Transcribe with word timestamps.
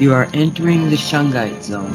You 0.00 0.14
are 0.14 0.30
entering 0.32 0.88
the 0.88 0.96
Shungite 0.96 1.62
zone. 1.62 1.92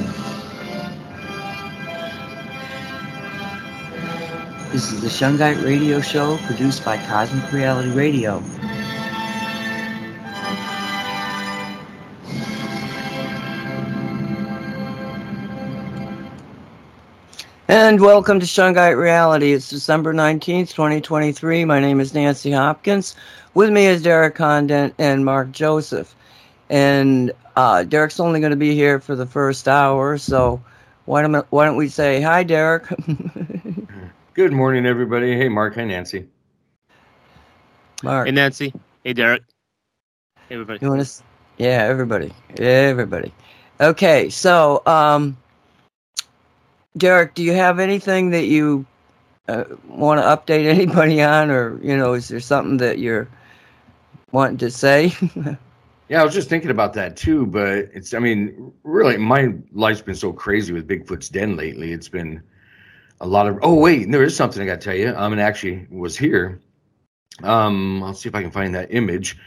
This 4.71 4.91
is 4.91 5.01
the 5.01 5.07
Shungite 5.07 5.65
Radio 5.65 5.99
Show 6.01 6.37
produced 6.45 6.85
by 6.85 7.03
Cosmic 7.07 7.51
Reality 7.51 7.89
Radio. 7.89 8.43
And 17.67 17.99
welcome 17.99 18.39
to 18.39 18.45
Shungite 18.45 19.01
Reality. 19.01 19.53
It's 19.53 19.67
December 19.67 20.13
19th, 20.13 20.69
2023. 20.69 21.65
My 21.65 21.79
name 21.79 21.99
is 21.99 22.13
Nancy 22.13 22.51
Hopkins. 22.51 23.15
With 23.55 23.71
me 23.71 23.87
is 23.87 24.03
Derek 24.03 24.35
Condit 24.35 24.93
and 24.99 25.25
Mark 25.25 25.51
Joseph. 25.51 26.15
And 26.69 27.31
uh, 27.55 27.83
Derek's 27.83 28.19
only 28.19 28.39
going 28.39 28.51
to 28.51 28.57
be 28.57 28.75
here 28.75 28.99
for 28.99 29.15
the 29.15 29.25
first 29.25 29.67
hour, 29.67 30.17
so 30.17 30.61
why 31.05 31.21
don't, 31.21 31.45
why 31.51 31.65
don't 31.65 31.77
we 31.77 31.87
say 31.87 32.21
hi, 32.21 32.43
Derek? 32.43 32.85
Good 34.33 34.51
morning, 34.51 34.85
everybody. 34.85 35.37
Hey, 35.37 35.47
Mark. 35.47 35.75
Hey, 35.75 35.85
Nancy. 35.85 36.27
Mark. 38.03 38.27
Hey, 38.27 38.33
Nancy. 38.33 38.73
Hey, 39.03 39.13
Derek. 39.13 39.43
Hey, 40.49 40.55
everybody. 40.55 40.79
You 40.81 40.89
want 40.89 41.05
to? 41.05 41.23
Yeah, 41.57 41.85
everybody. 41.89 42.33
Everybody. 42.57 43.33
Okay, 43.79 44.29
so 44.29 44.81
um, 44.85 45.37
Derek, 46.97 47.33
do 47.33 47.43
you 47.43 47.53
have 47.53 47.79
anything 47.79 48.29
that 48.31 48.45
you 48.45 48.85
uh, 49.47 49.63
want 49.87 50.19
to 50.19 50.25
update 50.25 50.65
anybody 50.69 51.21
on, 51.21 51.49
or 51.49 51.79
you 51.81 51.95
know, 51.95 52.13
is 52.13 52.27
there 52.27 52.39
something 52.39 52.77
that 52.77 52.99
you're 52.99 53.27
wanting 54.31 54.57
to 54.57 54.71
say? 54.71 55.13
yeah, 56.09 56.21
I 56.21 56.23
was 56.23 56.33
just 56.33 56.49
thinking 56.49 56.71
about 56.71 56.93
that 56.93 57.17
too, 57.17 57.45
but 57.45 57.89
it's, 57.93 58.13
I 58.13 58.19
mean, 58.19 58.71
really, 58.83 59.17
my 59.17 59.53
life's 59.73 60.01
been 60.01 60.15
so 60.15 60.31
crazy 60.31 60.73
with 60.73 60.87
Bigfoot's 60.87 61.29
Den 61.29 61.55
lately. 61.55 61.91
It's 61.91 62.09
been 62.09 62.43
a 63.21 63.27
lot 63.27 63.47
of. 63.47 63.59
Oh 63.61 63.75
wait, 63.75 64.11
there 64.11 64.23
is 64.23 64.35
something 64.35 64.61
I 64.61 64.65
got 64.65 64.81
to 64.81 64.85
tell 64.85 64.95
you. 64.95 65.13
I 65.13 65.27
mean, 65.29 65.39
actually, 65.39 65.87
was 65.89 66.17
here. 66.17 66.61
Um, 67.43 68.03
I'll 68.03 68.13
see 68.13 68.29
if 68.29 68.35
I 68.35 68.41
can 68.41 68.51
find 68.51 68.75
that 68.75 68.93
image, 68.93 69.37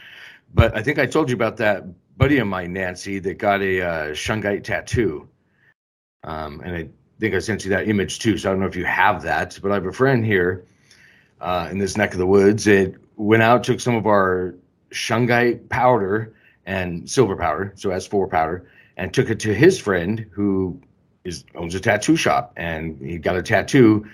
but 0.53 0.75
I 0.75 0.83
think 0.83 0.99
I 0.99 1.05
told 1.05 1.29
you 1.29 1.35
about 1.35 1.57
that 1.57 1.85
buddy 2.17 2.37
of 2.39 2.47
mine, 2.47 2.73
Nancy, 2.73 3.19
that 3.19 3.37
got 3.37 3.61
a 3.61 3.81
uh, 3.81 4.07
shungite 4.09 4.63
tattoo. 4.63 5.27
Um, 6.23 6.61
and 6.61 6.75
I 6.75 6.89
think 7.19 7.33
I 7.33 7.39
sent 7.39 7.63
you 7.63 7.69
that 7.71 7.87
image 7.87 8.19
too. 8.19 8.37
So 8.37 8.49
I 8.49 8.51
don't 8.51 8.59
know 8.59 8.67
if 8.67 8.75
you 8.75 8.85
have 8.85 9.21
that, 9.23 9.57
but 9.61 9.71
I 9.71 9.75
have 9.75 9.85
a 9.85 9.93
friend 9.93 10.25
here 10.25 10.65
uh, 11.39 11.69
in 11.71 11.77
this 11.77 11.95
neck 11.95 12.11
of 12.11 12.19
the 12.19 12.27
woods 12.27 12.67
It 12.67 12.95
went 13.15 13.41
out, 13.41 13.63
took 13.63 13.79
some 13.79 13.95
of 13.95 14.05
our 14.05 14.55
shungite 14.91 15.69
powder 15.69 16.33
and 16.69 17.09
silver 17.09 17.35
powder, 17.35 17.73
so 17.75 17.89
S4 17.89 18.29
powder, 18.29 18.69
and 18.95 19.11
took 19.11 19.29
it 19.29 19.39
to 19.39 19.53
his 19.53 19.79
friend 19.79 20.25
who 20.31 20.79
is 21.23 21.43
owns 21.55 21.73
a 21.73 21.79
tattoo 21.79 22.15
shop, 22.15 22.53
and 22.57 23.01
he 23.01 23.17
got 23.17 23.35
a 23.35 23.41
tattoo 23.41 24.05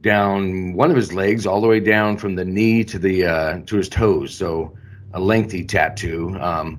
down 0.00 0.74
one 0.74 0.90
of 0.90 0.96
his 0.96 1.12
legs, 1.12 1.44
all 1.44 1.60
the 1.60 1.66
way 1.66 1.80
down 1.80 2.16
from 2.16 2.36
the 2.36 2.44
knee 2.44 2.84
to 2.84 2.98
the 2.98 3.26
uh, 3.26 3.58
to 3.66 3.76
his 3.76 3.88
toes. 3.88 4.32
So 4.34 4.72
a 5.12 5.20
lengthy 5.20 5.64
tattoo, 5.64 6.38
um, 6.40 6.78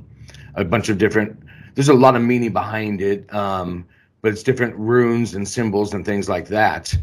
a 0.56 0.64
bunch 0.64 0.88
of 0.88 0.98
different. 0.98 1.38
There's 1.76 1.90
a 1.90 1.94
lot 1.94 2.16
of 2.16 2.22
meaning 2.22 2.54
behind 2.54 3.02
it. 3.02 3.32
Um, 3.34 3.86
but 4.22 4.32
it's 4.32 4.44
different 4.44 4.76
runes 4.76 5.34
and 5.36 5.48
symbols 5.48 5.94
and 5.94 6.06
things 6.06 6.28
like 6.28 6.48
that 6.48 6.96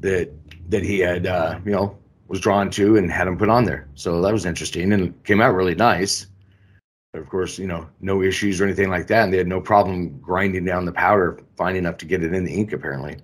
that 0.00 0.30
that 0.68 0.82
he 0.82 1.00
had 1.00 1.26
uh, 1.26 1.58
you 1.64 1.72
know 1.72 1.98
was 2.28 2.40
drawn 2.40 2.70
to 2.70 2.96
and 2.96 3.10
had 3.10 3.26
him 3.26 3.36
put 3.36 3.48
on 3.48 3.64
there. 3.64 3.88
So 3.94 4.20
that 4.22 4.32
was 4.32 4.46
interesting 4.46 4.92
and 4.92 5.24
came 5.24 5.40
out 5.40 5.54
really 5.54 5.74
nice. 5.74 6.26
Of 7.14 7.28
course, 7.28 7.58
you 7.58 7.68
know, 7.68 7.88
no 8.00 8.22
issues 8.22 8.60
or 8.60 8.64
anything 8.64 8.90
like 8.90 9.06
that, 9.06 9.24
and 9.24 9.32
they 9.32 9.38
had 9.38 9.46
no 9.46 9.60
problem 9.60 10.18
grinding 10.18 10.64
down 10.64 10.84
the 10.84 10.92
powder 10.92 11.40
fine 11.56 11.76
enough 11.76 11.96
to 11.98 12.06
get 12.06 12.24
it 12.24 12.34
in 12.34 12.44
the 12.44 12.52
ink 12.52 12.72
apparently. 12.72 13.18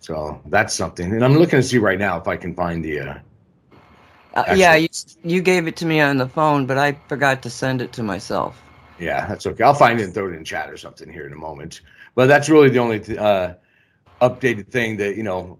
So 0.00 0.40
that's 0.46 0.74
something, 0.74 1.12
and 1.12 1.24
I'm 1.24 1.36
looking 1.36 1.60
to 1.60 1.62
see 1.62 1.78
right 1.78 1.98
now 1.98 2.18
if 2.18 2.26
I 2.26 2.36
can 2.36 2.54
find 2.54 2.84
the. 2.84 3.00
Uh, 3.00 3.18
uh, 4.34 4.54
yeah, 4.56 4.74
you, 4.74 4.88
you 5.22 5.40
gave 5.40 5.66
it 5.66 5.76
to 5.76 5.86
me 5.86 6.00
on 6.00 6.16
the 6.16 6.28
phone, 6.28 6.66
but 6.66 6.78
I 6.78 6.92
forgot 7.08 7.42
to 7.42 7.50
send 7.50 7.80
it 7.80 7.92
to 7.92 8.02
myself. 8.02 8.60
Yeah, 8.98 9.26
that's 9.26 9.46
okay. 9.46 9.62
I'll 9.62 9.74
find 9.74 10.00
it 10.00 10.04
and 10.04 10.14
throw 10.14 10.28
it 10.28 10.34
in 10.34 10.44
chat 10.44 10.70
or 10.70 10.76
something 10.76 11.10
here 11.10 11.26
in 11.26 11.32
a 11.32 11.36
moment. 11.36 11.82
But 12.14 12.26
that's 12.26 12.48
really 12.48 12.70
the 12.70 12.78
only 12.78 13.00
th- 13.00 13.18
uh, 13.18 13.54
updated 14.20 14.68
thing 14.68 14.96
that 14.96 15.16
you 15.16 15.22
know 15.22 15.58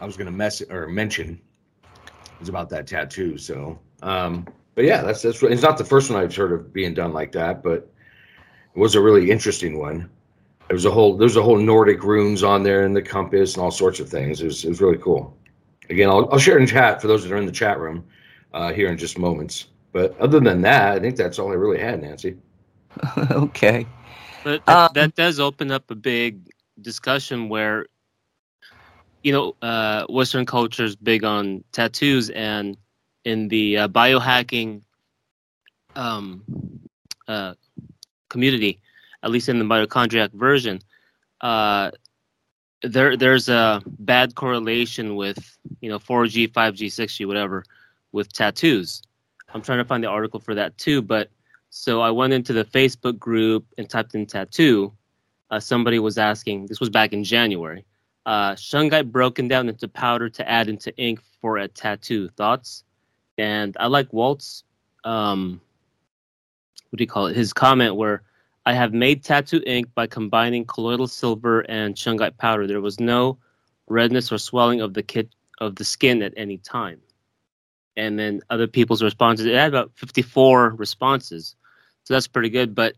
I 0.00 0.06
was 0.06 0.16
going 0.16 0.26
to 0.26 0.32
mess 0.32 0.62
or 0.62 0.86
mention 0.86 1.40
is 2.40 2.48
about 2.48 2.68
that 2.70 2.86
tattoo. 2.86 3.38
So, 3.38 3.78
um, 4.02 4.46
but 4.74 4.84
yeah, 4.84 5.02
that's 5.02 5.22
that's 5.22 5.42
it's 5.42 5.62
not 5.62 5.78
the 5.78 5.84
first 5.84 6.10
one 6.10 6.22
I've 6.22 6.34
heard 6.34 6.52
of 6.52 6.72
being 6.72 6.94
done 6.94 7.12
like 7.12 7.32
that, 7.32 7.62
but 7.62 7.90
it 8.74 8.78
was 8.78 8.94
a 8.94 9.00
really 9.00 9.30
interesting 9.30 9.78
one. 9.78 10.08
There 10.68 10.74
was 10.74 10.84
a 10.84 10.90
whole 10.90 11.16
there's 11.16 11.36
a 11.36 11.42
whole 11.42 11.58
Nordic 11.58 12.02
runes 12.02 12.42
on 12.42 12.62
there 12.62 12.84
and 12.84 12.96
the 12.96 13.02
compass 13.02 13.54
and 13.54 13.62
all 13.62 13.70
sorts 13.70 14.00
of 14.00 14.08
things. 14.08 14.40
It 14.40 14.46
was 14.46 14.64
it 14.64 14.68
was 14.68 14.80
really 14.80 14.98
cool. 14.98 15.36
Again, 15.90 16.08
I'll, 16.08 16.28
I'll 16.32 16.38
share 16.38 16.58
in 16.58 16.66
chat 16.66 17.02
for 17.02 17.08
those 17.08 17.22
that 17.22 17.32
are 17.32 17.36
in 17.36 17.46
the 17.46 17.52
chat 17.52 17.78
room 17.78 18.04
uh, 18.54 18.72
here 18.72 18.88
in 18.88 18.96
just 18.96 19.18
moments. 19.18 19.66
But 19.92 20.18
other 20.18 20.40
than 20.40 20.62
that, 20.62 20.92
I 20.92 21.00
think 21.00 21.16
that's 21.16 21.38
all 21.38 21.50
I 21.50 21.54
really 21.54 21.78
had, 21.78 22.00
Nancy. 22.00 22.36
okay. 23.30 23.86
But 24.42 24.64
that, 24.66 24.76
um, 24.76 24.90
that 24.94 25.14
does 25.14 25.38
open 25.38 25.70
up 25.70 25.90
a 25.90 25.94
big 25.94 26.48
discussion 26.80 27.48
where, 27.48 27.86
you 29.22 29.32
know, 29.32 29.54
uh, 29.60 30.06
Western 30.08 30.46
culture 30.46 30.84
is 30.84 30.96
big 30.96 31.24
on 31.24 31.62
tattoos, 31.72 32.30
and 32.30 32.76
in 33.24 33.48
the 33.48 33.78
uh, 33.78 33.88
biohacking 33.88 34.82
um, 35.96 36.42
uh, 37.28 37.54
community, 38.28 38.80
at 39.22 39.30
least 39.30 39.48
in 39.48 39.58
the 39.58 39.64
mitochondriac 39.64 40.32
version, 40.32 40.80
uh, 41.40 41.90
there 42.82 43.16
there's 43.16 43.48
a 43.48 43.82
bad 43.86 44.34
correlation 44.34 45.14
with 45.16 45.58
you 45.80 45.88
know 45.88 45.98
4G, 45.98 46.50
5G, 46.50 46.86
6G, 46.86 47.26
whatever, 47.26 47.64
with 48.12 48.32
tattoos. 48.32 49.02
I'm 49.54 49.62
trying 49.62 49.78
to 49.78 49.84
find 49.84 50.02
the 50.02 50.08
article 50.08 50.40
for 50.40 50.54
that 50.54 50.76
too, 50.78 51.02
but 51.02 51.30
so 51.70 52.00
I 52.00 52.10
went 52.10 52.32
into 52.32 52.52
the 52.52 52.64
Facebook 52.64 53.18
group 53.18 53.66
and 53.78 53.88
typed 53.88 54.14
in 54.14 54.26
tattoo. 54.26 54.92
Uh, 55.50 55.60
somebody 55.60 55.98
was 55.98 56.18
asking, 56.18 56.66
this 56.66 56.80
was 56.80 56.90
back 56.90 57.12
in 57.12 57.24
January, 57.24 57.84
uh, 58.26 58.52
shungite 58.52 59.10
broken 59.10 59.48
down 59.48 59.68
into 59.68 59.88
powder 59.88 60.28
to 60.30 60.48
add 60.48 60.68
into 60.68 60.94
ink 60.96 61.20
for 61.40 61.58
a 61.58 61.68
tattoo. 61.68 62.28
Thoughts? 62.28 62.84
And 63.38 63.76
I 63.80 63.86
like 63.86 64.12
Walt's, 64.12 64.64
um, 65.04 65.60
what 66.90 66.98
do 66.98 67.02
you 67.02 67.08
call 67.08 67.26
it? 67.26 67.36
His 67.36 67.52
comment 67.52 67.96
where 67.96 68.22
I 68.66 68.74
have 68.74 68.92
made 68.92 69.24
tattoo 69.24 69.62
ink 69.66 69.88
by 69.94 70.06
combining 70.06 70.64
colloidal 70.64 71.08
silver 71.08 71.60
and 71.62 71.94
shungite 71.94 72.36
powder. 72.36 72.66
There 72.66 72.80
was 72.80 73.00
no 73.00 73.38
redness 73.88 74.30
or 74.30 74.38
swelling 74.38 74.80
of 74.80 74.94
the 74.94 75.02
kit 75.02 75.28
of 75.58 75.76
the 75.76 75.84
skin 75.84 76.22
at 76.22 76.34
any 76.36 76.58
time. 76.58 77.00
And 77.96 78.18
then 78.18 78.40
other 78.50 78.66
people's 78.66 79.02
responses, 79.02 79.46
it 79.46 79.54
had 79.54 79.68
about 79.68 79.92
54 79.96 80.70
responses 80.70 81.56
so 82.04 82.14
that's 82.14 82.28
pretty 82.28 82.50
good. 82.50 82.74
But 82.74 82.94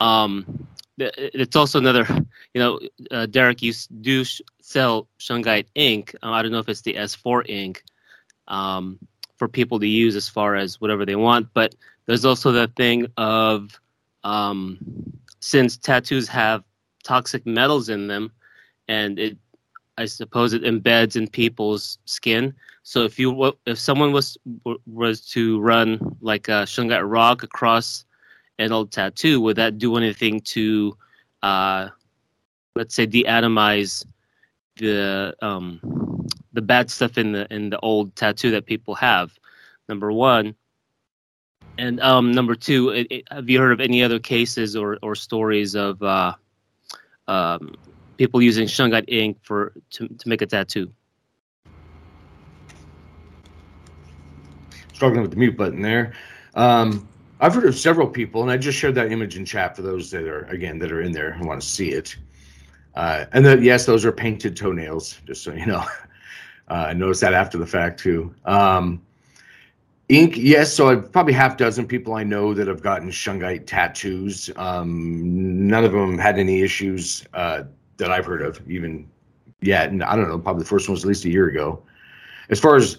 um, 0.00 0.66
it's 0.98 1.56
also 1.56 1.78
another, 1.78 2.06
you 2.54 2.60
know, 2.60 2.80
uh, 3.10 3.26
Derek, 3.26 3.62
you 3.62 3.72
do 4.00 4.24
sell 4.60 5.08
Shungite 5.18 5.66
ink. 5.74 6.14
Uh, 6.22 6.30
I 6.30 6.42
don't 6.42 6.52
know 6.52 6.58
if 6.58 6.68
it's 6.68 6.82
the 6.82 6.94
S4 6.94 7.48
ink 7.48 7.82
um, 8.48 8.98
for 9.36 9.48
people 9.48 9.78
to 9.80 9.86
use 9.86 10.16
as 10.16 10.28
far 10.28 10.56
as 10.56 10.80
whatever 10.80 11.04
they 11.04 11.16
want, 11.16 11.48
but 11.54 11.74
there's 12.06 12.24
also 12.24 12.52
the 12.52 12.68
thing 12.76 13.06
of 13.16 13.78
um, 14.24 14.78
since 15.40 15.76
tattoos 15.76 16.28
have 16.28 16.64
toxic 17.04 17.46
metals 17.46 17.88
in 17.88 18.08
them, 18.08 18.32
and 18.88 19.18
it, 19.18 19.36
I 19.98 20.06
suppose, 20.06 20.52
it 20.52 20.62
embeds 20.62 21.16
in 21.16 21.28
people's 21.28 21.98
skin. 22.04 22.54
So 22.82 23.04
if 23.04 23.18
you 23.18 23.52
if 23.66 23.78
someone 23.78 24.12
was 24.12 24.36
was 24.86 25.20
to 25.28 25.60
run 25.60 26.16
like 26.20 26.48
a 26.48 26.64
Shungite 26.66 27.08
rock 27.08 27.42
across 27.42 28.04
an 28.58 28.72
old 28.72 28.92
tattoo, 28.92 29.40
would 29.40 29.56
that 29.56 29.78
do 29.78 29.96
anything 29.96 30.40
to, 30.40 30.96
uh, 31.42 31.88
let's 32.74 32.94
say, 32.94 33.06
deatomize 33.06 34.04
the 34.76 35.34
um, 35.42 35.80
the 36.56 36.62
bad 36.62 36.90
stuff 36.90 37.16
in 37.18 37.30
the 37.32 37.46
in 37.54 37.70
the 37.70 37.78
old 37.80 38.16
tattoo 38.16 38.50
that 38.50 38.66
people 38.66 38.96
have? 38.96 39.38
Number 39.88 40.10
one, 40.10 40.56
and 41.78 42.00
um, 42.00 42.32
number 42.32 42.56
two, 42.56 42.88
it, 42.88 43.06
it, 43.10 43.24
have 43.30 43.48
you 43.48 43.60
heard 43.60 43.72
of 43.72 43.80
any 43.80 44.02
other 44.02 44.18
cases 44.18 44.74
or 44.74 44.98
or 45.02 45.14
stories 45.14 45.76
of 45.76 46.02
uh, 46.02 46.34
um, 47.28 47.74
people 48.16 48.42
using 48.42 48.66
shungite 48.66 49.04
ink 49.08 49.38
for 49.42 49.72
to, 49.90 50.08
to 50.08 50.28
make 50.28 50.42
a 50.42 50.46
tattoo. 50.46 50.90
Struggling 54.92 55.22
with 55.22 55.30
the 55.30 55.36
mute 55.36 55.56
button 55.56 55.82
there. 55.82 56.14
Um, 56.54 57.06
I've 57.38 57.54
heard 57.54 57.66
of 57.66 57.76
several 57.76 58.08
people, 58.08 58.40
and 58.40 58.50
I 58.50 58.56
just 58.56 58.78
shared 58.78 58.94
that 58.94 59.12
image 59.12 59.36
in 59.36 59.44
chat 59.44 59.76
for 59.76 59.82
those 59.82 60.10
that 60.10 60.24
are 60.24 60.44
again 60.44 60.78
that 60.78 60.90
are 60.90 61.02
in 61.02 61.12
there 61.12 61.30
and 61.32 61.46
want 61.46 61.60
to 61.60 61.68
see 61.68 61.90
it. 61.90 62.16
Uh, 62.94 63.26
and 63.32 63.44
the, 63.44 63.58
yes, 63.58 63.84
those 63.84 64.06
are 64.06 64.12
painted 64.12 64.56
toenails, 64.56 65.20
just 65.26 65.42
so 65.42 65.52
you 65.52 65.66
know. 65.66 65.84
Uh, 66.68 66.86
I 66.88 66.92
noticed 66.92 67.20
that 67.20 67.34
after 67.34 67.58
the 67.58 67.66
fact 67.66 68.00
too. 68.00 68.34
Um, 68.44 69.02
ink, 70.08 70.36
yes. 70.36 70.72
So 70.72 70.88
I've 70.88 71.12
probably 71.12 71.32
half 71.32 71.56
dozen 71.56 71.86
people 71.86 72.14
I 72.14 72.24
know 72.24 72.54
that 72.54 72.66
have 72.66 72.82
gotten 72.82 73.10
shungite 73.10 73.66
tattoos. 73.66 74.50
Um, 74.56 75.66
none 75.66 75.84
of 75.84 75.92
them 75.92 76.18
had 76.18 76.38
any 76.38 76.62
issues 76.62 77.24
uh, 77.34 77.64
that 77.98 78.10
I've 78.10 78.26
heard 78.26 78.42
of, 78.42 78.60
even 78.68 79.08
yet. 79.60 79.90
And 79.90 80.02
I 80.02 80.16
don't 80.16 80.28
know, 80.28 80.38
probably 80.38 80.62
the 80.62 80.68
first 80.68 80.88
one 80.88 80.94
was 80.94 81.04
at 81.04 81.08
least 81.08 81.24
a 81.24 81.30
year 81.30 81.48
ago. 81.48 81.82
As 82.50 82.60
far 82.60 82.76
as 82.76 82.98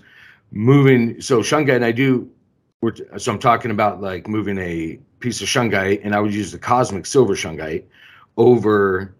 moving, 0.51 1.19
so 1.21 1.41
shungite, 1.41 1.75
and 1.75 1.85
I 1.85 1.91
do. 1.91 2.29
so 3.17 3.31
I'm 3.31 3.39
talking 3.39 3.71
about 3.71 4.01
like 4.01 4.27
moving 4.27 4.57
a 4.57 4.99
piece 5.19 5.41
of 5.41 5.47
shungite, 5.47 6.01
and 6.03 6.13
I 6.15 6.19
would 6.19 6.33
use 6.33 6.51
the 6.51 6.59
cosmic 6.59 7.05
silver 7.05 7.33
shungite 7.33 7.83
over 8.37 9.15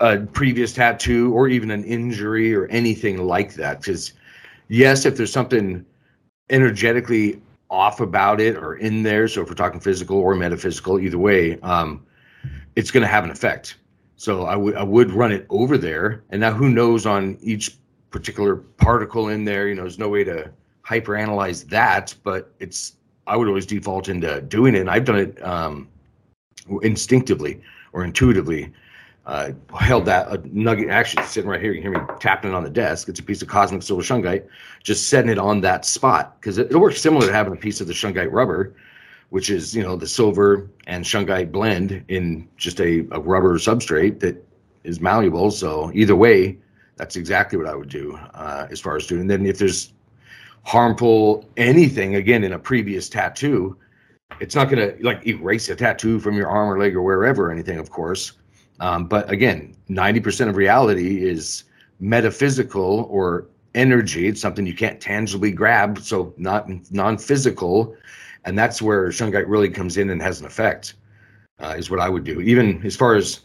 a 0.00 0.18
previous 0.18 0.72
tattoo 0.72 1.32
or 1.32 1.48
even 1.48 1.70
an 1.70 1.84
injury 1.84 2.54
or 2.54 2.66
anything 2.66 3.18
like 3.18 3.54
that. 3.54 3.80
Because 3.80 4.12
yes, 4.68 5.04
if 5.04 5.16
there's 5.16 5.32
something 5.32 5.84
energetically 6.48 7.40
off 7.70 8.00
about 8.00 8.40
it 8.40 8.56
or 8.56 8.76
in 8.76 9.02
there, 9.02 9.28
so 9.28 9.42
if 9.42 9.48
we're 9.48 9.54
talking 9.54 9.80
physical 9.80 10.16
or 10.18 10.34
metaphysical, 10.34 10.98
either 10.98 11.18
way, 11.18 11.60
um, 11.60 12.04
it's 12.76 12.90
going 12.90 13.02
to 13.02 13.08
have 13.08 13.24
an 13.24 13.30
effect. 13.30 13.76
So 14.16 14.44
I 14.44 14.56
would 14.56 14.76
would 14.82 15.10
run 15.12 15.32
it 15.32 15.46
over 15.48 15.78
there, 15.78 16.22
and 16.30 16.40
now 16.40 16.52
who 16.52 16.68
knows 16.68 17.06
on 17.06 17.38
each 17.40 17.76
particular 18.10 18.56
particle 18.56 19.28
in 19.28 19.44
there? 19.44 19.68
You 19.68 19.74
know, 19.74 19.82
there's 19.82 19.98
no 19.98 20.08
way 20.08 20.24
to 20.24 20.50
hyperanalyze 20.84 21.66
that, 21.68 22.14
but 22.22 22.52
it's 22.58 22.96
I 23.26 23.36
would 23.36 23.48
always 23.48 23.66
default 23.66 24.08
into 24.08 24.40
doing 24.42 24.74
it. 24.74 24.80
And 24.80 24.90
I've 24.90 25.04
done 25.04 25.18
it 25.18 25.42
um, 25.42 25.88
instinctively 26.82 27.60
or 27.92 28.04
intuitively 28.04 28.72
uh, 29.26 29.52
held 29.78 30.06
that 30.06 30.28
a 30.28 30.40
nugget 30.52 30.88
actually 30.88 31.24
sitting 31.24 31.48
right 31.48 31.60
here. 31.60 31.72
You 31.72 31.82
can 31.82 31.92
hear 31.92 32.02
me 32.02 32.14
tapping 32.20 32.50
it 32.50 32.54
on 32.54 32.64
the 32.64 32.70
desk. 32.70 33.08
It's 33.08 33.20
a 33.20 33.22
piece 33.22 33.42
of 33.42 33.48
cosmic 33.48 33.82
silver 33.82 34.02
shungite, 34.02 34.46
just 34.82 35.08
setting 35.08 35.30
it 35.30 35.38
on 35.38 35.60
that 35.60 35.84
spot 35.84 36.40
because 36.40 36.58
it, 36.58 36.70
it, 36.70 36.76
works 36.76 37.00
similar 37.00 37.26
to 37.26 37.32
having 37.32 37.52
a 37.52 37.56
piece 37.56 37.80
of 37.80 37.86
the 37.86 37.92
shungite 37.92 38.32
rubber, 38.32 38.74
which 39.28 39.50
is 39.50 39.74
you 39.74 39.82
know 39.82 39.96
the 39.96 40.06
silver 40.06 40.68
and 40.86 41.04
shungite 41.04 41.52
blend 41.52 42.02
in 42.08 42.48
just 42.56 42.80
a, 42.80 43.00
a 43.10 43.20
rubber 43.20 43.58
substrate 43.58 44.20
that 44.20 44.42
is 44.84 45.00
malleable. 45.00 45.50
So 45.50 45.92
either 45.94 46.16
way, 46.16 46.58
that's 46.96 47.16
exactly 47.16 47.58
what 47.58 47.68
I 47.68 47.74
would 47.74 47.90
do 47.90 48.18
uh, 48.34 48.66
as 48.70 48.80
far 48.80 48.96
as 48.96 49.06
doing. 49.06 49.22
And 49.22 49.30
then 49.30 49.44
if 49.44 49.58
there's 49.58 49.92
harmful 50.64 51.48
anything 51.56 52.16
again 52.16 52.42
in 52.42 52.54
a 52.54 52.58
previous 52.58 53.08
tattoo, 53.08 53.76
it's 54.40 54.54
not 54.54 54.70
going 54.70 54.96
to 54.96 55.04
like 55.04 55.26
erase 55.26 55.68
a 55.68 55.76
tattoo 55.76 56.18
from 56.20 56.36
your 56.36 56.48
arm 56.48 56.70
or 56.70 56.78
leg 56.78 56.96
or 56.96 57.02
wherever 57.02 57.48
or 57.48 57.52
anything, 57.52 57.78
of 57.78 57.90
course 57.90 58.32
um, 58.80 59.04
but 59.06 59.30
again, 59.30 59.76
90% 59.88 60.48
of 60.48 60.56
reality 60.56 61.22
is 61.22 61.64
metaphysical 62.00 63.06
or 63.10 63.46
energy. 63.74 64.26
It's 64.26 64.40
something 64.40 64.66
you 64.66 64.74
can't 64.74 65.00
tangibly 65.00 65.52
grab, 65.52 66.00
so 66.00 66.34
not 66.38 66.68
non 66.90 67.18
physical. 67.18 67.94
And 68.44 68.58
that's 68.58 68.80
where 68.80 69.08
Shungite 69.08 69.44
really 69.46 69.68
comes 69.68 69.98
in 69.98 70.08
and 70.08 70.20
has 70.22 70.40
an 70.40 70.46
effect, 70.46 70.94
uh, 71.58 71.74
is 71.76 71.90
what 71.90 72.00
I 72.00 72.08
would 72.08 72.24
do. 72.24 72.40
Even 72.40 72.84
as 72.84 72.96
far 72.96 73.14
as, 73.16 73.40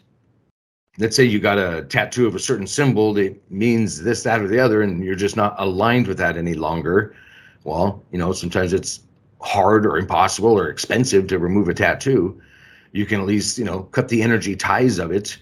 let's 0.97 1.17
say 1.17 1.25
you 1.25 1.39
got 1.39 1.57
a 1.57 1.83
tattoo 1.83 2.27
of 2.27 2.35
a 2.35 2.39
certain 2.39 2.65
symbol 2.65 3.13
that 3.15 3.35
means 3.51 4.01
this, 4.01 4.23
that, 4.23 4.39
or 4.39 4.47
the 4.47 4.59
other, 4.59 4.81
and 4.81 5.03
you're 5.03 5.15
just 5.15 5.35
not 5.35 5.53
aligned 5.57 6.07
with 6.07 6.17
that 6.19 6.37
any 6.37 6.53
longer. 6.53 7.13
Well, 7.65 8.01
you 8.11 8.17
know, 8.17 8.31
sometimes 8.31 8.71
it's 8.71 9.01
hard 9.41 9.85
or 9.85 9.97
impossible 9.97 10.57
or 10.57 10.69
expensive 10.69 11.27
to 11.27 11.39
remove 11.39 11.67
a 11.67 11.73
tattoo 11.73 12.41
you 12.95 13.05
can 13.05 13.19
at 13.19 13.27
least 13.27 13.57
you 13.57 13.65
know 13.65 13.83
cut 13.83 14.07
the 14.07 14.21
energy 14.21 14.55
ties 14.55 14.99
of 14.99 15.11
it. 15.11 15.37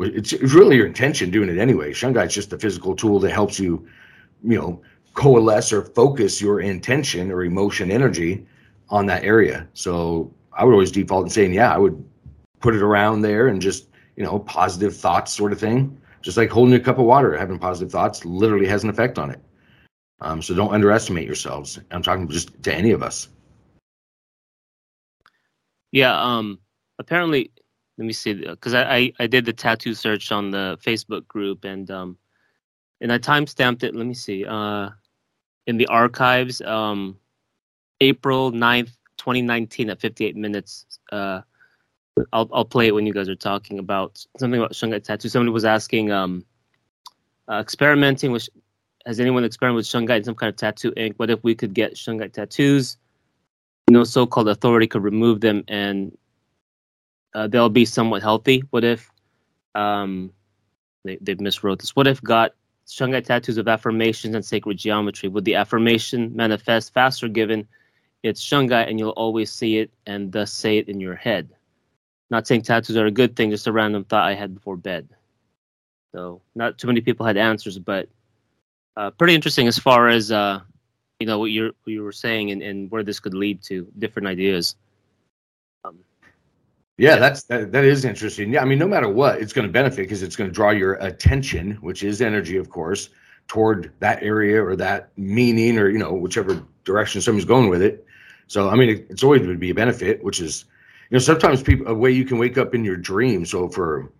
It's, 0.00 0.32
really 0.32 0.76
your 0.76 0.86
intention 0.86 1.30
doing 1.30 1.48
it 1.48 1.58
anyway. 1.58 1.92
Shungite 1.92 2.26
is 2.26 2.34
just 2.34 2.52
a 2.52 2.58
physical 2.58 2.94
tool 2.94 3.18
that 3.20 3.32
helps 3.32 3.58
you, 3.58 3.88
you 4.44 4.56
know, 4.56 4.80
coalesce 5.14 5.72
or 5.72 5.82
focus 5.82 6.40
your 6.40 6.60
intention 6.60 7.32
or 7.32 7.42
emotion 7.42 7.90
energy 7.90 8.46
on 8.90 9.06
that 9.06 9.24
area. 9.24 9.66
So 9.74 10.32
I 10.52 10.64
would 10.64 10.72
always 10.72 10.92
default 10.92 11.24
in 11.24 11.30
saying, 11.30 11.52
yeah, 11.52 11.74
I 11.74 11.78
would 11.78 12.04
put 12.60 12.76
it 12.76 12.82
around 12.82 13.22
there 13.22 13.48
and 13.48 13.60
just, 13.60 13.88
you 14.14 14.22
know, 14.22 14.38
positive 14.40 14.96
thoughts 14.96 15.32
sort 15.32 15.52
of 15.52 15.58
thing. 15.58 16.00
Just 16.22 16.36
like 16.36 16.50
holding 16.50 16.74
a 16.74 16.80
cup 16.80 16.98
of 16.98 17.04
water, 17.04 17.36
having 17.36 17.58
positive 17.58 17.90
thoughts 17.90 18.24
literally 18.24 18.66
has 18.66 18.84
an 18.84 18.90
effect 18.90 19.18
on 19.18 19.30
it. 19.30 19.40
Um, 20.20 20.42
so 20.42 20.54
don't 20.54 20.72
underestimate 20.72 21.26
yourselves. 21.26 21.80
I'm 21.90 22.02
talking 22.02 22.28
just 22.28 22.62
to 22.62 22.74
any 22.74 22.92
of 22.92 23.02
us. 23.02 23.28
Yeah. 25.90 26.20
Um, 26.20 26.58
apparently, 26.98 27.50
let 27.96 28.04
me 28.04 28.12
see, 28.12 28.34
because 28.34 28.74
I, 28.74 28.96
I, 28.96 29.12
I 29.20 29.26
did 29.26 29.44
the 29.44 29.52
tattoo 29.52 29.94
search 29.94 30.30
on 30.30 30.50
the 30.50 30.78
Facebook 30.84 31.26
group 31.26 31.64
and 31.64 31.90
um 31.90 32.18
and 33.00 33.12
I 33.12 33.18
timestamped 33.18 33.82
it. 33.82 33.94
Let 33.94 34.06
me 34.06 34.14
see. 34.14 34.44
Uh, 34.44 34.90
in 35.66 35.76
the 35.76 35.86
archives, 35.86 36.60
um, 36.62 37.16
April 38.00 38.52
9th, 38.52 38.90
2019 39.18 39.90
at 39.90 40.00
58 40.00 40.36
minutes. 40.36 40.86
Uh, 41.12 41.42
I'll 42.32 42.48
I'll 42.52 42.64
play 42.64 42.88
it 42.88 42.94
when 42.94 43.06
you 43.06 43.12
guys 43.12 43.28
are 43.28 43.36
talking 43.36 43.78
about 43.78 44.24
something 44.38 44.58
about 44.58 44.72
shungite 44.72 45.04
tattoo. 45.04 45.28
Somebody 45.28 45.52
was 45.52 45.64
asking, 45.64 46.10
um, 46.10 46.44
uh, 47.48 47.60
experimenting 47.60 48.32
with. 48.32 48.48
Has 49.06 49.20
anyone 49.20 49.44
experimented 49.44 49.76
with 49.76 49.86
shungite 49.86 50.24
some 50.24 50.34
kind 50.34 50.50
of 50.50 50.56
tattoo 50.56 50.92
ink? 50.96 51.14
What 51.16 51.30
if 51.30 51.42
we 51.42 51.54
could 51.54 51.72
get 51.72 51.94
shungite 51.94 52.32
tattoos? 52.32 52.98
No 53.88 54.04
so-called 54.04 54.48
authority 54.48 54.86
could 54.86 55.02
remove 55.02 55.40
them 55.40 55.64
and 55.68 56.17
uh, 57.34 57.46
they'll 57.46 57.68
be 57.68 57.84
somewhat 57.84 58.22
healthy. 58.22 58.62
What 58.70 58.84
if 58.84 59.10
um, 59.74 60.32
they, 61.04 61.18
they've 61.20 61.38
miswrote 61.38 61.80
this? 61.80 61.94
What 61.96 62.06
if 62.06 62.22
got 62.22 62.54
Shungite 62.86 63.24
tattoos 63.24 63.58
of 63.58 63.68
affirmations 63.68 64.34
and 64.34 64.44
sacred 64.44 64.78
geometry? 64.78 65.28
Would 65.28 65.44
the 65.44 65.56
affirmation 65.56 66.34
manifest 66.34 66.94
faster 66.94 67.28
given 67.28 67.68
it's 68.22 68.44
Shungite 68.44 68.88
and 68.88 68.98
you'll 68.98 69.10
always 69.10 69.52
see 69.52 69.78
it 69.78 69.90
and 70.06 70.32
thus 70.32 70.52
say 70.52 70.78
it 70.78 70.88
in 70.88 71.00
your 71.00 71.14
head? 71.14 71.50
Not 72.30 72.46
saying 72.46 72.62
tattoos 72.62 72.96
are 72.96 73.06
a 73.06 73.10
good 73.10 73.36
thing, 73.36 73.50
just 73.50 73.66
a 73.66 73.72
random 73.72 74.04
thought 74.04 74.24
I 74.24 74.34
had 74.34 74.54
before 74.54 74.76
bed. 74.76 75.08
So 76.12 76.40
not 76.54 76.78
too 76.78 76.86
many 76.86 77.00
people 77.00 77.26
had 77.26 77.36
answers, 77.36 77.78
but 77.78 78.08
uh, 78.96 79.10
pretty 79.10 79.34
interesting 79.34 79.68
as 79.68 79.78
far 79.78 80.08
as 80.08 80.32
uh, 80.32 80.60
you 81.20 81.26
know 81.26 81.38
what 81.38 81.50
you 81.50 81.74
you 81.84 82.02
were 82.02 82.12
saying 82.12 82.50
and, 82.50 82.62
and 82.62 82.90
where 82.90 83.02
this 83.02 83.20
could 83.20 83.34
lead 83.34 83.62
to 83.64 83.86
different 83.98 84.28
ideas. 84.28 84.76
Yeah, 86.98 87.16
that's 87.16 87.44
that, 87.44 87.70
that 87.70 87.84
is 87.84 88.04
interesting. 88.04 88.52
Yeah, 88.52 88.60
I 88.60 88.64
mean, 88.64 88.78
no 88.78 88.88
matter 88.88 89.08
what, 89.08 89.40
it's 89.40 89.52
going 89.52 89.66
to 89.66 89.72
benefit 89.72 89.98
because 90.02 90.22
it's 90.22 90.34
going 90.34 90.50
to 90.50 90.54
draw 90.54 90.70
your 90.70 90.94
attention, 90.94 91.72
which 91.80 92.02
is 92.02 92.20
energy, 92.20 92.56
of 92.56 92.70
course, 92.70 93.10
toward 93.46 93.92
that 94.00 94.20
area 94.20 94.62
or 94.62 94.74
that 94.76 95.10
meaning 95.16 95.78
or 95.78 95.88
you 95.88 95.98
know 95.98 96.12
whichever 96.12 96.60
direction 96.84 97.20
somebody's 97.20 97.44
going 97.44 97.68
with 97.68 97.82
it. 97.82 98.04
So 98.48 98.68
I 98.68 98.74
mean, 98.74 98.88
it, 98.90 99.06
it's 99.10 99.22
always 99.22 99.42
going 99.42 99.52
to 99.52 99.58
be 99.58 99.70
a 99.70 99.74
benefit, 99.74 100.22
which 100.24 100.40
is 100.40 100.64
you 101.08 101.14
know 101.14 101.20
sometimes 101.20 101.62
people 101.62 101.86
a 101.86 101.94
way 101.94 102.10
you 102.10 102.24
can 102.24 102.36
wake 102.36 102.58
up 102.58 102.74
in 102.74 102.84
your 102.84 102.96
dream. 102.96 103.46
So 103.46 103.68
for 103.68 104.12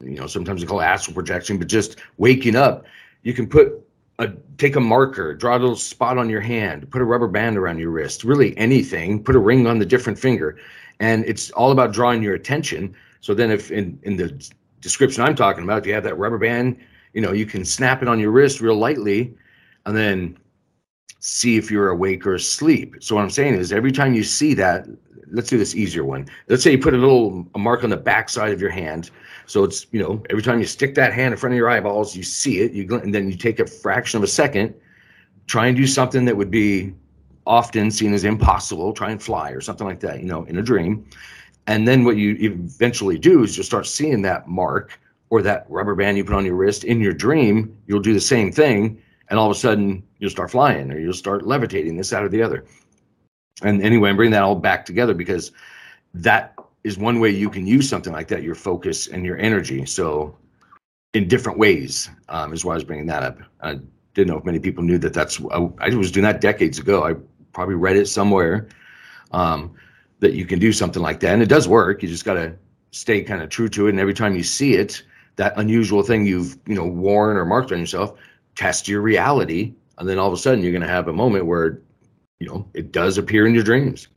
you 0.00 0.16
know 0.16 0.26
sometimes 0.26 0.62
they 0.62 0.66
call 0.66 0.80
it 0.80 0.84
astral 0.84 1.14
projection, 1.14 1.58
but 1.58 1.68
just 1.68 1.98
waking 2.16 2.56
up, 2.56 2.86
you 3.24 3.34
can 3.34 3.46
put 3.46 3.86
a 4.18 4.28
take 4.56 4.76
a 4.76 4.80
marker, 4.80 5.34
draw 5.34 5.58
a 5.58 5.58
little 5.58 5.76
spot 5.76 6.16
on 6.16 6.30
your 6.30 6.40
hand, 6.40 6.90
put 6.90 7.02
a 7.02 7.04
rubber 7.04 7.28
band 7.28 7.58
around 7.58 7.78
your 7.78 7.90
wrist, 7.90 8.24
really 8.24 8.56
anything, 8.56 9.22
put 9.22 9.36
a 9.36 9.38
ring 9.38 9.66
on 9.66 9.78
the 9.78 9.86
different 9.86 10.18
finger 10.18 10.56
and 11.00 11.24
it's 11.24 11.50
all 11.52 11.72
about 11.72 11.92
drawing 11.92 12.22
your 12.22 12.34
attention. 12.34 12.94
So 13.20 13.34
then, 13.34 13.50
if 13.50 13.70
in 13.70 13.98
in 14.02 14.16
the 14.16 14.28
description 14.80 15.22
I'm 15.22 15.36
talking 15.36 15.64
about, 15.64 15.86
you 15.86 15.94
have 15.94 16.04
that 16.04 16.18
rubber 16.18 16.38
band, 16.38 16.76
you 17.12 17.20
know, 17.20 17.32
you 17.32 17.46
can 17.46 17.64
snap 17.64 18.02
it 18.02 18.08
on 18.08 18.18
your 18.18 18.30
wrist 18.30 18.60
real 18.60 18.76
lightly, 18.76 19.34
and 19.86 19.96
then 19.96 20.38
see 21.20 21.56
if 21.56 21.70
you're 21.70 21.90
awake 21.90 22.26
or 22.26 22.34
asleep. 22.34 22.96
So 23.00 23.14
what 23.14 23.22
I'm 23.22 23.30
saying 23.30 23.54
is, 23.54 23.72
every 23.72 23.92
time 23.92 24.12
you 24.12 24.24
see 24.24 24.54
that, 24.54 24.86
let's 25.30 25.48
do 25.48 25.56
this 25.56 25.74
easier 25.74 26.04
one. 26.04 26.26
Let's 26.48 26.62
say 26.62 26.72
you 26.72 26.78
put 26.78 26.94
a 26.94 26.98
little 26.98 27.46
a 27.54 27.58
mark 27.58 27.84
on 27.84 27.90
the 27.90 27.96
back 27.96 28.28
side 28.28 28.52
of 28.52 28.60
your 28.60 28.70
hand. 28.70 29.10
So 29.46 29.64
it's 29.64 29.86
you 29.92 30.00
know 30.00 30.22
every 30.30 30.42
time 30.42 30.60
you 30.60 30.66
stick 30.66 30.94
that 30.96 31.12
hand 31.12 31.32
in 31.32 31.38
front 31.38 31.54
of 31.54 31.56
your 31.56 31.70
eyeballs, 31.70 32.16
you 32.16 32.22
see 32.22 32.60
it. 32.60 32.72
You 32.72 32.94
and 32.96 33.14
then 33.14 33.30
you 33.30 33.36
take 33.36 33.60
a 33.60 33.66
fraction 33.66 34.16
of 34.16 34.22
a 34.22 34.28
second, 34.28 34.74
try 35.46 35.66
and 35.66 35.76
do 35.76 35.86
something 35.86 36.24
that 36.24 36.36
would 36.36 36.50
be 36.50 36.92
often 37.46 37.90
seen 37.90 38.14
as 38.14 38.24
impossible, 38.24 38.92
try 38.92 39.10
and 39.10 39.22
fly 39.22 39.50
or 39.50 39.60
something 39.60 39.86
like 39.86 40.00
that, 40.00 40.20
you 40.20 40.26
know, 40.26 40.44
in 40.44 40.58
a 40.58 40.62
dream. 40.62 41.04
And 41.66 41.86
then 41.86 42.04
what 42.04 42.16
you 42.16 42.36
eventually 42.40 43.18
do 43.18 43.44
is 43.44 43.56
you'll 43.56 43.64
start 43.64 43.86
seeing 43.86 44.22
that 44.22 44.48
mark 44.48 44.98
or 45.30 45.42
that 45.42 45.64
rubber 45.68 45.94
band 45.94 46.16
you 46.16 46.24
put 46.24 46.34
on 46.34 46.44
your 46.44 46.56
wrist 46.56 46.84
in 46.84 47.00
your 47.00 47.12
dream. 47.12 47.76
You'll 47.86 48.00
do 48.00 48.12
the 48.12 48.20
same 48.20 48.52
thing, 48.52 49.00
and 49.28 49.38
all 49.38 49.50
of 49.50 49.56
a 49.56 49.58
sudden 49.58 50.02
you'll 50.18 50.30
start 50.30 50.50
flying 50.50 50.90
or 50.92 50.98
you'll 50.98 51.12
start 51.14 51.46
levitating 51.46 51.96
this, 51.96 52.12
out 52.12 52.24
or 52.24 52.28
the 52.28 52.42
other. 52.42 52.64
And 53.62 53.82
anyway, 53.82 54.10
I'm 54.10 54.16
bringing 54.16 54.32
that 54.32 54.42
all 54.42 54.56
back 54.56 54.84
together 54.84 55.14
because 55.14 55.52
that 56.14 56.54
is 56.84 56.98
one 56.98 57.20
way 57.20 57.30
you 57.30 57.48
can 57.48 57.66
use 57.66 57.88
something 57.88 58.12
like 58.12 58.28
that, 58.28 58.42
your 58.42 58.54
focus 58.54 59.06
and 59.06 59.24
your 59.24 59.38
energy. 59.38 59.86
So, 59.86 60.36
in 61.14 61.28
different 61.28 61.58
ways, 61.58 62.10
um, 62.28 62.52
is 62.52 62.64
why 62.64 62.72
I 62.72 62.74
was 62.76 62.84
bringing 62.84 63.06
that 63.06 63.22
up. 63.22 63.38
I 63.60 63.78
didn't 64.14 64.28
know 64.28 64.38
if 64.38 64.44
many 64.44 64.58
people 64.58 64.82
knew 64.82 64.98
that 64.98 65.14
that's, 65.14 65.40
I, 65.50 65.68
I 65.78 65.94
was 65.94 66.10
doing 66.10 66.24
that 66.24 66.40
decades 66.40 66.78
ago. 66.78 67.04
I 67.04 67.14
probably 67.52 67.74
read 67.74 67.96
it 67.96 68.06
somewhere 68.06 68.68
um, 69.32 69.74
that 70.20 70.34
you 70.34 70.44
can 70.44 70.58
do 70.58 70.72
something 70.72 71.02
like 71.02 71.20
that. 71.20 71.32
And 71.32 71.42
it 71.42 71.48
does 71.48 71.68
work. 71.68 72.02
You 72.02 72.08
just 72.08 72.24
got 72.24 72.34
to 72.34 72.54
stay 72.90 73.22
kind 73.22 73.42
of 73.42 73.48
true 73.48 73.68
to 73.70 73.86
it. 73.86 73.90
And 73.90 74.00
every 74.00 74.14
time 74.14 74.36
you 74.36 74.42
see 74.42 74.74
it, 74.74 75.02
that 75.36 75.54
unusual 75.56 76.02
thing 76.02 76.26
you've, 76.26 76.58
you 76.66 76.74
know, 76.74 76.86
worn 76.86 77.36
or 77.36 77.44
marked 77.44 77.72
on 77.72 77.80
yourself, 77.80 78.18
test 78.54 78.86
your 78.86 79.00
reality. 79.00 79.74
And 79.98 80.08
then 80.08 80.18
all 80.18 80.28
of 80.28 80.34
a 80.34 80.36
sudden 80.36 80.62
you're 80.62 80.72
going 80.72 80.82
to 80.82 80.88
have 80.88 81.08
a 81.08 81.12
moment 81.12 81.46
where, 81.46 81.80
you 82.40 82.46
know, 82.46 82.68
it 82.74 82.92
does 82.92 83.18
appear 83.18 83.46
in 83.46 83.54
your 83.54 83.64
dreams. 83.64 84.08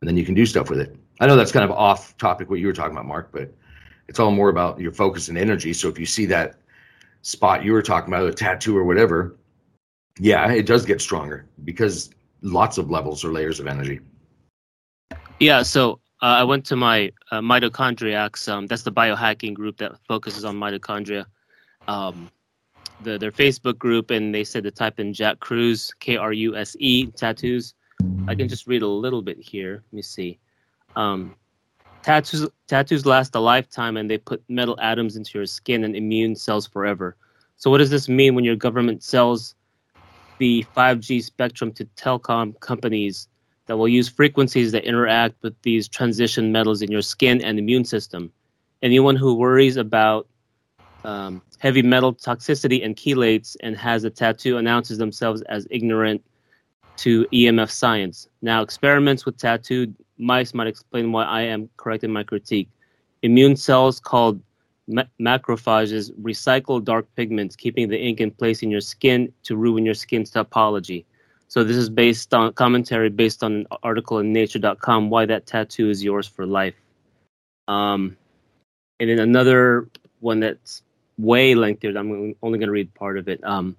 And 0.00 0.08
then 0.08 0.16
you 0.16 0.24
can 0.24 0.34
do 0.34 0.44
stuff 0.46 0.68
with 0.68 0.80
it. 0.80 0.96
I 1.20 1.26
know 1.26 1.36
that's 1.36 1.52
kind 1.52 1.64
of 1.64 1.70
off 1.70 2.16
topic 2.18 2.50
what 2.50 2.58
you 2.58 2.66
were 2.66 2.72
talking 2.72 2.92
about, 2.92 3.06
Mark, 3.06 3.30
but 3.32 3.52
it's 4.08 4.18
all 4.18 4.30
more 4.30 4.48
about 4.48 4.80
your 4.80 4.92
focus 4.92 5.28
and 5.28 5.38
energy. 5.38 5.72
So 5.72 5.88
if 5.88 5.98
you 5.98 6.06
see 6.06 6.26
that 6.26 6.56
spot 7.22 7.64
you 7.64 7.72
were 7.72 7.82
talking 7.82 8.12
about, 8.12 8.26
a 8.26 8.34
tattoo 8.34 8.76
or 8.76 8.84
whatever, 8.84 9.36
yeah, 10.18 10.50
it 10.52 10.66
does 10.66 10.84
get 10.84 11.00
stronger 11.00 11.46
because 11.64 12.10
lots 12.42 12.78
of 12.78 12.90
levels 12.90 13.24
or 13.24 13.32
layers 13.32 13.60
of 13.60 13.66
energy. 13.66 14.00
Yeah, 15.40 15.62
so 15.62 16.00
uh, 16.22 16.26
I 16.26 16.44
went 16.44 16.64
to 16.66 16.76
my 16.76 17.10
uh, 17.30 17.40
mitochondriacs. 17.40 18.48
Um, 18.48 18.66
that's 18.66 18.82
the 18.82 18.92
biohacking 18.92 19.54
group 19.54 19.78
that 19.78 19.92
focuses 20.06 20.44
on 20.44 20.56
mitochondria. 20.56 21.24
Um, 21.88 22.30
the, 23.02 23.18
their 23.18 23.32
Facebook 23.32 23.78
group, 23.78 24.10
and 24.10 24.32
they 24.34 24.44
said 24.44 24.62
to 24.64 24.70
type 24.70 25.00
in 25.00 25.12
Jack 25.12 25.40
Kruse, 25.40 25.92
K 25.98 26.16
R 26.16 26.32
U 26.32 26.56
S 26.56 26.76
E, 26.78 27.06
tattoos. 27.06 27.74
I 28.28 28.34
can 28.34 28.48
just 28.48 28.66
read 28.66 28.82
a 28.82 28.86
little 28.86 29.22
bit 29.22 29.38
here. 29.38 29.82
Let 29.90 29.92
me 29.92 30.02
see. 30.02 30.38
Um, 30.94 31.34
tattoos 32.02 32.48
tattoos 32.68 33.06
last 33.06 33.34
a 33.34 33.40
lifetime, 33.40 33.96
and 33.96 34.08
they 34.08 34.18
put 34.18 34.42
metal 34.48 34.78
atoms 34.80 35.16
into 35.16 35.38
your 35.38 35.46
skin 35.46 35.84
and 35.84 35.96
immune 35.96 36.36
cells 36.36 36.66
forever. 36.66 37.16
So, 37.56 37.70
what 37.70 37.78
does 37.78 37.90
this 37.90 38.08
mean 38.08 38.34
when 38.34 38.44
your 38.44 38.56
government 38.56 39.02
sells 39.02 39.54
the 40.42 40.66
5G 40.76 41.22
spectrum 41.22 41.70
to 41.70 41.84
telecom 41.96 42.58
companies 42.58 43.28
that 43.66 43.76
will 43.76 43.86
use 43.86 44.08
frequencies 44.08 44.72
that 44.72 44.82
interact 44.82 45.36
with 45.40 45.54
these 45.62 45.86
transition 45.86 46.50
metals 46.50 46.82
in 46.82 46.90
your 46.90 47.00
skin 47.00 47.40
and 47.40 47.60
immune 47.60 47.84
system? 47.84 48.28
Anyone 48.82 49.14
who 49.14 49.36
worries 49.36 49.76
about 49.76 50.26
um, 51.04 51.42
heavy 51.60 51.80
metal 51.80 52.12
toxicity 52.12 52.84
and 52.84 52.96
chelates 52.96 53.54
and 53.62 53.76
has 53.76 54.02
a 54.02 54.10
tattoo 54.10 54.56
announces 54.56 54.98
themselves 54.98 55.42
as 55.42 55.64
ignorant 55.70 56.20
to 56.96 57.24
EMF 57.32 57.70
science. 57.70 58.26
Now, 58.42 58.62
experiments 58.62 59.24
with 59.24 59.36
tattooed 59.36 59.94
mice 60.18 60.54
might 60.54 60.66
explain 60.66 61.12
why 61.12 61.22
I 61.22 61.42
am 61.42 61.70
correct 61.76 62.02
in 62.02 62.10
my 62.10 62.24
critique. 62.24 62.68
Immune 63.22 63.54
cells 63.54 64.00
called 64.00 64.42
ma- 64.88 65.04
macrophages 65.20 66.12
recycle 66.20 66.82
dark 66.82 67.06
pigments, 67.16 67.56
keeping 67.56 67.88
the 67.88 67.98
ink 67.98 68.20
in 68.20 68.30
place 68.30 68.62
in 68.62 68.70
your 68.70 68.80
skin 68.80 69.32
to 69.44 69.56
ruin 69.56 69.84
your 69.84 69.94
skin's 69.94 70.30
topology. 70.30 71.04
So 71.48 71.64
this 71.64 71.76
is 71.76 71.90
based 71.90 72.32
on 72.32 72.52
commentary 72.54 73.10
based 73.10 73.44
on 73.44 73.52
an 73.52 73.66
article 73.82 74.18
in 74.18 74.32
Nature.com. 74.32 75.10
Why 75.10 75.26
that 75.26 75.46
tattoo 75.46 75.90
is 75.90 76.02
yours 76.02 76.26
for 76.26 76.46
life. 76.46 76.74
Um, 77.68 78.16
and 79.00 79.10
then 79.10 79.18
another 79.18 79.88
one 80.20 80.40
that's 80.40 80.82
way 81.18 81.54
lengthier. 81.54 81.90
I'm 81.96 82.34
only 82.42 82.58
going 82.58 82.68
to 82.68 82.72
read 82.72 82.94
part 82.94 83.18
of 83.18 83.28
it. 83.28 83.42
Um, 83.44 83.76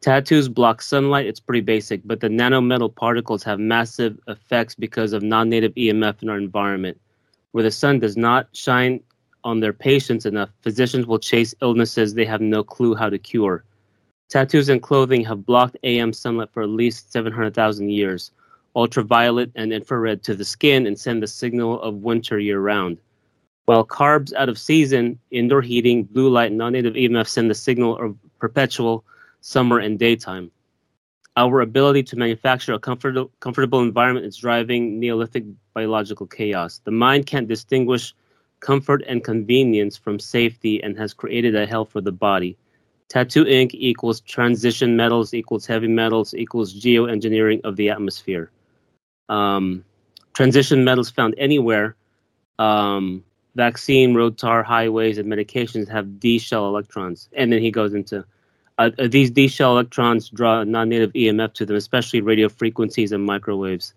Tattoos 0.00 0.48
block 0.48 0.82
sunlight. 0.82 1.26
It's 1.26 1.40
pretty 1.40 1.62
basic, 1.62 2.00
but 2.04 2.20
the 2.20 2.28
nanometal 2.28 2.94
particles 2.94 3.42
have 3.42 3.58
massive 3.58 4.18
effects 4.28 4.74
because 4.74 5.12
of 5.12 5.22
non 5.22 5.48
native 5.48 5.74
EMF 5.74 6.22
in 6.22 6.28
our 6.28 6.36
environment. 6.36 7.00
Where 7.52 7.64
the 7.64 7.70
sun 7.70 7.98
does 7.98 8.16
not 8.16 8.48
shine 8.52 9.00
on 9.46 9.60
their 9.60 9.72
patients 9.72 10.26
enough, 10.26 10.50
physicians 10.60 11.06
will 11.06 11.18
chase 11.18 11.54
illnesses 11.62 12.12
they 12.12 12.26
have 12.26 12.42
no 12.42 12.62
clue 12.62 12.94
how 12.94 13.08
to 13.08 13.18
cure. 13.18 13.64
Tattoos 14.28 14.68
and 14.68 14.82
clothing 14.82 15.24
have 15.24 15.46
blocked 15.46 15.78
AM 15.84 16.12
sunlight 16.12 16.50
for 16.52 16.62
at 16.62 16.68
least 16.68 17.10
700,000 17.12 17.88
years, 17.88 18.32
ultraviolet 18.74 19.50
and 19.54 19.72
infrared 19.72 20.22
to 20.24 20.34
the 20.34 20.44
skin, 20.44 20.86
and 20.86 20.98
send 20.98 21.22
the 21.22 21.26
signal 21.26 21.80
of 21.80 21.94
winter 22.02 22.38
year 22.38 22.60
round. 22.60 22.98
While 23.64 23.86
carbs 23.86 24.34
out 24.34 24.50
of 24.50 24.58
season, 24.58 25.18
indoor 25.30 25.62
heating, 25.62 26.04
blue 26.04 26.28
light, 26.28 26.52
non 26.52 26.72
native 26.72 26.94
EMF 26.94 27.26
send 27.26 27.50
the 27.50 27.54
signal 27.54 27.96
of 27.98 28.16
perpetual 28.38 29.04
summer, 29.46 29.78
and 29.78 29.96
daytime. 29.96 30.50
Our 31.36 31.60
ability 31.60 32.02
to 32.04 32.16
manufacture 32.16 32.72
a 32.72 32.78
comfortable, 32.80 33.30
comfortable 33.40 33.80
environment 33.80 34.26
is 34.26 34.36
driving 34.36 34.98
Neolithic 34.98 35.44
biological 35.72 36.26
chaos. 36.26 36.80
The 36.82 36.90
mind 36.90 37.26
can't 37.26 37.46
distinguish 37.46 38.12
comfort 38.60 39.02
and 39.06 39.22
convenience 39.22 39.96
from 39.96 40.18
safety 40.18 40.82
and 40.82 40.96
has 40.96 41.14
created 41.14 41.54
a 41.54 41.66
hell 41.66 41.84
for 41.84 42.00
the 42.00 42.12
body. 42.12 42.56
Tattoo 43.08 43.46
ink 43.46 43.72
equals 43.74 44.20
transition 44.20 44.96
metals 44.96 45.32
equals 45.32 45.66
heavy 45.66 45.88
metals 45.88 46.34
equals 46.34 46.74
geoengineering 46.74 47.60
of 47.64 47.76
the 47.76 47.90
atmosphere. 47.90 48.50
Um, 49.28 49.84
transition 50.34 50.84
metals 50.84 51.10
found 51.10 51.34
anywhere. 51.38 51.96
Um, 52.58 53.24
vaccine, 53.54 54.14
road 54.14 54.38
tar, 54.38 54.62
highways, 54.62 55.18
and 55.18 55.30
medications 55.30 55.88
have 55.88 56.18
D 56.18 56.38
shell 56.38 56.66
electrons. 56.66 57.28
And 57.32 57.52
then 57.52 57.60
he 57.60 57.70
goes 57.70 57.94
into 57.94 58.24
uh, 58.78 58.90
uh, 58.98 59.08
these 59.08 59.30
D 59.30 59.48
shell 59.48 59.72
electrons 59.72 60.28
draw 60.28 60.64
non-native 60.64 61.12
EMF 61.12 61.54
to 61.54 61.66
them, 61.66 61.76
especially 61.76 62.20
radio 62.20 62.48
frequencies 62.48 63.12
and 63.12 63.24
microwaves. 63.24 63.94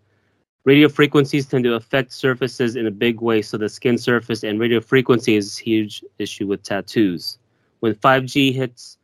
Radio 0.65 0.89
frequencies 0.89 1.45
tend 1.45 1.63
to 1.63 1.73
affect 1.73 2.11
surfaces 2.11 2.75
in 2.75 2.85
a 2.85 2.91
big 2.91 3.21
way, 3.21 3.41
so 3.41 3.57
the 3.57 3.69
skin 3.69 3.97
surface 3.97 4.43
and 4.43 4.59
radio 4.59 4.81
frequency 4.81 5.35
is 5.35 5.59
a 5.59 5.63
huge 5.63 6.03
issue 6.19 6.47
with 6.47 6.63
tattoos. 6.63 7.37
When 7.79 7.95
5G 7.95 8.53
hits, 8.53 8.97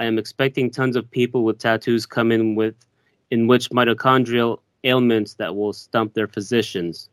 I 0.00 0.06
am 0.06 0.18
expecting 0.18 0.70
tons 0.70 0.96
of 0.96 1.10
people 1.10 1.44
with 1.44 1.58
tattoos 1.58 2.06
come 2.06 2.32
in 2.32 2.54
with 2.54 2.74
in 3.30 3.46
which 3.46 3.70
mitochondrial 3.70 4.60
ailments 4.84 5.34
that 5.34 5.54
will 5.54 5.72
stump 5.72 6.14
their 6.14 6.26
physicians. 6.26 7.08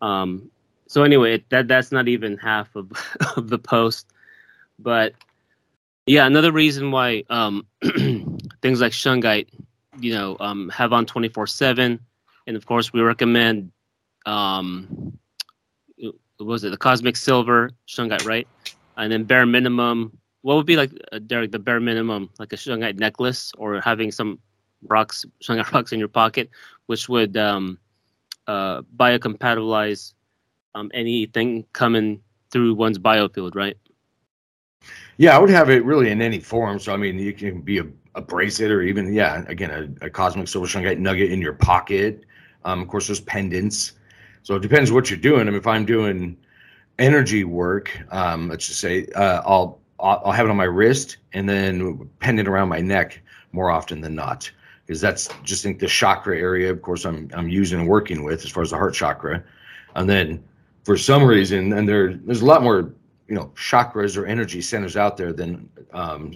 Um, 0.00 0.50
so 0.86 1.02
anyway, 1.02 1.44
that 1.50 1.68
that's 1.68 1.92
not 1.92 2.08
even 2.08 2.38
half 2.38 2.74
of, 2.76 2.90
of 3.36 3.48
the 3.50 3.58
post, 3.58 4.10
but 4.78 5.14
yeah, 6.06 6.26
another 6.26 6.52
reason 6.52 6.90
why 6.92 7.24
um, 7.30 7.66
things 8.62 8.80
like 8.80 8.92
shungite, 8.92 9.48
you 10.00 10.12
know, 10.12 10.36
um, 10.40 10.68
have 10.70 10.92
on 10.92 11.04
twenty 11.04 11.28
four 11.28 11.46
seven, 11.46 12.00
and 12.46 12.56
of 12.56 12.66
course 12.66 12.92
we 12.92 13.00
recommend, 13.00 13.72
um, 14.24 15.18
was 16.38 16.64
it 16.64 16.70
the 16.70 16.76
cosmic 16.76 17.16
silver 17.16 17.70
shungite, 17.88 18.26
right? 18.26 18.46
And 18.96 19.12
then 19.12 19.24
bare 19.24 19.46
minimum. 19.46 20.16
What 20.42 20.56
would 20.56 20.66
be 20.66 20.76
like, 20.76 20.92
uh, 21.12 21.18
Derek, 21.18 21.50
the 21.50 21.58
bare 21.58 21.80
minimum, 21.80 22.30
like 22.38 22.52
a 22.52 22.56
shungite 22.56 22.98
necklace, 22.98 23.52
or 23.58 23.80
having 23.80 24.12
some 24.12 24.38
rocks, 24.88 25.24
shungite 25.42 25.72
rocks 25.72 25.92
in 25.92 25.98
your 25.98 26.08
pocket, 26.08 26.50
which 26.86 27.08
would 27.08 27.36
um, 27.36 27.78
uh, 28.46 28.82
biocompatibilize 28.96 30.14
um, 30.74 30.90
anything 30.94 31.64
coming 31.72 32.20
through 32.50 32.74
one's 32.74 32.98
biofield, 32.98 33.54
right? 33.54 33.76
Yeah, 35.16 35.34
I 35.34 35.38
would 35.38 35.50
have 35.50 35.70
it 35.70 35.84
really 35.84 36.10
in 36.10 36.20
any 36.20 36.38
form. 36.38 36.78
So 36.78 36.92
I 36.92 36.96
mean, 36.96 37.18
you 37.18 37.32
can 37.32 37.62
be 37.62 37.78
a, 37.78 37.86
a 38.14 38.20
bracelet 38.20 38.70
or 38.70 38.82
even 38.82 39.12
yeah, 39.12 39.44
again 39.48 39.70
a, 39.70 40.06
a 40.06 40.10
cosmic 40.10 40.48
silver 40.48 40.66
shungite 40.66 40.98
nugget 40.98 41.32
in 41.32 41.40
your 41.40 41.54
pocket. 41.54 42.24
Um, 42.66 42.82
of 42.82 42.88
course, 42.88 43.06
there's 43.06 43.20
pendants. 43.20 43.92
So 44.42 44.56
it 44.56 44.62
depends 44.62 44.92
what 44.92 45.08
you're 45.08 45.18
doing. 45.18 45.42
I 45.42 45.44
mean, 45.44 45.54
if 45.54 45.66
I'm 45.66 45.86
doing 45.86 46.36
energy 46.98 47.44
work, 47.44 47.96
um, 48.10 48.48
let's 48.48 48.66
just 48.66 48.80
say 48.80 49.06
uh, 49.14 49.40
I'll 49.46 49.80
I'll 49.98 50.32
have 50.32 50.46
it 50.46 50.50
on 50.50 50.56
my 50.56 50.64
wrist 50.64 51.16
and 51.32 51.48
then 51.48 52.10
pendant 52.20 52.48
around 52.48 52.68
my 52.68 52.80
neck 52.80 53.22
more 53.52 53.70
often 53.70 54.02
than 54.02 54.14
not, 54.14 54.50
because 54.84 55.00
that's 55.00 55.30
just 55.42 55.62
think 55.62 55.78
the 55.78 55.86
chakra 55.86 56.38
area. 56.38 56.70
Of 56.70 56.82
course, 56.82 57.06
I'm 57.06 57.30
I'm 57.32 57.48
using 57.48 57.80
and 57.80 57.88
working 57.88 58.24
with 58.24 58.44
as 58.44 58.50
far 58.50 58.62
as 58.62 58.70
the 58.70 58.76
heart 58.76 58.94
chakra, 58.94 59.42
and 59.94 60.10
then 60.10 60.44
for 60.84 60.96
some 60.96 61.24
reason, 61.24 61.72
and 61.72 61.88
there 61.88 62.14
there's 62.14 62.42
a 62.42 62.46
lot 62.46 62.62
more 62.62 62.92
you 63.28 63.34
know 63.34 63.52
chakras 63.56 64.16
or 64.16 64.26
energy 64.26 64.60
centers 64.60 64.96
out 64.96 65.16
there 65.16 65.32
than 65.32 65.68
um, 65.92 66.34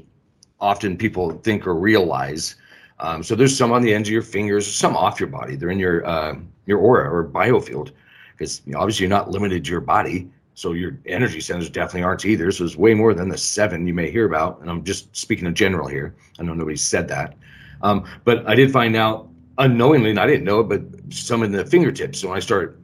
often 0.60 0.96
people 0.96 1.32
think 1.42 1.66
or 1.66 1.74
realize. 1.74 2.54
Um, 3.00 3.22
so 3.22 3.34
there's 3.34 3.56
some 3.56 3.72
on 3.72 3.82
the 3.82 3.94
ends 3.94 4.08
of 4.08 4.12
your 4.12 4.22
fingers, 4.22 4.72
some 4.72 4.96
off 4.96 5.18
your 5.18 5.28
body. 5.28 5.56
They're 5.56 5.70
in 5.70 5.78
your 5.78 6.06
uh, 6.06 6.36
your 6.66 6.78
aura 6.78 7.10
or 7.10 7.26
biofield, 7.26 7.92
because 8.32 8.62
you 8.66 8.72
know, 8.72 8.80
obviously 8.80 9.04
you're 9.04 9.10
not 9.10 9.30
limited 9.30 9.64
to 9.64 9.70
your 9.70 9.80
body. 9.80 10.30
So 10.54 10.72
your 10.72 10.98
energy 11.06 11.40
centers 11.40 11.70
definitely 11.70 12.02
aren't 12.02 12.26
either. 12.26 12.52
So 12.52 12.64
it's 12.64 12.76
way 12.76 12.92
more 12.92 13.14
than 13.14 13.30
the 13.30 13.38
seven 13.38 13.86
you 13.86 13.94
may 13.94 14.10
hear 14.10 14.26
about. 14.26 14.60
And 14.60 14.68
I'm 14.68 14.84
just 14.84 15.16
speaking 15.16 15.46
in 15.46 15.54
general 15.54 15.88
here. 15.88 16.14
I 16.38 16.42
know 16.42 16.52
nobody 16.52 16.76
said 16.76 17.08
that, 17.08 17.34
um, 17.80 18.04
but 18.24 18.46
I 18.46 18.54
did 18.54 18.70
find 18.70 18.94
out 18.94 19.28
unknowingly, 19.56 20.10
and 20.10 20.20
I 20.20 20.26
didn't 20.26 20.44
know 20.44 20.60
it, 20.60 20.68
but 20.68 20.82
some 21.12 21.42
in 21.42 21.52
the 21.52 21.64
fingertips. 21.64 22.20
So 22.20 22.28
when 22.28 22.36
I 22.36 22.40
start 22.40 22.78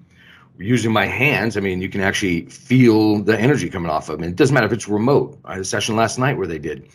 using 0.58 0.92
my 0.92 1.04
hands, 1.04 1.56
I 1.56 1.60
mean, 1.60 1.82
you 1.82 1.88
can 1.90 2.00
actually 2.00 2.46
feel 2.46 3.22
the 3.22 3.38
energy 3.38 3.68
coming 3.68 3.90
off 3.90 4.08
of 4.08 4.18
them. 4.18 4.28
It 4.28 4.36
doesn't 4.36 4.54
matter 4.54 4.66
if 4.66 4.72
it's 4.72 4.88
remote. 4.88 5.38
I 5.44 5.52
had 5.52 5.60
a 5.60 5.64
session 5.64 5.96
last 5.96 6.18
night 6.18 6.38
where 6.38 6.46
they 6.46 6.58
did. 6.58 6.88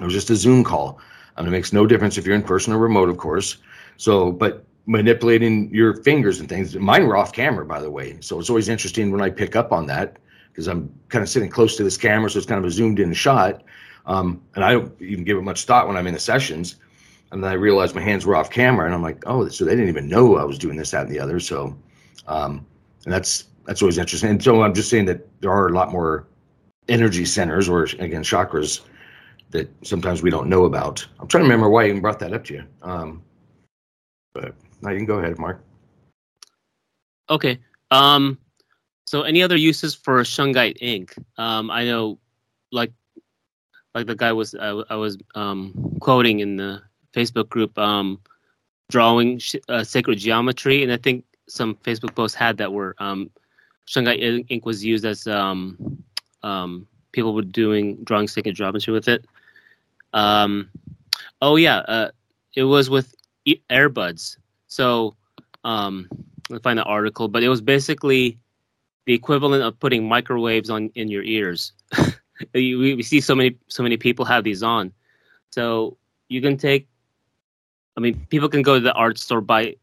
It 0.00 0.04
was 0.04 0.14
just 0.14 0.30
a 0.30 0.36
Zoom 0.36 0.64
call. 0.64 0.98
It 1.46 1.50
makes 1.50 1.72
no 1.72 1.86
difference 1.86 2.18
if 2.18 2.26
you're 2.26 2.34
in 2.34 2.42
person 2.42 2.72
or 2.72 2.78
remote, 2.78 3.08
of 3.08 3.16
course. 3.16 3.58
So, 3.96 4.32
but 4.32 4.64
manipulating 4.86 5.72
your 5.74 5.94
fingers 6.02 6.40
and 6.40 6.48
things. 6.48 6.74
Mine 6.76 7.06
were 7.06 7.16
off 7.16 7.32
camera, 7.32 7.64
by 7.64 7.80
the 7.80 7.90
way. 7.90 8.16
So 8.20 8.40
it's 8.40 8.50
always 8.50 8.68
interesting 8.68 9.10
when 9.10 9.20
I 9.20 9.30
pick 9.30 9.54
up 9.54 9.72
on 9.72 9.86
that 9.86 10.18
because 10.50 10.66
I'm 10.66 10.92
kind 11.08 11.22
of 11.22 11.28
sitting 11.28 11.48
close 11.48 11.76
to 11.76 11.84
this 11.84 11.96
camera, 11.96 12.28
so 12.28 12.38
it's 12.38 12.46
kind 12.46 12.58
of 12.58 12.64
a 12.64 12.70
zoomed 12.70 12.98
in 12.98 13.12
shot. 13.12 13.62
Um, 14.06 14.42
and 14.54 14.64
I 14.64 14.72
don't 14.72 15.00
even 15.00 15.24
give 15.24 15.36
it 15.36 15.42
much 15.42 15.64
thought 15.64 15.86
when 15.86 15.96
I'm 15.96 16.06
in 16.06 16.14
the 16.14 16.20
sessions. 16.20 16.76
And 17.30 17.44
then 17.44 17.50
I 17.50 17.54
realized 17.54 17.94
my 17.94 18.00
hands 18.00 18.26
were 18.26 18.34
off 18.34 18.50
camera, 18.50 18.86
and 18.86 18.94
I'm 18.94 19.02
like, 19.02 19.22
oh, 19.26 19.46
so 19.48 19.64
they 19.64 19.72
didn't 19.72 19.88
even 19.88 20.08
know 20.08 20.36
I 20.36 20.44
was 20.44 20.58
doing 20.58 20.76
this, 20.76 20.90
that, 20.90 21.06
and 21.06 21.14
the 21.14 21.20
other. 21.20 21.38
So, 21.38 21.76
um, 22.26 22.66
and 23.04 23.14
that's 23.14 23.44
that's 23.66 23.82
always 23.82 23.98
interesting. 23.98 24.30
And 24.30 24.42
so 24.42 24.62
I'm 24.62 24.74
just 24.74 24.90
saying 24.90 25.04
that 25.04 25.28
there 25.40 25.52
are 25.52 25.68
a 25.68 25.72
lot 25.72 25.92
more 25.92 26.26
energy 26.88 27.24
centers, 27.24 27.68
or 27.68 27.84
again, 27.84 28.24
chakras 28.24 28.80
that 29.50 29.68
sometimes 29.84 30.22
we 30.22 30.30
don't 30.30 30.48
know 30.48 30.64
about. 30.64 31.06
I'm 31.18 31.26
trying 31.26 31.44
to 31.44 31.50
remember 31.50 31.68
why 31.68 31.84
I 31.84 31.88
even 31.88 32.00
brought 32.00 32.18
that 32.20 32.32
up 32.32 32.44
to 32.44 32.54
you. 32.54 32.64
Um, 32.82 33.22
but 34.32 34.54
now 34.80 34.90
you 34.90 34.96
can 34.98 35.06
go 35.06 35.18
ahead, 35.18 35.38
Mark. 35.38 35.64
Okay. 37.28 37.58
Um, 37.90 38.38
so 39.04 39.22
any 39.22 39.42
other 39.42 39.56
uses 39.56 39.94
for 39.94 40.20
shungite 40.22 40.78
ink? 40.80 41.14
Um, 41.36 41.70
I 41.70 41.84
know, 41.84 42.18
like, 42.70 42.92
like 43.94 44.06
the 44.06 44.14
guy 44.14 44.32
was 44.32 44.54
I, 44.54 44.68
I 44.88 44.94
was 44.94 45.18
um, 45.34 45.96
quoting 46.00 46.40
in 46.40 46.56
the 46.56 46.82
Facebook 47.12 47.48
group, 47.48 47.76
um, 47.76 48.20
drawing 48.88 49.38
sh- 49.38 49.56
uh, 49.68 49.82
sacred 49.82 50.18
geometry, 50.18 50.84
and 50.84 50.92
I 50.92 50.96
think 50.96 51.24
some 51.48 51.74
Facebook 51.76 52.14
posts 52.14 52.36
had 52.36 52.56
that 52.58 52.72
were 52.72 52.94
um, 52.98 53.30
shungite 53.88 54.46
ink 54.48 54.64
was 54.64 54.84
used 54.84 55.04
as 55.04 55.26
um, 55.26 56.04
um, 56.44 56.86
people 57.10 57.34
were 57.34 57.42
doing 57.42 57.96
drawing 58.04 58.28
sacred 58.28 58.54
geometry 58.54 58.92
with 58.92 59.08
it. 59.08 59.24
Um, 60.12 60.70
oh 61.40 61.56
yeah, 61.56 61.78
uh, 61.78 62.10
it 62.54 62.64
was 62.64 62.90
with 62.90 63.14
earbuds. 63.46 64.36
So 64.66 65.16
um, 65.64 66.08
let 66.48 66.56
me 66.56 66.62
find 66.62 66.78
the 66.78 66.84
article, 66.84 67.28
but 67.28 67.42
it 67.42 67.48
was 67.48 67.60
basically 67.60 68.38
the 69.06 69.14
equivalent 69.14 69.62
of 69.62 69.78
putting 69.78 70.08
microwaves 70.08 70.70
on 70.70 70.90
in 70.94 71.08
your 71.08 71.22
ears. 71.22 71.72
we, 72.54 72.74
we 72.76 73.02
see 73.02 73.20
so 73.20 73.34
many 73.34 73.56
so 73.68 73.82
many 73.82 73.96
people 73.96 74.24
have 74.24 74.44
these 74.44 74.62
on, 74.62 74.92
so 75.50 75.96
you 76.28 76.40
can 76.40 76.56
take. 76.56 76.88
I 77.96 78.00
mean, 78.00 78.26
people 78.30 78.48
can 78.48 78.62
go 78.62 78.74
to 78.74 78.80
the 78.80 78.92
art 78.94 79.18
store 79.18 79.40
buy 79.40 79.76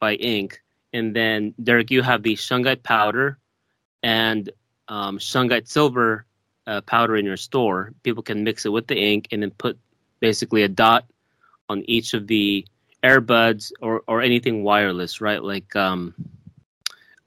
buy 0.00 0.14
ink, 0.14 0.62
and 0.92 1.14
then 1.14 1.54
Derek, 1.62 1.90
you 1.90 2.02
have 2.02 2.22
the 2.22 2.34
shungite 2.34 2.82
powder 2.82 3.38
and 4.02 4.50
um, 4.88 5.18
shungite 5.18 5.66
silver 5.66 6.26
uh, 6.66 6.80
powder 6.82 7.16
in 7.16 7.24
your 7.24 7.36
store. 7.36 7.92
People 8.02 8.22
can 8.22 8.44
mix 8.44 8.64
it 8.64 8.70
with 8.70 8.86
the 8.86 8.96
ink 8.96 9.28
and 9.30 9.42
then 9.42 9.50
put 9.50 9.78
basically 10.20 10.62
a 10.62 10.68
dot 10.68 11.04
on 11.68 11.82
each 11.86 12.14
of 12.14 12.26
the 12.26 12.66
earbuds 13.02 13.72
or, 13.80 14.02
or 14.06 14.22
anything 14.22 14.62
wireless, 14.62 15.20
right? 15.20 15.42
Like 15.42 15.74
um, 15.76 16.14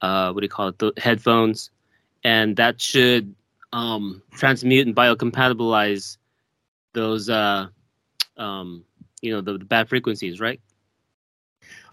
uh, 0.01 0.32
what 0.32 0.41
do 0.41 0.46
you 0.46 0.50
call 0.50 0.70
it? 0.70 0.79
The 0.79 0.94
headphones, 0.98 1.72
and 2.24 2.56
that 2.58 2.82
should 2.82 3.36
um, 3.74 4.22
transmute 4.32 4.88
and 4.88 4.96
biocompatibilize 4.96 6.17
those, 6.94 7.29
uh, 7.29 7.67
um, 8.38 8.84
you 9.22 9.32
know, 9.32 9.41
the, 9.41 9.58
the 9.58 9.65
bad 9.65 9.89
frequencies, 9.89 10.39
right? 10.39 10.60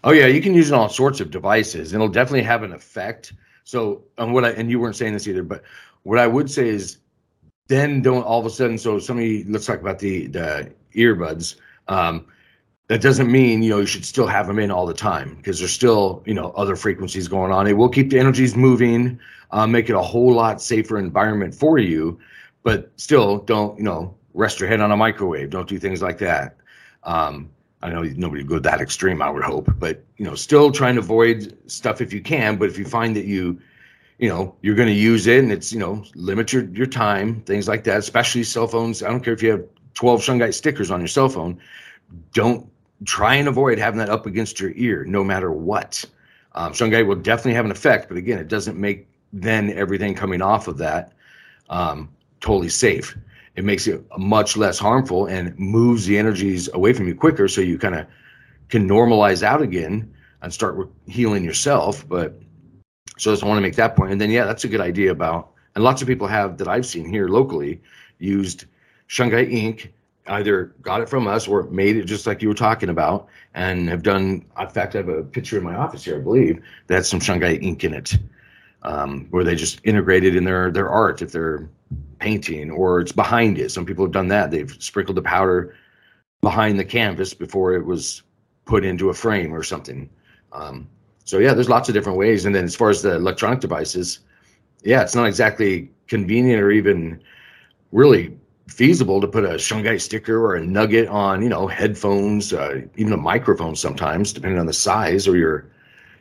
Oh 0.03 0.11
yeah, 0.11 0.27
you 0.27 0.41
can 0.41 0.53
use 0.53 0.69
it 0.69 0.73
on 0.73 0.81
all 0.81 0.89
sorts 0.89 1.19
of 1.19 1.31
devices, 1.31 1.93
it'll 1.93 2.07
definitely 2.07 2.43
have 2.43 2.63
an 2.63 2.73
effect. 2.73 3.33
So, 3.63 4.03
and 4.17 4.33
what 4.33 4.45
I 4.45 4.51
and 4.51 4.69
you 4.69 4.79
weren't 4.79 4.95
saying 4.95 5.13
this 5.13 5.27
either, 5.27 5.43
but 5.43 5.63
what 6.03 6.19
I 6.19 6.27
would 6.27 6.49
say 6.49 6.69
is, 6.69 6.97
then 7.67 8.01
don't 8.01 8.23
all 8.23 8.39
of 8.39 8.45
a 8.45 8.49
sudden. 8.49 8.77
So 8.77 8.99
somebody, 8.99 9.43
let's 9.45 9.65
talk 9.65 9.81
about 9.81 9.99
the 9.99 10.27
the 10.27 10.71
earbuds. 10.95 11.55
Um, 11.87 12.27
that 12.87 13.01
doesn't 13.01 13.31
mean 13.31 13.63
you 13.63 13.71
know 13.71 13.79
you 13.79 13.85
should 13.85 14.05
still 14.05 14.27
have 14.27 14.47
them 14.47 14.59
in 14.59 14.69
all 14.69 14.85
the 14.85 14.93
time 14.93 15.35
because 15.35 15.59
there's 15.59 15.73
still 15.73 16.23
you 16.25 16.33
know 16.33 16.51
other 16.51 16.75
frequencies 16.75 17.27
going 17.27 17.51
on. 17.51 17.67
It 17.67 17.73
will 17.73 17.89
keep 17.89 18.09
the 18.11 18.19
energies 18.19 18.55
moving, 18.55 19.19
uh, 19.51 19.65
make 19.65 19.89
it 19.89 19.95
a 19.95 20.01
whole 20.01 20.33
lot 20.33 20.61
safer 20.61 20.97
environment 20.97 21.55
for 21.55 21.77
you, 21.79 22.19
but 22.63 22.91
still 22.97 23.39
don't 23.39 23.77
you 23.77 23.83
know 23.83 24.15
rest 24.33 24.59
your 24.59 24.69
head 24.69 24.81
on 24.81 24.91
a 24.91 24.97
microwave. 24.97 25.49
Don't 25.49 25.67
do 25.67 25.79
things 25.79 26.01
like 26.01 26.17
that. 26.19 26.57
Um, 27.03 27.49
I 27.81 27.89
know 27.89 28.01
nobody 28.01 28.41
would 28.41 28.49
go 28.49 28.59
that 28.59 28.81
extreme. 28.81 29.21
I 29.21 29.29
would 29.29 29.43
hope, 29.43 29.69
but 29.77 30.03
you 30.17 30.25
know, 30.25 30.35
still 30.35 30.71
trying 30.71 30.95
to 30.95 31.01
avoid 31.01 31.55
stuff 31.67 32.01
if 32.01 32.11
you 32.11 32.21
can. 32.21 32.57
But 32.57 32.69
if 32.69 32.77
you 32.77 32.85
find 32.85 33.15
that 33.15 33.25
you, 33.25 33.59
you 34.19 34.29
know, 34.29 34.55
you're 34.61 34.75
going 34.75 34.87
to 34.87 34.93
use 34.93 35.27
it 35.27 35.39
and 35.39 35.51
it's 35.51 35.73
you 35.73 35.79
know 35.79 36.03
limit 36.15 36.53
your 36.53 36.63
your 36.65 36.87
time, 36.87 37.41
things 37.41 37.67
like 37.67 37.83
that. 37.85 37.97
Especially 37.97 38.43
cell 38.43 38.67
phones. 38.67 39.03
I 39.03 39.09
don't 39.09 39.23
care 39.23 39.33
if 39.33 39.43
you 39.43 39.51
have 39.51 39.65
12 39.95 40.21
shungite 40.21 40.53
stickers 40.53 40.91
on 40.91 40.99
your 41.01 41.07
cell 41.07 41.29
phone. 41.29 41.59
Don't 42.33 42.69
try 43.05 43.35
and 43.35 43.47
avoid 43.47 43.77
having 43.77 43.99
that 43.99 44.09
up 44.09 44.25
against 44.25 44.59
your 44.59 44.71
ear 44.75 45.03
no 45.03 45.23
matter 45.23 45.51
what. 45.51 46.03
Um, 46.53 46.71
shungite 46.71 47.05
will 47.05 47.15
definitely 47.15 47.53
have 47.53 47.65
an 47.65 47.71
effect, 47.71 48.07
but 48.07 48.17
again, 48.17 48.39
it 48.39 48.47
doesn't 48.47 48.79
make 48.79 49.07
then 49.33 49.71
everything 49.71 50.15
coming 50.15 50.41
off 50.41 50.69
of 50.69 50.77
that 50.77 51.11
um, 51.69 52.09
totally 52.39 52.69
safe. 52.69 53.17
It 53.55 53.63
makes 53.63 53.87
it 53.87 54.03
much 54.17 54.57
less 54.57 54.77
harmful 54.77 55.27
and 55.27 55.57
moves 55.57 56.05
the 56.05 56.17
energies 56.17 56.69
away 56.73 56.93
from 56.93 57.07
you 57.07 57.15
quicker, 57.15 57.47
so 57.47 57.61
you 57.61 57.77
kind 57.77 57.95
of 57.95 58.05
can 58.69 58.87
normalize 58.87 59.43
out 59.43 59.61
again 59.61 60.13
and 60.41 60.53
start 60.53 60.89
healing 61.07 61.43
yourself. 61.43 62.07
But 62.07 62.39
so 63.17 63.31
I 63.31 63.33
just 63.33 63.43
want 63.43 63.57
to 63.57 63.61
make 63.61 63.75
that 63.75 63.95
point. 63.95 64.11
And 64.11 64.19
then, 64.19 64.31
yeah, 64.31 64.45
that's 64.45 64.63
a 64.63 64.67
good 64.67 64.81
idea 64.81 65.11
about, 65.11 65.51
and 65.75 65.83
lots 65.83 66.01
of 66.01 66.07
people 66.07 66.27
have 66.27 66.57
that 66.57 66.67
I've 66.67 66.85
seen 66.85 67.05
here 67.07 67.27
locally 67.27 67.81
used 68.19 68.65
shungite 69.09 69.51
ink 69.51 69.93
either 70.27 70.73
got 70.81 71.01
it 71.01 71.07
from 71.07 71.27
us 71.27 71.47
or 71.47 71.63
made 71.63 71.95
it 71.95 72.05
just 72.05 72.25
like 72.25 72.41
you 72.41 72.47
were 72.47 72.55
talking 72.55 72.89
about 72.89 73.27
and 73.53 73.87
have 73.87 74.01
done 74.01 74.43
in 74.59 74.69
fact 74.69 74.95
i 74.95 74.97
have 74.97 75.07
a 75.07 75.21
picture 75.21 75.59
in 75.59 75.63
my 75.63 75.75
office 75.75 76.03
here 76.03 76.15
i 76.15 76.19
believe 76.19 76.59
that 76.87 76.95
has 76.95 77.07
some 77.07 77.19
shungite 77.19 77.61
ink 77.61 77.83
in 77.83 77.93
it 77.93 78.17
um, 78.85 79.27
where 79.31 79.43
they 79.43 79.53
just 79.53 79.81
integrated 79.83 80.35
in 80.35 80.43
their 80.43 80.71
their 80.71 80.89
art 80.89 81.21
if 81.21 81.31
they're 81.31 81.69
painting 82.19 82.71
or 82.71 83.01
it's 83.01 83.11
behind 83.11 83.57
it. 83.57 83.71
Some 83.71 83.85
people 83.85 84.05
have 84.05 84.11
done 84.11 84.27
that. 84.29 84.51
They've 84.51 84.75
sprinkled 84.79 85.17
the 85.17 85.21
powder 85.21 85.75
behind 86.41 86.79
the 86.79 86.85
canvas 86.85 87.33
before 87.33 87.73
it 87.73 87.85
was 87.85 88.23
put 88.65 88.85
into 88.85 89.09
a 89.09 89.13
frame 89.13 89.53
or 89.53 89.63
something. 89.63 90.09
Um, 90.51 90.87
so 91.25 91.37
yeah 91.39 91.53
there's 91.53 91.69
lots 91.69 91.89
of 91.89 91.93
different 91.93 92.17
ways. 92.17 92.45
And 92.45 92.55
then 92.55 92.63
as 92.63 92.75
far 92.75 92.89
as 92.89 93.01
the 93.01 93.15
electronic 93.15 93.59
devices 93.59 94.19
yeah 94.83 95.01
it's 95.01 95.15
not 95.15 95.27
exactly 95.27 95.91
convenient 96.07 96.61
or 96.61 96.71
even 96.71 97.21
really 97.91 98.37
feasible 98.67 99.21
to 99.21 99.27
put 99.27 99.43
a 99.43 99.49
shungite 99.49 100.01
sticker 100.01 100.43
or 100.43 100.55
a 100.55 100.65
nugget 100.65 101.07
on 101.07 101.41
you 101.41 101.49
know 101.49 101.67
headphones 101.67 102.53
uh, 102.53 102.81
even 102.95 103.13
a 103.13 103.17
microphone 103.17 103.75
sometimes 103.75 104.33
depending 104.33 104.59
on 104.59 104.65
the 104.65 104.73
size 104.73 105.27
or 105.27 105.35
your 105.37 105.69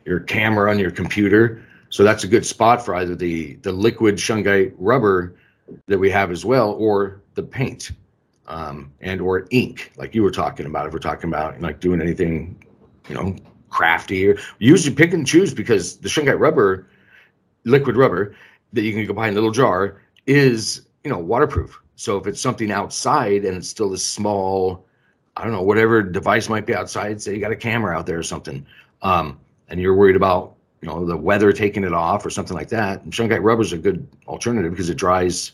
your 0.05 0.21
camera 0.21 0.71
on 0.71 0.79
your 0.79 0.91
computer. 0.91 1.65
So 1.89 2.03
that's 2.03 2.25
a 2.25 2.29
good 2.29 2.45
spot 2.45 2.85
for 2.85 2.95
either 2.95 3.15
the 3.15 3.55
the 3.63 3.73
liquid 3.73 4.17
shungite 4.17 4.75
rubber 4.79 5.37
that 5.87 5.99
we 5.99 6.11
have 6.11 6.31
as 6.31 6.45
well 6.45 6.73
or 6.73 7.23
the 7.35 7.43
paint 7.43 7.93
um, 8.47 8.93
and 9.01 9.21
or 9.21 9.47
ink 9.51 9.93
like 9.97 10.15
you 10.15 10.23
were 10.23 10.31
talking 10.31 10.67
about. 10.67 10.87
If 10.87 10.93
we're 10.93 10.99
talking 10.99 11.29
about 11.31 11.61
like 11.61 11.81
doing 11.81 12.01
anything 12.01 12.63
you 13.09 13.15
know 13.15 13.37
crafty. 13.75 14.29
Or 14.29 14.39
usually 14.59 14.95
pick 14.95 15.13
and 15.13 15.27
choose 15.27 15.53
because 15.53 15.99
the 15.99 16.09
shungite 16.09 16.39
rubber 16.39 16.87
liquid 17.65 17.97
rubber 17.97 18.35
that 18.73 18.83
you 18.83 18.93
can 18.93 19.05
go 19.07 19.13
buy 19.13 19.29
in 19.29 19.33
a 19.33 19.35
little 19.35 19.51
jar 19.51 20.01
is 20.27 20.87
you 21.03 21.11
know 21.11 21.19
waterproof. 21.19 21.79
So 21.97 22.17
if 22.17 22.27
it's 22.27 22.41
something 22.41 22.71
outside 22.71 23.45
and 23.45 23.57
it's 23.57 23.69
still 23.69 23.93
a 23.93 23.99
small, 23.99 24.87
I 25.37 25.45
don't 25.45 25.53
know, 25.53 25.63
whatever 25.63 26.03
device 26.03 26.49
might 26.49 26.67
be 26.67 26.75
outside, 26.75 27.21
say 27.21 27.35
you 27.35 27.41
got 27.41 27.53
a 27.53 27.57
camera 27.57 27.97
out 27.97 28.07
there 28.07 28.19
or 28.19 28.23
something, 28.23 28.67
um, 29.03 29.39
and 29.69 29.81
you're 29.81 29.95
worried 29.95 30.17
about 30.17 30.55
you 30.81 30.89
know 30.89 31.05
the 31.05 31.17
weather 31.17 31.53
taking 31.53 31.85
it 31.85 31.93
off 31.93 32.25
or 32.25 32.31
something 32.31 32.57
like 32.57 32.69
that, 32.69 33.03
and 33.03 33.45
rubber 33.45 33.63
is 33.63 33.73
a 33.73 33.79
good 33.79 34.07
alternative 34.27 34.71
because 34.73 34.89
it 34.89 34.97
dries 34.97 35.53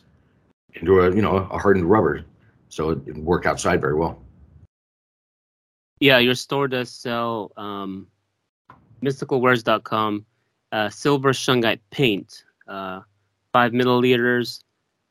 into 0.74 1.00
a 1.00 1.14
you 1.14 1.22
know 1.22 1.37
a 1.37 1.59
hardened 1.59 1.88
rubber, 1.90 2.24
so 2.68 2.90
it 2.90 3.04
can 3.06 3.24
work 3.24 3.46
outside 3.46 3.80
very 3.80 3.94
well. 3.94 4.20
Yeah, 6.01 6.19
your 6.19 6.35
store 6.35 6.67
does 6.67 6.91
sell 6.91 7.53
um, 7.57 8.07
mysticalwares.com 9.03 10.25
uh, 10.73 10.89
silver 10.89 11.33
shungite 11.33 11.81
paint, 11.91 12.45
uh, 12.69 13.01
five 13.53 13.73
milliliters 13.73 14.63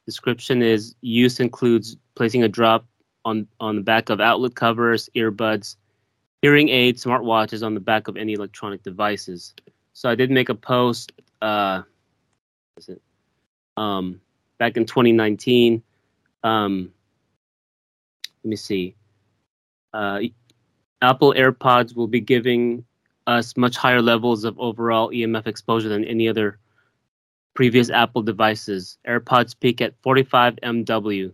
description 0.05 0.61
is 0.61 0.95
use 1.01 1.39
includes 1.39 1.97
placing 2.15 2.43
a 2.43 2.47
drop 2.47 2.85
on 3.25 3.47
on 3.59 3.75
the 3.75 3.81
back 3.81 4.09
of 4.09 4.19
outlet 4.19 4.55
covers, 4.55 5.09
earbuds, 5.15 5.75
hearing 6.41 6.69
aids, 6.69 7.03
smartwatches 7.03 7.65
on 7.65 7.73
the 7.73 7.79
back 7.79 8.07
of 8.07 8.17
any 8.17 8.33
electronic 8.33 8.81
devices. 8.83 9.53
So 9.93 10.09
I 10.09 10.15
did 10.15 10.31
make 10.31 10.49
a 10.49 10.55
post. 10.55 11.11
Uh, 11.41 11.83
is 12.77 12.89
it? 12.89 13.01
Um, 13.77 14.21
back 14.57 14.77
in 14.77 14.85
2019. 14.85 15.83
Um, 16.43 16.91
let 18.43 18.49
me 18.49 18.55
see. 18.55 18.95
Uh, 19.93 20.21
Apple 21.01 21.33
AirPods 21.33 21.95
will 21.95 22.07
be 22.07 22.19
giving 22.19 22.83
us 23.27 23.55
much 23.55 23.77
higher 23.77 24.01
levels 24.01 24.43
of 24.43 24.59
overall 24.59 25.09
EMF 25.11 25.47
exposure 25.47 25.89
than 25.89 26.03
any 26.05 26.27
other 26.27 26.59
previous 27.53 27.89
Apple 27.89 28.21
devices. 28.21 28.97
AirPods 29.07 29.57
peak 29.59 29.81
at 29.81 29.93
45 30.01 30.55
MW. 30.63 31.33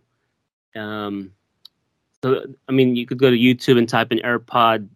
Um, 0.76 1.32
so 2.24 2.44
I 2.68 2.72
mean, 2.72 2.96
you 2.96 3.06
could 3.06 3.20
go 3.20 3.30
to 3.30 3.38
YouTube 3.38 3.78
and 3.78 3.88
type 3.88 4.12
in 4.12 4.20
AirPod 4.20 4.88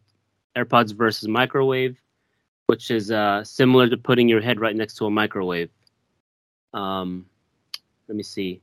AirPods 0.55 0.93
versus 0.93 1.27
microwave, 1.27 2.01
which 2.65 2.91
is 2.91 3.11
uh, 3.11 3.43
similar 3.43 3.87
to 3.87 3.97
putting 3.97 4.27
your 4.27 4.41
head 4.41 4.59
right 4.59 4.75
next 4.75 4.95
to 4.95 5.05
a 5.05 5.11
microwave. 5.11 5.69
Um, 6.73 7.25
let 8.07 8.15
me 8.15 8.23
see. 8.23 8.61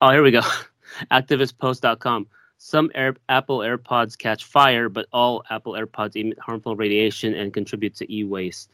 Oh, 0.00 0.10
here 0.10 0.22
we 0.22 0.30
go. 0.30 0.42
Activistpost.com. 1.10 2.26
Some 2.62 2.90
Air, 2.94 3.16
Apple 3.30 3.60
AirPods 3.60 4.18
catch 4.18 4.44
fire, 4.44 4.90
but 4.90 5.06
all 5.14 5.42
Apple 5.48 5.72
AirPods 5.72 6.14
emit 6.14 6.38
harmful 6.38 6.76
radiation 6.76 7.32
and 7.32 7.54
contribute 7.54 7.94
to 7.96 8.14
e-waste. 8.14 8.68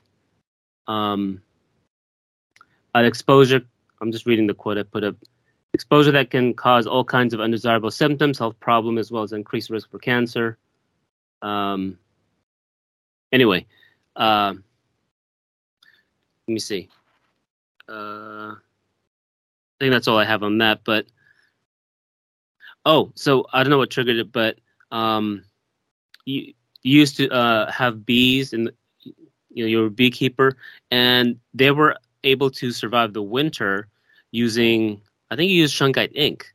Um, 0.88 1.40
exposure. 2.96 3.62
I'm 4.01 4.11
just 4.11 4.27
reading 4.27 4.49
the 4.49 4.55
quote 4.55 4.77
I 4.77 4.83
put 4.83 5.05
up. 5.05 5.14
Exposure 5.72 6.11
that 6.11 6.31
can 6.31 6.53
cause 6.53 6.88
all 6.88 7.05
kinds 7.05 7.33
of 7.33 7.40
undesirable 7.40 7.92
symptoms, 7.92 8.40
health 8.40 8.59
problem, 8.59 8.99
as 8.99 9.12
well 9.12 9.22
as 9.22 9.33
increased 9.33 9.70
risk 9.70 9.88
for 9.88 10.01
cancer. 10.01 10.59
Um, 11.40 11.96
anyway, 13.31 13.66
uh, 14.16 14.53
let 16.49 16.53
me 16.53 16.59
see. 16.59 16.88
Uh, 17.88 18.51
I 18.51 19.79
think 19.79 19.92
that's 19.92 20.09
all 20.09 20.18
I 20.18 20.25
have 20.25 20.42
on 20.42 20.59
that. 20.59 20.81
But 20.83 21.07
oh, 22.87 23.12
so 23.14 23.44
I 23.53 23.62
don't 23.62 23.70
know 23.70 23.79
what 23.79 23.90
triggered 23.90 24.16
it, 24.16 24.33
but 24.33 24.59
um, 24.90 25.44
you, 26.25 26.55
you 26.83 27.01
used 27.01 27.18
to 27.18 27.29
uh, 27.29 27.70
have 27.70 28.07
bees 28.07 28.55
and 28.55 28.70
you 29.05 29.64
know 29.64 29.68
you're 29.68 29.87
a 29.87 29.90
beekeeper, 29.90 30.57
and 30.90 31.38
they 31.53 31.70
were 31.70 31.96
able 32.25 32.51
to 32.51 32.70
survive 32.70 33.12
the 33.12 33.22
winter 33.22 33.88
using 34.31 35.01
I 35.31 35.37
think 35.37 35.51
you 35.51 35.57
used 35.57 35.75
shungite 35.75 36.12
ink. 36.14 36.46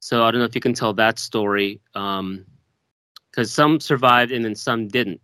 So 0.00 0.24
I 0.24 0.30
don't 0.30 0.40
know 0.40 0.44
if 0.44 0.54
you 0.54 0.60
can 0.60 0.74
tell 0.74 0.92
that 0.94 1.18
story, 1.18 1.80
because 1.94 2.20
um, 2.20 2.44
some 3.44 3.80
survived 3.80 4.32
and 4.32 4.44
then 4.44 4.54
some 4.54 4.88
didn't. 4.88 5.20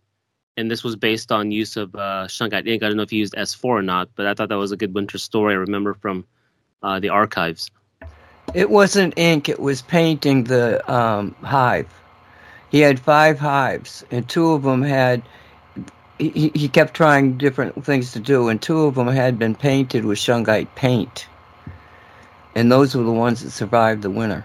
And 0.57 0.71
this 0.71 0.83
was 0.83 0.97
based 0.97 1.31
on 1.31 1.51
use 1.51 1.77
of 1.77 1.95
uh, 1.95 2.27
shungite 2.27 2.67
ink. 2.67 2.83
I 2.83 2.89
don't 2.89 2.97
know 2.97 3.03
if 3.03 3.13
you 3.13 3.19
used 3.19 3.35
S4 3.35 3.65
or 3.65 3.83
not, 3.83 4.09
but 4.15 4.27
I 4.27 4.35
thought 4.35 4.49
that 4.49 4.57
was 4.57 4.73
a 4.73 4.77
good 4.77 4.95
winter 4.95 5.19
story. 5.19 5.53
I 5.53 5.59
remember 5.59 5.95
from 5.95 6.27
uh, 6.83 6.99
the 6.99 7.11
archives. 7.11 7.71
It 8.55 8.71
wasn't 8.71 9.15
ink; 9.17 9.49
it 9.49 9.61
was 9.61 9.83
painting 9.83 10.45
the 10.45 10.93
um, 10.93 11.35
hive. 11.43 11.89
He 12.71 12.81
had 12.81 13.01
five 13.01 13.39
hives, 13.39 14.05
and 14.11 14.29
two 14.29 14.53
of 14.53 14.63
them 14.63 14.83
had. 14.83 15.23
He, 16.19 16.53
he 16.55 16.69
kept 16.69 16.93
trying 16.93 17.39
different 17.39 17.85
things 17.85 18.13
to 18.13 18.21
do, 18.21 18.49
and 18.49 18.61
two 18.61 18.83
of 18.83 18.95
them 18.95 19.09
had 19.09 19.39
been 19.39 19.55
painted 19.55 20.05
with 20.05 20.19
shungite 20.19 20.69
paint 20.75 21.27
and 22.55 22.71
those 22.71 22.95
were 22.95 23.03
the 23.03 23.13
ones 23.13 23.43
that 23.43 23.51
survived 23.51 24.03
the 24.03 24.11
winter. 24.11 24.45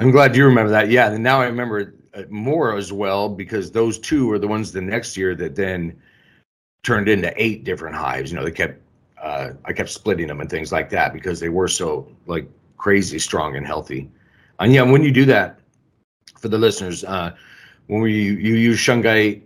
I'm 0.00 0.10
glad 0.10 0.36
you 0.36 0.44
remember 0.44 0.70
that. 0.70 0.90
Yeah, 0.90 1.10
and 1.10 1.22
now 1.22 1.40
I 1.40 1.46
remember 1.46 1.94
more 2.28 2.76
as 2.76 2.92
well 2.92 3.28
because 3.28 3.72
those 3.72 3.98
two 3.98 4.26
were 4.26 4.38
the 4.38 4.48
ones 4.48 4.72
the 4.72 4.80
next 4.80 5.16
year 5.16 5.34
that 5.34 5.56
then 5.56 6.00
turned 6.82 7.08
into 7.08 7.32
eight 7.36 7.64
different 7.64 7.96
hives. 7.96 8.30
You 8.30 8.38
know, 8.38 8.44
they 8.44 8.52
kept 8.52 8.80
uh, 9.22 9.50
I 9.64 9.72
kept 9.72 9.90
splitting 9.90 10.28
them 10.28 10.40
and 10.40 10.50
things 10.50 10.72
like 10.72 10.90
that 10.90 11.12
because 11.12 11.40
they 11.40 11.48
were 11.48 11.68
so 11.68 12.08
like 12.26 12.48
crazy 12.76 13.18
strong 13.18 13.56
and 13.56 13.66
healthy. 13.66 14.10
And 14.60 14.72
yeah, 14.72 14.82
when 14.82 15.02
you 15.02 15.10
do 15.10 15.24
that, 15.26 15.60
for 16.38 16.48
the 16.48 16.58
listeners, 16.58 17.04
uh, 17.04 17.34
when 17.86 18.00
we 18.00 18.12
you 18.12 18.54
use 18.54 18.78
shungite 18.78 19.42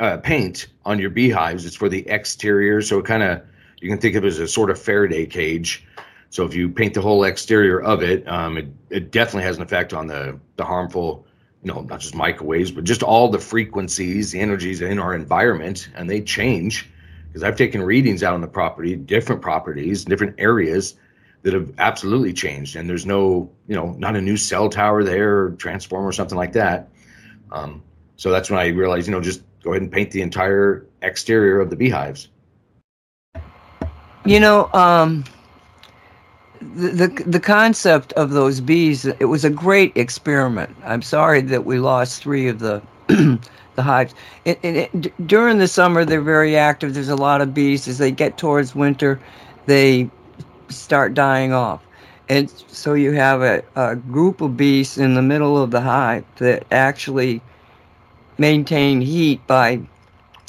uh, 0.00 0.16
paint 0.18 0.68
on 0.84 0.98
your 0.98 1.10
beehives, 1.10 1.64
it's 1.64 1.76
for 1.76 1.88
the 1.88 2.06
exterior, 2.08 2.82
so 2.82 2.98
it 2.98 3.04
kind 3.04 3.22
of 3.22 3.42
you 3.80 3.88
can 3.88 3.98
think 3.98 4.16
of 4.16 4.24
it 4.24 4.28
as 4.28 4.38
a 4.38 4.48
sort 4.48 4.70
of 4.70 4.80
Faraday 4.80 5.26
cage. 5.26 5.84
So 6.30 6.44
if 6.44 6.54
you 6.54 6.68
paint 6.68 6.94
the 6.94 7.00
whole 7.00 7.24
exterior 7.24 7.80
of 7.80 8.02
it, 8.02 8.26
um, 8.28 8.58
it, 8.58 8.66
it 8.90 9.10
definitely 9.10 9.44
has 9.44 9.56
an 9.56 9.62
effect 9.62 9.94
on 9.94 10.06
the, 10.06 10.38
the 10.56 10.64
harmful, 10.64 11.26
you 11.62 11.72
know, 11.72 11.82
not 11.82 12.00
just 12.00 12.14
microwaves, 12.14 12.70
but 12.70 12.84
just 12.84 13.02
all 13.02 13.28
the 13.28 13.38
frequencies, 13.38 14.32
the 14.32 14.40
energies 14.40 14.82
in 14.82 14.98
our 14.98 15.14
environment, 15.14 15.88
and 15.94 16.10
they 16.10 16.20
change. 16.20 16.90
Because 17.28 17.42
I've 17.42 17.56
taken 17.56 17.82
readings 17.82 18.22
out 18.22 18.34
on 18.34 18.40
the 18.40 18.48
property, 18.48 18.96
different 18.96 19.42
properties, 19.42 20.04
different 20.04 20.34
areas 20.38 20.94
that 21.42 21.52
have 21.52 21.72
absolutely 21.78 22.32
changed. 22.32 22.76
And 22.76 22.88
there's 22.88 23.06
no, 23.06 23.50
you 23.68 23.76
know, 23.76 23.94
not 23.98 24.16
a 24.16 24.20
new 24.20 24.36
cell 24.36 24.68
tower 24.68 25.04
there, 25.04 25.38
or 25.38 25.50
transformer 25.52 26.08
or 26.08 26.12
something 26.12 26.36
like 26.36 26.52
that. 26.52 26.88
Um, 27.52 27.82
so 28.16 28.30
that's 28.30 28.50
when 28.50 28.58
I 28.58 28.68
realized, 28.68 29.06
you 29.06 29.12
know, 29.12 29.20
just 29.20 29.42
go 29.62 29.70
ahead 29.70 29.82
and 29.82 29.92
paint 29.92 30.10
the 30.10 30.22
entire 30.22 30.86
exterior 31.02 31.60
of 31.60 31.70
the 31.70 31.76
beehives. 31.76 32.28
You 34.24 34.40
know, 34.40 34.70
um, 34.72 35.24
the, 36.60 36.88
the 36.88 37.24
the 37.24 37.40
concept 37.40 38.12
of 38.14 38.30
those 38.30 38.60
bees, 38.60 39.06
it 39.06 39.24
was 39.24 39.44
a 39.44 39.50
great 39.50 39.96
experiment. 39.96 40.76
I'm 40.84 41.02
sorry 41.02 41.40
that 41.42 41.64
we 41.64 41.78
lost 41.78 42.22
three 42.22 42.48
of 42.48 42.58
the 42.58 42.82
the 43.78 43.82
hives. 43.84 44.14
It, 44.44 44.58
it, 44.62 44.90
it, 44.92 45.26
during 45.26 45.58
the 45.58 45.68
summer, 45.68 46.04
they're 46.04 46.20
very 46.20 46.56
active. 46.56 46.94
There's 46.94 47.08
a 47.08 47.16
lot 47.16 47.40
of 47.40 47.54
bees. 47.54 47.86
As 47.86 47.98
they 47.98 48.10
get 48.10 48.36
towards 48.36 48.74
winter, 48.74 49.20
they 49.66 50.10
start 50.68 51.14
dying 51.14 51.52
off. 51.52 51.82
And 52.28 52.50
so 52.66 52.94
you 52.94 53.12
have 53.12 53.40
a, 53.40 53.62
a 53.76 53.94
group 53.94 54.40
of 54.40 54.56
bees 54.56 54.98
in 54.98 55.14
the 55.14 55.22
middle 55.22 55.56
of 55.62 55.70
the 55.70 55.80
hive 55.80 56.24
that 56.36 56.66
actually 56.72 57.40
maintain 58.36 59.00
heat 59.00 59.46
by 59.46 59.80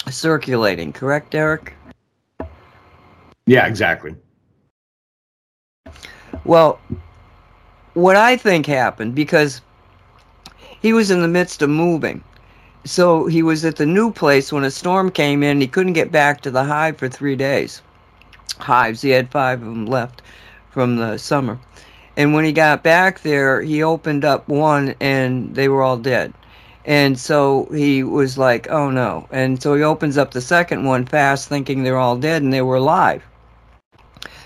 circulating. 0.10 0.92
Correct, 0.92 1.32
Derek? 1.32 1.74
Yeah, 3.46 3.68
exactly. 3.68 4.16
Well, 6.46 6.80
what 7.94 8.16
I 8.16 8.38
think 8.38 8.66
happened 8.66 9.14
because 9.14 9.62
he 10.82 10.94
was 10.94 11.12
in 11.12 11.22
the 11.22 11.28
midst 11.28 11.62
of 11.62 11.70
moving. 11.70 12.24
So 12.86 13.26
he 13.26 13.44
was 13.44 13.66
at 13.66 13.76
the 13.76 13.86
new 13.86 14.12
place 14.12 14.52
when 14.52 14.64
a 14.64 14.72
storm 14.72 15.12
came 15.12 15.44
in. 15.44 15.62
He 15.62 15.68
couldn't 15.68 15.94
get 15.94 16.12
back 16.12 16.42
to 16.42 16.52
the 16.52 16.64
hive 16.64 16.98
for 16.98 17.10
three 17.10 17.36
days. 17.36 17.82
Hives, 18.58 19.02
he 19.02 19.10
had 19.10 19.32
five 19.32 19.62
of 19.62 19.68
them 19.68 19.86
left 19.86 20.22
from 20.72 20.96
the 20.96 21.18
summer. 21.18 21.60
And 22.18 22.34
when 22.34 22.46
he 22.46 22.52
got 22.52 22.84
back 22.84 23.22
there, 23.22 23.62
he 23.62 23.84
opened 23.84 24.26
up 24.26 24.48
one 24.48 24.96
and 25.00 25.56
they 25.56 25.70
were 25.70 25.84
all 25.84 25.98
dead. 25.98 26.34
And 26.86 27.20
so 27.20 27.68
he 27.72 28.04
was 28.04 28.38
like, 28.38 28.70
oh 28.70 28.90
no. 28.90 29.28
And 29.32 29.62
so 29.62 29.76
he 29.76 29.84
opens 29.84 30.18
up 30.18 30.32
the 30.32 30.42
second 30.42 30.86
one 30.86 31.06
fast, 31.06 31.48
thinking 31.48 31.84
they're 31.84 31.98
all 31.98 32.18
dead, 32.18 32.42
and 32.42 32.52
they 32.52 32.62
were 32.62 32.78
alive. 32.78 33.24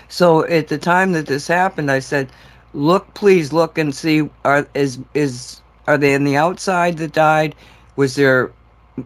So 0.08 0.44
at 0.46 0.68
the 0.68 0.78
time 0.78 1.12
that 1.12 1.26
this 1.26 1.48
happened, 1.48 1.90
I 1.90 1.98
said, 1.98 2.30
"Look, 2.72 3.14
please 3.14 3.52
look 3.52 3.78
and 3.78 3.94
see. 3.94 4.28
Are 4.44 4.66
is 4.74 4.98
is 5.14 5.60
are 5.86 5.98
they 5.98 6.14
in 6.14 6.24
the 6.24 6.36
outside 6.36 6.98
that 6.98 7.12
died? 7.12 7.54
Was 7.96 8.14
there 8.14 8.50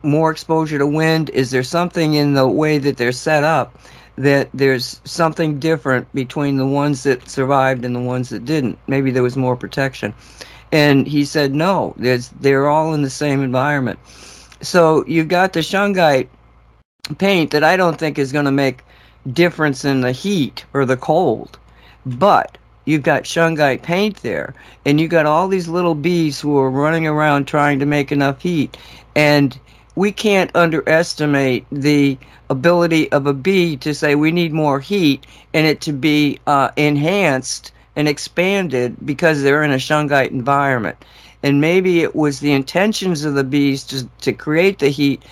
more 0.02 0.30
exposure 0.30 0.78
to 0.78 0.86
wind? 0.86 1.30
Is 1.30 1.50
there 1.50 1.62
something 1.62 2.14
in 2.14 2.34
the 2.34 2.46
way 2.46 2.78
that 2.78 2.96
they're 2.96 3.12
set 3.12 3.44
up 3.44 3.78
that 4.16 4.48
there's 4.52 5.00
something 5.04 5.58
different 5.58 6.12
between 6.12 6.56
the 6.56 6.66
ones 6.66 7.04
that 7.04 7.28
survived 7.28 7.84
and 7.84 7.94
the 7.94 8.00
ones 8.00 8.28
that 8.30 8.44
didn't? 8.44 8.78
Maybe 8.86 9.10
there 9.10 9.22
was 9.22 9.36
more 9.36 9.56
protection." 9.56 10.14
And 10.72 11.06
he 11.06 11.24
said, 11.24 11.54
"No. 11.54 11.94
There's 11.96 12.28
they're 12.40 12.68
all 12.68 12.92
in 12.94 13.02
the 13.02 13.10
same 13.10 13.42
environment." 13.42 13.98
So 14.60 15.04
you've 15.06 15.28
got 15.28 15.52
the 15.52 15.60
shungite 15.60 16.28
paint 17.16 17.52
that 17.52 17.64
I 17.64 17.76
don't 17.76 17.98
think 17.98 18.18
is 18.18 18.32
going 18.32 18.44
to 18.44 18.50
make 18.50 18.84
difference 19.32 19.84
in 19.84 20.00
the 20.00 20.12
heat 20.12 20.64
or 20.74 20.84
the 20.84 20.96
cold. 20.96 21.58
But 22.04 22.58
you've 22.88 23.02
got 23.02 23.24
shungite 23.24 23.82
paint 23.82 24.16
there, 24.22 24.54
and 24.86 24.98
you've 24.98 25.10
got 25.10 25.26
all 25.26 25.46
these 25.46 25.68
little 25.68 25.94
bees 25.94 26.40
who 26.40 26.56
are 26.56 26.70
running 26.70 27.06
around 27.06 27.44
trying 27.44 27.78
to 27.78 27.84
make 27.84 28.10
enough 28.10 28.40
heat. 28.40 28.78
And 29.14 29.58
we 29.94 30.10
can't 30.10 30.50
underestimate 30.56 31.66
the 31.70 32.16
ability 32.48 33.12
of 33.12 33.26
a 33.26 33.34
bee 33.34 33.76
to 33.76 33.92
say 33.92 34.14
we 34.14 34.32
need 34.32 34.54
more 34.54 34.80
heat 34.80 35.26
and 35.52 35.66
it 35.66 35.82
to 35.82 35.92
be 35.92 36.38
uh, 36.46 36.70
enhanced 36.76 37.72
and 37.94 38.08
expanded 38.08 38.96
because 39.04 39.42
they're 39.42 39.64
in 39.64 39.72
a 39.72 39.76
shungite 39.76 40.30
environment. 40.30 41.04
And 41.42 41.60
maybe 41.60 42.00
it 42.00 42.16
was 42.16 42.40
the 42.40 42.52
intentions 42.52 43.22
of 43.22 43.34
the 43.34 43.44
bees 43.44 43.84
to, 43.84 44.08
to 44.22 44.32
create 44.32 44.78
the 44.78 44.88
heat 44.88 45.22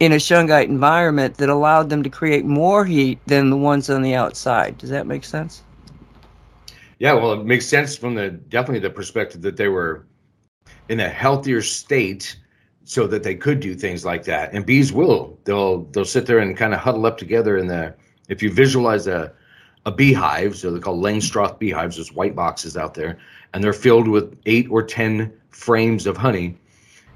in 0.00 0.12
a 0.12 0.16
shungite 0.16 0.68
environment 0.68 1.36
that 1.36 1.50
allowed 1.50 1.90
them 1.90 2.02
to 2.04 2.08
create 2.08 2.46
more 2.46 2.86
heat 2.86 3.18
than 3.26 3.50
the 3.50 3.56
ones 3.56 3.90
on 3.90 4.00
the 4.00 4.14
outside. 4.14 4.78
Does 4.78 4.90
that 4.90 5.06
make 5.06 5.24
sense? 5.24 5.62
Yeah, 7.02 7.14
well, 7.14 7.32
it 7.32 7.44
makes 7.44 7.66
sense 7.66 7.96
from 7.96 8.14
the 8.14 8.30
definitely 8.30 8.78
the 8.78 8.94
perspective 8.94 9.42
that 9.42 9.56
they 9.56 9.66
were 9.66 10.06
in 10.88 11.00
a 11.00 11.08
healthier 11.08 11.60
state 11.60 12.38
so 12.84 13.08
that 13.08 13.24
they 13.24 13.34
could 13.34 13.58
do 13.58 13.74
things 13.74 14.04
like 14.04 14.22
that. 14.26 14.52
And 14.52 14.64
bees 14.64 14.92
will. 14.92 15.36
They'll 15.42 15.82
they'll 15.86 16.04
sit 16.04 16.26
there 16.26 16.38
and 16.38 16.56
kind 16.56 16.72
of 16.72 16.78
huddle 16.78 17.04
up 17.04 17.18
together 17.18 17.56
in 17.56 17.66
the 17.66 17.92
if 18.28 18.40
you 18.40 18.52
visualize 18.52 19.08
a 19.08 19.32
a 19.84 19.90
beehive, 19.90 20.54
so 20.54 20.70
they're 20.70 20.80
called 20.80 21.02
Langstroth 21.02 21.58
beehives, 21.58 21.96
there's 21.96 22.12
white 22.12 22.36
boxes 22.36 22.76
out 22.76 22.94
there, 22.94 23.18
and 23.52 23.64
they're 23.64 23.72
filled 23.72 24.06
with 24.06 24.38
eight 24.46 24.68
or 24.70 24.84
ten 24.84 25.32
frames 25.50 26.06
of 26.06 26.16
honey. 26.16 26.56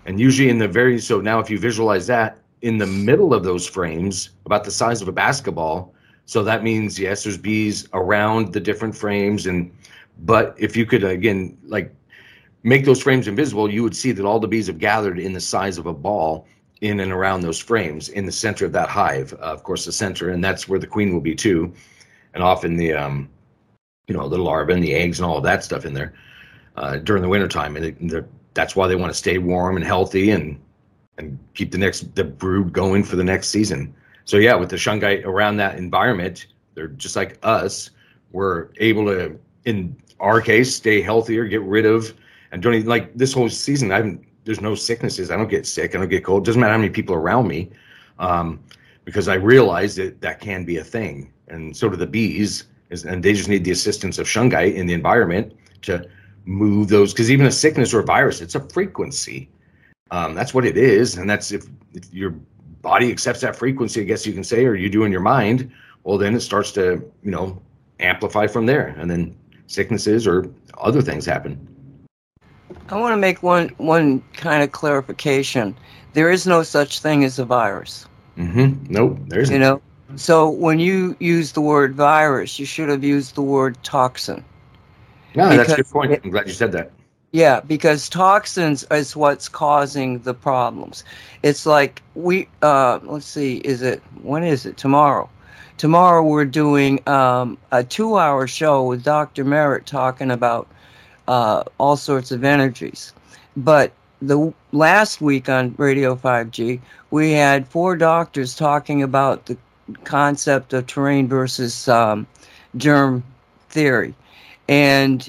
And 0.05 0.19
usually 0.19 0.49
in 0.49 0.59
the 0.59 0.67
very 0.67 0.99
so 0.99 1.21
now 1.21 1.39
if 1.39 1.49
you 1.49 1.61
visualize 1.61 2.09
that, 2.09 2.39
in 2.63 2.79
the 2.79 2.89
middle 2.89 3.33
of 3.33 3.45
those 3.45 3.69
frames, 3.69 4.31
about 4.47 4.65
the 4.65 4.73
size 4.73 5.01
of 5.01 5.07
a 5.07 5.13
basketball. 5.13 5.93
So 6.29 6.43
that 6.43 6.65
means 6.65 6.99
yes, 6.99 7.23
there's 7.23 7.39
bees 7.39 7.89
around 7.93 8.53
the 8.53 8.59
different 8.59 8.97
frames, 8.97 9.47
and 9.47 9.71
but 10.19 10.55
if 10.59 10.77
you 10.77 10.87
could 10.87 11.05
again 11.05 11.57
like 11.65 11.95
make 12.63 12.85
those 12.85 13.03
frames 13.03 13.29
invisible, 13.29 13.71
you 13.71 13.83
would 13.83 13.97
see 13.97 14.13
that 14.13 14.25
all 14.25 14.41
the 14.41 14.49
bees 14.49 14.67
have 14.67 14.79
gathered 14.79 15.19
in 15.19 15.33
the 15.33 15.41
size 15.41 15.79
of 15.79 15.87
a 15.87 15.93
ball, 15.93 16.47
in 16.81 17.01
and 17.01 17.13
around 17.13 17.41
those 17.41 17.59
frames 17.59 18.09
in 18.11 18.27
the 18.27 18.33
center 18.33 18.65
of 18.67 18.73
that 18.73 18.89
hive. 18.89 19.33
Uh, 19.35 19.37
of 19.37 19.63
course, 19.63 19.85
the 19.85 19.93
center, 19.93 20.31
and 20.31 20.43
that's 20.43 20.69
where 20.69 20.79
the 20.79 20.87
queen 20.87 21.13
will 21.13 21.21
be 21.21 21.35
too, 21.35 21.73
and 22.35 22.43
often 22.43 22.77
the 22.77 22.93
um, 22.93 23.29
you 24.09 24.15
know 24.15 24.29
the 24.29 24.39
larva 24.39 24.73
and 24.73 24.83
the 24.83 24.95
eggs 24.95 25.19
and 25.19 25.27
all 25.27 25.39
of 25.39 25.45
that 25.45 25.65
stuff 25.65 25.85
in 25.85 25.95
there 25.95 26.15
uh, 26.77 26.97
during 26.99 27.23
the 27.23 27.29
wintertime, 27.29 27.77
and 27.77 28.13
it, 28.13 28.25
that's 28.55 28.77
why 28.77 28.87
they 28.87 28.97
want 28.97 29.13
to 29.13 29.19
stay 29.19 29.39
warm 29.39 29.77
and 29.77 29.85
healthy 29.85 30.31
and 30.31 30.61
and 31.19 31.39
keep 31.55 31.71
the 31.71 31.79
next 31.79 32.15
the 32.15 32.25
brood 32.25 32.73
going 32.73 33.03
for 33.03 33.17
the 33.17 33.25
next 33.25 33.49
season. 33.49 33.95
So 34.25 34.39
yeah, 34.39 34.55
with 34.55 34.71
the 34.71 34.77
shungite 34.77 35.25
around 35.25 35.57
that 35.59 35.79
environment, 35.79 36.47
they're 36.75 36.89
just 36.89 37.17
like 37.17 37.39
us. 37.43 37.91
We're 38.33 38.69
able 38.79 39.07
to, 39.07 39.39
in 39.65 39.97
our 40.21 40.41
case, 40.41 40.75
stay 40.75 41.01
healthier, 41.01 41.45
get 41.45 41.63
rid 41.63 41.87
of, 41.87 42.15
and 42.53 42.63
don't 42.63 42.75
even 42.75 42.89
like 42.89 43.15
this 43.15 43.33
whole 43.33 43.49
season. 43.49 43.93
I 43.93 43.97
haven't. 43.97 44.25
There's 44.45 44.61
no 44.61 44.75
sicknesses. 44.75 45.31
I 45.31 45.37
don't 45.37 45.51
get 45.51 45.67
sick. 45.67 45.95
I 45.95 45.99
don't 45.99 46.09
get 46.09 46.25
cold. 46.25 46.45
Doesn't 46.45 46.61
matter 46.61 46.73
how 46.73 46.79
many 46.79 46.91
people 46.91 47.15
around 47.15 47.49
me, 47.49 47.71
um, 48.19 48.61
because 49.05 49.29
I 49.29 49.35
realize 49.35 49.97
that 49.97 50.21
that 50.21 50.41
can 50.41 50.65
be 50.65 50.77
a 50.77 50.85
thing, 50.85 51.33
and 51.49 51.77
so 51.77 51.89
do 51.89 51.97
the 51.97 52.07
bees. 52.07 52.65
And 52.91 53.21
they 53.23 53.33
just 53.33 53.49
need 53.49 53.65
the 53.65 53.73
assistance 53.73 54.19
of 54.19 54.29
shungite 54.29 54.77
in 54.77 54.87
the 54.87 54.95
environment 54.95 55.53
to 55.83 56.09
move 56.45 56.89
those. 56.89 57.13
Because 57.13 57.33
even 57.33 57.47
a 57.47 57.51
sickness 57.51 57.93
or 57.93 57.99
a 57.99 58.05
virus, 58.05 58.41
it's 58.41 58.55
a 58.55 58.61
frequency. 58.61 59.49
Um, 60.13 60.35
that's 60.35 60.55
what 60.55 60.65
it 60.65 60.77
is, 60.77 61.19
and 61.19 61.29
that's 61.29 61.51
if, 61.51 61.67
if 61.95 62.15
your 62.15 62.31
body 62.83 63.11
accepts 63.11 63.41
that 63.41 63.57
frequency, 63.57 64.01
I 64.01 64.05
guess 64.05 64.25
you 64.25 64.33
can 64.33 64.45
say, 64.45 64.65
or 64.65 64.77
you 64.77 64.89
do 64.89 65.03
in 65.03 65.11
your 65.11 65.21
mind. 65.21 65.73
Well, 66.05 66.17
then 66.17 66.37
it 66.37 66.41
starts 66.41 66.71
to 66.73 67.05
you 67.25 67.31
know 67.33 67.61
amplify 67.99 68.47
from 68.47 68.67
there, 68.67 68.95
and 68.99 69.11
then 69.11 69.37
sicknesses 69.67 70.27
or 70.27 70.51
other 70.79 71.03
things 71.03 71.25
happen. 71.27 71.59
I 72.89 72.99
want 72.99 73.13
to 73.13 73.17
make 73.17 73.43
one 73.43 73.69
one 73.79 74.23
kind 74.35 74.63
of 74.63 74.73
clarification. 74.73 75.77
There 76.13 76.31
is 76.31 76.47
no 76.47 76.63
such 76.63 77.01
thing 77.01 77.25
as 77.25 77.39
a 77.39 77.45
virus. 77.45 78.07
Mm-hmm. 78.37 78.93
Nope, 78.93 79.19
there's 79.27 79.51
you 79.51 79.59
know. 79.59 79.83
So 80.15 80.49
when 80.49 80.79
you 80.79 81.17
use 81.19 81.53
the 81.53 81.61
word 81.61 81.95
virus, 81.95 82.59
you 82.59 82.67
should 82.67 82.89
have 82.89 83.03
used 83.03 83.35
the 83.35 83.43
word 83.43 83.77
toxin. 83.83 84.45
No, 85.35 85.49
that's 85.57 85.73
a 85.73 85.77
good 85.77 85.91
point. 85.91 86.13
It, 86.13 86.21
I'm 86.25 86.31
glad 86.31 86.47
you 86.47 86.53
said 86.53 86.73
that. 86.73 86.93
Yeah, 87.33 87.61
because 87.61 88.09
toxins 88.09 88.87
is 88.91 89.17
what's 89.17 89.49
causing 89.49 90.21
the 90.21 90.33
problems. 90.33 91.05
It's 91.43 91.67
like 91.67 92.03
we 92.15 92.49
uh, 92.63 93.01
let's 93.03 93.27
see, 93.27 93.57
is 93.59 93.83
it 93.83 94.03
when 94.23 94.45
is 94.45 94.65
it 94.65 94.77
tomorrow? 94.77 95.29
Tomorrow 95.79 96.23
we're 96.23 96.47
doing 96.47 97.07
um, 97.07 97.59
a 97.71 97.85
two-hour 97.85 98.47
show 98.47 98.85
with 98.85 99.05
Dr. 99.05 99.45
Merritt 99.45 99.85
talking 99.85 100.31
about 100.31 100.67
uh, 101.29 101.65
all 101.77 101.99
sorts 101.99 102.31
of 102.31 102.45
energies. 102.45 103.13
But 103.59 103.93
the 104.23 104.55
last 104.73 105.21
week 105.21 105.51
on 105.51 105.75
Radio 105.77 106.17
5G, 106.17 106.81
we 107.11 107.33
had 107.33 107.69
four 107.69 107.95
doctors 107.95 108.55
talking 108.55 109.03
about 109.03 109.45
the 109.47 109.59
concept 110.05 110.73
of 110.73 110.87
terrain 110.87 111.29
versus 111.29 111.89
um, 111.89 112.27
germ 112.79 113.23
theory. 113.69 114.15
And 114.69 115.29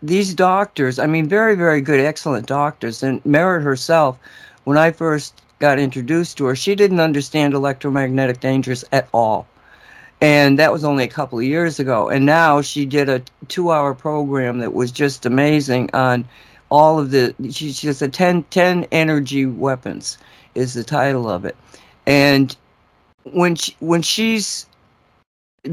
these 0.00 0.32
doctors, 0.32 1.00
I 1.00 1.08
mean, 1.08 1.28
very, 1.28 1.56
very 1.56 1.80
good, 1.80 1.98
excellent 1.98 2.46
doctors. 2.46 3.02
And 3.02 3.24
Merritt 3.26 3.64
herself, 3.64 4.16
when 4.62 4.78
I 4.78 4.92
first 4.92 5.42
got 5.58 5.80
introduced 5.80 6.38
to 6.38 6.44
her, 6.44 6.54
she 6.54 6.76
didn't 6.76 7.00
understand 7.00 7.52
electromagnetic 7.52 8.38
dangers 8.38 8.84
at 8.92 9.08
all. 9.12 9.48
And 10.20 10.58
that 10.58 10.72
was 10.72 10.84
only 10.84 11.04
a 11.04 11.08
couple 11.08 11.38
of 11.38 11.44
years 11.44 11.78
ago. 11.78 12.08
And 12.08 12.26
now 12.26 12.60
she 12.60 12.84
did 12.84 13.08
a 13.08 13.22
two 13.48 13.70
hour 13.70 13.94
program 13.94 14.58
that 14.58 14.74
was 14.74 14.90
just 14.90 15.24
amazing 15.24 15.90
on 15.94 16.26
all 16.70 16.98
of 16.98 17.10
the, 17.10 17.34
she, 17.50 17.72
she 17.72 17.88
a 17.88 18.08
10, 18.08 18.42
10 18.44 18.86
energy 18.90 19.46
weapons 19.46 20.18
is 20.54 20.74
the 20.74 20.84
title 20.84 21.28
of 21.28 21.44
it. 21.44 21.56
And 22.06 22.56
when 23.24 23.54
she, 23.54 23.76
when 23.80 24.02
she's 24.02 24.66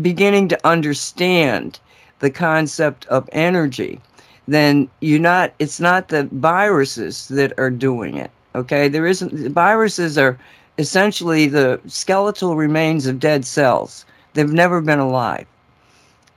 beginning 0.01 0.47
to 0.49 0.67
understand 0.67 1.79
the 2.19 2.29
concept 2.29 3.05
of 3.07 3.27
energy, 3.31 3.99
then 4.47 4.89
you're 5.01 5.19
not 5.19 5.53
it's 5.59 5.79
not 5.79 6.09
the 6.09 6.23
viruses 6.31 7.27
that 7.29 7.57
are 7.57 7.69
doing 7.69 8.17
it 8.17 8.31
okay 8.53 8.87
there 8.87 9.07
isn't 9.07 9.35
The 9.35 9.49
viruses 9.49 10.17
are 10.17 10.37
essentially 10.77 11.47
the 11.47 11.79
skeletal 11.87 12.55
remains 12.55 13.07
of 13.07 13.19
dead 13.19 13.45
cells 13.45 14.05
they've 14.35 14.53
never 14.53 14.81
been 14.81 14.99
alive. 14.99 15.47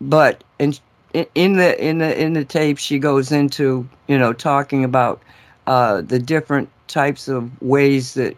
But 0.00 0.42
in 0.58 0.74
in 1.34 1.56
the 1.56 1.84
in 1.84 1.98
the 1.98 2.20
in 2.20 2.32
the 2.32 2.44
tape 2.44 2.78
she 2.78 2.98
goes 2.98 3.30
into 3.32 3.86
you 4.06 4.18
know 4.18 4.32
talking 4.32 4.84
about 4.84 5.20
uh, 5.66 6.00
the 6.00 6.18
different 6.18 6.70
types 6.86 7.28
of 7.28 7.50
ways 7.60 8.14
that 8.14 8.34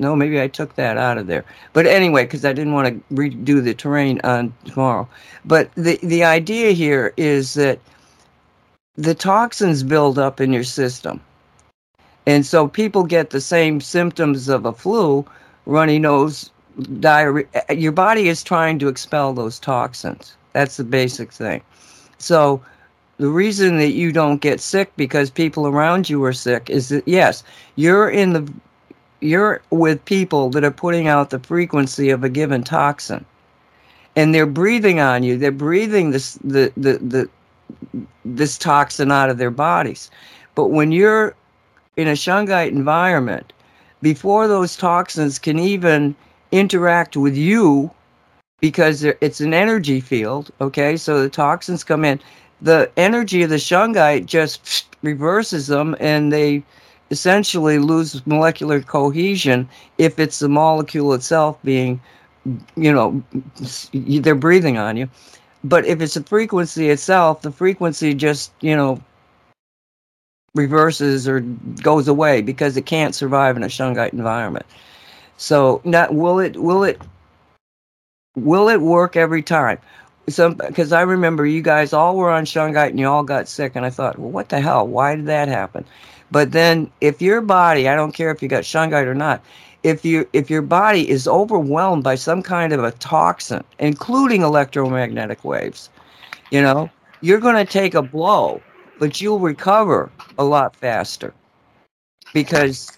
no 0.00 0.16
maybe 0.16 0.40
i 0.40 0.48
took 0.48 0.74
that 0.74 0.96
out 0.96 1.18
of 1.18 1.28
there. 1.28 1.44
But 1.72 1.86
anyway 1.86 2.24
because 2.24 2.44
i 2.44 2.52
didn't 2.52 2.72
want 2.72 2.88
to 2.88 3.14
redo 3.14 3.62
the 3.62 3.74
terrain 3.74 4.20
on 4.24 4.52
tomorrow. 4.64 5.08
But 5.44 5.70
the 5.74 5.98
the 6.02 6.24
idea 6.24 6.72
here 6.72 7.12
is 7.16 7.54
that 7.54 7.78
the 8.96 9.14
toxins 9.14 9.82
build 9.82 10.18
up 10.18 10.40
in 10.40 10.52
your 10.52 10.64
system. 10.64 11.20
And 12.26 12.46
so 12.46 12.68
people 12.68 13.02
get 13.02 13.30
the 13.30 13.40
same 13.40 13.80
symptoms 13.80 14.48
of 14.48 14.64
a 14.64 14.72
flu, 14.72 15.26
runny 15.66 15.98
nose, 15.98 16.51
diarrhea. 17.00 17.46
Eh, 17.54 17.74
your 17.74 17.92
body 17.92 18.28
is 18.28 18.42
trying 18.42 18.78
to 18.80 18.88
expel 18.88 19.32
those 19.32 19.58
toxins. 19.58 20.36
That's 20.52 20.76
the 20.76 20.84
basic 20.84 21.32
thing. 21.32 21.62
So 22.18 22.62
the 23.18 23.28
reason 23.28 23.78
that 23.78 23.92
you 23.92 24.12
don't 24.12 24.40
get 24.40 24.60
sick 24.60 24.92
because 24.96 25.30
people 25.30 25.66
around 25.66 26.08
you 26.10 26.22
are 26.24 26.32
sick 26.32 26.68
is 26.70 26.88
that 26.88 27.06
yes, 27.06 27.44
you're 27.76 28.08
in 28.08 28.32
the 28.32 28.52
you're 29.20 29.62
with 29.70 30.04
people 30.04 30.50
that 30.50 30.64
are 30.64 30.70
putting 30.70 31.06
out 31.06 31.30
the 31.30 31.38
frequency 31.38 32.10
of 32.10 32.24
a 32.24 32.28
given 32.28 32.64
toxin. 32.64 33.24
And 34.16 34.34
they're 34.34 34.46
breathing 34.46 35.00
on 35.00 35.22
you. 35.22 35.38
They're 35.38 35.50
breathing 35.50 36.10
this 36.10 36.34
the 36.44 36.72
the 36.76 36.98
the 36.98 37.28
this 38.24 38.58
toxin 38.58 39.10
out 39.10 39.30
of 39.30 39.38
their 39.38 39.50
bodies. 39.50 40.10
But 40.54 40.68
when 40.68 40.92
you're 40.92 41.34
in 41.96 42.08
a 42.08 42.12
shungite 42.12 42.68
environment, 42.68 43.52
before 44.02 44.48
those 44.48 44.76
toxins 44.76 45.38
can 45.38 45.58
even 45.58 46.14
interact 46.52 47.16
with 47.16 47.36
you, 47.36 47.90
because 48.60 49.02
it's 49.02 49.40
an 49.40 49.52
energy 49.52 50.00
field, 50.00 50.50
okay? 50.60 50.96
So 50.96 51.20
the 51.20 51.28
toxins 51.28 51.82
come 51.82 52.04
in. 52.04 52.20
The 52.62 52.90
energy 52.96 53.42
of 53.42 53.50
the 53.50 53.56
shungite 53.56 54.26
just 54.26 54.86
reverses 55.02 55.66
them 55.66 55.96
and 55.98 56.32
they 56.32 56.62
essentially 57.10 57.78
lose 57.78 58.24
molecular 58.26 58.80
cohesion 58.80 59.68
if 59.98 60.18
it's 60.20 60.38
the 60.38 60.48
molecule 60.48 61.12
itself 61.12 61.58
being, 61.64 62.00
you 62.76 62.92
know, 62.92 63.22
they're 63.92 64.36
breathing 64.36 64.78
on 64.78 64.96
you. 64.96 65.10
But 65.64 65.84
if 65.84 66.00
it's 66.00 66.16
a 66.16 66.22
frequency 66.22 66.88
itself, 66.90 67.42
the 67.42 67.50
frequency 67.50 68.14
just, 68.14 68.52
you 68.60 68.76
know, 68.76 69.02
reverses 70.54 71.26
or 71.26 71.40
goes 71.82 72.06
away 72.06 72.42
because 72.42 72.76
it 72.76 72.86
can't 72.86 73.14
survive 73.14 73.56
in 73.56 73.64
a 73.64 73.68
shungite 73.68 74.12
environment. 74.12 74.66
So, 75.42 75.80
not 75.82 76.14
will 76.14 76.38
it 76.38 76.56
will 76.56 76.84
it 76.84 77.02
will 78.36 78.68
it 78.68 78.80
work 78.80 79.16
every 79.16 79.42
time? 79.42 79.78
Some 80.28 80.54
because 80.54 80.92
I 80.92 81.00
remember 81.00 81.44
you 81.44 81.62
guys 81.62 81.92
all 81.92 82.16
were 82.16 82.30
on 82.30 82.44
shungite 82.44 82.90
and 82.90 83.00
you 83.00 83.08
all 83.08 83.24
got 83.24 83.48
sick, 83.48 83.72
and 83.74 83.84
I 83.84 83.90
thought, 83.90 84.20
well, 84.20 84.30
what 84.30 84.50
the 84.50 84.60
hell? 84.60 84.86
Why 84.86 85.16
did 85.16 85.26
that 85.26 85.48
happen? 85.48 85.84
But 86.30 86.52
then, 86.52 86.88
if 87.00 87.20
your 87.20 87.40
body, 87.40 87.88
I 87.88 87.96
don't 87.96 88.14
care 88.14 88.30
if 88.30 88.40
you 88.40 88.46
got 88.46 88.62
shungite 88.62 89.06
or 89.06 89.16
not, 89.16 89.42
if 89.82 90.04
you 90.04 90.28
if 90.32 90.48
your 90.48 90.62
body 90.62 91.10
is 91.10 91.26
overwhelmed 91.26 92.04
by 92.04 92.14
some 92.14 92.40
kind 92.40 92.72
of 92.72 92.84
a 92.84 92.92
toxin, 92.92 93.64
including 93.80 94.42
electromagnetic 94.42 95.44
waves, 95.44 95.90
you 96.52 96.62
know, 96.62 96.88
you're 97.20 97.40
going 97.40 97.56
to 97.56 97.64
take 97.64 97.94
a 97.94 98.02
blow, 98.02 98.62
but 99.00 99.20
you'll 99.20 99.40
recover 99.40 100.08
a 100.38 100.44
lot 100.44 100.76
faster 100.76 101.34
because 102.32 102.96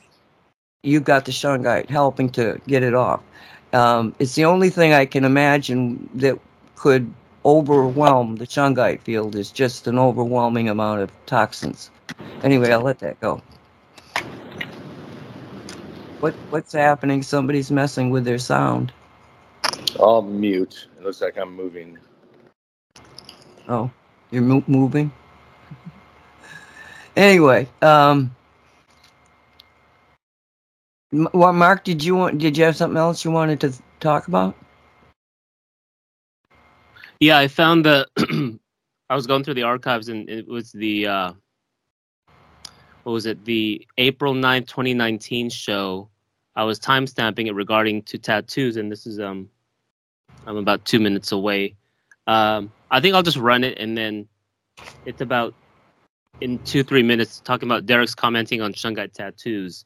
you've 0.84 1.04
got 1.04 1.24
the 1.24 1.32
shungite 1.32 1.88
helping 1.88 2.30
to 2.30 2.60
get 2.66 2.82
it 2.82 2.94
off. 2.94 3.20
Um, 3.72 4.14
it's 4.18 4.34
the 4.34 4.44
only 4.44 4.70
thing 4.70 4.92
I 4.92 5.06
can 5.06 5.24
imagine 5.24 6.08
that 6.14 6.38
could 6.76 7.12
overwhelm 7.44 8.36
the 8.36 8.46
shungite 8.46 9.00
field 9.02 9.34
is 9.34 9.50
just 9.50 9.86
an 9.86 9.98
overwhelming 9.98 10.68
amount 10.68 11.00
of 11.00 11.10
toxins. 11.26 11.90
Anyway, 12.42 12.70
I'll 12.70 12.80
let 12.82 13.00
that 13.00 13.20
go. 13.20 13.42
What 16.20 16.34
what's 16.50 16.72
happening? 16.72 17.22
Somebody's 17.22 17.70
messing 17.70 18.10
with 18.10 18.24
their 18.24 18.38
sound. 18.38 18.92
I'll 19.98 20.22
mute. 20.22 20.88
It 20.98 21.04
looks 21.04 21.20
like 21.20 21.36
I'm 21.36 21.54
moving. 21.54 21.98
Oh, 23.68 23.90
you're 24.30 24.42
mo- 24.42 24.64
moving. 24.66 25.12
anyway, 27.16 27.68
um, 27.82 28.34
what 31.32 31.52
Mark? 31.52 31.84
Did 31.84 32.02
you 32.02 32.14
want? 32.14 32.38
Did 32.38 32.56
you 32.56 32.64
have 32.64 32.76
something 32.76 32.96
else 32.96 33.24
you 33.24 33.30
wanted 33.30 33.60
to 33.60 33.72
talk 34.00 34.28
about? 34.28 34.56
Yeah, 37.20 37.38
I 37.38 37.48
found 37.48 37.84
the. 37.84 38.06
I 39.10 39.14
was 39.14 39.26
going 39.26 39.44
through 39.44 39.54
the 39.54 39.62
archives, 39.62 40.08
and 40.08 40.28
it 40.28 40.46
was 40.46 40.72
the. 40.72 41.06
Uh, 41.06 41.32
what 43.04 43.12
was 43.12 43.26
it? 43.26 43.44
The 43.44 43.86
April 43.98 44.32
9th, 44.32 44.66
2019 44.66 45.50
show 45.50 46.08
I 46.56 46.64
was 46.64 46.78
time 46.78 47.06
stamping 47.06 47.48
it 47.48 47.54
regarding 47.54 48.02
to 48.04 48.18
tattoos, 48.18 48.76
and 48.76 48.90
this 48.90 49.06
is 49.06 49.18
um, 49.18 49.48
I'm 50.46 50.56
about 50.56 50.84
two 50.84 51.00
minutes 51.00 51.32
away. 51.32 51.74
Um, 52.26 52.72
I 52.90 53.00
think 53.00 53.14
I'll 53.14 53.22
just 53.22 53.36
run 53.36 53.64
it, 53.64 53.78
and 53.78 53.96
then 53.98 54.28
it's 55.04 55.20
about 55.20 55.54
in 56.40 56.58
two 56.60 56.84
three 56.84 57.02
minutes 57.02 57.40
talking 57.40 57.68
about 57.68 57.86
Derek's 57.86 58.14
commenting 58.14 58.60
on 58.60 58.72
Shungite 58.72 59.12
tattoos. 59.12 59.84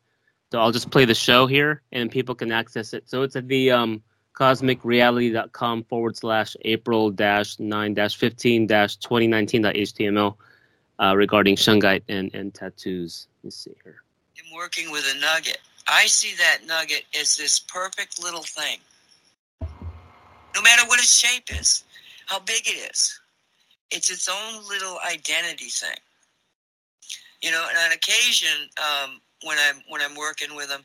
So 0.51 0.59
I'll 0.59 0.73
just 0.73 0.91
play 0.91 1.05
the 1.05 1.15
show 1.15 1.47
here, 1.47 1.83
and 1.93 2.11
people 2.11 2.35
can 2.35 2.51
access 2.53 2.95
it. 2.95 3.09
So 3.09 3.23
it's 3.23 3.37
at 3.37 3.49
the 3.49 3.71
um, 3.71 4.03
cosmicreality.com 4.35 5.85
forward 5.85 6.17
slash 6.17 6.57
April 6.63 7.11
dash 7.11 7.59
nine 7.59 7.93
dash 7.95 8.17
fifteen 8.17 8.67
dash 8.67 8.97
uh, 11.01 11.15
regarding 11.17 11.57
Shungite 11.57 12.03
and, 12.09 12.35
and 12.35 12.55
tattoos. 12.55 13.29
Let's 13.45 13.57
see 13.57 13.75
here. 13.85 14.03
I'm 14.39 14.57
working 14.57 14.91
with 14.91 15.05
a 15.15 15.21
nugget. 15.21 15.59
I 15.87 16.07
see 16.07 16.35
that 16.37 16.59
nugget 16.67 17.05
as 17.19 17.37
this 17.37 17.59
perfect 17.59 18.23
little 18.23 18.43
thing. 18.43 18.79
No 19.61 20.63
matter 20.63 20.87
what 20.87 20.99
its 20.99 21.15
shape 21.15 21.51
is, 21.61 21.85
how 22.27 22.41
big 22.41 22.67
it 22.67 22.91
is, 22.91 23.21
it's 23.91 24.11
its 24.11 24.29
own 24.29 24.67
little 24.69 24.99
identity 25.07 25.67
thing. 25.67 25.97
You 27.43 27.53
know, 27.53 27.65
and 27.69 27.79
on 27.79 27.93
occasion, 27.93 28.69
um, 28.79 29.21
when 29.43 29.57
I'm 29.59 29.83
when 29.89 30.01
I'm 30.01 30.15
working 30.15 30.55
with 30.55 30.69
them, 30.69 30.83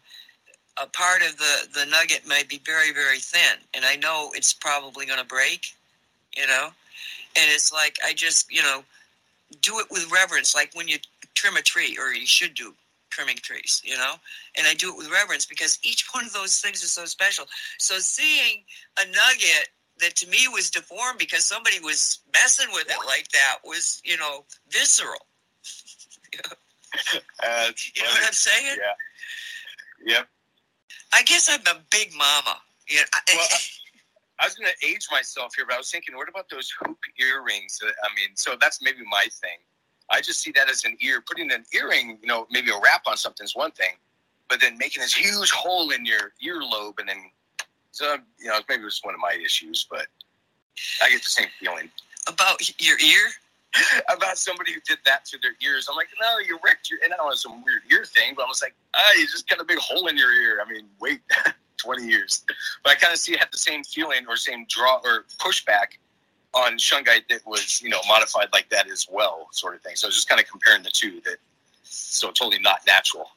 a 0.82 0.88
part 0.88 1.22
of 1.22 1.38
the 1.38 1.68
the 1.74 1.86
nugget 1.86 2.28
might 2.28 2.50
be 2.50 2.62
very 2.66 2.94
very 2.94 3.20
thin, 3.20 3.60
and 3.74 3.86
I 3.86 3.96
know 3.96 4.32
it's 4.34 4.54
probably 4.54 5.06
going 5.06 5.20
to 5.20 5.26
break. 5.26 5.68
You 6.36 6.48
know, 6.48 6.70
and 7.36 7.52
it's 7.52 7.72
like 7.72 7.98
I 8.06 8.14
just 8.14 8.52
you 8.52 8.62
know 8.64 8.84
do 9.62 9.80
it 9.80 9.88
with 9.92 10.12
reverence, 10.12 10.56
like 10.56 10.72
when 10.74 10.88
you 10.88 10.98
trim 11.36 11.58
a 11.58 11.62
tree, 11.62 11.98
or 12.00 12.14
you 12.14 12.26
should 12.26 12.54
do 12.54 12.74
trimming 13.14 13.38
trees, 13.38 13.82
you 13.86 13.96
know? 13.96 14.16
And 14.58 14.66
I 14.68 14.74
do 14.74 14.90
it 14.90 14.98
with 14.98 15.12
reverence 15.12 15.46
because 15.46 15.80
each 15.84 16.08
one 16.14 16.26
of 16.26 16.34
those 16.34 16.60
things 16.60 16.84
is 16.84 16.92
so 16.92 17.06
special. 17.06 17.46
So 17.78 18.00
seeing 18.00 18.64
a 18.98 19.06
nugget 19.06 19.70
that 20.00 20.16
to 20.18 20.28
me 20.28 20.48
was 20.52 20.72
deformed 20.72 21.20
because 21.20 21.46
somebody 21.46 21.80
was 21.80 22.20
messing 22.34 22.68
with 22.74 22.90
it 22.90 22.98
like 23.06 23.30
that 23.30 23.58
was, 23.64 24.02
you 24.04 24.18
know, 24.18 24.44
visceral. 24.70 25.28
Uh, 27.44 27.72
You 27.96 28.04
know 28.04 28.10
what 28.10 28.28
I'm 28.28 28.34
saying? 28.34 28.78
yeah. 30.06 30.16
Yep. 30.16 30.28
I 31.14 31.24
guess 31.24 31.50
I'm 31.50 31.62
a 31.76 31.80
big 31.90 32.14
mama. 32.16 32.58
You 32.88 32.98
know, 32.98 33.04
I, 33.14 33.20
Well, 33.36 33.48
I 34.40 34.46
was 34.46 34.56
going 34.56 34.72
to 34.72 34.88
age 34.88 35.08
myself 35.12 35.54
here, 35.56 35.66
but 35.68 35.76
I 35.76 35.78
was 35.78 35.92
thinking, 35.92 36.16
what 36.16 36.30
about 36.30 36.50
those 36.50 36.72
hoop 36.80 36.98
earrings? 37.20 37.80
Uh, 37.84 37.88
I 37.88 38.10
mean, 38.16 38.36
so 38.36 38.56
that's 38.60 38.82
maybe 38.82 39.00
my 39.10 39.28
thing. 39.32 39.58
I 40.10 40.22
just 40.22 40.42
see 40.42 40.52
that 40.52 40.70
as 40.70 40.84
an 40.86 40.98
ear. 41.02 41.22
Putting 41.26 41.52
an 41.52 41.64
earring, 41.74 42.20
you 42.22 42.28
know, 42.28 42.48
maybe 42.52 42.70
a 42.72 42.80
wrap 42.84 43.04
on 43.08 43.18
something 43.18 43.46
is 43.46 43.56
one 43.56 43.72
thing, 43.72 43.96
but 44.50 44.60
then 44.60 44.78
making 44.78 45.02
this 45.02 45.14
huge 45.14 45.52
hole 45.52 45.92
in 45.92 46.06
your 46.06 46.34
earlobe 46.46 47.00
and 47.00 47.08
then, 47.10 47.30
so 47.92 48.18
you 48.40 48.48
know, 48.48 48.60
maybe 48.68 48.82
it 48.82 48.86
was 48.86 49.00
one 49.04 49.14
of 49.14 49.20
my 49.20 49.38
issues, 49.44 49.88
but 49.90 50.08
I 51.02 51.10
get 51.10 51.24
the 51.24 51.30
same 51.30 51.48
feeling 51.60 51.90
about 52.28 52.60
your 52.82 53.00
ear? 53.00 53.30
about 54.10 54.38
somebody 54.38 54.74
who 54.74 54.80
did 54.82 55.00
that 55.06 55.26
to 55.26 55.38
their 55.42 55.54
ears. 55.62 55.88
I'm 55.90 55.96
like, 55.96 56.10
no, 56.22 56.40
you 56.40 56.60
wrecked 56.64 56.90
your, 56.90 57.00
and 57.04 57.14
I 57.14 57.18
know, 57.18 57.32
some 57.34 57.64
weird 57.64 57.82
ear 57.92 58.06
thing, 58.06 58.34
but 58.36 58.46
I 58.46 58.48
was 58.48 58.62
like, 58.62 58.76
ah, 58.94 59.12
you 59.18 59.26
just 59.26 59.48
got 59.50 59.60
a 59.60 59.64
big 59.64 59.80
hole 59.80 60.08
in 60.08 60.18
your 60.18 60.34
ear. 60.34 60.62
I 60.66 60.72
mean, 60.72 60.86
wait 61.00 61.22
20 61.78 62.06
years. 62.06 62.46
But 62.84 62.92
I 62.92 62.96
kind 62.96 63.14
of 63.14 63.20
see 63.20 63.36
had 63.36 63.50
the 63.52 63.58
same 63.58 63.84
feeling 63.84 64.26
or 64.28 64.38
same 64.38 64.66
draw 64.70 65.02
or 65.04 65.26
pushback 65.40 65.98
on 66.54 66.78
Shungite 66.78 67.28
that 67.30 67.46
was, 67.46 67.82
you 67.82 67.90
know, 67.90 68.00
modified 68.08 68.48
like 68.54 68.70
that 68.70 68.88
as 68.90 69.08
well, 69.12 69.48
sort 69.52 69.76
of 69.76 69.82
thing. 69.82 69.96
So 69.96 70.08
I 70.08 70.10
was 70.10 70.16
just 70.16 70.30
kind 70.30 70.40
of 70.40 70.48
comparing 70.48 70.84
the 70.84 70.92
two 70.92 71.20
that, 71.26 71.38
so 71.84 72.28
totally 72.28 72.60
not 72.60 72.86
natural. 72.86 73.32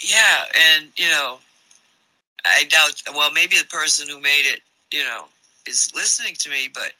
Yeah, 0.00 0.44
and 0.76 0.88
you 0.96 1.08
know, 1.08 1.38
I 2.44 2.64
doubt. 2.64 3.02
Well, 3.14 3.32
maybe 3.32 3.56
the 3.56 3.64
person 3.66 4.08
who 4.08 4.20
made 4.20 4.44
it, 4.44 4.60
you 4.92 5.02
know, 5.02 5.24
is 5.66 5.92
listening 5.94 6.34
to 6.40 6.50
me. 6.50 6.68
But 6.72 6.92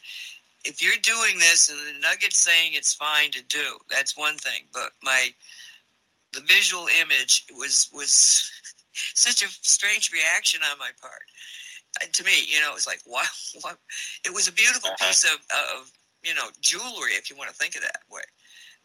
if 0.65 0.83
you're 0.83 1.01
doing 1.03 1.39
this 1.39 1.69
and 1.69 1.79
the 1.79 2.07
Nugget's 2.07 2.39
saying 2.39 2.73
it's 2.75 2.95
fine 2.95 3.31
to 3.33 3.43
do, 3.45 3.79
that's 3.91 4.17
one 4.17 4.37
thing. 4.37 4.63
But 4.73 4.93
my 5.03 5.29
the 6.33 6.41
visual 6.41 6.87
image 7.01 7.47
was 7.57 7.89
was 7.93 8.51
such 9.15 9.43
a 9.43 9.49
strange 9.49 10.13
reaction 10.13 10.61
on 10.71 10.79
my 10.79 10.91
part. 11.01 11.23
Uh, 12.03 12.07
to 12.13 12.25
me, 12.25 12.33
you 12.49 12.61
know, 12.61 12.71
it 12.71 12.75
was 12.75 12.87
like, 12.87 13.01
wow, 13.07 13.23
what? 13.63 13.79
It 14.25 14.33
was 14.35 14.49
a 14.49 14.53
beautiful 14.53 14.91
Uh-huh. 14.91 15.07
piece 15.07 15.25
of, 15.25 15.39
of, 15.79 15.93
you 16.23 16.35
know, 16.35 16.49
jewelry, 16.61 17.13
if 17.13 17.31
you 17.31 17.37
want 17.37 17.51
to 17.51 17.57
think 17.57 17.77
of 17.77 17.83
that 17.83 18.01
way. 18.11 18.23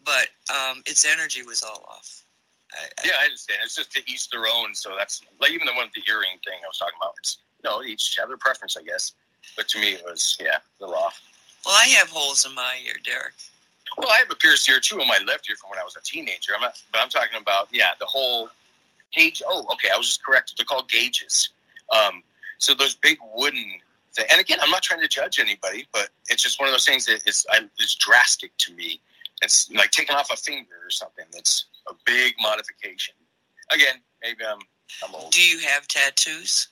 But 0.03 0.27
um, 0.53 0.83
its 0.85 1.05
energy 1.05 1.41
was 1.43 1.63
all 1.63 1.83
off. 1.89 2.23
I, 2.73 2.85
I, 2.85 3.07
Yeah, 3.07 3.13
I 3.19 3.25
understand. 3.25 3.59
It's 3.63 3.75
just 3.75 3.91
to 3.93 4.01
each 4.07 4.29
their 4.29 4.45
own. 4.47 4.75
So 4.75 4.95
that's 4.97 5.21
like 5.41 5.51
even 5.51 5.65
the 5.65 5.73
one 5.73 5.87
with 5.87 5.93
the 6.05 6.11
earring 6.11 6.37
thing 6.45 6.59
I 6.63 6.67
was 6.67 6.77
talking 6.77 6.93
about. 7.01 7.15
It's, 7.19 7.39
you 7.63 7.69
know, 7.69 7.81
each 7.83 8.15
have 8.19 8.27
their 8.27 8.37
preference, 8.37 8.77
I 8.77 8.83
guess. 8.83 9.13
But 9.57 9.67
to 9.69 9.79
me, 9.79 9.93
it 9.93 10.03
was, 10.05 10.37
yeah, 10.39 10.57
a 10.57 10.83
little 10.83 10.95
off. 10.95 11.19
Well, 11.65 11.75
I 11.75 11.87
have 11.89 12.09
holes 12.09 12.45
in 12.45 12.55
my 12.55 12.77
ear, 12.85 12.95
Derek. 13.03 13.33
Well, 13.97 14.09
I 14.09 14.17
have 14.17 14.31
a 14.31 14.35
pierced 14.35 14.67
ear 14.69 14.79
too 14.79 15.01
on 15.01 15.07
my 15.07 15.19
left 15.25 15.49
ear 15.49 15.55
from 15.55 15.71
when 15.71 15.79
I 15.79 15.83
was 15.83 15.95
a 15.95 16.01
teenager. 16.01 16.53
I'm 16.55 16.61
not, 16.61 16.81
but 16.91 17.01
I'm 17.01 17.09
talking 17.09 17.39
about 17.41 17.67
yeah, 17.71 17.91
the 17.99 18.05
whole 18.05 18.49
gauge. 19.13 19.41
Oh, 19.45 19.65
okay, 19.73 19.89
I 19.93 19.97
was 19.97 20.07
just 20.07 20.23
correct. 20.23 20.53
They're 20.57 20.65
called 20.65 20.89
gauges. 20.89 21.49
Um, 21.91 22.23
so 22.59 22.73
those 22.73 22.95
big 22.95 23.17
wooden. 23.35 23.79
Thing, 24.13 24.25
and 24.31 24.39
again, 24.39 24.57
I'm 24.61 24.71
not 24.71 24.81
trying 24.81 25.01
to 25.01 25.07
judge 25.07 25.39
anybody, 25.39 25.87
but 25.91 26.09
it's 26.29 26.41
just 26.41 26.59
one 26.59 26.67
of 26.67 26.73
those 26.73 26.85
things 26.85 27.05
that 27.05 27.27
is 27.27 27.45
I, 27.51 27.61
is 27.79 27.95
drastic 27.95 28.55
to 28.57 28.73
me. 28.73 29.01
It's 29.41 29.69
like 29.71 29.91
taking 29.91 30.15
off 30.15 30.31
a 30.31 30.35
finger 30.35 30.75
or 30.83 30.89
something. 30.89 31.25
That's 31.31 31.65
a 31.87 31.93
big 32.05 32.35
modification. 32.41 33.15
Again, 33.71 33.95
maybe 34.21 34.43
I'm 34.49 34.59
I'm 35.03 35.13
old. 35.13 35.31
Do 35.31 35.41
you 35.41 35.59
have 35.59 35.87
tattoos? 35.87 36.69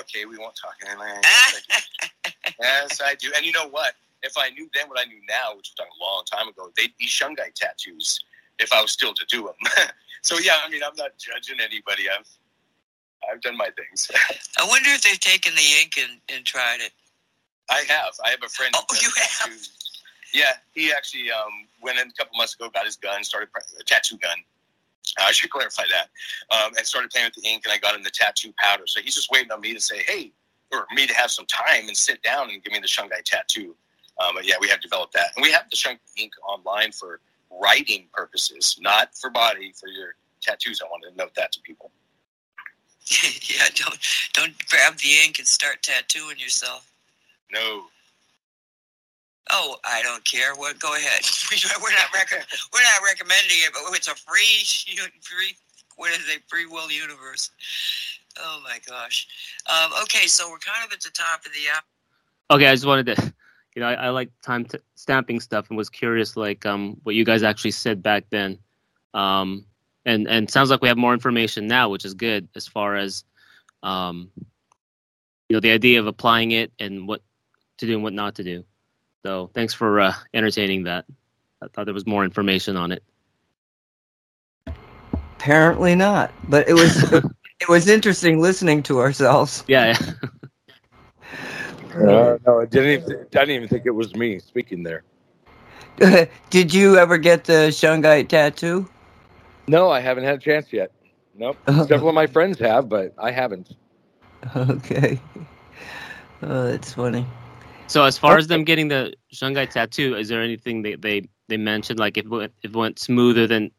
Okay, 0.00 0.24
we 0.24 0.38
won't 0.38 0.56
talk 0.56 0.74
anymore. 0.86 1.20
yes, 2.60 3.00
I 3.04 3.14
do. 3.14 3.30
And 3.36 3.44
you 3.44 3.52
know 3.52 3.68
what? 3.68 3.94
If 4.22 4.32
I 4.36 4.50
knew 4.50 4.68
then 4.74 4.88
what 4.88 4.98
I 4.98 5.04
knew 5.04 5.20
now, 5.28 5.56
which 5.56 5.70
was 5.70 5.74
done 5.76 5.86
a 5.86 6.02
long 6.02 6.24
time 6.24 6.48
ago, 6.48 6.70
they'd 6.76 6.96
be 6.98 7.06
Shungite 7.06 7.54
tattoos 7.54 8.24
if 8.58 8.72
I 8.72 8.82
was 8.82 8.90
still 8.90 9.14
to 9.14 9.24
do 9.28 9.42
them. 9.42 9.88
so 10.22 10.38
yeah, 10.38 10.56
I 10.64 10.68
mean, 10.68 10.82
I'm 10.84 10.96
not 10.96 11.12
judging 11.18 11.60
anybody. 11.60 12.04
I've 12.10 12.28
I've 13.30 13.40
done 13.42 13.56
my 13.56 13.68
things. 13.76 14.10
I 14.58 14.66
wonder 14.66 14.90
if 14.90 15.02
they've 15.02 15.20
taken 15.20 15.54
the 15.54 15.62
ink 15.82 15.98
and, 15.98 16.20
and 16.34 16.44
tried 16.44 16.80
it. 16.80 16.92
I 17.70 17.84
have. 17.88 18.14
I 18.24 18.30
have 18.30 18.42
a 18.44 18.48
friend. 18.48 18.74
Oh, 18.76 18.84
you 19.00 19.10
have? 19.16 19.48
tattoos. 19.50 20.02
Yeah, 20.32 20.52
he 20.74 20.92
actually 20.92 21.30
um, 21.30 21.66
went 21.82 21.98
in 21.98 22.08
a 22.08 22.12
couple 22.12 22.36
months 22.36 22.54
ago, 22.54 22.68
got 22.68 22.84
his 22.84 22.96
gun, 22.96 23.24
started 23.24 23.48
a 23.80 23.84
tattoo 23.84 24.18
gun. 24.18 24.36
I 25.18 25.32
should 25.32 25.50
clarify 25.50 25.84
that. 25.90 26.10
Um, 26.54 26.72
and 26.76 26.86
started 26.86 27.10
playing 27.10 27.28
with 27.28 27.42
the 27.42 27.48
ink, 27.48 27.62
and 27.64 27.72
I 27.72 27.78
got 27.78 27.94
him 27.94 28.02
the 28.02 28.10
tattoo 28.10 28.52
powder. 28.58 28.86
So 28.86 29.00
he's 29.00 29.14
just 29.14 29.30
waiting 29.30 29.50
on 29.50 29.60
me 29.60 29.72
to 29.72 29.80
say, 29.80 30.02
hey, 30.06 30.32
or 30.72 30.86
me 30.94 31.06
to 31.06 31.14
have 31.14 31.30
some 31.30 31.46
time 31.46 31.88
and 31.88 31.96
sit 31.96 32.22
down 32.22 32.50
and 32.50 32.62
give 32.62 32.72
me 32.72 32.80
the 32.80 32.86
Shungite 32.86 33.24
tattoo. 33.24 33.74
Um, 34.18 34.34
but 34.34 34.46
yeah, 34.46 34.56
we 34.60 34.68
have 34.68 34.80
developed 34.80 35.12
that, 35.14 35.28
and 35.36 35.42
we 35.42 35.50
have 35.52 35.70
the 35.70 35.76
Shungite 35.76 35.98
ink 36.16 36.32
online 36.46 36.92
for 36.92 37.20
writing 37.50 38.06
purposes, 38.12 38.78
not 38.80 39.14
for 39.16 39.30
body, 39.30 39.72
for 39.78 39.88
your 39.88 40.14
tattoos. 40.40 40.80
I 40.82 40.88
wanted 40.90 41.10
to 41.12 41.16
note 41.16 41.34
that 41.36 41.52
to 41.52 41.60
people. 41.60 41.90
yeah, 43.42 43.64
don't 43.74 43.98
don't 44.34 44.68
grab 44.68 44.96
the 44.98 45.10
ink 45.24 45.38
and 45.38 45.46
start 45.46 45.82
tattooing 45.82 46.38
yourself. 46.38 46.90
No, 47.50 47.84
Oh, 49.50 49.76
I 49.84 50.02
don't 50.02 50.24
care. 50.24 50.54
What? 50.54 50.78
Go 50.78 50.94
ahead. 50.94 51.22
we're 51.82 51.90
not 51.90 52.12
rec- 52.12 52.46
we're 52.72 52.82
not 52.82 53.02
recommending 53.04 53.58
it, 53.60 53.70
but 53.72 53.82
it's 53.96 54.08
a 54.08 54.14
free 54.14 54.64
free 55.22 55.56
what 55.96 56.12
is 56.12 56.28
it? 56.28 56.42
Free 56.46 56.66
will 56.66 56.90
universe. 56.90 57.50
Oh 58.40 58.60
my 58.62 58.78
gosh. 58.86 59.26
Um, 59.66 59.92
okay, 60.02 60.26
so 60.26 60.50
we're 60.50 60.58
kind 60.58 60.84
of 60.86 60.92
at 60.92 61.00
the 61.00 61.10
top 61.10 61.44
of 61.44 61.52
the 61.52 61.68
app. 61.74 61.84
Okay, 62.50 62.66
I 62.66 62.74
just 62.74 62.86
wanted 62.86 63.06
to, 63.16 63.34
you 63.74 63.80
know, 63.80 63.88
I, 63.88 63.94
I 63.94 64.08
like 64.10 64.30
time 64.42 64.64
t- 64.64 64.78
stamping 64.94 65.40
stuff 65.40 65.68
and 65.68 65.76
was 65.76 65.90
curious, 65.90 66.36
like, 66.36 66.64
um, 66.66 66.98
what 67.02 67.14
you 67.14 67.24
guys 67.24 67.42
actually 67.42 67.72
said 67.72 68.02
back 68.02 68.24
then. 68.30 68.58
Um, 69.14 69.64
and 70.04 70.26
and 70.28 70.50
sounds 70.50 70.70
like 70.70 70.80
we 70.80 70.88
have 70.88 70.96
more 70.96 71.12
information 71.12 71.66
now, 71.66 71.88
which 71.90 72.04
is 72.04 72.14
good 72.14 72.48
as 72.54 72.66
far 72.66 72.96
as, 72.96 73.24
um, 73.82 74.30
you 75.48 75.54
know, 75.56 75.60
the 75.60 75.70
idea 75.70 76.00
of 76.00 76.06
applying 76.06 76.52
it 76.52 76.72
and 76.78 77.06
what 77.06 77.22
to 77.78 77.86
do 77.86 77.94
and 77.94 78.02
what 78.02 78.12
not 78.12 78.36
to 78.36 78.44
do. 78.44 78.64
So 79.24 79.50
thanks 79.54 79.74
for 79.74 80.00
uh, 80.00 80.14
entertaining 80.32 80.84
that. 80.84 81.04
I 81.62 81.66
thought 81.68 81.84
there 81.84 81.94
was 81.94 82.06
more 82.06 82.24
information 82.24 82.76
on 82.76 82.92
it. 82.92 83.02
Apparently 85.36 85.94
not, 85.94 86.32
but 86.48 86.68
it 86.68 86.74
was 86.74 87.12
it 87.60 87.68
was 87.68 87.88
interesting 87.88 88.40
listening 88.40 88.82
to 88.84 89.00
ourselves. 89.00 89.64
Yeah, 89.68 89.96
Uh, 91.94 92.38
no, 92.46 92.60
I 92.60 92.66
didn't. 92.66 93.02
Even, 93.02 93.20
I 93.20 93.24
didn't 93.40 93.50
even 93.50 93.68
think 93.68 93.86
it 93.86 93.90
was 93.90 94.14
me 94.14 94.38
speaking 94.38 94.82
there. 94.82 95.02
Did 96.50 96.72
you 96.72 96.96
ever 96.96 97.18
get 97.18 97.44
the 97.44 97.68
Shungite 97.70 98.28
tattoo? 98.28 98.88
No, 99.66 99.90
I 99.90 100.00
haven't 100.00 100.24
had 100.24 100.36
a 100.36 100.40
chance 100.40 100.72
yet. 100.72 100.92
Nope. 101.34 101.56
Several 101.66 102.08
of 102.08 102.14
my 102.14 102.26
friends 102.26 102.58
have, 102.60 102.88
but 102.88 103.14
I 103.18 103.30
haven't. 103.30 103.74
Okay. 104.56 105.20
Oh, 106.40 106.68
that's 106.70 106.92
funny. 106.92 107.26
So 107.88 108.04
as 108.04 108.16
far 108.16 108.38
as 108.38 108.46
them 108.46 108.62
getting 108.62 108.86
the 108.86 109.12
Shungite 109.34 109.70
tattoo, 109.70 110.14
is 110.14 110.28
there 110.28 110.40
anything 110.40 110.82
they 110.82 110.94
they, 110.94 111.22
they 111.48 111.56
mentioned 111.56 111.98
like 111.98 112.16
if 112.16 112.26
it 112.26 112.28
went, 112.28 112.52
if 112.62 112.70
it 112.70 112.76
went 112.76 113.00
smoother 113.00 113.48
than 113.48 113.72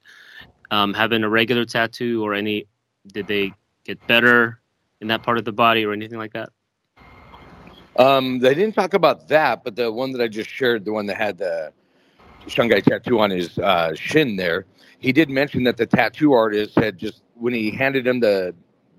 um, 0.69 0.93
having 0.93 1.23
a 1.23 1.29
regular 1.29 1.63
tattoo 1.63 2.21
or 2.21 2.33
any 2.33 2.65
did 3.13 3.27
they 3.27 3.53
get 3.89 4.05
better 4.07 4.61
in 5.01 5.07
that 5.07 5.23
part 5.23 5.39
of 5.39 5.45
the 5.45 5.51
body 5.51 5.83
or 5.83 5.93
anything 5.93 6.19
like 6.19 6.33
that? 6.33 6.49
Um, 7.97 8.39
they 8.39 8.53
didn't 8.53 8.75
talk 8.75 8.93
about 8.93 9.27
that, 9.29 9.63
but 9.63 9.75
the 9.75 9.91
one 9.91 10.11
that 10.11 10.21
I 10.21 10.27
just 10.27 10.49
shared, 10.49 10.85
the 10.85 10.93
one 10.93 11.07
that 11.07 11.17
had 11.17 11.37
the 11.39 11.73
Shungite 12.47 12.83
tattoo 12.83 13.19
on 13.19 13.31
his 13.31 13.57
uh, 13.57 13.93
shin 13.95 14.35
there, 14.35 14.65
he 14.99 15.11
did 15.11 15.29
mention 15.29 15.63
that 15.63 15.77
the 15.77 15.85
tattoo 15.85 16.33
artist 16.33 16.75
had 16.75 16.97
just 16.97 17.23
when 17.35 17.53
he 17.53 17.71
handed 17.71 18.05
him 18.05 18.19
the 18.19 18.53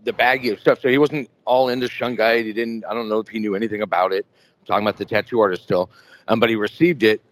the 0.04 0.12
baggie 0.12 0.50
of 0.52 0.58
stuff. 0.58 0.80
So 0.80 0.88
he 0.88 0.98
wasn't 0.98 1.30
all 1.44 1.68
into 1.68 1.86
Shungite. 1.86 2.44
He 2.44 2.52
didn't. 2.52 2.84
I 2.86 2.94
don't 2.94 3.08
know 3.08 3.20
if 3.20 3.28
he 3.28 3.38
knew 3.38 3.54
anything 3.54 3.82
about 3.82 4.12
it. 4.12 4.26
I'm 4.60 4.66
talking 4.66 4.84
about 4.84 4.96
the 4.96 5.04
tattoo 5.04 5.40
artist 5.40 5.62
still, 5.62 5.90
um, 6.28 6.40
but 6.40 6.48
he 6.50 6.56
received 6.56 7.02
it. 7.02 7.22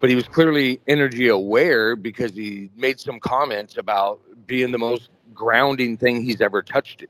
But 0.00 0.08
he 0.08 0.16
was 0.16 0.28
clearly 0.28 0.80
energy 0.86 1.28
aware 1.28 1.96
because 1.96 2.32
he 2.32 2.70
made 2.76 3.00
some 3.00 3.18
comments 3.18 3.76
about 3.76 4.20
being 4.46 4.70
the 4.70 4.78
most 4.78 5.10
grounding 5.34 5.96
thing 5.96 6.22
he's 6.22 6.40
ever 6.40 6.62
touched 6.62 7.04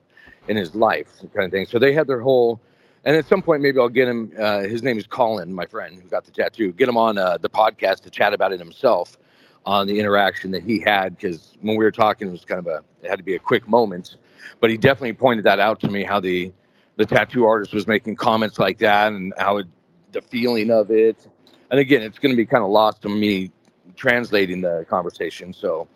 in 0.48 0.56
his 0.56 0.74
life, 0.74 1.08
kind 1.34 1.46
of 1.46 1.50
thing. 1.50 1.66
So 1.66 1.78
they 1.78 1.92
had 1.92 2.06
their 2.06 2.20
whole. 2.20 2.60
And 3.04 3.16
at 3.16 3.26
some 3.26 3.42
point, 3.42 3.62
maybe 3.62 3.78
I'll 3.78 3.88
get 3.88 4.08
him. 4.08 4.32
Uh, 4.38 4.60
his 4.60 4.82
name 4.82 4.98
is 4.98 5.06
Colin, 5.06 5.52
my 5.52 5.66
friend 5.66 6.00
who 6.00 6.08
got 6.08 6.24
the 6.24 6.30
tattoo. 6.30 6.72
Get 6.72 6.88
him 6.88 6.96
on 6.96 7.16
uh, 7.16 7.38
the 7.38 7.48
podcast 7.48 8.00
to 8.02 8.10
chat 8.10 8.34
about 8.34 8.52
it 8.52 8.58
himself 8.58 9.16
on 9.64 9.86
the 9.86 9.98
interaction 9.98 10.50
that 10.50 10.62
he 10.62 10.80
had 10.80 11.16
because 11.16 11.54
when 11.60 11.76
we 11.76 11.84
were 11.84 11.92
talking, 11.92 12.28
it 12.28 12.30
was 12.30 12.44
kind 12.44 12.58
of 12.58 12.66
a 12.66 12.82
it 13.02 13.10
had 13.10 13.18
to 13.18 13.22
be 13.22 13.34
a 13.34 13.38
quick 13.38 13.68
moment. 13.68 14.16
But 14.60 14.70
he 14.70 14.76
definitely 14.76 15.12
pointed 15.12 15.44
that 15.44 15.60
out 15.60 15.80
to 15.80 15.88
me 15.88 16.04
how 16.04 16.20
the 16.20 16.52
the 16.96 17.06
tattoo 17.06 17.44
artist 17.44 17.72
was 17.72 17.86
making 17.86 18.16
comments 18.16 18.58
like 18.58 18.78
that 18.78 19.12
and 19.12 19.32
how 19.38 19.58
it, 19.58 19.66
the 20.12 20.20
feeling 20.20 20.70
of 20.70 20.90
it. 20.90 21.28
And 21.70 21.78
again, 21.78 22.02
it's 22.02 22.18
going 22.18 22.32
to 22.32 22.36
be 22.36 22.46
kind 22.46 22.64
of 22.64 22.70
lost 22.70 23.02
to 23.02 23.08
me 23.08 23.52
translating 23.94 24.60
the 24.60 24.84
conversation. 24.88 25.52
So 25.52 25.86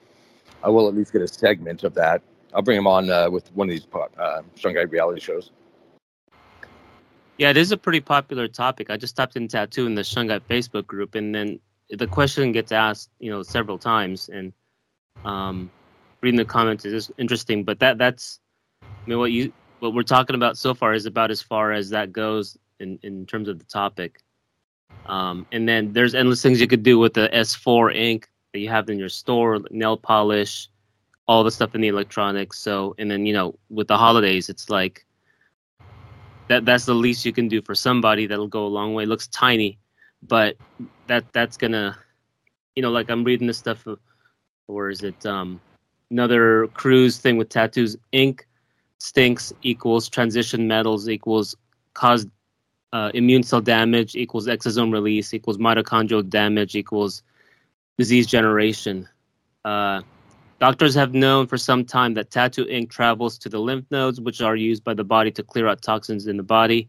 I 0.62 0.68
will 0.68 0.88
at 0.88 0.94
least 0.94 1.12
get 1.12 1.22
a 1.22 1.28
segment 1.28 1.84
of 1.84 1.94
that. 1.94 2.22
I'll 2.54 2.62
bring 2.62 2.78
him 2.78 2.86
on 2.86 3.10
uh, 3.10 3.30
with 3.30 3.52
one 3.54 3.68
of 3.68 3.70
these 3.70 3.86
uh, 3.94 4.42
Shungite 4.56 4.90
reality 4.90 5.20
shows. 5.20 5.50
Yeah, 7.38 7.50
it 7.50 7.56
is 7.56 7.72
a 7.72 7.76
pretty 7.76 8.00
popular 8.00 8.46
topic. 8.46 8.90
I 8.90 8.96
just 8.96 9.16
typed 9.16 9.36
in 9.36 9.48
tattoo 9.48 9.86
in 9.86 9.94
the 9.94 10.02
Shungite 10.02 10.42
Facebook 10.48 10.86
group, 10.86 11.14
and 11.14 11.34
then 11.34 11.58
the 11.90 12.06
question 12.06 12.52
gets 12.52 12.72
asked, 12.72 13.10
you 13.18 13.30
know, 13.30 13.42
several 13.42 13.78
times, 13.78 14.28
and 14.28 14.52
um, 15.24 15.70
reading 16.20 16.38
the 16.38 16.44
comments 16.44 16.84
is 16.84 17.10
interesting. 17.18 17.64
But 17.64 17.80
that 17.80 17.98
that's, 17.98 18.38
I 18.82 18.86
mean, 19.06 19.18
what 19.18 19.32
you 19.32 19.52
what 19.80 19.94
we're 19.94 20.02
talking 20.02 20.36
about 20.36 20.58
so 20.58 20.74
far 20.74 20.94
is 20.94 21.06
about 21.06 21.30
as 21.30 21.42
far 21.42 21.72
as 21.72 21.90
that 21.90 22.12
goes 22.12 22.56
in 22.78 22.98
in 23.02 23.26
terms 23.26 23.48
of 23.48 23.58
the 23.58 23.64
topic. 23.64 24.20
Um, 25.06 25.46
and 25.50 25.68
then 25.68 25.92
there's 25.92 26.14
endless 26.14 26.42
things 26.42 26.60
you 26.60 26.68
could 26.68 26.82
do 26.82 26.98
with 26.98 27.14
the 27.14 27.28
S4 27.32 27.94
ink 27.96 28.28
that 28.52 28.58
you 28.58 28.68
have 28.68 28.88
in 28.90 28.98
your 28.98 29.08
store, 29.08 29.60
nail 29.70 29.96
polish, 29.96 30.68
all 31.26 31.42
the 31.42 31.50
stuff 31.50 31.74
in 31.74 31.80
the 31.80 31.88
electronics. 31.88 32.58
So, 32.58 32.94
and 32.98 33.10
then 33.10 33.26
you 33.26 33.32
know, 33.32 33.58
with 33.70 33.88
the 33.88 33.96
holidays, 33.96 34.48
it's 34.48 34.68
like 34.68 35.06
that 36.48 36.64
that's 36.64 36.84
the 36.84 36.94
least 36.94 37.24
you 37.24 37.32
can 37.32 37.48
do 37.48 37.62
for 37.62 37.74
somebody 37.74 38.26
that'll 38.26 38.48
go 38.48 38.66
a 38.66 38.68
long 38.68 38.94
way. 38.94 39.04
It 39.04 39.08
looks 39.08 39.26
tiny, 39.28 39.78
but 40.22 40.56
that 41.06 41.24
that's 41.32 41.56
gonna, 41.56 41.96
you 42.76 42.82
know, 42.82 42.90
like 42.90 43.10
I'm 43.10 43.24
reading 43.24 43.46
this 43.46 43.58
stuff, 43.58 43.86
or 44.68 44.90
is 44.90 45.02
it 45.02 45.24
um, 45.24 45.60
another 46.10 46.66
cruise 46.68 47.18
thing 47.18 47.36
with 47.38 47.48
tattoos? 47.48 47.96
Ink 48.12 48.46
stinks 48.98 49.52
equals 49.62 50.08
transition 50.08 50.68
metals 50.68 51.08
equals 51.08 51.56
cause 51.94 52.26
uh, 52.92 53.10
immune 53.14 53.42
cell 53.42 53.60
damage 53.60 54.14
equals 54.14 54.46
exosome 54.46 54.92
release 54.92 55.32
equals 55.32 55.56
mitochondrial 55.58 56.28
damage 56.28 56.76
equals 56.76 57.22
disease 57.98 58.26
generation. 58.26 59.08
Uh, 59.64 60.02
doctors 60.58 60.94
have 60.94 61.14
known 61.14 61.46
for 61.46 61.56
some 61.56 61.84
time 61.84 62.14
that 62.14 62.30
tattoo 62.30 62.66
ink 62.68 62.90
travels 62.90 63.38
to 63.38 63.48
the 63.48 63.58
lymph 63.58 63.86
nodes, 63.90 64.20
which 64.20 64.40
are 64.40 64.56
used 64.56 64.84
by 64.84 64.94
the 64.94 65.04
body 65.04 65.30
to 65.30 65.42
clear 65.42 65.68
out 65.68 65.82
toxins 65.82 66.26
in 66.26 66.36
the 66.36 66.42
body, 66.42 66.88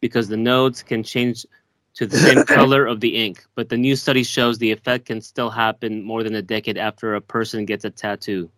because 0.00 0.28
the 0.28 0.36
nodes 0.36 0.82
can 0.82 1.02
change 1.02 1.46
to 1.94 2.06
the 2.06 2.16
same 2.16 2.44
color 2.58 2.86
of 2.86 3.00
the 3.00 3.16
ink. 3.16 3.44
But 3.54 3.68
the 3.68 3.76
new 3.76 3.96
study 3.96 4.22
shows 4.22 4.58
the 4.58 4.72
effect 4.72 5.06
can 5.06 5.20
still 5.20 5.50
happen 5.50 6.02
more 6.02 6.22
than 6.22 6.34
a 6.34 6.42
decade 6.42 6.78
after 6.78 7.14
a 7.14 7.20
person 7.20 7.64
gets 7.64 7.84
a 7.84 7.90
tattoo. 7.90 8.50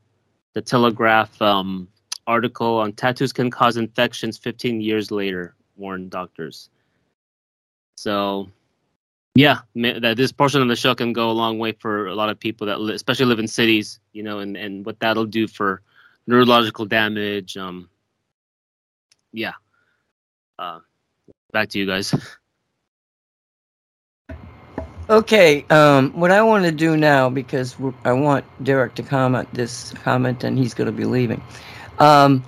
The 0.55 0.63
Telegraph 0.63 1.41
um, 1.43 1.89
article 2.27 2.79
on 2.79 2.93
tattoos 2.93 3.33
can 3.33 3.51
cause 3.51 3.77
infections 3.77 4.39
15 4.39 4.81
years 4.81 5.11
later, 5.11 5.55
warn 5.77 6.09
doctors. 6.09 6.71
So, 7.97 8.49
yeah, 9.35 9.61
that 9.75 10.17
this 10.17 10.31
portion 10.31 10.63
of 10.63 10.69
the 10.69 10.77
show 10.77 10.95
can 10.95 11.13
go 11.13 11.31
a 11.31 11.33
long 11.33 11.59
way 11.59 11.73
for 11.73 12.07
a 12.07 12.15
lot 12.15 12.29
of 12.29 12.39
people 12.39 12.67
that, 12.69 12.81
li- 12.81 12.95
especially 12.95 13.27
live 13.27 13.41
in 13.41 13.49
cities, 13.49 13.99
you 14.13 14.23
know, 14.23 14.39
and, 14.39 14.57
and 14.57 14.87
what 14.87 14.99
that'll 15.01 15.27
do 15.27 15.49
for 15.49 15.83
neurological 16.27 16.87
damage. 16.87 17.57
Um, 17.57 17.89
yeah. 19.33 19.53
Uh, 20.59 20.79
back 21.53 21.69
to 21.71 21.79
you 21.79 21.87
guys. 21.87 22.15
Okay, 25.11 25.67
um, 25.69 26.13
what 26.13 26.31
I 26.31 26.41
want 26.41 26.65
to 26.65 26.73
do 26.73 26.97
now, 26.97 27.29
because 27.29 27.77
I 28.05 28.13
want 28.13 28.45
Derek 28.65 28.95
to 28.95 29.03
comment 29.03 29.53
this 29.53 29.93
comment, 30.03 30.45
and 30.45 30.57
he's 30.57 30.73
going 30.73 30.87
to 30.87 30.93
be 30.93 31.05
leaving. 31.05 31.43
Um, 31.99 32.43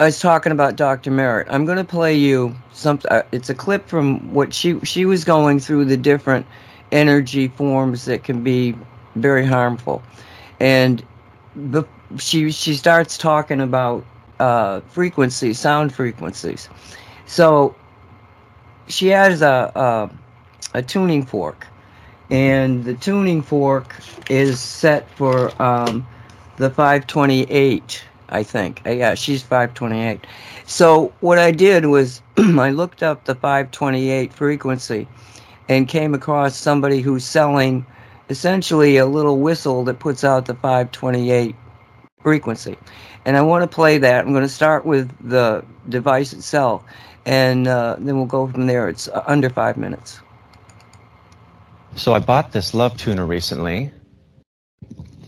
I 0.00 0.04
was 0.04 0.18
talking 0.18 0.50
about 0.50 0.76
Dr. 0.76 1.10
Merritt. 1.10 1.46
I'm 1.50 1.66
going 1.66 1.76
to 1.76 1.84
play 1.84 2.14
you 2.14 2.56
some. 2.72 3.00
Uh, 3.10 3.20
it's 3.32 3.50
a 3.50 3.54
clip 3.54 3.86
from 3.86 4.32
what 4.32 4.54
she 4.54 4.80
she 4.80 5.04
was 5.04 5.24
going 5.24 5.60
through 5.60 5.84
the 5.84 5.96
different 5.98 6.46
energy 6.90 7.48
forms 7.48 8.06
that 8.06 8.24
can 8.24 8.42
be 8.42 8.74
very 9.14 9.44
harmful, 9.44 10.02
and 10.58 11.04
the, 11.54 11.84
she 12.16 12.50
she 12.50 12.72
starts 12.76 13.18
talking 13.18 13.60
about 13.60 14.02
uh, 14.38 14.80
frequencies, 14.88 15.58
sound 15.58 15.94
frequencies. 15.94 16.70
So 17.26 17.76
she 18.88 19.08
has 19.08 19.42
a, 19.42 19.70
a 19.74 20.78
a 20.78 20.82
tuning 20.82 21.26
fork, 21.26 21.66
and 22.30 22.84
the 22.84 22.94
tuning 22.94 23.42
fork 23.42 23.94
is 24.30 24.60
set 24.60 25.10
for 25.10 25.50
um, 25.62 26.06
the 26.56 26.70
528, 26.70 28.02
I 28.30 28.42
think. 28.42 28.82
Uh, 28.86 28.90
yeah, 28.90 29.14
she's 29.14 29.42
528. 29.42 30.26
So 30.66 31.12
what 31.20 31.38
I 31.38 31.50
did 31.50 31.86
was 31.86 32.22
I 32.36 32.70
looked 32.70 33.02
up 33.02 33.24
the 33.24 33.34
528 33.34 34.32
frequency 34.32 35.08
and 35.68 35.88
came 35.88 36.14
across 36.14 36.56
somebody 36.56 37.00
who's 37.00 37.24
selling 37.24 37.84
essentially 38.28 38.96
a 38.96 39.06
little 39.06 39.38
whistle 39.38 39.84
that 39.84 39.98
puts 39.98 40.24
out 40.24 40.46
the 40.46 40.54
528 40.54 41.54
frequency. 42.22 42.76
And 43.24 43.36
I 43.36 43.42
want 43.42 43.68
to 43.68 43.74
play 43.74 43.98
that. 43.98 44.24
I'm 44.24 44.32
going 44.32 44.42
to 44.42 44.48
start 44.48 44.86
with 44.86 45.10
the 45.28 45.64
device 45.88 46.32
itself, 46.32 46.84
and 47.26 47.68
uh, 47.68 47.96
then 47.98 48.16
we'll 48.16 48.26
go 48.26 48.46
from 48.46 48.66
there. 48.66 48.88
It's 48.88 49.08
uh, 49.08 49.22
under 49.26 49.50
five 49.50 49.76
minutes. 49.76 50.20
So 51.96 52.14
I 52.14 52.20
bought 52.20 52.52
this 52.52 52.72
Love 52.72 52.96
Tuner 52.96 53.26
recently, 53.26 53.92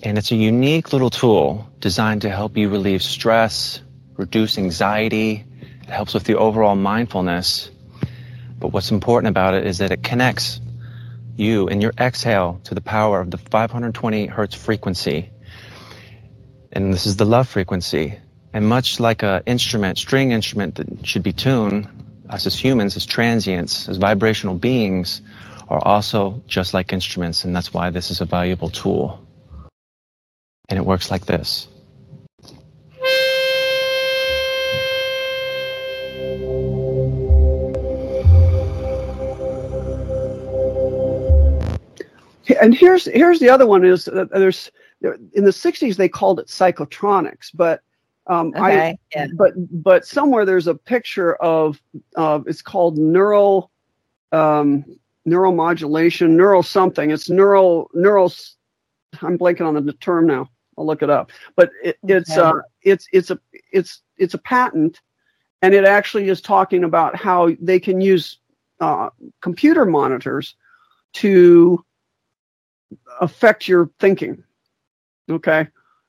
and 0.02 0.18
it's 0.18 0.32
a 0.32 0.36
unique 0.36 0.92
little 0.92 1.10
tool 1.10 1.68
designed 1.78 2.22
to 2.22 2.30
help 2.30 2.56
you 2.56 2.68
relieve 2.68 3.02
stress, 3.02 3.80
reduce 4.16 4.58
anxiety. 4.58 5.44
It 5.82 5.88
helps 5.88 6.14
with 6.14 6.24
the 6.24 6.36
overall 6.36 6.74
mindfulness. 6.74 7.70
But 8.58 8.68
what's 8.68 8.90
important 8.90 9.30
about 9.30 9.54
it 9.54 9.66
is 9.66 9.78
that 9.78 9.92
it 9.92 10.02
connects 10.02 10.60
you 11.36 11.68
and 11.68 11.80
your 11.80 11.92
exhale 11.98 12.60
to 12.64 12.74
the 12.74 12.80
power 12.80 13.20
of 13.20 13.30
the 13.30 13.38
520 13.38 14.26
hertz 14.26 14.54
frequency. 14.54 15.30
And 16.72 16.92
this 16.92 17.06
is 17.06 17.16
the 17.16 17.24
love 17.24 17.48
frequency. 17.48 18.18
And 18.52 18.68
much 18.68 18.98
like 18.98 19.22
an 19.22 19.42
instrument, 19.46 19.98
string 19.98 20.32
instrument 20.32 20.74
that 20.76 21.06
should 21.06 21.22
be 21.22 21.32
tuned, 21.32 21.88
us 22.28 22.46
as 22.46 22.58
humans, 22.58 22.96
as 22.96 23.06
transients, 23.06 23.88
as 23.88 23.98
vibrational 23.98 24.54
beings, 24.56 25.22
are 25.68 25.80
also 25.86 26.42
just 26.46 26.74
like 26.74 26.92
instruments, 26.92 27.44
and 27.44 27.54
that's 27.54 27.72
why 27.72 27.88
this 27.88 28.10
is 28.10 28.20
a 28.20 28.24
valuable 28.24 28.68
tool. 28.68 29.21
And 30.72 30.78
it 30.78 30.86
works 30.86 31.10
like 31.10 31.26
this. 31.26 31.68
And 42.58 42.74
here's 42.74 43.04
here's 43.04 43.38
the 43.38 43.50
other 43.50 43.66
one 43.66 43.84
is 43.84 44.06
that 44.06 44.30
there's 44.30 44.70
in 45.02 45.44
the 45.44 45.50
60s 45.50 45.96
they 45.96 46.08
called 46.08 46.40
it 46.40 46.46
psychotronics, 46.46 47.50
but 47.52 47.82
um, 48.28 48.54
Okay, 48.56 48.78
I 48.78 48.98
yeah. 49.14 49.26
but 49.36 49.52
but 49.82 50.06
somewhere 50.06 50.46
there's 50.46 50.68
a 50.68 50.74
picture 50.74 51.34
of 51.34 51.82
uh, 52.16 52.40
it's 52.46 52.62
called 52.62 52.96
neural 52.96 53.70
um, 54.32 54.86
neuromodulation, 55.28 56.30
neural 56.30 56.62
something. 56.62 57.10
It's 57.10 57.28
neural 57.28 57.90
neural. 57.92 58.30
s- 58.30 58.56
I'm 59.20 59.36
blanking 59.36 59.66
on 59.66 59.84
the 59.84 59.92
term 59.92 60.26
now. 60.26 60.48
I'll 60.78 60.86
look 60.86 61.02
it 61.02 61.10
up. 61.10 61.30
But 61.56 61.70
it, 61.82 61.98
it's 62.04 62.30
Okay. 62.36 62.40
uh, 62.40 62.62
it's 62.82 63.06
it's 63.12 63.30
a 63.30 63.38
it's 63.72 64.02
it's 64.16 64.34
a 64.34 64.38
patent, 64.38 65.00
and 65.62 65.74
it 65.74 65.84
actually 65.84 66.28
is 66.28 66.40
talking 66.40 66.84
about 66.84 67.14
how 67.16 67.50
they 67.60 67.78
can 67.80 68.00
use 68.00 68.38
uh, 68.80 69.10
computer 69.40 69.84
monitors 69.84 70.54
to 71.14 71.84
affect 73.20 73.68
your 73.68 73.90
thinking. 74.00 74.42
Okay. 75.30 75.68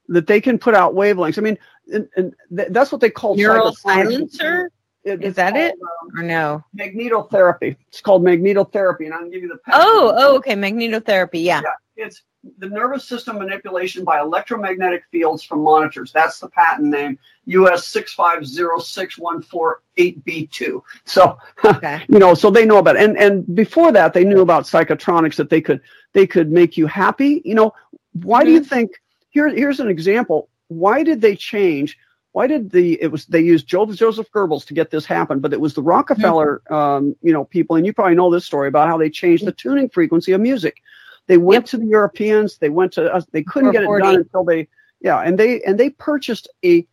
that 0.10 0.28
they 0.28 0.42
can 0.42 0.58
put 0.60 0.74
out 0.76 0.94
wavelengths. 0.96 1.38
I 1.38 1.42
mean, 1.42 1.58
and, 1.94 2.10
and 2.18 2.34
th- 2.56 2.70
that's 2.72 2.92
what 2.92 3.00
they 3.00 3.10
call 3.10 3.36
Neural 3.36 3.74
silencer? 3.74 4.70
It- 5.06 5.24
Is 5.24 5.36
that 5.36 5.56
it? 5.56 5.76
um, 5.82 6.20
Or 6.20 6.24
no? 6.24 6.64
magnetotherapy. 6.78 7.76
It's 7.90 8.02
called 8.02 8.24
magnetotherapy, 8.24 9.06
and 9.06 9.14
I'll 9.14 9.30
give 9.30 9.42
you 9.42 9.48
the. 9.50 9.58
patent. 9.66 9.84
Oh, 9.86 10.14
oh, 10.18 10.36
okay. 10.38 10.56
Magnetotherapy. 10.56 11.44
Yeah. 11.44 11.62
It's 11.96 12.24
the 12.58 12.68
nervous 12.68 13.08
system 13.08 13.38
manipulation 13.38 14.04
by 14.04 14.20
electromagnetic 14.20 15.04
fields 15.12 15.44
from 15.44 15.64
monitors. 15.64 16.12
That's 16.12 16.40
the 16.40 16.50
patent 16.50 16.90
name, 16.90 17.20
US 17.46 17.88
6506148B2. 17.94 20.82
So, 21.06 21.38
Okay. 21.66 22.04
you 22.10 22.20
know, 22.20 22.34
so 22.34 22.50
they 22.50 22.66
know 22.66 22.80
about 22.80 22.96
it. 22.96 23.04
And 23.04 23.18
and 23.18 23.56
before 23.56 23.92
that, 23.92 24.14
they 24.14 24.24
knew 24.24 24.42
about 24.42 24.64
psychotronics 24.64 25.36
that 25.36 25.50
they 25.50 25.62
could 25.62 25.82
they 26.14 26.26
could 26.26 26.52
make 26.52 26.78
you 26.78 26.88
happy. 26.88 27.42
You 27.46 27.56
know, 27.56 27.74
why 28.14 28.44
do 28.44 28.52
you 28.52 28.64
think? 28.64 28.92
Here, 29.30 29.50
here's 29.50 29.80
an 29.80 29.90
example. 29.90 30.50
Why 30.68 31.04
did 31.04 31.22
they 31.22 31.36
change? 31.36 31.98
Why 32.34 32.48
did 32.48 32.72
the 32.72 33.00
it 33.02 33.12
was 33.12 33.26
they 33.28 33.42
used 33.42 33.68
Jo- 33.68 33.92
Joseph 33.92 34.32
Goebbels 34.32 34.66
to 34.66 34.74
get 34.74 34.90
this 34.90 35.06
happen, 35.06 35.40
but 35.40 35.54
it 35.54 35.62
was 35.62 35.76
the 35.76 35.84
Rockefeller, 35.84 36.64
um, 36.72 37.16
you 37.22 37.32
know, 37.32 37.46
people, 37.46 37.76
and 37.76 37.86
you 37.86 37.94
probably 37.94 38.16
know 38.16 38.32
this 38.32 38.46
story 38.46 38.68
about 38.68 38.88
how 38.88 38.98
they 38.98 39.12
changed 39.12 39.46
the 39.46 39.52
tuning 39.52 39.90
frequency 39.90 40.32
of 40.32 40.42
music. 40.42 40.82
They 41.28 41.38
went 41.38 41.64
Yep. 41.64 41.70
to 41.72 41.78
the 41.78 41.86
Europeans. 41.86 42.58
They 42.58 42.70
went 42.70 42.94
to 42.94 43.14
us. 43.14 43.26
They 43.32 43.44
couldn't 43.44 43.72
get 43.72 43.84
it 43.84 43.88
done 43.88 44.16
until 44.18 44.44
they, 44.44 44.68
yeah, 45.02 45.20
and 45.20 45.38
they 45.38 45.62
and 45.62 45.80
they 45.80 45.90
purchased 45.92 46.50
a 46.66 46.86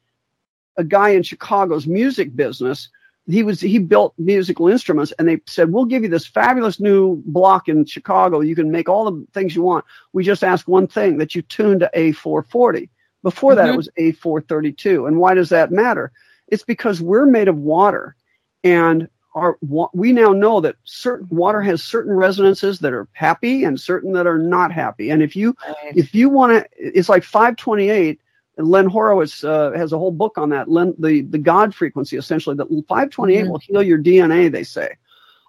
a 0.76 0.84
guy 0.84 1.10
in 1.10 1.22
Chicago's 1.22 1.86
music 1.86 2.34
business. 2.36 2.88
He 3.26 3.42
was 3.42 3.60
he 3.60 3.78
built 3.78 4.14
musical 4.18 4.68
instruments, 4.68 5.12
and 5.18 5.28
they 5.28 5.40
said, 5.46 5.72
"We'll 5.72 5.84
give 5.84 6.02
you 6.02 6.08
this 6.08 6.26
fabulous 6.26 6.80
new 6.80 7.22
block 7.26 7.68
in 7.68 7.84
Chicago. 7.84 8.40
You 8.40 8.54
can 8.54 8.70
make 8.70 8.88
all 8.88 9.10
the 9.10 9.26
things 9.34 9.54
you 9.54 9.62
want. 9.62 9.84
We 10.12 10.24
just 10.24 10.42
ask 10.44 10.66
one 10.68 10.86
thing 10.86 11.18
that 11.18 11.34
you 11.34 11.42
tune 11.42 11.78
to 11.80 11.90
A440." 11.94 12.88
Before 13.22 13.54
that, 13.54 13.68
it 13.68 13.72
Mhm. 13.72 13.76
was 13.76 13.88
A432. 13.98 15.06
And 15.06 15.18
why 15.18 15.34
does 15.34 15.50
that 15.50 15.70
matter? 15.70 16.10
It's 16.48 16.64
because 16.64 17.02
we're 17.02 17.26
made 17.26 17.48
of 17.48 17.58
water, 17.58 18.16
and 18.64 19.08
wa- 19.34 19.88
we 19.94 20.12
now 20.12 20.32
know 20.32 20.60
that 20.60 20.76
certain 20.84 21.28
water 21.30 21.60
has 21.60 21.82
certain 21.82 22.12
resonances 22.12 22.78
that 22.80 22.92
are 22.92 23.08
happy 23.12 23.64
and 23.64 23.80
certain 23.80 24.12
that 24.12 24.26
are 24.26 24.38
not 24.38 24.72
happy. 24.72 25.10
And 25.10 25.22
if 25.22 25.36
you 25.36 25.56
if 25.94 26.14
you 26.14 26.28
want 26.28 26.52
to, 26.52 26.68
it's 26.76 27.08
like 27.08 27.22
528. 27.24 28.20
And 28.58 28.68
Len 28.68 28.86
Horowitz 28.86 29.42
uh, 29.44 29.70
has 29.72 29.92
a 29.92 29.98
whole 29.98 30.10
book 30.10 30.36
on 30.36 30.50
that. 30.50 30.68
Len, 30.68 30.94
the 30.98 31.22
the 31.22 31.38
God 31.38 31.74
frequency, 31.74 32.16
essentially, 32.16 32.56
that 32.56 32.68
528 32.68 33.44
Mhm. 33.44 33.48
will 33.48 33.58
heal 33.58 33.82
your 33.82 33.98
DNA. 33.98 34.50
They 34.50 34.64
say. 34.64 34.96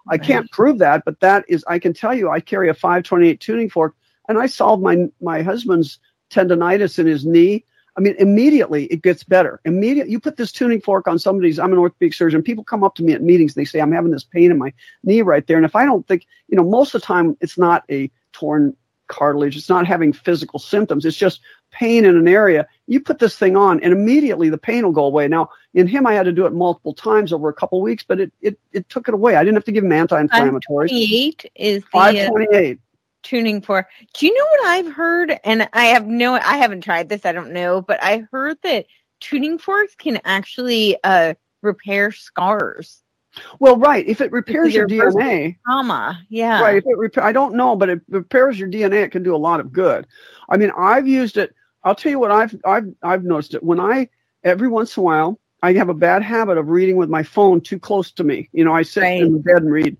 I 0.08 0.14
Right. 0.16 0.26
can't 0.26 0.50
prove 0.50 0.78
that, 0.78 1.04
but 1.04 1.20
that 1.20 1.44
is. 1.48 1.64
I 1.68 1.78
can 1.78 1.92
tell 1.92 2.14
you, 2.14 2.30
I 2.30 2.40
carry 2.40 2.68
a 2.68 2.74
528 2.74 3.40
tuning 3.40 3.70
fork, 3.70 3.94
and 4.28 4.38
I 4.38 4.46
solved 4.46 4.82
my 4.82 5.08
my 5.20 5.42
husband's 5.42 5.98
tendonitis 6.30 6.98
in 6.98 7.06
his 7.06 7.24
knee. 7.24 7.64
I 7.96 8.00
mean, 8.00 8.14
immediately 8.18 8.86
it 8.86 9.02
gets 9.02 9.22
better. 9.22 9.60
Immediate, 9.64 10.08
you 10.08 10.18
put 10.18 10.36
this 10.36 10.50
tuning 10.50 10.80
fork 10.80 11.06
on 11.06 11.18
somebody's. 11.18 11.58
I'm 11.58 11.72
an 11.72 11.78
orthopedic 11.78 12.14
surgeon. 12.14 12.42
People 12.42 12.64
come 12.64 12.82
up 12.82 12.94
to 12.96 13.02
me 13.02 13.12
at 13.12 13.22
meetings. 13.22 13.54
They 13.54 13.66
say, 13.66 13.80
"I'm 13.80 13.92
having 13.92 14.12
this 14.12 14.24
pain 14.24 14.50
in 14.50 14.58
my 14.58 14.72
knee 15.04 15.22
right 15.22 15.46
there," 15.46 15.58
and 15.58 15.66
if 15.66 15.76
I 15.76 15.84
don't 15.84 16.06
think, 16.08 16.26
you 16.48 16.56
know, 16.56 16.64
most 16.64 16.94
of 16.94 17.00
the 17.00 17.06
time 17.06 17.36
it's 17.40 17.58
not 17.58 17.84
a 17.90 18.10
torn 18.32 18.74
cartilage. 19.12 19.56
It's 19.56 19.68
not 19.68 19.86
having 19.86 20.12
physical 20.12 20.58
symptoms. 20.58 21.04
It's 21.04 21.16
just 21.16 21.40
pain 21.70 22.04
in 22.04 22.16
an 22.16 22.26
area. 22.26 22.66
You 22.86 23.00
put 23.00 23.18
this 23.18 23.36
thing 23.36 23.56
on, 23.56 23.80
and 23.80 23.92
immediately 23.92 24.48
the 24.48 24.58
pain 24.58 24.84
will 24.84 24.92
go 24.92 25.04
away. 25.04 25.28
Now, 25.28 25.50
in 25.74 25.86
him, 25.86 26.06
I 26.06 26.14
had 26.14 26.24
to 26.24 26.32
do 26.32 26.46
it 26.46 26.52
multiple 26.52 26.94
times 26.94 27.32
over 27.32 27.48
a 27.48 27.52
couple 27.52 27.80
weeks, 27.82 28.02
but 28.02 28.20
it 28.20 28.32
it 28.40 28.58
it 28.72 28.88
took 28.88 29.08
it 29.08 29.14
away. 29.14 29.36
I 29.36 29.44
didn't 29.44 29.56
have 29.56 29.64
to 29.66 29.72
give 29.72 29.84
him 29.84 29.92
anti-inflammatories. 29.92 30.88
28 30.88 31.52
is 31.54 31.82
the 31.82 31.98
uh, 31.98 32.00
528. 32.00 32.80
Tuning 33.22 33.60
for. 33.60 33.86
Do 34.14 34.26
you 34.26 34.36
know 34.36 34.44
what 34.44 34.66
I've 34.68 34.92
heard? 34.92 35.38
And 35.44 35.68
I 35.72 35.86
have 35.86 36.06
no, 36.06 36.34
I 36.34 36.56
haven't 36.56 36.82
tried 36.82 37.08
this. 37.08 37.24
I 37.24 37.32
don't 37.32 37.52
know, 37.52 37.80
but 37.82 38.02
I 38.02 38.24
heard 38.30 38.58
that 38.62 38.86
tuning 39.20 39.58
forks 39.58 39.94
can 39.94 40.20
actually 40.24 40.96
uh, 41.04 41.34
repair 41.62 42.10
scars, 42.12 43.02
Well, 43.60 43.76
right. 43.76 44.06
If 44.06 44.20
it 44.20 44.32
repairs 44.32 44.74
your 44.74 44.86
your 44.88 45.10
DNA, 45.12 45.56
trauma. 45.64 46.20
Yeah. 46.28 46.60
right. 46.62 46.76
If 46.76 46.84
it 46.86 46.98
repa- 46.98 47.22
I 47.22 47.32
don't 47.32 47.54
know, 47.54 47.76
but 47.76 47.88
it 47.88 48.00
repairs 48.08 48.58
your 48.58 48.68
DNA. 48.68 49.04
It 49.04 49.12
can 49.12 49.22
do 49.22 49.34
a 49.34 49.38
lot 49.38 49.60
of 49.60 49.72
good. 49.72 50.06
I 50.48 50.56
mean, 50.56 50.70
I've 50.76 51.06
used 51.08 51.36
it. 51.36 51.54
I'll 51.84 51.94
tell 51.94 52.10
you 52.10 52.18
what 52.18 52.30
I've 52.30 52.54
I've 52.64 52.86
I've 53.02 53.24
noticed 53.24 53.54
it 53.54 53.62
when 53.62 53.80
I 53.80 54.08
every 54.44 54.68
once 54.68 54.96
in 54.96 55.00
a 55.00 55.04
while 55.04 55.38
I 55.62 55.72
have 55.74 55.88
a 55.88 55.94
bad 55.94 56.22
habit 56.22 56.58
of 56.58 56.68
reading 56.68 56.96
with 56.96 57.08
my 57.08 57.22
phone 57.22 57.60
too 57.60 57.78
close 57.78 58.10
to 58.12 58.24
me. 58.24 58.48
You 58.52 58.64
know, 58.64 58.72
I 58.74 58.82
sit 58.82 59.02
Right. 59.02 59.22
in 59.22 59.40
bed 59.40 59.62
and 59.62 59.70
read, 59.72 59.96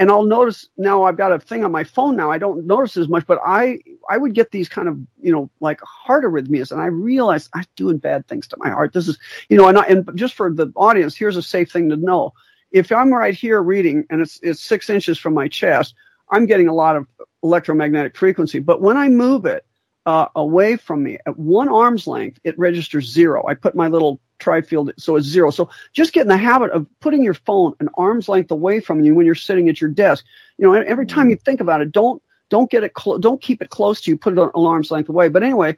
and 0.00 0.10
I'll 0.10 0.24
notice 0.24 0.66
now 0.78 1.04
I've 1.04 1.18
got 1.18 1.30
a 1.30 1.38
thing 1.38 1.62
on 1.62 1.70
my 1.70 1.84
phone 1.84 2.16
now. 2.16 2.30
I 2.30 2.38
don't 2.38 2.66
notice 2.66 2.96
as 2.96 3.06
much, 3.06 3.26
but 3.26 3.38
I 3.44 3.78
I 4.08 4.16
would 4.16 4.34
get 4.34 4.50
these 4.50 4.68
kind 4.68 4.88
of 4.88 4.98
you 5.20 5.30
know 5.30 5.50
like 5.60 5.78
heart 5.82 6.24
arrhythmias, 6.24 6.72
and 6.72 6.80
I 6.80 6.86
realized 6.86 7.50
I'm 7.54 7.66
doing 7.76 7.98
bad 7.98 8.26
things 8.26 8.48
to 8.48 8.56
my 8.58 8.70
heart. 8.70 8.94
This 8.94 9.06
is 9.06 9.18
you 9.50 9.58
know, 9.58 9.68
and 9.68 9.78
I, 9.78 9.84
and 9.84 10.10
just 10.16 10.34
for 10.34 10.52
the 10.52 10.72
audience, 10.74 11.14
here's 11.14 11.36
a 11.36 11.42
safe 11.42 11.70
thing 11.70 11.90
to 11.90 11.96
know. 11.96 12.32
If 12.72 12.90
I'm 12.90 13.12
right 13.12 13.34
here 13.34 13.62
reading 13.62 14.06
and 14.08 14.22
it's 14.22 14.40
it's 14.42 14.62
six 14.62 14.88
inches 14.88 15.18
from 15.18 15.34
my 15.34 15.48
chest, 15.48 15.94
I'm 16.30 16.46
getting 16.46 16.68
a 16.68 16.74
lot 16.74 16.96
of 16.96 17.06
electromagnetic 17.42 18.16
frequency. 18.16 18.58
But 18.58 18.80
when 18.80 18.96
I 18.96 19.10
move 19.10 19.44
it 19.44 19.66
uh, 20.06 20.28
away 20.34 20.76
from 20.76 21.02
me 21.02 21.18
at 21.26 21.38
one 21.38 21.68
arm's 21.68 22.06
length, 22.06 22.40
it 22.42 22.58
registers 22.58 23.06
zero. 23.06 23.46
I 23.46 23.54
put 23.54 23.74
my 23.74 23.88
little 23.88 24.18
tri-field, 24.40 24.92
so 24.96 25.16
it's 25.16 25.26
zero. 25.26 25.50
So 25.50 25.70
just 25.92 26.12
get 26.12 26.22
in 26.22 26.28
the 26.28 26.36
habit 26.36 26.70
of 26.70 26.86
putting 27.00 27.22
your 27.22 27.34
phone 27.34 27.74
an 27.80 27.88
arm's 27.94 28.28
length 28.28 28.50
away 28.50 28.80
from 28.80 29.00
you 29.00 29.14
when 29.14 29.26
you're 29.26 29.34
sitting 29.34 29.68
at 29.68 29.80
your 29.80 29.90
desk. 29.90 30.24
You 30.58 30.66
know, 30.66 30.74
every 30.74 31.06
time 31.06 31.30
you 31.30 31.36
think 31.36 31.60
about 31.60 31.80
it, 31.80 31.92
don't 31.92 32.22
don't 32.48 32.70
get 32.70 32.82
it 32.82 32.94
clo- 32.94 33.18
don't 33.18 33.40
keep 33.40 33.62
it 33.62 33.70
close 33.70 34.00
to 34.02 34.10
you. 34.10 34.16
Put 34.16 34.32
it 34.32 34.38
an 34.38 34.50
arm's 34.54 34.90
length 34.90 35.08
away. 35.08 35.28
But 35.28 35.42
anyway, 35.42 35.76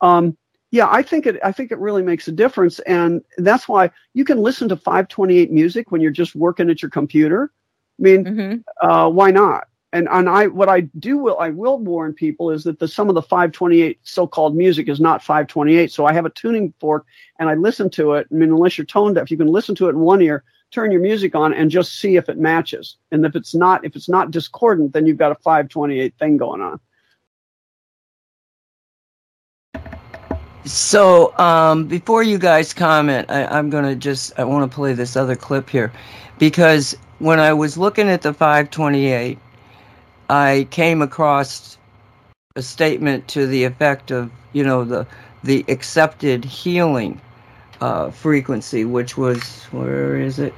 um, 0.00 0.36
yeah, 0.70 0.88
I 0.90 1.02
think 1.02 1.26
it 1.26 1.38
I 1.42 1.52
think 1.52 1.72
it 1.72 1.78
really 1.78 2.02
makes 2.02 2.28
a 2.28 2.32
difference, 2.32 2.78
and 2.80 3.22
that's 3.38 3.68
why 3.68 3.90
you 4.14 4.24
can 4.24 4.38
listen 4.38 4.68
to 4.68 4.76
528 4.76 5.50
music 5.50 5.90
when 5.90 6.00
you're 6.00 6.10
just 6.10 6.34
working 6.34 6.70
at 6.70 6.82
your 6.82 6.90
computer. 6.90 7.50
I 7.98 8.02
mean, 8.02 8.24
hmm 8.24 8.54
uh, 8.80 9.10
why 9.10 9.30
not? 9.30 9.68
And 9.92 10.08
and 10.10 10.28
I 10.28 10.46
what 10.46 10.68
I 10.68 10.82
do 11.00 11.18
will 11.18 11.38
I 11.38 11.50
will 11.50 11.78
warn 11.78 12.12
people 12.12 12.50
is 12.50 12.62
that 12.64 12.78
the 12.78 12.86
some 12.86 13.08
of 13.08 13.16
the 13.16 13.22
528 13.22 13.98
so-called 14.04 14.54
music 14.54 14.88
is 14.88 15.00
not 15.00 15.22
528. 15.22 15.90
So 15.90 16.06
I 16.06 16.12
have 16.12 16.26
a 16.26 16.30
tuning 16.30 16.72
fork 16.78 17.06
and 17.38 17.48
I 17.48 17.54
listen 17.54 17.90
to 17.90 18.12
it. 18.12 18.28
I 18.30 18.34
mean, 18.34 18.50
unless 18.50 18.78
you're 18.78 18.84
tone 18.84 19.14
deaf, 19.14 19.30
you 19.30 19.36
can 19.36 19.48
listen 19.48 19.74
to 19.76 19.86
it 19.86 19.90
in 19.90 19.98
one 19.98 20.22
ear, 20.22 20.44
turn 20.70 20.92
your 20.92 21.00
music 21.00 21.34
on, 21.34 21.52
and 21.52 21.70
just 21.70 21.98
see 21.98 22.16
if 22.16 22.28
it 22.28 22.38
matches. 22.38 22.96
And 23.10 23.26
if 23.26 23.34
it's 23.34 23.52
not 23.52 23.84
if 23.84 23.96
it's 23.96 24.08
not 24.08 24.30
discordant, 24.30 24.92
then 24.92 25.06
you've 25.06 25.18
got 25.18 25.32
a 25.32 25.36
528 25.36 26.14
thing 26.18 26.36
going 26.36 26.60
on. 26.60 26.78
So, 30.66 31.36
um, 31.38 31.86
before 31.86 32.22
you 32.22 32.38
guys 32.38 32.72
comment, 32.72 33.28
I, 33.28 33.46
I'm 33.46 33.70
gonna 33.70 33.96
just 33.96 34.38
I 34.38 34.44
want 34.44 34.70
to 34.70 34.74
play 34.74 34.92
this 34.92 35.16
other 35.16 35.34
clip 35.34 35.68
here, 35.68 35.90
because 36.38 36.96
when 37.18 37.40
I 37.40 37.52
was 37.52 37.76
looking 37.76 38.08
at 38.08 38.22
the 38.22 38.32
528, 38.32 39.38
I 40.30 40.68
came 40.70 41.02
across 41.02 41.76
a 42.54 42.62
statement 42.62 43.26
to 43.28 43.48
the 43.48 43.64
effect 43.64 44.12
of 44.12 44.30
you 44.52 44.62
know 44.62 44.84
the 44.84 45.06
the 45.42 45.64
accepted 45.68 46.44
healing 46.44 47.20
uh, 47.80 48.10
frequency, 48.10 48.84
which 48.84 49.16
was 49.16 49.42
where 49.72 50.14
is 50.16 50.38
it? 50.38 50.54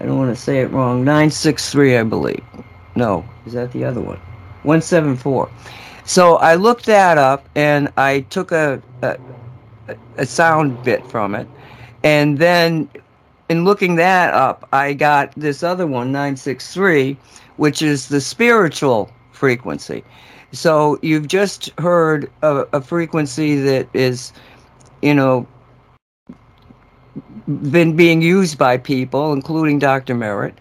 I 0.00 0.06
don't 0.06 0.16
want 0.16 0.34
to 0.34 0.40
say 0.40 0.60
it 0.60 0.70
wrong. 0.70 1.04
963, 1.04 1.98
I 1.98 2.02
believe. 2.04 2.42
No, 2.96 3.22
is 3.44 3.52
that 3.52 3.72
the 3.72 3.84
other 3.84 4.00
one? 4.00 4.16
174. 4.62 5.50
So 6.04 6.36
I 6.36 6.54
looked 6.54 6.86
that 6.86 7.18
up 7.18 7.46
and 7.54 7.92
I 7.98 8.20
took 8.30 8.52
a, 8.52 8.80
a 9.02 9.18
a 10.16 10.24
sound 10.24 10.82
bit 10.82 11.06
from 11.10 11.34
it. 11.34 11.46
And 12.02 12.38
then 12.38 12.88
in 13.50 13.64
looking 13.64 13.96
that 13.96 14.32
up, 14.32 14.66
I 14.72 14.94
got 14.94 15.32
this 15.36 15.62
other 15.62 15.86
one, 15.86 16.12
963, 16.12 17.16
which 17.60 17.82
is 17.82 18.08
the 18.08 18.22
spiritual 18.22 19.10
frequency. 19.32 20.02
So 20.50 20.98
you've 21.02 21.28
just 21.28 21.70
heard 21.78 22.30
a, 22.40 22.64
a 22.72 22.80
frequency 22.80 23.54
that 23.56 23.86
is, 23.92 24.32
you 25.02 25.12
know, 25.12 25.46
been 27.70 27.96
being 27.96 28.22
used 28.22 28.56
by 28.56 28.78
people, 28.78 29.34
including 29.34 29.78
Dr. 29.78 30.14
Merritt. 30.14 30.54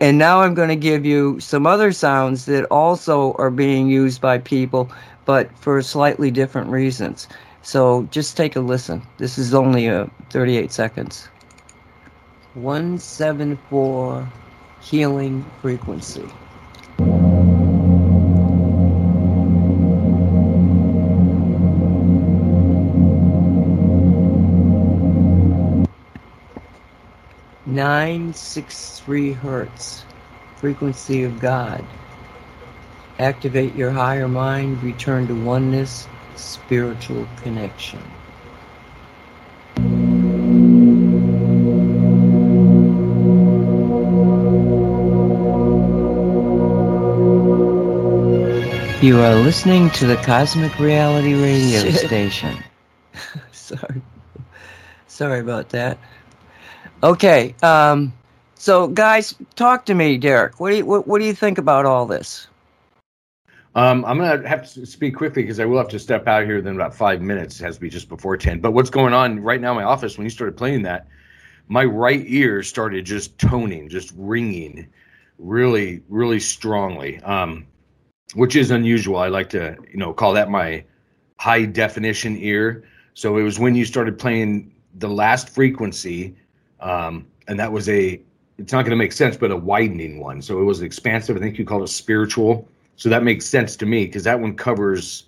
And 0.00 0.18
now 0.18 0.40
I'm 0.40 0.54
going 0.54 0.70
to 0.70 0.74
give 0.90 1.06
you 1.06 1.38
some 1.38 1.68
other 1.68 1.92
sounds 1.92 2.46
that 2.46 2.64
also 2.64 3.34
are 3.34 3.52
being 3.52 3.88
used 3.88 4.20
by 4.20 4.38
people, 4.38 4.90
but 5.26 5.56
for 5.56 5.80
slightly 5.82 6.32
different 6.32 6.68
reasons. 6.68 7.28
So 7.62 8.08
just 8.10 8.36
take 8.36 8.56
a 8.56 8.60
listen. 8.60 9.06
This 9.18 9.38
is 9.38 9.54
only 9.54 9.88
uh, 9.88 10.06
38 10.30 10.72
seconds. 10.72 11.28
174 12.54 14.28
healing 14.80 15.44
frequency. 15.62 16.28
Nine 27.66 28.34
six 28.34 28.98
three 28.98 29.32
hertz, 29.32 30.04
frequency 30.56 31.22
of 31.22 31.38
God. 31.38 31.84
Activate 33.18 33.74
your 33.74 33.90
higher 33.90 34.26
mind, 34.28 34.82
return 34.82 35.28
to 35.28 35.34
oneness, 35.44 36.08
spiritual 36.34 37.28
connection. 37.42 38.02
You 49.02 49.18
are 49.20 49.34
listening 49.34 49.88
to 49.92 50.06
the 50.06 50.16
Cosmic 50.16 50.78
Reality 50.78 51.32
Radio 51.32 51.80
Shit. 51.80 52.06
Station. 52.06 52.62
Sorry. 53.50 54.02
Sorry 55.06 55.40
about 55.40 55.70
that. 55.70 55.96
Okay. 57.02 57.54
Um, 57.62 58.12
so, 58.56 58.88
guys, 58.88 59.34
talk 59.56 59.86
to 59.86 59.94
me, 59.94 60.18
Derek. 60.18 60.60
What 60.60 60.68
do 60.68 60.76
you 60.76 60.84
what, 60.84 61.06
what 61.08 61.18
do 61.18 61.24
you 61.24 61.32
think 61.32 61.56
about 61.56 61.86
all 61.86 62.04
this? 62.04 62.46
Um, 63.74 64.04
I'm 64.04 64.18
gonna 64.18 64.46
have 64.46 64.70
to 64.74 64.84
speak 64.84 65.16
quickly 65.16 65.44
because 65.44 65.60
I 65.60 65.64
will 65.64 65.78
have 65.78 65.88
to 65.88 65.98
step 65.98 66.28
out 66.28 66.44
here 66.44 66.58
in 66.58 66.66
about 66.66 66.94
five 66.94 67.22
minutes. 67.22 67.58
It 67.58 67.64
has 67.64 67.76
to 67.76 67.80
be 67.80 67.88
just 67.88 68.10
before 68.10 68.36
ten. 68.36 68.60
But 68.60 68.72
what's 68.72 68.90
going 68.90 69.14
on 69.14 69.40
right 69.40 69.62
now 69.62 69.70
in 69.70 69.76
my 69.76 69.84
office? 69.84 70.18
When 70.18 70.26
you 70.26 70.30
started 70.30 70.58
playing 70.58 70.82
that, 70.82 71.06
my 71.68 71.84
right 71.84 72.22
ear 72.26 72.62
started 72.62 73.06
just 73.06 73.38
toning, 73.38 73.88
just 73.88 74.12
ringing, 74.14 74.88
really, 75.38 76.02
really 76.10 76.40
strongly, 76.40 77.18
um, 77.20 77.66
which 78.34 78.56
is 78.56 78.70
unusual. 78.70 79.16
I 79.16 79.28
like 79.28 79.48
to, 79.50 79.76
you 79.90 79.98
know, 79.98 80.12
call 80.12 80.32
that 80.34 80.50
my 80.50 80.84
high 81.38 81.64
definition 81.64 82.36
ear. 82.36 82.84
So 83.14 83.36
it 83.38 83.42
was 83.42 83.58
when 83.58 83.74
you 83.74 83.84
started 83.84 84.18
playing 84.18 84.72
the 84.98 85.08
last 85.08 85.48
frequency, 85.48 86.36
um, 86.80 87.26
and 87.48 87.58
that 87.58 87.72
was 87.72 87.88
a. 87.88 88.20
It's 88.58 88.74
not 88.74 88.82
going 88.82 88.90
to 88.90 88.96
make 88.96 89.12
sense, 89.12 89.38
but 89.38 89.50
a 89.50 89.56
widening 89.56 90.20
one. 90.20 90.42
So 90.42 90.60
it 90.60 90.64
was 90.64 90.82
expansive. 90.82 91.34
I 91.34 91.40
think 91.40 91.58
you 91.58 91.64
called 91.64 91.82
it 91.82 91.88
spiritual. 91.88 92.68
So 92.96 93.08
that 93.08 93.22
makes 93.22 93.46
sense 93.46 93.74
to 93.76 93.86
me 93.86 94.04
because 94.04 94.24
that 94.24 94.38
one 94.38 94.54
covers, 94.54 95.24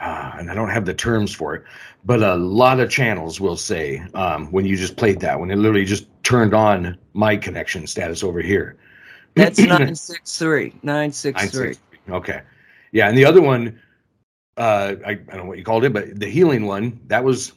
uh, 0.00 0.32
and 0.38 0.48
I 0.48 0.54
don't 0.54 0.68
have 0.68 0.84
the 0.84 0.94
terms 0.94 1.34
for 1.34 1.56
it, 1.56 1.64
but 2.04 2.22
a 2.22 2.36
lot 2.36 2.78
of 2.78 2.88
channels 2.88 3.40
will 3.40 3.56
say 3.56 4.04
um, 4.14 4.46
when 4.52 4.64
you 4.64 4.76
just 4.76 4.96
played 4.96 5.18
that 5.20 5.40
one, 5.40 5.50
it 5.50 5.56
literally 5.56 5.84
just 5.84 6.06
turned 6.22 6.54
on 6.54 6.96
my 7.14 7.36
connection 7.36 7.88
status 7.88 8.22
over 8.22 8.40
here. 8.40 8.76
That's 9.34 9.58
963. 9.58 10.74
963. 10.84 11.60
963. 11.60 11.89
Okay. 12.10 12.42
Yeah. 12.92 13.08
And 13.08 13.16
the 13.16 13.24
other 13.24 13.40
one, 13.40 13.80
uh, 14.56 14.94
I, 15.06 15.10
I 15.10 15.14
don't 15.14 15.36
know 15.36 15.44
what 15.44 15.58
you 15.58 15.64
called 15.64 15.84
it, 15.84 15.92
but 15.92 16.18
the 16.18 16.28
healing 16.28 16.66
one, 16.66 17.00
that 17.06 17.24
was 17.24 17.52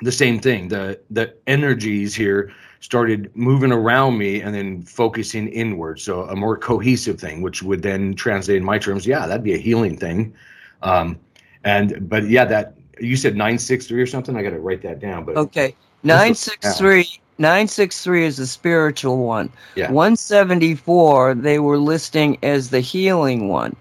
the 0.00 0.12
same 0.12 0.40
thing. 0.40 0.68
The 0.68 1.00
the 1.10 1.34
energies 1.46 2.14
here 2.14 2.52
started 2.80 3.30
moving 3.34 3.72
around 3.72 4.18
me 4.18 4.40
and 4.42 4.54
then 4.54 4.82
focusing 4.82 5.48
inward. 5.48 6.00
So 6.00 6.22
a 6.24 6.36
more 6.36 6.56
cohesive 6.56 7.18
thing, 7.18 7.40
which 7.42 7.62
would 7.62 7.82
then 7.82 8.14
translate 8.14 8.58
in 8.58 8.64
my 8.64 8.78
terms, 8.78 9.06
yeah, 9.06 9.26
that'd 9.26 9.42
be 9.42 9.54
a 9.54 9.58
healing 9.58 9.96
thing. 9.96 10.34
Um, 10.82 11.18
and 11.64 12.08
but 12.08 12.28
yeah, 12.28 12.44
that 12.44 12.76
you 13.00 13.16
said 13.16 13.36
nine 13.36 13.58
six 13.58 13.86
three 13.86 14.00
or 14.00 14.06
something. 14.06 14.36
I 14.36 14.42
got 14.42 14.50
to 14.50 14.60
write 14.60 14.82
that 14.82 15.00
down. 15.00 15.24
But 15.24 15.36
Okay. 15.36 15.74
963 16.04 17.20
963 17.38 18.24
is 18.24 18.36
the 18.36 18.46
spiritual 18.46 19.18
one. 19.18 19.50
Yeah. 19.74 19.90
174 19.90 21.34
they 21.34 21.58
were 21.58 21.78
listing 21.78 22.38
as 22.42 22.70
the 22.70 22.80
healing 22.80 23.48
one. 23.48 23.74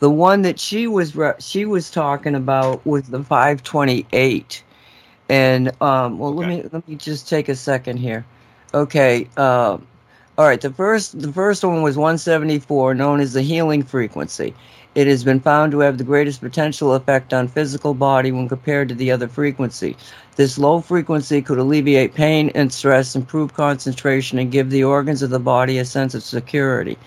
The 0.00 0.10
one 0.10 0.42
that 0.42 0.60
she 0.60 0.86
was 0.86 1.16
re- 1.16 1.32
she 1.38 1.64
was 1.64 1.90
talking 1.90 2.34
about 2.34 2.84
was 2.86 3.04
the 3.04 3.22
528. 3.22 4.62
And 5.28 5.82
um 5.82 6.18
well 6.18 6.34
let 6.34 6.48
me 6.48 6.64
let 6.72 6.86
me 6.88 6.96
just 6.96 7.28
take 7.28 7.48
a 7.48 7.56
second 7.56 7.98
here. 7.98 8.24
Okay. 8.74 9.28
Um 9.36 9.86
all 10.36 10.44
right, 10.46 10.60
the 10.60 10.70
first 10.70 11.20
the 11.20 11.32
first 11.32 11.64
one 11.64 11.82
was 11.82 11.96
174 11.96 12.94
known 12.94 13.20
as 13.20 13.32
the 13.32 13.42
healing 13.42 13.82
frequency. 13.82 14.54
It 14.98 15.06
has 15.06 15.22
been 15.22 15.38
found 15.38 15.70
to 15.70 15.78
have 15.78 15.96
the 15.96 16.02
greatest 16.02 16.40
potential 16.40 16.92
effect 16.92 17.32
on 17.32 17.46
physical 17.46 17.94
body 17.94 18.32
when 18.32 18.48
compared 18.48 18.88
to 18.88 18.96
the 18.96 19.12
other 19.12 19.28
frequency. 19.28 19.96
This 20.34 20.58
low 20.58 20.80
frequency 20.80 21.40
could 21.40 21.58
alleviate 21.58 22.14
pain 22.14 22.50
and 22.56 22.72
stress, 22.72 23.14
improve 23.14 23.54
concentration, 23.54 24.40
and 24.40 24.50
give 24.50 24.70
the 24.70 24.82
organs 24.82 25.22
of 25.22 25.30
the 25.30 25.38
body 25.38 25.78
a 25.78 25.84
sense 25.84 26.16
of 26.16 26.24
security. 26.24 26.98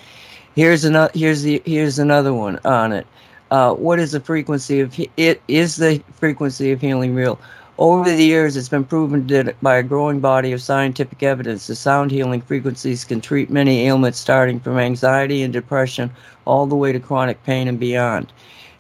Here's 0.56 0.86
another. 0.86 1.12
Here's 1.14 1.42
the. 1.42 1.62
Here's 1.66 2.00
another 2.00 2.34
one 2.34 2.62
on 2.64 2.94
it. 2.94 3.06
Uh, 3.52 3.74
what 3.74 4.00
is 4.00 4.14
the 4.14 4.22
frequency 4.22 4.80
of 4.80 4.98
it? 5.18 5.42
Is 5.50 5.76
the 5.76 6.02
frequency 6.14 6.72
of 6.72 6.80
healing 6.80 7.14
real? 7.14 7.38
Over 7.82 8.12
the 8.12 8.24
years, 8.24 8.56
it's 8.56 8.70
been 8.70 8.84
proven 8.84 9.26
that 9.26 9.60
by 9.60 9.78
a 9.78 9.82
growing 9.82 10.20
body 10.20 10.52
of 10.52 10.62
scientific 10.62 11.24
evidence, 11.24 11.66
the 11.66 11.74
sound 11.76 12.12
healing 12.12 12.42
frequencies 12.42 13.04
can 13.04 13.22
treat 13.22 13.50
many 13.50 13.88
ailments, 13.88 14.20
starting 14.20 14.60
from 14.60 14.78
anxiety 14.78 15.42
and 15.42 15.52
depression 15.52 16.12
all 16.46 16.68
the 16.68 16.76
way 16.76 16.92
to 16.92 17.00
chronic 17.00 17.44
pain 17.44 17.68
and 17.68 17.80
beyond. 17.80 18.32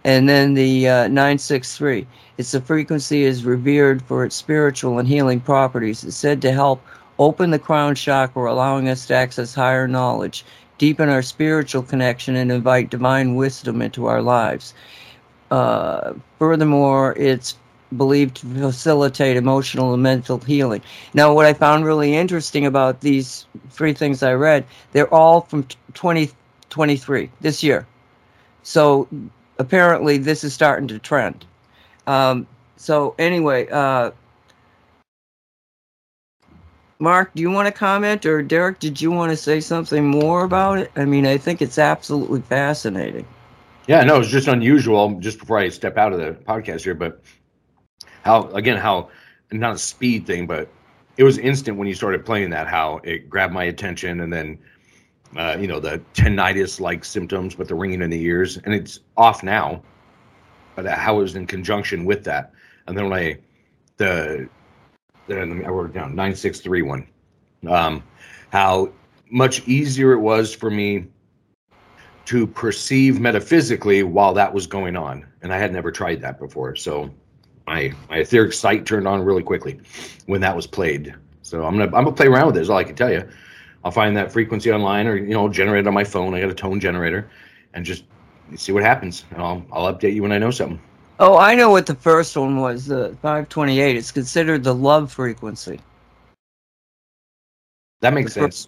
And 0.03 0.29
then 0.29 0.53
the 0.53 0.87
uh, 0.87 1.07
963. 1.07 2.05
Its 2.37 2.55
frequency 2.59 3.23
is 3.23 3.43
revered 3.43 4.03
for 4.03 4.23
its 4.23 4.35
spiritual 4.35 4.99
and 4.99 5.07
healing 5.07 5.39
properties. 5.39 6.03
It's 6.03 6.15
said 6.15 6.39
to 6.43 6.51
help 6.51 6.79
open 7.17 7.49
the 7.49 7.57
crown 7.57 7.95
chakra, 7.95 8.53
allowing 8.53 8.87
us 8.87 9.07
to 9.07 9.15
access 9.15 9.55
higher 9.55 9.87
knowledge, 9.87 10.45
deepen 10.77 11.09
our 11.09 11.23
spiritual 11.23 11.81
connection, 11.81 12.35
and 12.35 12.51
invite 12.51 12.91
divine 12.91 13.33
wisdom 13.33 13.81
into 13.81 14.05
our 14.05 14.21
lives. 14.21 14.75
Uh, 15.49 16.13
furthermore, 16.37 17.15
it's 17.17 17.55
believed 17.97 18.37
to 18.37 18.47
facilitate 18.47 19.37
emotional 19.37 19.93
and 19.93 20.03
mental 20.03 20.39
healing. 20.39 20.81
Now, 21.13 21.33
what 21.33 21.45
I 21.45 21.53
found 21.53 21.85
really 21.85 22.15
interesting 22.15 22.65
about 22.65 23.01
these 23.01 23.45
three 23.69 23.93
things 23.93 24.23
I 24.23 24.33
read, 24.33 24.65
they're 24.91 25.13
all 25.13 25.41
from 25.41 25.63
2023, 25.93 27.29
this 27.41 27.63
year. 27.63 27.85
So 28.63 29.07
apparently, 29.59 30.17
this 30.17 30.43
is 30.43 30.53
starting 30.53 30.87
to 30.89 30.99
trend. 30.99 31.45
Um, 32.07 32.47
so 32.77 33.15
anyway, 33.19 33.67
uh, 33.69 34.11
Mark, 36.99 37.33
do 37.33 37.41
you 37.41 37.49
want 37.49 37.65
to 37.65 37.71
comment, 37.71 38.27
or 38.27 38.43
Derek, 38.43 38.77
did 38.77 39.01
you 39.01 39.11
want 39.11 39.31
to 39.31 39.37
say 39.37 39.59
something 39.59 40.07
more 40.07 40.43
about 40.43 40.77
it? 40.77 40.91
I 40.95 41.05
mean, 41.05 41.25
I 41.25 41.37
think 41.37 41.61
it's 41.61 41.79
absolutely 41.79 42.41
fascinating. 42.41 43.25
Yeah, 43.87 44.03
no, 44.03 44.19
it's 44.19 44.29
just 44.29 44.47
unusual. 44.47 45.19
Just 45.19 45.39
before 45.39 45.57
I 45.57 45.69
step 45.69 45.97
out 45.97 46.13
of 46.13 46.19
the 46.19 46.33
podcast 46.43 46.83
here, 46.83 46.93
but 46.93 47.21
how 48.23 48.49
again 48.49 48.77
how 48.77 49.09
not 49.51 49.75
a 49.75 49.77
speed 49.77 50.25
thing, 50.25 50.47
but 50.47 50.69
it 51.17 51.23
was 51.23 51.37
instant 51.37 51.77
when 51.77 51.87
you 51.87 51.93
started 51.93 52.25
playing 52.25 52.49
that. 52.51 52.67
How 52.67 53.01
it 53.03 53.29
grabbed 53.29 53.53
my 53.53 53.65
attention, 53.65 54.21
and 54.21 54.31
then 54.31 54.57
uh, 55.35 55.57
you 55.59 55.67
know 55.67 55.79
the 55.79 56.01
tinnitus 56.13 56.79
like 56.79 57.03
symptoms, 57.03 57.55
but 57.55 57.67
the 57.67 57.75
ringing 57.75 58.01
in 58.01 58.09
the 58.09 58.21
ears, 58.21 58.57
and 58.57 58.73
it's 58.73 58.99
off 59.17 59.43
now. 59.43 59.81
But 60.75 60.85
how 60.85 61.19
it 61.19 61.23
was 61.23 61.35
in 61.35 61.47
conjunction 61.47 62.05
with 62.05 62.23
that, 62.23 62.53
and 62.87 62.97
then 62.97 63.09
when 63.09 63.19
I 63.19 63.37
the 63.97 64.49
I 65.29 65.33
wrote 65.33 65.89
it 65.89 65.93
down 65.93 66.15
nine 66.15 66.35
six 66.35 66.59
three 66.59 66.81
one, 66.81 67.07
um, 67.67 68.03
how 68.51 68.91
much 69.29 69.67
easier 69.67 70.13
it 70.13 70.19
was 70.19 70.53
for 70.53 70.69
me 70.69 71.07
to 72.25 72.45
perceive 72.45 73.19
metaphysically 73.19 74.03
while 74.03 74.33
that 74.33 74.53
was 74.53 74.67
going 74.67 74.95
on 74.95 75.25
and 75.41 75.53
i 75.53 75.57
had 75.57 75.73
never 75.73 75.91
tried 75.91 76.21
that 76.21 76.37
before 76.37 76.75
so 76.75 77.09
my 77.67 77.93
my 78.09 78.17
etheric 78.17 78.53
sight 78.53 78.85
turned 78.85 79.07
on 79.07 79.21
really 79.23 79.43
quickly 79.43 79.79
when 80.25 80.41
that 80.41 80.55
was 80.55 80.67
played 80.67 81.13
so 81.41 81.63
i'm 81.65 81.73
gonna 81.77 81.85
i'm 81.85 82.03
gonna 82.03 82.11
play 82.11 82.27
around 82.27 82.47
with 82.47 82.57
it 82.57 82.61
is 82.61 82.69
all 82.69 82.77
i 82.77 82.83
can 82.83 82.95
tell 82.95 83.11
you 83.11 83.27
i'll 83.83 83.91
find 83.91 84.15
that 84.15 84.31
frequency 84.31 84.71
online 84.71 85.07
or 85.07 85.15
you 85.15 85.33
know 85.33 85.47
generate 85.49 85.85
it 85.85 85.87
on 85.87 85.93
my 85.93 86.03
phone 86.03 86.33
i 86.33 86.41
got 86.41 86.49
a 86.49 86.53
tone 86.53 86.79
generator 86.79 87.29
and 87.73 87.85
just 87.85 88.03
see 88.55 88.71
what 88.71 88.83
happens 88.83 89.25
and 89.31 89.41
i'll 89.41 89.63
i'll 89.71 89.93
update 89.93 90.13
you 90.13 90.21
when 90.21 90.31
i 90.31 90.37
know 90.37 90.51
something 90.51 90.79
Oh, 91.19 91.37
I 91.37 91.53
know 91.53 91.69
what 91.69 91.85
the 91.85 91.93
first 91.93 92.35
one 92.35 92.57
was. 92.57 92.87
The 92.87 93.15
528. 93.21 93.95
It's 93.95 94.11
considered 94.11 94.63
the 94.63 94.73
love 94.73 95.11
frequency. 95.13 95.79
that 98.01 98.11
makes 98.13 98.33
The 98.33 98.41
sense 98.41 98.67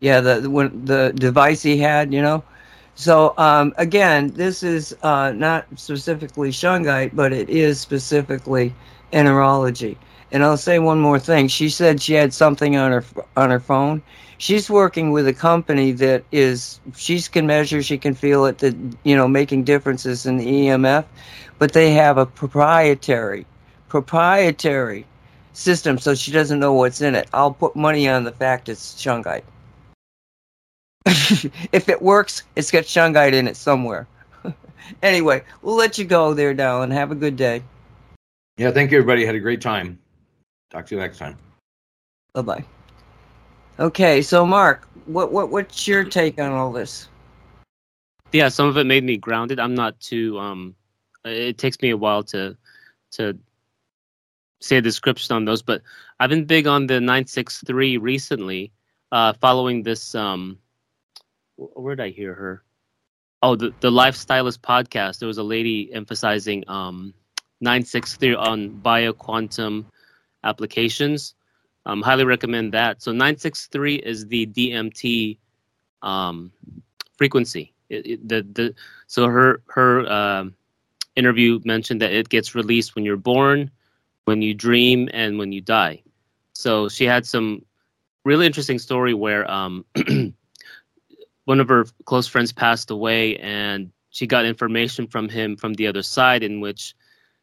Yeah, 0.00 0.20
the 0.20 0.40
the- 0.40 0.50
when 0.50 0.84
the 0.84 1.12
device 1.14 1.62
he 1.62 1.76
had, 1.76 2.12
you 2.12 2.20
know. 2.20 2.42
So 2.94 3.34
um, 3.38 3.74
again, 3.76 4.30
this 4.34 4.62
is 4.62 4.96
uh, 5.02 5.32
not 5.32 5.66
specifically 5.76 6.50
shungite, 6.50 7.10
but 7.14 7.32
it 7.32 7.48
is 7.50 7.80
specifically 7.80 8.74
enerology. 9.12 9.96
And 10.30 10.42
I'll 10.42 10.56
say 10.56 10.78
one 10.78 11.00
more 11.00 11.18
thing. 11.18 11.48
She 11.48 11.68
said 11.68 12.00
she 12.00 12.14
had 12.14 12.32
something 12.34 12.76
on 12.76 12.92
her 12.92 13.04
on 13.36 13.50
her 13.50 13.60
phone. 13.60 14.02
She's 14.38 14.68
working 14.68 15.12
with 15.12 15.28
a 15.28 15.32
company 15.32 15.92
that 15.92 16.24
is 16.32 16.80
she 16.96 17.20
can 17.20 17.46
measure, 17.46 17.82
she 17.82 17.98
can 17.98 18.14
feel 18.14 18.44
it, 18.46 18.58
that 18.58 18.74
you 19.04 19.16
know, 19.16 19.28
making 19.28 19.64
differences 19.64 20.26
in 20.26 20.36
the 20.36 20.46
EMF. 20.46 21.04
But 21.58 21.72
they 21.72 21.92
have 21.92 22.18
a 22.18 22.26
proprietary 22.26 23.46
proprietary 23.88 25.06
system, 25.52 25.98
so 25.98 26.14
she 26.14 26.32
doesn't 26.32 26.58
know 26.58 26.72
what's 26.72 27.00
in 27.00 27.14
it. 27.14 27.28
I'll 27.32 27.52
put 27.52 27.76
money 27.76 28.08
on 28.08 28.24
the 28.24 28.32
fact 28.32 28.68
it's 28.68 28.94
shungite. 28.94 29.44
if 31.72 31.88
it 31.88 32.00
works, 32.00 32.42
it's 32.56 32.70
got 32.70 32.84
shungite 32.84 33.32
in 33.34 33.46
it 33.46 33.56
somewhere. 33.56 34.06
anyway, 35.02 35.42
we'll 35.62 35.76
let 35.76 35.98
you 35.98 36.04
go 36.04 36.34
there, 36.34 36.54
Dallin. 36.54 36.92
Have 36.92 37.10
a 37.10 37.14
good 37.14 37.36
day. 37.36 37.62
yeah 38.56 38.70
thank 38.70 38.90
you 38.90 38.98
everybody 38.98 39.24
had 39.26 39.34
a 39.34 39.40
great 39.40 39.60
time 39.60 39.98
talk 40.70 40.86
to 40.86 40.94
you 40.94 41.00
next 41.00 41.18
time 41.18 41.36
Bye 42.34 42.42
bye. 42.42 42.64
Okay, 43.78 44.22
so 44.22 44.46
Mark, 44.46 44.88
what 45.06 45.32
what 45.32 45.50
what's 45.50 45.86
your 45.86 46.04
take 46.04 46.40
on 46.40 46.50
all 46.52 46.72
this? 46.72 47.08
yeah 48.32 48.48
some 48.48 48.66
of 48.66 48.76
it 48.76 48.84
made 48.84 49.04
me 49.04 49.16
grounded 49.16 49.60
i'm 49.60 49.74
not 49.74 49.98
too 50.00 50.38
um 50.38 50.74
it 51.24 51.56
takes 51.58 51.80
me 51.82 51.90
a 51.90 51.96
while 51.96 52.22
to 52.22 52.56
to 53.12 53.36
say 54.60 54.76
a 54.78 54.80
description 54.82 55.34
on 55.36 55.44
those 55.44 55.62
but 55.62 55.82
i've 56.18 56.30
been 56.30 56.44
big 56.44 56.66
on 56.66 56.86
the 56.86 57.00
963 57.00 57.96
recently 57.98 58.72
uh 59.12 59.32
following 59.34 59.82
this 59.82 60.14
um 60.14 60.58
wh- 60.60 60.63
where 61.56 61.94
did 61.94 62.04
i 62.04 62.10
hear 62.10 62.34
her 62.34 62.64
oh 63.44 63.54
the 63.54 63.72
the 63.80 63.90
lifestylist 63.90 64.60
podcast. 64.60 65.18
There 65.18 65.28
was 65.28 65.38
a 65.38 65.42
lady 65.42 65.92
emphasizing 65.92 66.64
um, 66.66 67.12
nine 67.60 67.84
six 67.84 68.16
three 68.16 68.34
on 68.34 68.80
bioquantum 68.82 69.84
applications. 70.42 71.34
Um, 71.86 72.00
highly 72.00 72.24
recommend 72.24 72.72
that. 72.72 73.02
So 73.02 73.12
nine 73.12 73.36
six 73.36 73.66
three 73.66 73.96
is 73.96 74.26
the 74.26 74.46
DMT 74.46 75.38
um, 76.02 76.50
frequency. 77.18 77.74
It, 77.90 78.06
it, 78.06 78.28
the 78.28 78.42
the 78.54 78.74
so 79.06 79.26
her 79.26 79.62
her 79.68 80.10
um, 80.10 80.54
interview 81.14 81.60
mentioned 81.64 82.00
that 82.00 82.12
it 82.12 82.30
gets 82.30 82.54
released 82.54 82.94
when 82.94 83.04
you're 83.04 83.18
born, 83.18 83.70
when 84.24 84.40
you 84.40 84.54
dream, 84.54 85.10
and 85.12 85.38
when 85.38 85.52
you 85.52 85.60
die. 85.60 86.02
So 86.54 86.88
she 86.88 87.04
had 87.04 87.26
some 87.26 87.62
really 88.24 88.46
interesting 88.46 88.78
story 88.78 89.12
where 89.12 89.48
um, 89.50 89.84
one 91.44 91.60
of 91.60 91.68
her 91.68 91.84
close 92.04 92.26
friends 92.26 92.52
passed 92.52 92.90
away, 92.90 93.36
and 93.38 93.90
she 94.10 94.26
got 94.26 94.44
information 94.44 95.06
from 95.06 95.28
him 95.28 95.56
from 95.56 95.74
the 95.74 95.86
other 95.86 96.02
side, 96.02 96.42
in 96.42 96.60
which 96.60 96.94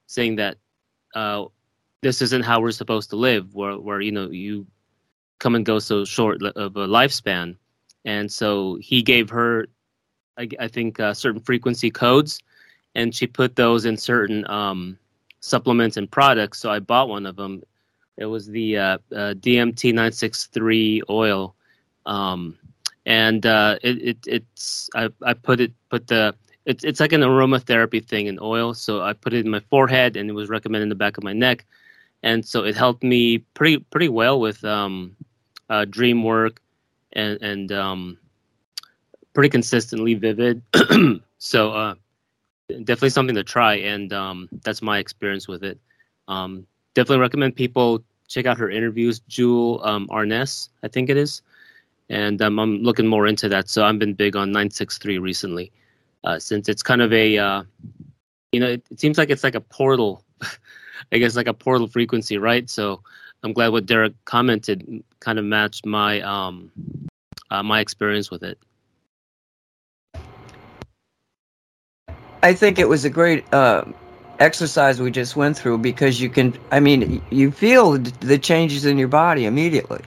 saying 0.08 0.36
that 0.38 0.58
uh, 1.16 1.45
this 2.02 2.22
isn't 2.22 2.43
how 2.43 2.60
we're 2.60 2.72
supposed 2.72 3.10
to 3.12 3.16
live, 3.16 3.54
where 3.54 3.78
where 3.78 4.02
you 4.02 4.12
know 4.12 4.30
you 4.30 4.66
come 5.39 5.56
and 5.56 5.66
go 5.66 5.80
so 5.80 6.06
short 6.06 6.41
of 6.43 6.76
a 6.76 6.88
lifespan, 6.88 7.56
and 8.06 8.32
so 8.32 8.78
he 8.82 9.02
gave 9.02 9.30
her, 9.30 9.68
I, 10.38 10.47
I 10.60 10.68
think, 10.68 10.99
uh, 10.99 11.14
certain 11.14 11.41
frequency 11.41 11.91
codes, 11.91 12.39
and 12.95 13.14
she 13.14 13.28
put 13.28 13.56
those 13.56 13.86
in 13.86 13.97
certain 13.97 14.49
um, 14.49 14.97
supplements 15.39 15.97
and 15.97 16.10
products. 16.10 16.60
So 16.60 16.72
I 16.72 16.80
bought 16.80 17.10
one 17.10 17.26
of 17.26 17.36
them. 17.36 17.62
It 18.18 18.26
was 18.26 18.47
the 18.47 18.78
uh, 18.78 18.97
uh, 19.12 19.34
DMT 19.36 19.93
nine 19.93 20.12
six 20.12 20.47
three 20.47 21.02
oil. 21.10 21.56
Um, 22.06 22.58
and 23.06 23.45
uh, 23.45 23.78
it, 23.82 24.02
it 24.02 24.18
it's 24.28 24.89
I, 24.95 25.10
I 25.24 25.34
put 25.34 25.60
it 25.60 25.74
put 25.89 26.08
the 26.08 26.36
it's 26.66 26.84
it's 26.84 26.99
like 26.99 27.14
an 27.14 27.22
aromatherapy 27.22 28.06
thing 28.06 28.28
in 28.28 28.38
oil. 28.41 28.74
So 28.74 29.02
I 29.02 29.14
put 29.14 29.34
it 29.34 29.45
in 29.45 29.52
my 29.52 29.60
forehead, 29.60 30.16
and 30.16 30.30
it 30.30 30.34
was 30.34 30.49
recommended 30.49 30.84
in 30.84 30.89
the 30.89 30.95
back 30.95 31.18
of 31.18 31.24
my 31.24 31.34
neck, 31.34 31.66
and 32.24 32.45
so 32.45 32.64
it 32.64 32.76
helped 32.76 33.04
me 33.04 33.39
pretty 33.39 33.78
pretty 33.78 34.10
well 34.10 34.39
with 34.39 34.64
um, 34.64 35.16
uh, 35.70 35.86
dream 35.86 36.24
work, 36.24 36.62
and 37.14 37.41
and 37.41 37.72
um, 37.72 38.18
pretty 39.34 39.49
consistently 39.49 40.14
vivid. 40.14 40.62
so 41.39 41.72
uh, 41.72 41.95
definitely 42.70 43.10
something 43.10 43.36
to 43.36 43.43
try, 43.43 43.76
and 43.76 44.14
um, 44.14 44.47
that's 44.64 44.82
my 44.82 44.99
experience 44.99 45.47
with 45.47 45.64
it. 45.64 45.80
Um, 46.28 46.68
definitely 46.93 47.22
recommend 47.22 47.56
people 47.56 48.04
check 48.28 48.45
out 48.45 48.58
her 48.60 48.70
interviews. 48.70 49.20
Jewel 49.28 49.82
um, 49.84 50.08
Arness, 50.12 50.70
I 50.84 50.88
think 50.88 51.10
it 51.10 51.18
is 51.18 51.41
and 52.12 52.41
um, 52.41 52.59
I'm 52.59 52.84
looking 52.84 53.07
more 53.07 53.26
into 53.26 53.47
that. 53.49 53.70
So 53.70 53.86
I've 53.86 53.97
been 53.97 54.14
big 54.14 54.36
on 54.36 54.51
963 54.51 55.18
recently, 55.18 55.72
uh, 56.26 56.39
since 56.39 56.68
it's 56.68 56.84
kind 56.84 57.01
of 57.01 57.14
a, 57.14 57.38
uh, 57.38 57.64
you 58.51 58.59
know, 58.59 58.68
it, 58.68 58.86
it, 58.91 58.99
seems 58.99 59.18
like 59.18 59.30
it's 59.30 59.45
like 59.45 59.55
a 59.55 59.62
portal, 59.62 60.24
I 61.12 61.18
guess 61.18 61.38
like 61.38 61.47
a 61.47 61.53
portal 61.53 61.88
frequency, 61.88 62.38
right? 62.38 62.70
So 62.70 63.01
I'm 63.43 63.53
glad 63.53 63.70
what 63.70 63.86
Derek 63.86 64.14
commented 64.26 65.03
kind 65.22 65.39
of 65.39 65.45
matched 65.45 65.86
my 65.86 66.20
um, 66.22 66.70
uh, 67.49 67.64
my 67.64 67.80
experience 67.80 68.30
with 68.30 68.43
it. 68.43 68.59
I 72.43 72.53
think 72.53 72.78
it 72.78 72.89
was 72.89 73.05
a 73.05 73.09
great 73.09 73.51
uh, 73.53 73.86
exercise 74.39 74.99
we 74.99 75.12
just 75.12 75.38
went 75.38 75.57
through 75.57 75.78
because 75.78 76.20
you 76.20 76.30
can, 76.30 76.57
I 76.72 76.80
mean, 76.80 77.22
you 77.30 77.51
feel 77.51 77.99
the 77.99 78.38
changes 78.38 78.84
in 78.84 78.97
your 78.97 79.07
body 79.07 79.45
immediately 79.45 80.01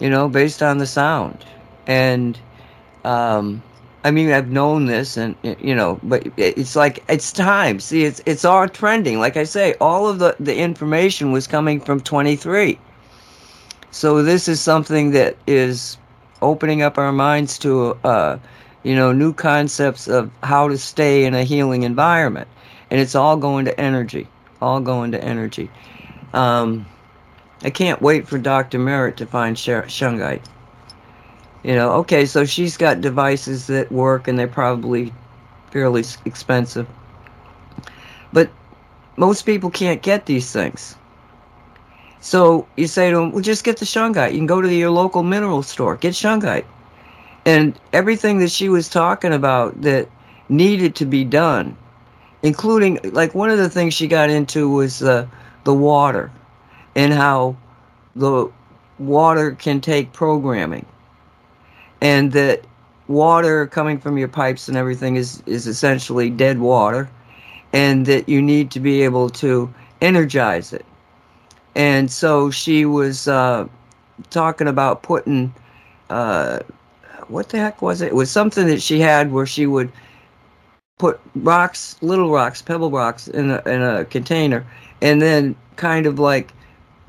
you 0.00 0.10
know, 0.10 0.28
based 0.28 0.62
on 0.62 0.78
the 0.78 0.86
sound. 0.86 1.44
And 1.86 2.38
um, 3.04 3.62
I 4.02 4.10
mean, 4.10 4.32
I've 4.32 4.50
known 4.50 4.86
this, 4.86 5.16
and 5.16 5.36
you 5.42 5.74
know, 5.74 6.00
but 6.02 6.26
it's 6.36 6.74
like 6.74 7.04
it's 7.08 7.32
time. 7.32 7.80
See, 7.80 8.04
it's 8.04 8.22
it's 8.26 8.44
all 8.44 8.68
trending. 8.68 9.18
Like 9.18 9.36
I 9.36 9.44
say, 9.44 9.74
all 9.80 10.08
of 10.08 10.18
the 10.18 10.34
the 10.40 10.56
information 10.56 11.32
was 11.32 11.46
coming 11.46 11.80
from 11.80 12.00
23. 12.00 12.78
So 13.90 14.22
this 14.22 14.48
is 14.48 14.60
something 14.60 15.10
that 15.10 15.36
is 15.46 15.98
opening 16.42 16.80
up 16.80 16.96
our 16.96 17.12
minds 17.12 17.58
to, 17.58 17.98
uh, 18.04 18.38
you 18.84 18.94
know, 18.94 19.12
new 19.12 19.32
concepts 19.32 20.08
of 20.08 20.30
how 20.42 20.68
to 20.68 20.78
stay 20.78 21.24
in 21.24 21.34
a 21.34 21.44
healing 21.44 21.82
environment, 21.82 22.48
and 22.90 23.00
it's 23.00 23.14
all 23.14 23.36
going 23.36 23.64
to 23.66 23.78
energy, 23.80 24.26
all 24.62 24.80
going 24.80 25.12
to 25.12 25.22
energy. 25.22 25.70
Um, 26.32 26.86
I 27.62 27.70
can't 27.70 28.00
wait 28.00 28.26
for 28.26 28.38
Dr. 28.38 28.78
Merritt 28.78 29.18
to 29.18 29.26
find 29.26 29.56
shungite. 29.56 30.42
You 31.62 31.74
know, 31.74 31.92
okay, 31.92 32.24
so 32.24 32.46
she's 32.46 32.76
got 32.76 33.02
devices 33.02 33.66
that 33.66 33.92
work 33.92 34.28
and 34.28 34.38
they're 34.38 34.48
probably 34.48 35.12
fairly 35.70 36.04
expensive. 36.24 36.86
But 38.32 38.50
most 39.16 39.42
people 39.42 39.68
can't 39.68 40.00
get 40.00 40.24
these 40.24 40.52
things. 40.52 40.96
So 42.20 42.66
you 42.76 42.86
say 42.86 43.10
to 43.10 43.16
them, 43.16 43.32
well, 43.32 43.42
just 43.42 43.64
get 43.64 43.76
the 43.76 43.84
shungite. 43.84 44.32
You 44.32 44.38
can 44.38 44.46
go 44.46 44.62
to 44.62 44.74
your 44.74 44.90
local 44.90 45.22
mineral 45.22 45.62
store, 45.62 45.96
get 45.96 46.14
shungite. 46.14 46.64
And 47.44 47.78
everything 47.92 48.38
that 48.38 48.50
she 48.50 48.68
was 48.68 48.88
talking 48.88 49.32
about 49.32 49.80
that 49.82 50.08
needed 50.48 50.94
to 50.96 51.06
be 51.06 51.24
done, 51.24 51.76
including, 52.42 53.00
like, 53.04 53.34
one 53.34 53.50
of 53.50 53.58
the 53.58 53.70
things 53.70 53.94
she 53.94 54.06
got 54.06 54.28
into 54.28 54.68
was 54.68 55.02
uh, 55.02 55.26
the 55.64 55.74
water 55.74 56.30
and 57.00 57.14
how 57.14 57.56
the 58.14 58.46
water 58.98 59.52
can 59.52 59.80
take 59.80 60.12
programming 60.12 60.84
and 62.02 62.32
that 62.32 62.62
water 63.08 63.66
coming 63.66 63.98
from 63.98 64.18
your 64.18 64.28
pipes 64.28 64.68
and 64.68 64.76
everything 64.76 65.16
is, 65.16 65.42
is 65.46 65.66
essentially 65.66 66.28
dead 66.28 66.58
water 66.58 67.08
and 67.72 68.04
that 68.04 68.28
you 68.28 68.42
need 68.42 68.70
to 68.70 68.80
be 68.80 69.00
able 69.00 69.30
to 69.30 69.72
energize 70.02 70.74
it. 70.74 70.84
And 71.74 72.10
so 72.10 72.50
she 72.50 72.84
was 72.84 73.26
uh, 73.26 73.66
talking 74.28 74.68
about 74.68 75.02
putting, 75.02 75.54
uh, 76.10 76.58
what 77.28 77.48
the 77.48 77.56
heck 77.56 77.80
was 77.80 78.02
it? 78.02 78.08
It 78.08 78.14
was 78.14 78.30
something 78.30 78.66
that 78.66 78.82
she 78.82 79.00
had 79.00 79.32
where 79.32 79.46
she 79.46 79.66
would 79.66 79.90
put 80.98 81.18
rocks, 81.36 81.96
little 82.02 82.30
rocks, 82.30 82.60
pebble 82.60 82.90
rocks 82.90 83.26
in 83.26 83.52
a, 83.52 83.62
in 83.64 83.80
a 83.80 84.04
container 84.04 84.66
and 85.00 85.22
then 85.22 85.56
kind 85.76 86.04
of 86.04 86.18
like 86.18 86.52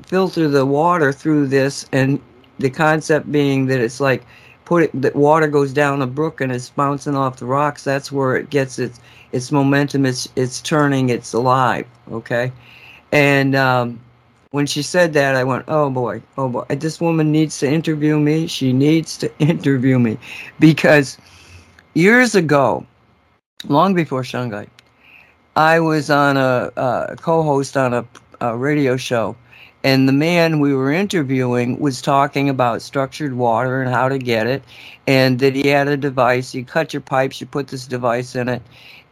filter 0.06 0.48
the 0.48 0.66
water 0.66 1.12
through 1.12 1.48
this, 1.48 1.86
and 1.92 2.20
the 2.58 2.70
concept 2.70 3.30
being 3.30 3.66
that 3.66 3.80
it's 3.80 4.00
like 4.00 4.24
put 4.64 4.84
it, 4.84 5.02
that 5.02 5.16
water 5.16 5.48
goes 5.48 5.72
down 5.72 6.02
a 6.02 6.06
brook 6.06 6.40
and 6.40 6.52
it's 6.52 6.70
bouncing 6.70 7.16
off 7.16 7.36
the 7.36 7.46
rocks. 7.46 7.84
That's 7.84 8.12
where 8.12 8.36
it 8.36 8.50
gets 8.50 8.78
its 8.78 9.00
its 9.32 9.52
momentum. 9.52 10.06
It's 10.06 10.28
it's 10.36 10.60
turning. 10.60 11.08
It's 11.10 11.32
alive. 11.32 11.86
Okay, 12.10 12.52
and 13.10 13.54
um, 13.54 14.00
when 14.52 14.66
she 14.66 14.82
said 14.82 15.12
that, 15.14 15.34
I 15.34 15.44
went, 15.44 15.64
oh 15.68 15.90
boy, 15.90 16.22
oh 16.38 16.48
boy, 16.48 16.64
this 16.68 17.00
woman 17.00 17.32
needs 17.32 17.58
to 17.58 17.68
interview 17.68 18.18
me. 18.18 18.46
She 18.46 18.72
needs 18.72 19.16
to 19.18 19.38
interview 19.38 19.98
me 19.98 20.18
because 20.60 21.18
years 21.94 22.34
ago, 22.34 22.86
long 23.68 23.94
before 23.94 24.22
shungite, 24.22 24.68
I 25.56 25.80
was 25.80 26.10
on 26.10 26.36
a, 26.36 26.70
a 26.76 27.16
co-host 27.16 27.76
on 27.76 27.92
a, 27.92 28.06
a 28.40 28.56
radio 28.56 28.96
show 28.96 29.36
and 29.84 30.08
the 30.08 30.12
man 30.12 30.60
we 30.60 30.74
were 30.74 30.92
interviewing 30.92 31.78
was 31.78 32.00
talking 32.00 32.48
about 32.48 32.82
structured 32.82 33.34
water 33.34 33.82
and 33.82 33.92
how 33.92 34.08
to 34.08 34.18
get 34.18 34.46
it 34.46 34.62
and 35.06 35.38
that 35.40 35.54
he 35.54 35.68
had 35.68 35.88
a 35.88 35.96
device. 35.96 36.54
You 36.54 36.64
cut 36.64 36.92
your 36.92 37.00
pipes 37.02 37.40
you 37.40 37.46
put 37.46 37.68
this 37.68 37.86
device 37.86 38.36
in 38.36 38.48
it. 38.48 38.62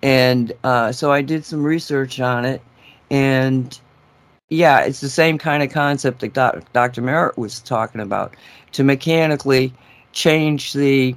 And 0.03 0.53
uh, 0.65 0.93
so 0.93 1.13
i 1.13 1.23
did 1.23 1.45
some 1.45 1.63
research 1.63 2.21
on 2.21 2.45
it. 2.45 2.63
And 3.11 3.79
yeah 4.51 4.81
it's 4.81 5.01
the 5.01 5.09
same 5.09 5.39
kind 5.39 5.63
of 5.63 5.71
concept 5.71 6.21
that 6.21 6.73
dr 6.73 7.01
merritt 7.01 7.39
was 7.39 7.61
talking 7.61 8.01
about 8.01 8.35
to 8.73 8.85
mechanically 8.85 9.73
change 10.13 10.73
the 10.73 11.15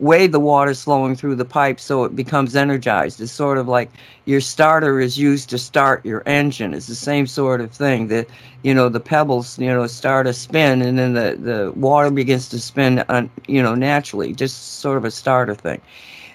way 0.00 0.26
the 0.26 0.40
water's 0.40 0.82
flowing 0.82 1.14
through 1.14 1.36
the 1.36 1.44
pipe 1.44 1.78
so 1.78 2.04
it 2.04 2.16
becomes 2.16 2.56
energized. 2.56 3.20
It's 3.20 3.32
sort 3.32 3.58
of 3.58 3.68
like 3.68 3.90
your 4.24 4.40
starter 4.40 5.00
is 5.00 5.16
used 5.16 5.48
to 5.50 5.58
start 5.58 6.04
your 6.04 6.22
engine. 6.26 6.74
It's 6.74 6.88
the 6.88 6.94
same 6.94 7.26
sort 7.26 7.60
of 7.60 7.70
thing. 7.70 8.08
That 8.08 8.28
you 8.62 8.74
know 8.74 8.88
the 8.88 9.00
pebbles 9.00 9.58
you 9.58 9.68
know 9.68 9.86
start 9.86 10.26
a 10.26 10.32
spin 10.32 10.82
and 10.82 10.98
then 10.98 11.14
the 11.14 11.36
the 11.40 11.72
water 11.76 12.10
begins 12.10 12.48
to 12.50 12.58
spin 12.58 13.04
on 13.08 13.30
you 13.46 13.62
know 13.62 13.74
naturally, 13.74 14.32
just 14.32 14.80
sort 14.80 14.96
of 14.96 15.04
a 15.04 15.10
starter 15.10 15.54
thing. 15.54 15.80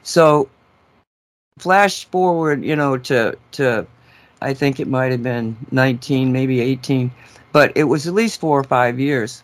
So 0.03 0.49
flash 1.59 2.05
forward 2.05 2.63
you 2.63 2.75
know 2.75 2.97
to 2.97 3.37
to 3.51 3.85
I 4.41 4.53
think 4.53 4.79
it 4.79 4.87
might 4.87 5.11
have 5.11 5.23
been 5.23 5.57
19 5.71 6.31
maybe 6.31 6.61
18 6.61 7.11
but 7.51 7.71
it 7.75 7.85
was 7.85 8.05
at 8.05 8.13
least 8.13 8.39
4 8.39 8.59
or 8.59 8.63
5 8.63 8.99
years 8.99 9.43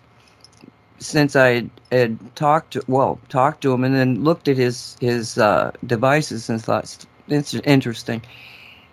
since 1.04 1.36
I 1.36 1.66
had, 1.92 2.18
talked 2.36 2.74
to 2.74 2.84
well 2.88 3.20
talked 3.30 3.62
to 3.62 3.74
him 3.74 3.84
and 3.84 3.96
then 3.96 4.24
looked 4.24 4.48
at 4.48 4.58
his 4.58 4.98
his 5.00 5.38
uh, 5.38 5.72
devices 5.86 6.50
and 6.50 6.62
thought 6.62 7.06
it's 7.28 7.54
interesting. 7.54 8.22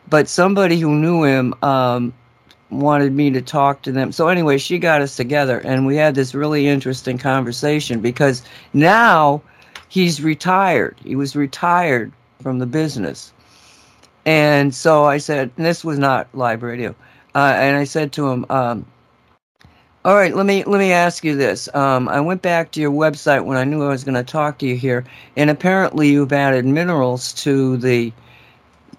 But 0.09 0.29
somebody 0.29 0.79
who 0.81 0.95
knew 0.95 1.25
him 1.25 1.55
um, 1.63 2.13
wanted 2.71 3.13
me 3.13 3.31
to 3.31 3.41
talk 3.41 3.83
to 3.83 3.93
them. 3.93 4.13
So 4.13 4.29
anyway, 4.29 4.59
she 4.59 4.79
got 4.79 5.03
us 5.03 5.17
together 5.17 5.61
and 5.61 5.87
we 5.87 5.97
had 5.97 6.15
this 6.15 6.35
really 6.35 6.67
interesting 6.67 7.19
conversation 7.19 8.01
because 8.01 8.43
now 8.73 9.43
he's 9.89 10.23
retired. 10.23 10.97
He 11.03 11.17
was 11.17 11.37
retired 11.37 12.13
from 12.43 12.59
the 12.59 12.67
business. 12.67 13.33
And 14.27 14.75
so 14.75 15.05
I 15.05 15.19
said, 15.19 15.51
this 15.57 15.85
was 15.85 15.99
not 15.99 16.29
live 16.35 16.63
radio. 16.63 16.95
Uh, 17.35 17.55
and 17.57 17.77
I 17.77 17.85
said 17.85 18.13
to 18.13 18.29
him, 18.29 18.45
um, 18.51 18.85
all 20.05 20.15
right, 20.15 20.35
let 20.35 20.47
me 20.47 20.65
let 20.65 20.79
me 20.79 20.93
ask 20.93 21.25
you 21.25 21.37
this. 21.37 21.69
Um, 21.75 22.09
I 22.09 22.21
went 22.21 22.41
back 22.41 22.71
to 22.73 22.81
your 22.81 22.91
website 22.91 23.45
when 23.45 23.59
I 23.59 23.65
knew 23.65 23.83
I 23.85 23.89
was 23.89 24.03
going 24.03 24.15
to 24.15 24.23
talk 24.23 24.59
to 24.59 24.67
you 24.67 24.77
here, 24.77 25.05
and 25.37 25.51
apparently 25.51 26.09
you've 26.09 26.33
added 26.33 26.65
minerals 26.65 27.33
to 27.45 27.77
the 27.77 28.13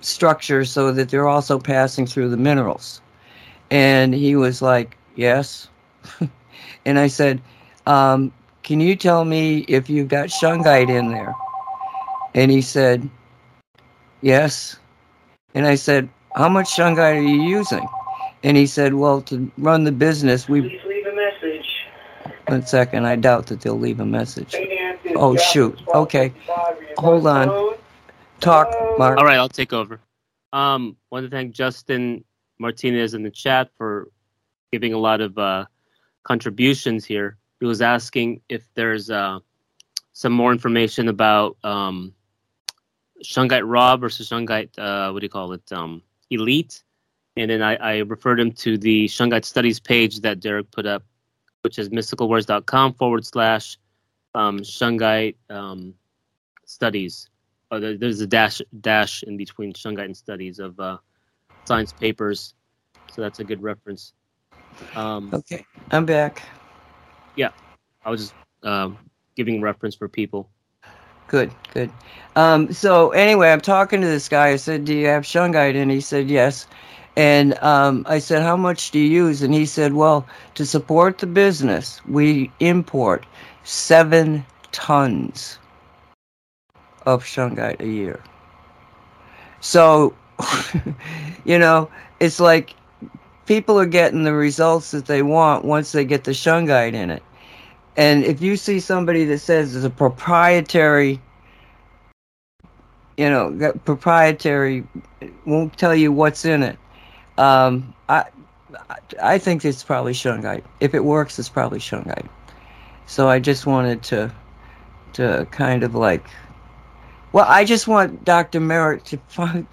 structure 0.02 0.66
so 0.66 0.92
that 0.92 1.10
they're 1.10 1.28
also 1.28 1.60
passing 1.60 2.06
through 2.06 2.30
the 2.30 2.38
minerals. 2.38 3.02
And 3.72 4.14
he 4.14 4.36
was 4.36 4.62
like, 4.62 4.96
"Yes." 5.16 5.70
and 6.86 7.00
I 7.00 7.08
said, 7.08 7.42
um, 7.88 8.32
"Can 8.62 8.80
you 8.80 8.96
tell 8.96 9.26
me 9.26 9.60
if 9.68 9.90
you've 9.90 10.08
got 10.10 10.30
shungite 10.30 10.90
in 10.90 11.10
there?" 11.10 11.34
And 12.36 12.52
he 12.52 12.62
said, 12.62 13.10
"Yes." 14.22 14.78
And 15.56 15.66
I 15.66 15.76
said, 15.76 16.10
"How 16.36 16.48
much 16.48 16.70
shungite 16.76 17.18
are 17.18 17.22
you 17.22 17.42
using?" 17.42 17.88
And 18.44 18.58
he 18.58 18.66
said, 18.66 18.96
"Well, 18.96 19.22
to 19.24 19.52
run 19.58 19.84
the 19.84 19.92
business, 19.92 20.50
we 20.50 20.62
Please 20.62 20.82
leave 20.88 21.06
a 21.06 21.16
message. 21.16 21.68
One 22.52 22.66
second. 22.66 23.06
I 23.06 23.16
doubt 23.16 23.48
that 23.48 23.62
they'll 23.62 23.80
leave 23.80 24.00
a 24.00 24.06
message. 24.06 24.56
Oh, 25.16 25.36
shoot. 25.38 25.82
Okay. 25.96 26.34
Hold 26.98 27.26
on. 27.26 27.76
Talk, 28.40 28.70
Mark. 28.98 29.18
All 29.18 29.26
right, 29.26 29.38
I'll 29.38 29.50
take 29.50 29.74
over. 29.74 30.00
Um, 30.54 30.98
want 31.10 31.26
to 31.26 31.30
thank 31.30 31.54
Justin 31.54 32.24
Martinez 32.60 33.14
in 33.14 33.24
the 33.24 33.32
chat 33.32 33.70
for 33.78 34.10
giving 34.72 34.94
a 34.94 34.98
lot 34.98 35.22
of 35.22 35.38
uh, 35.38 35.66
contributions 36.24 37.06
here. 37.06 37.38
He 37.60 37.66
was 37.66 37.82
asking 37.82 38.42
if 38.50 38.68
there's 38.74 39.10
uh, 39.10 39.40
some 40.14 40.34
more 40.34 40.52
information 40.52 41.08
about 41.08 41.58
um, 41.64 42.14
Shungite 43.24 43.64
Raw 43.64 43.98
versus 43.98 44.30
Shungite, 44.30 44.78
uh, 44.78 45.12
what 45.12 45.20
do 45.20 45.26
you 45.26 45.30
call 45.30 45.54
it, 45.54 45.72
um, 45.72 46.02
Elite. 46.30 46.84
And 47.38 47.50
then 47.50 47.62
I, 47.62 47.76
I 47.76 47.98
referred 48.00 48.40
him 48.40 48.52
to 48.54 48.78
the 48.78 49.06
Shungite 49.06 49.46
Studies 49.46 49.80
page 49.80 50.20
that 50.22 50.40
Derek 50.40 50.70
put 50.72 50.86
up, 50.86 51.04
which 51.62 51.80
is 51.80 51.90
mysticalwares.com 51.90 52.94
forward 52.94 53.26
slash 53.26 53.78
um, 54.36 54.60
Shungite 54.60 55.36
um, 55.50 55.94
Studies. 56.66 57.30
Oh, 57.70 57.80
there, 57.80 57.98
there's 57.98 58.22
a 58.22 58.28
dash 58.28 58.62
dash 58.82 59.24
in 59.24 59.38
between 59.38 59.74
Shungite 59.74 60.06
and 60.06 60.18
Studies 60.18 60.60
of 60.60 60.80
uh, 60.80 60.98
science 61.66 61.94
papers, 61.94 62.54
so 63.12 63.22
that's 63.22 63.40
a 63.40 63.44
good 63.44 63.62
reference. 63.62 64.14
Um, 64.96 65.30
Okay, 65.34 65.66
I'm 65.92 66.06
back. 66.06 66.42
Yeah, 67.36 67.52
I 68.06 68.10
was 68.10 68.22
just 68.22 68.34
um, 68.64 68.98
giving 69.36 69.62
reference 69.62 69.96
for 69.96 70.08
people. 70.08 70.50
Good, 71.32 71.50
good. 71.74 71.90
Um, 72.36 72.74
so 72.74 73.12
anyway, 73.12 73.54
I'm 73.54 73.62
talking 73.62 74.02
to 74.02 74.08
this 74.08 74.28
guy. 74.28 74.50
I 74.50 74.58
said, 74.58 74.84
"Do 74.84 74.94
you 74.94 75.08
have 75.08 75.24
shungite?" 75.24 75.82
And 75.82 75.90
he 75.90 76.02
said, 76.02 76.30
"Yes." 76.30 76.68
And 77.16 77.58
um, 77.64 78.06
I 78.10 78.20
said, 78.20 78.44
"How 78.44 78.58
much 78.58 78.92
do 78.92 79.00
you 79.00 79.28
use?" 79.28 79.42
And 79.42 79.54
he 79.54 79.66
said, 79.66 79.94
"Well, 79.94 80.28
to 80.56 80.66
support 80.66 81.20
the 81.20 81.28
business, 81.28 82.02
we 82.06 82.52
import 82.60 83.26
seven 83.64 84.46
tons 84.74 85.58
of 87.06 87.24
shungite 87.24 87.80
a 87.80 87.88
year." 87.88 88.20
So, 89.62 90.14
you 91.46 91.58
know, 91.58 91.90
it's 92.20 92.42
like 92.42 92.76
people 93.46 93.80
are 93.80 93.86
getting 93.86 94.26
the 94.26 94.34
results 94.34 94.92
that 94.92 95.06
they 95.06 95.22
want 95.22 95.64
once 95.64 95.94
they 95.94 96.04
get 96.04 96.26
the 96.26 96.32
shungite 96.32 96.94
in 96.94 97.10
it. 97.10 97.24
And 97.98 98.24
if 98.24 98.42
you 98.42 98.56
see 98.56 98.80
somebody 98.80 99.26
that 99.26 99.40
says 99.40 99.76
it's 99.76 99.86
a 99.86 99.90
proprietary, 99.90 101.22
you 103.18 103.30
know, 103.30 103.52
got 103.52 103.84
proprietary, 103.86 104.86
won't 105.46 105.78
tell 105.78 105.94
you 105.94 106.12
what's 106.12 106.46
in 106.46 106.64
it. 106.64 106.78
Um, 107.38 107.94
I, 108.08 108.26
I 109.22 109.38
think 109.38 109.66
it's 109.66 109.84
probably 109.84 110.14
shungite. 110.14 110.64
If 110.80 110.94
it 110.94 111.04
works, 111.04 111.38
it's 111.38 111.50
probably 111.50 111.80
shungite. 111.80 112.28
So 113.08 113.28
I 113.28 113.40
just 113.40 113.66
wanted 113.66 114.04
to, 114.04 114.32
to 115.14 115.48
kind 115.52 115.84
of 115.84 115.94
like, 115.94 116.26
well, 117.34 117.46
I 117.48 117.66
just 117.66 117.88
want 117.88 118.24
Dr. 118.24 118.60
Merritt 118.60 119.04
to 119.06 119.18
find, 119.28 119.68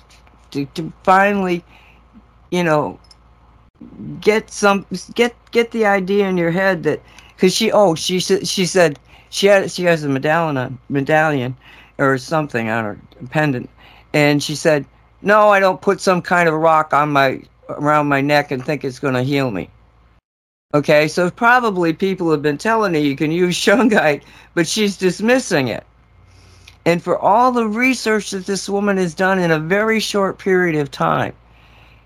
to, 0.51 0.65
to 0.67 0.93
finally, 1.05 1.65
you 2.51 2.65
know, 2.65 2.99
get 4.21 4.51
some, 4.51 4.85
get 5.15 5.37
get 5.53 5.71
the 5.71 5.87
idea 5.87 6.29
in 6.29 6.37
your 6.37 6.51
head 6.51 6.83
that 6.83 7.01
because 7.39 7.55
she 7.55 7.71
oh 7.71 7.95
she 7.95 8.19
said 8.19 8.49
she 8.49 8.67
said 8.67 8.99
she 9.31 9.47
had 9.47 9.71
she 9.71 9.85
has 9.85 10.03
a 10.03 10.09
medallion 10.09 10.57
on, 10.57 10.79
medallion 10.89 11.57
or 11.97 12.19
something 12.19 12.69
on 12.69 12.85
her 12.85 12.99
pendant. 13.31 13.71
And 14.13 14.43
she 14.43 14.57
said 14.57 14.85
no 15.23 15.51
i 15.51 15.61
don't 15.61 15.81
put 15.81 16.01
some 16.01 16.21
kind 16.21 16.49
of 16.49 16.55
rock 16.57 16.93
on 16.93 17.13
my 17.13 17.41
around 17.69 18.09
my 18.09 18.21
neck 18.21 18.51
and 18.51 18.65
think 18.65 18.85
it's 18.85 18.99
going 18.99 19.15
to 19.15 19.23
heal 19.23 19.53
me. 19.53 19.71
Okay 20.75 21.07
so 21.07 21.31
probably 21.31 21.93
people 21.93 22.29
have 22.33 22.43
been 22.43 22.59
telling 22.59 22.93
her 22.95 23.01
you 23.01 23.15
can 23.15 23.31
use 23.31 23.55
shungite 23.55 24.23
but 24.55 24.67
she's 24.67 24.97
dismissing 24.97 25.69
it. 25.69 25.87
And 26.87 27.01
for 27.01 27.19
all 27.19 27.53
the 27.53 27.69
research 27.69 28.31
that 28.31 28.47
this 28.47 28.69
woman 28.69 28.97
has 28.97 29.15
done 29.15 29.39
in 29.39 29.53
a 29.53 29.61
very 29.61 30.01
short 30.01 30.39
period 30.39 30.75
of 30.75 30.91
time 30.91 31.35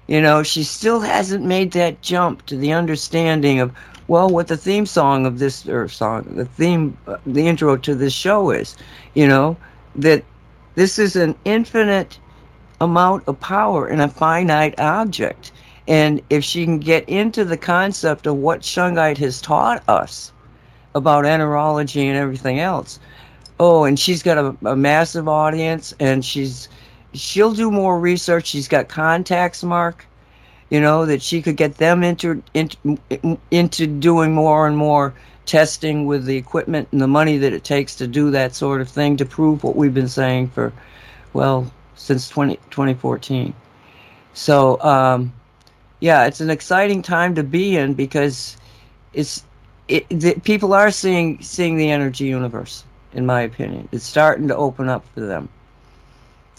you 0.08 0.20
know 0.20 0.42
she 0.42 0.62
still 0.62 1.00
hasn't 1.00 1.42
made 1.42 1.72
that 1.72 2.02
jump 2.02 2.44
to 2.44 2.56
the 2.58 2.72
understanding 2.72 3.60
of 3.60 3.72
well 4.08 4.28
what 4.28 4.48
the 4.48 4.56
theme 4.56 4.86
song 4.86 5.26
of 5.26 5.38
this 5.38 5.66
or 5.68 5.88
song 5.88 6.22
the 6.34 6.44
theme 6.44 6.96
uh, 7.06 7.16
the 7.26 7.46
intro 7.46 7.76
to 7.76 7.94
this 7.94 8.12
show 8.12 8.50
is 8.50 8.76
you 9.14 9.26
know 9.26 9.56
that 9.94 10.24
this 10.74 10.98
is 10.98 11.16
an 11.16 11.34
infinite 11.44 12.18
amount 12.82 13.22
of 13.28 13.38
power 13.40 13.88
in 13.88 14.00
a 14.00 14.08
finite 14.08 14.78
object. 14.80 15.52
And 15.86 16.20
if 16.30 16.44
she 16.44 16.64
can 16.64 16.78
get 16.78 17.08
into 17.08 17.44
the 17.44 17.56
concept 17.56 18.26
of 18.26 18.36
what 18.36 18.60
shungite 18.60 19.18
has 19.18 19.40
taught 19.40 19.82
us 19.88 20.32
about 20.94 21.24
enterology 21.24 22.04
and 22.04 22.16
everything 22.16 22.60
else 22.60 22.98
oh 23.58 23.84
and 23.84 23.98
she's 23.98 24.22
got 24.22 24.36
a, 24.36 24.54
a 24.68 24.76
massive 24.76 25.26
audience 25.26 25.94
and 26.00 26.22
she's 26.22 26.68
she'll 27.14 27.54
do 27.54 27.70
more 27.70 27.98
research. 27.98 28.46
She's 28.46 28.68
got 28.68 28.88
contacts 28.88 29.62
mark 29.62 30.06
you 30.72 30.80
know 30.80 31.04
that 31.04 31.20
she 31.20 31.42
could 31.42 31.58
get 31.58 31.76
them 31.76 32.02
into 32.02 32.42
into, 32.54 32.98
into 33.50 33.86
doing 33.86 34.32
more 34.32 34.66
and 34.66 34.74
more 34.74 35.12
testing 35.44 36.06
with 36.06 36.24
the 36.24 36.34
equipment 36.34 36.88
and 36.92 37.00
the 37.00 37.06
money 37.06 37.36
that 37.36 37.52
it 37.52 37.62
takes 37.62 37.94
to 37.96 38.06
do 38.06 38.30
that 38.30 38.54
sort 38.54 38.80
of 38.80 38.88
thing 38.88 39.14
to 39.18 39.26
prove 39.26 39.62
what 39.62 39.76
we've 39.76 39.92
been 39.92 40.08
saying 40.08 40.48
for 40.48 40.72
well 41.34 41.70
since 41.94 42.26
20, 42.30 42.56
2014 42.70 43.52
so 44.32 44.80
um, 44.80 45.30
yeah 46.00 46.24
it's 46.24 46.40
an 46.40 46.48
exciting 46.48 47.02
time 47.02 47.34
to 47.34 47.42
be 47.42 47.76
in 47.76 47.92
because 47.92 48.56
it's 49.12 49.44
it, 49.88 50.08
the, 50.08 50.40
people 50.42 50.72
are 50.72 50.90
seeing 50.90 51.38
seeing 51.42 51.76
the 51.76 51.90
energy 51.90 52.24
universe 52.24 52.84
in 53.12 53.26
my 53.26 53.42
opinion. 53.42 53.86
It's 53.92 54.06
starting 54.06 54.48
to 54.48 54.56
open 54.56 54.88
up 54.88 55.04
for 55.12 55.20
them 55.20 55.50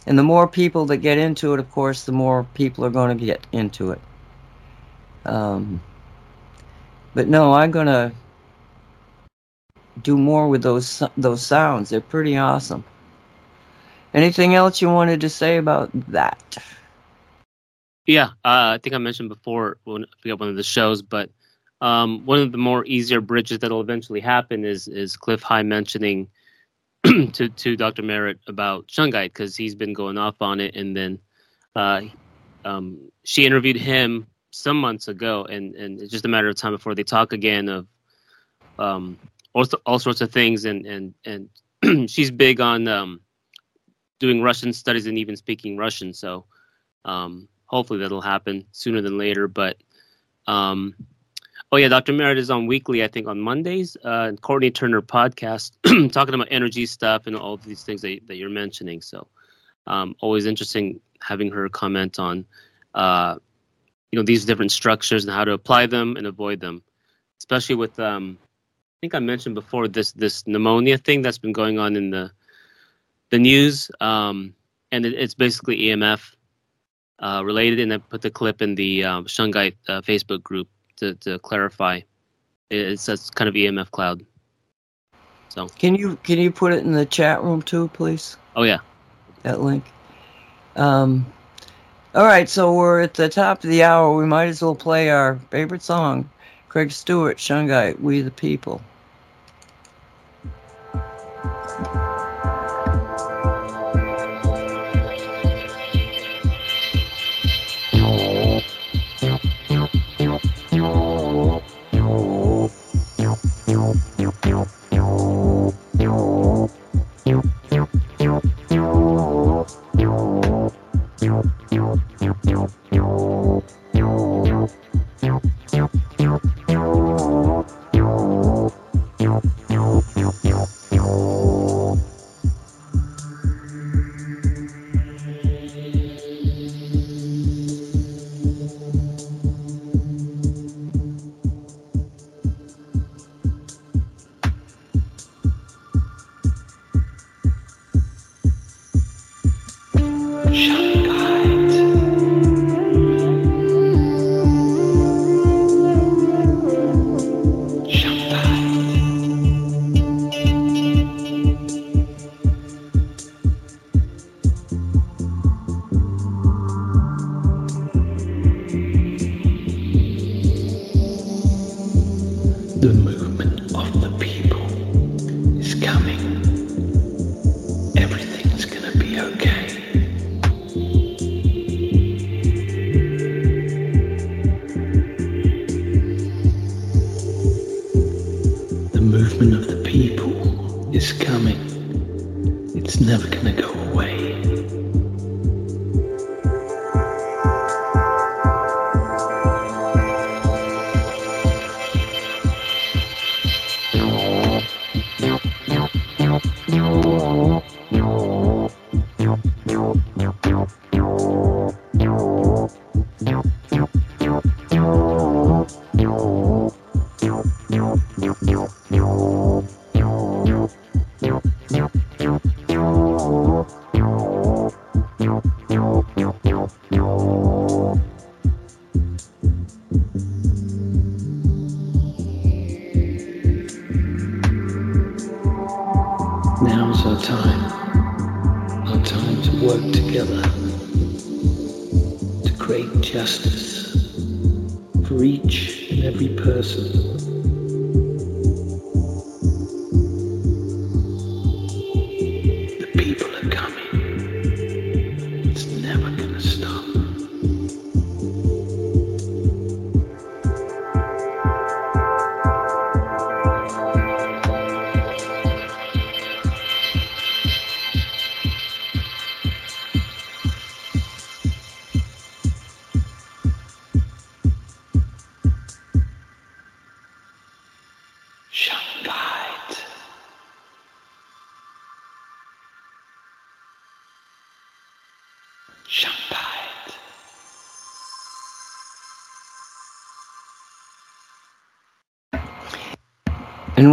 and 0.05 0.17
the 0.17 0.23
more 0.23 0.47
people 0.47 0.85
that 0.85 0.97
get 0.97 1.17
into 1.17 1.53
it, 1.53 1.59
of 1.59 1.71
course, 1.71 2.03
the 2.03 2.11
more 2.11 2.45
people 2.53 2.83
are 2.85 2.89
going 2.89 3.17
to 3.17 3.25
get 3.25 3.45
into 3.51 3.91
it. 3.91 4.01
Um, 5.25 5.81
but 7.13 7.27
no, 7.27 7.53
I'm 7.53 7.71
going 7.71 7.87
to 7.87 8.11
do 10.01 10.17
more 10.17 10.49
with 10.49 10.63
those 10.63 11.03
those 11.17 11.45
sounds. 11.45 11.89
They're 11.89 12.01
pretty 12.01 12.37
awesome. 12.37 12.83
Anything 14.13 14.55
else 14.55 14.81
you 14.81 14.89
wanted 14.89 15.21
to 15.21 15.29
say 15.29 15.57
about 15.57 15.89
that? 16.09 16.57
Yeah, 18.05 18.27
uh, 18.43 18.75
I 18.75 18.79
think 18.83 18.93
I 18.93 18.97
mentioned 18.97 19.29
before 19.29 19.77
when 19.85 20.03
I 20.03 20.07
forget 20.21 20.39
one 20.39 20.49
of 20.49 20.55
the 20.55 20.63
shows, 20.63 21.01
but 21.01 21.29
um, 21.81 22.25
one 22.25 22.39
of 22.39 22.51
the 22.51 22.57
more 22.57 22.85
easier 22.85 23.21
bridges 23.21 23.59
that'll 23.59 23.81
eventually 23.81 24.19
happen 24.19 24.65
is 24.65 24.87
is 24.87 25.15
Cliff 25.15 25.41
High 25.41 25.63
mentioning 25.63 26.27
to 27.33 27.49
to 27.49 27.75
Dr. 27.75 28.01
Merritt 28.01 28.39
about 28.47 28.87
shungite 28.87 29.25
because 29.33 29.57
he's 29.57 29.75
been 29.75 29.93
going 29.93 30.17
off 30.17 30.41
on 30.41 30.59
it, 30.59 30.75
and 30.75 30.95
then 30.95 31.19
uh, 31.75 32.01
um, 32.63 33.11
she 33.23 33.45
interviewed 33.45 33.75
him 33.75 34.27
some 34.51 34.77
months 34.77 35.07
ago, 35.09 35.43
and 35.45 35.75
and 35.75 36.01
it's 36.01 36.11
just 36.11 36.25
a 36.25 36.29
matter 36.29 36.47
of 36.47 36.55
time 36.55 36.71
before 36.71 36.95
they 36.95 37.03
talk 37.03 37.33
again 37.33 37.67
of 37.67 37.87
um, 38.79 39.17
all, 39.53 39.65
all 39.85 39.99
sorts 39.99 40.21
of 40.21 40.31
things, 40.31 40.65
and 40.65 40.85
and 40.85 41.13
and 41.25 42.09
she's 42.09 42.31
big 42.31 42.61
on 42.61 42.87
um, 42.87 43.19
doing 44.19 44.41
Russian 44.41 44.71
studies 44.71 45.05
and 45.05 45.17
even 45.17 45.35
speaking 45.35 45.75
Russian, 45.75 46.13
so 46.13 46.45
um, 47.03 47.49
hopefully 47.65 47.99
that'll 47.99 48.21
happen 48.21 48.65
sooner 48.71 49.01
than 49.01 49.17
later, 49.17 49.47
but. 49.47 49.77
Oh 51.73 51.77
yeah, 51.77 51.87
Dr. 51.87 52.13
Merritt 52.13 52.37
is 52.37 52.51
on 52.51 52.67
weekly, 52.67 53.03
I 53.03 53.07
think, 53.07 53.27
on 53.27 53.39
Mondays. 53.39 53.97
Uh, 54.03 54.33
Courtney 54.41 54.69
Turner 54.69 55.01
podcast, 55.01 55.71
talking 56.13 56.35
about 56.35 56.49
energy 56.51 56.85
stuff 56.85 57.25
and 57.25 57.35
all 57.35 57.57
these 57.57 57.81
things 57.81 58.03
that, 58.03 58.19
that 58.27 58.35
you're 58.35 58.47
mentioning. 58.47 59.01
So, 59.01 59.27
um, 59.87 60.15
always 60.21 60.45
interesting 60.45 60.99
having 61.19 61.49
her 61.49 61.67
comment 61.69 62.19
on, 62.19 62.45
uh, 62.93 63.39
you 64.11 64.19
know, 64.19 64.23
these 64.23 64.45
different 64.45 64.71
structures 64.71 65.25
and 65.25 65.33
how 65.33 65.45
to 65.45 65.53
apply 65.53 65.87
them 65.87 66.15
and 66.15 66.27
avoid 66.27 66.59
them, 66.59 66.83
especially 67.39 67.73
with, 67.73 67.99
um, 67.99 68.37
I 68.39 68.95
think 69.01 69.15
I 69.15 69.19
mentioned 69.19 69.55
before 69.55 69.87
this 69.87 70.11
this 70.11 70.45
pneumonia 70.45 70.99
thing 70.99 71.23
that's 71.23 71.39
been 71.39 71.53
going 71.53 71.79
on 71.79 71.95
in 71.95 72.11
the 72.11 72.29
the 73.31 73.39
news, 73.39 73.89
um, 73.99 74.53
and 74.91 75.07
it, 75.07 75.13
it's 75.13 75.33
basically 75.33 75.79
EMF 75.79 76.35
uh, 77.17 77.41
related. 77.43 77.79
And 77.79 77.93
I 77.93 77.97
put 77.97 78.21
the 78.21 78.29
clip 78.29 78.61
in 78.61 78.75
the 78.75 79.05
um, 79.05 79.25
Shungite 79.25 79.77
uh, 79.89 80.01
Facebook 80.01 80.43
group 80.43 80.67
to, 80.97 81.15
to 81.15 81.39
clarify. 81.39 81.97
It, 82.69 82.77
it's 82.77 83.05
that's 83.05 83.29
kind 83.29 83.47
of 83.49 83.55
EMF 83.55 83.91
cloud. 83.91 84.25
So, 85.49 85.67
Can 85.67 85.93
you 85.95 86.15
can 86.23 86.39
you 86.39 86.49
put 86.51 86.73
it 86.73 86.83
in 86.83 86.93
the 86.93 87.05
chat 87.05 87.43
room 87.43 87.61
too, 87.61 87.87
please? 87.89 88.37
oh 88.55 88.63
yeah, 88.63 88.79
That 89.43 89.61
link. 89.61 89.83
Um, 90.75 91.25
all 92.15 92.25
right, 92.25 92.49
so 92.49 92.73
we're 92.73 93.01
at 93.01 93.13
the 93.13 93.29
top 93.29 93.63
of 93.63 93.69
the 93.69 93.83
hour. 93.83 94.15
We 94.15 94.25
might 94.25 94.47
as 94.47 94.61
well 94.61 94.73
play 94.75 95.09
our 95.11 95.39
favorite 95.51 95.83
song, 95.83 96.29
Craig 96.69 96.91
Stewart, 96.91 97.37
Shungite, 97.37 97.99
"We 97.99 98.21
the 98.21 98.31
People." 98.31 98.81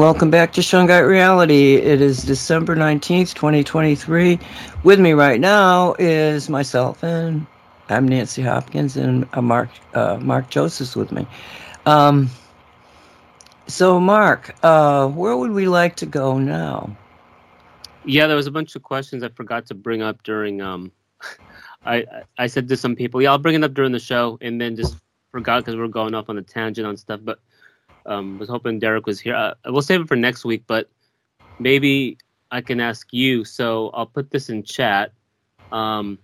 Welcome 0.00 0.30
back 0.30 0.54
to 0.54 0.62
Shungite 0.62 1.06
Reality. 1.06 1.74
It 1.74 2.00
is 2.00 2.22
December 2.22 2.74
19th, 2.74 3.34
2023. 3.34 4.38
With 4.82 4.98
me 4.98 5.12
right 5.12 5.38
now 5.38 5.94
is 5.98 6.48
myself 6.48 7.04
and 7.04 7.46
I'm 7.90 8.08
Nancy 8.08 8.40
Hopkins 8.40 8.96
and 8.96 9.28
uh, 9.34 9.42
Mark 9.42 9.68
uh, 9.92 10.16
Mark 10.16 10.48
Joseph's 10.48 10.96
with 10.96 11.12
me. 11.12 11.26
Um, 11.84 12.30
so 13.66 14.00
Mark, 14.00 14.54
uh, 14.62 15.06
where 15.08 15.36
would 15.36 15.50
we 15.50 15.68
like 15.68 15.96
to 15.96 16.06
go 16.06 16.38
now? 16.38 16.96
yeah. 18.06 18.26
There 18.26 18.36
was 18.36 18.46
a 18.46 18.50
bunch 18.50 18.74
of 18.76 18.82
questions 18.82 19.22
I 19.22 19.28
forgot 19.28 19.66
to 19.66 19.74
bring 19.74 20.00
up 20.00 20.22
during. 20.22 20.62
Um, 20.62 20.92
I 21.84 21.96
I- 21.96 22.22
I 22.38 22.46
said 22.46 22.68
to 22.68 22.76
some 22.78 22.96
people, 22.96 23.20
yeah, 23.20 23.32
I'll 23.32 23.38
bring 23.38 23.54
it 23.54 23.62
up 23.62 23.74
during 23.74 23.92
the 23.92 24.00
show, 24.00 24.38
and 24.40 24.58
then 24.58 24.76
just 24.76 24.96
forgot 25.30 25.60
because 25.60 25.76
we 25.76 25.82
are 25.82 25.88
going 25.88 26.14
off 26.14 26.30
on 26.30 26.38
a 26.38 26.42
tangent 26.42 26.86
on 26.86 26.96
stuff. 26.96 27.20
But 27.22 27.38
um, 28.06 28.38
was 28.38 28.48
hoping 28.48 28.78
Derek 28.78 29.06
was 29.06 29.20
here. 29.20 29.34
Uh, 29.34 29.54
we'll 29.66 29.82
save 29.82 30.02
it 30.02 30.08
for 30.08 30.16
next 30.16 30.44
week, 30.44 30.64
but 30.66 30.88
maybe 31.58 32.18
I 32.50 32.60
can 32.60 32.80
ask 32.80 33.12
you. 33.12 33.44
So 33.44 33.90
I'll 33.94 34.06
put 34.06 34.30
this 34.30 34.48
in 34.48 34.62
chat. 34.62 35.12
Um, 35.72 36.18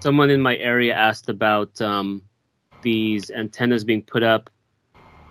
someone 0.00 0.30
in 0.30 0.40
my 0.40 0.56
area 0.56 0.94
asked 0.94 1.28
about 1.28 1.80
um, 1.80 2.22
these 2.82 3.30
antennas 3.30 3.84
being 3.84 4.02
put 4.02 4.22
up 4.22 4.50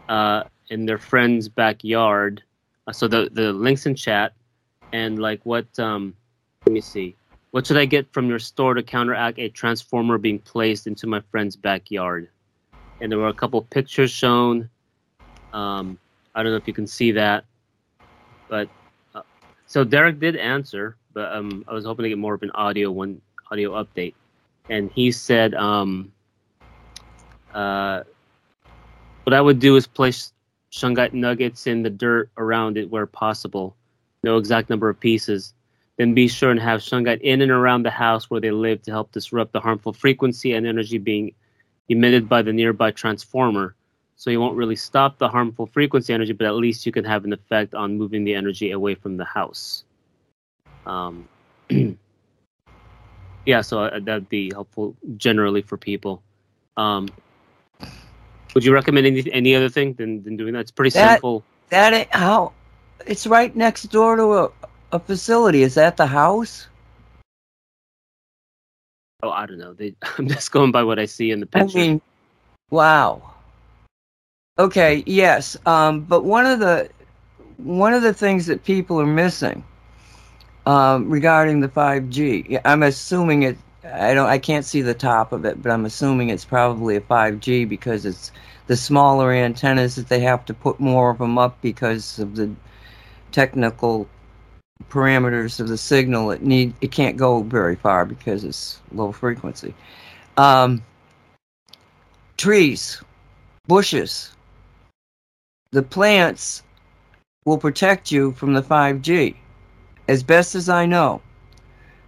uh, 0.08 0.44
in 0.70 0.86
their 0.86 0.98
friend's 0.98 1.50
backyard. 1.50 2.44
Uh, 2.88 2.92
so 2.92 3.08
the 3.08 3.30
the 3.32 3.52
links 3.54 3.86
in 3.86 3.96
chat 3.96 4.34
and 4.92 5.20
like 5.20 5.42
what 5.46 5.68
um, 5.80 6.14
let 6.66 6.74
me 6.74 6.82
see. 6.82 7.16
What 7.52 7.66
should 7.66 7.78
I 7.78 7.86
get 7.86 8.12
from 8.14 8.30
your 8.30 8.40
store 8.40 8.76
to 8.76 8.84
counteract 8.84 9.40
a 9.40 9.50
transformer 9.50 10.20
being 10.20 10.40
placed 10.40 10.86
into 10.86 11.08
my 11.08 11.22
friend's 11.32 11.56
backyard? 11.56 12.30
And 13.02 13.12
there 13.12 13.18
were 13.18 13.28
a 13.28 13.34
couple 13.34 13.62
pictures 13.64 14.12
shown. 14.12 14.70
Um, 15.54 15.98
I 16.36 16.44
don't 16.44 16.52
know 16.52 16.58
if 16.58 16.68
you 16.68 16.74
can 16.74 16.88
see 16.88 17.12
that, 17.14 17.46
but 18.48 18.70
uh, 19.16 19.22
so 19.66 19.84
Derek 19.84 20.20
did 20.20 20.36
answer, 20.36 20.96
but 21.14 21.34
um, 21.34 21.66
I 21.68 21.74
was 21.74 21.86
hoping 21.86 22.04
to 22.04 22.10
get 22.10 22.18
more 22.18 22.34
of 22.34 22.44
an 22.44 22.52
audio 22.52 22.92
one 22.92 23.22
audio 23.52 23.84
update, 23.84 24.14
and 24.70 24.92
he 24.92 25.12
said 25.12 25.54
um, 25.56 26.12
uh, 27.54 28.04
what 29.24 29.34
I 29.34 29.42
would 29.42 29.60
do 29.60 29.76
is 29.76 29.88
place 29.88 30.34
shungite 30.72 31.14
nuggets 31.14 31.68
in 31.68 31.84
the 31.84 31.90
dirt 31.90 32.30
around 32.38 32.78
it 32.78 32.90
where 32.90 33.06
possible. 33.06 33.76
No 34.24 34.38
exact 34.38 34.70
number 34.70 34.90
of 34.90 35.00
pieces. 35.00 35.54
then 35.98 36.14
be 36.14 36.28
sure 36.28 36.52
and 36.52 36.60
have 36.60 36.80
shungite 36.80 37.22
in 37.22 37.42
and 37.42 37.52
around 37.52 37.84
the 37.84 37.90
house 37.90 38.30
where 38.30 38.40
they 38.40 38.52
live 38.52 38.82
to 38.84 38.92
help 38.92 39.12
disrupt 39.12 39.52
the 39.52 39.60
harmful 39.60 39.94
frequency 39.94 40.54
and 40.54 40.66
energy 40.66 40.98
being 40.98 41.34
emitted 41.90 42.30
by 42.30 42.42
the 42.42 42.54
nearby 42.54 42.92
transformer. 42.92 43.76
So 44.20 44.30
you 44.30 44.42
won't 44.42 44.58
really 44.58 44.76
stop 44.76 45.18
the 45.18 45.30
harmful 45.30 45.66
frequency 45.68 46.14
energy, 46.14 46.34
but 46.34 46.46
at 46.46 46.56
least 46.56 46.86
you 46.86 46.92
can 46.92 47.06
have 47.06 47.24
an 47.24 47.32
effect 47.32 47.74
on 47.74 47.98
moving 47.98 48.26
the 48.26 48.36
energy 48.36 48.72
away 48.72 48.94
from 48.94 49.16
the 49.16 49.24
house. 49.24 49.86
Um, 50.86 51.26
yeah, 53.46 53.62
so 53.62 53.84
uh, 53.86 53.98
that'd 54.02 54.28
be 54.28 54.52
helpful 54.52 54.94
generally 55.16 55.62
for 55.62 55.78
people. 55.78 56.22
Um, 56.76 57.08
would 58.54 58.66
you 58.66 58.74
recommend 58.74 59.08
any, 59.08 59.32
any 59.32 59.56
other 59.56 59.70
thing 59.70 59.94
than, 59.94 60.22
than 60.24 60.36
doing 60.36 60.52
that? 60.52 60.60
It's 60.60 60.72
pretty 60.72 60.90
That- 61.00 61.14
simple. 61.14 61.42
That 61.70 62.14
how. 62.14 62.52
It's 63.08 63.26
right 63.26 63.56
next 63.56 63.84
door 63.84 64.18
to 64.18 64.34
a, 64.34 64.52
a 64.92 65.00
facility. 65.00 65.64
Is 65.64 65.76
that 65.76 65.96
the 65.96 66.08
house? 66.08 66.68
Oh, 69.24 69.30
I 69.30 69.46
don't 69.46 69.60
know. 69.60 69.72
They, 69.72 69.96
I'm 70.18 70.28
just 70.28 70.52
going 70.52 70.74
by 70.74 70.84
what 70.84 71.00
I 71.00 71.06
see 71.06 71.32
in 71.32 71.40
the 71.40 71.48
I 71.54 71.62
picture. 71.62 71.78
mean, 71.78 72.02
wow. 72.70 73.22
Okay, 74.60 75.04
yes. 75.06 75.56
Um, 75.66 76.02
but 76.02 76.26
one 76.26 76.46
of 76.46 76.60
the 76.60 76.90
one 77.58 77.94
of 77.94 78.02
the 78.02 78.14
things 78.14 78.46
that 78.48 78.66
people 78.66 79.00
are 79.00 79.06
missing 79.06 79.64
um, 80.66 81.10
regarding 81.10 81.62
the 81.62 81.70
5G, 81.70 82.46
yeah, 82.50 82.62
I'm 82.66 82.84
assuming 82.84 83.44
it. 83.44 83.58
I 83.86 84.14
don't. 84.14 84.28
I 84.28 84.38
can't 84.38 84.66
see 84.66 84.82
the 84.82 84.94
top 84.94 85.32
of 85.32 85.46
it, 85.46 85.64
but 85.64 85.72
I'm 85.72 85.86
assuming 85.86 86.30
it's 86.30 86.44
probably 86.44 86.98
a 86.98 87.02
5G 87.02 87.70
because 87.70 88.06
it's 88.06 88.34
the 88.68 88.76
smaller 88.76 89.32
antennas 89.32 89.96
that 89.96 90.10
they 90.10 90.20
have 90.20 90.44
to 90.46 90.54
put 90.54 90.78
more 90.82 91.10
of 91.10 91.20
them 91.20 91.38
up 91.38 91.60
because 91.62 92.20
of 92.20 92.36
the 92.36 92.54
technical 93.32 94.10
parameters 94.90 95.62
of 95.62 95.70
the 95.70 95.78
signal. 95.78 96.32
It 96.32 96.42
need 96.44 96.74
it 96.82 96.92
can't 96.92 97.16
go 97.16 97.44
very 97.44 97.78
far 97.78 98.04
because 98.04 98.44
it's 98.44 98.82
low 98.92 99.14
frequency. 99.14 99.74
Um, 100.36 100.84
trees, 102.38 103.02
bushes, 103.66 104.34
the 105.72 105.84
plants 105.84 106.64
will 107.46 107.58
protect 107.58 108.12
you 108.12 108.32
from 108.34 108.54
the 108.54 108.62
5G. 108.62 109.36
As 110.08 110.24
best 110.24 110.56
as 110.56 110.70
I 110.70 110.86
know, 110.86 111.22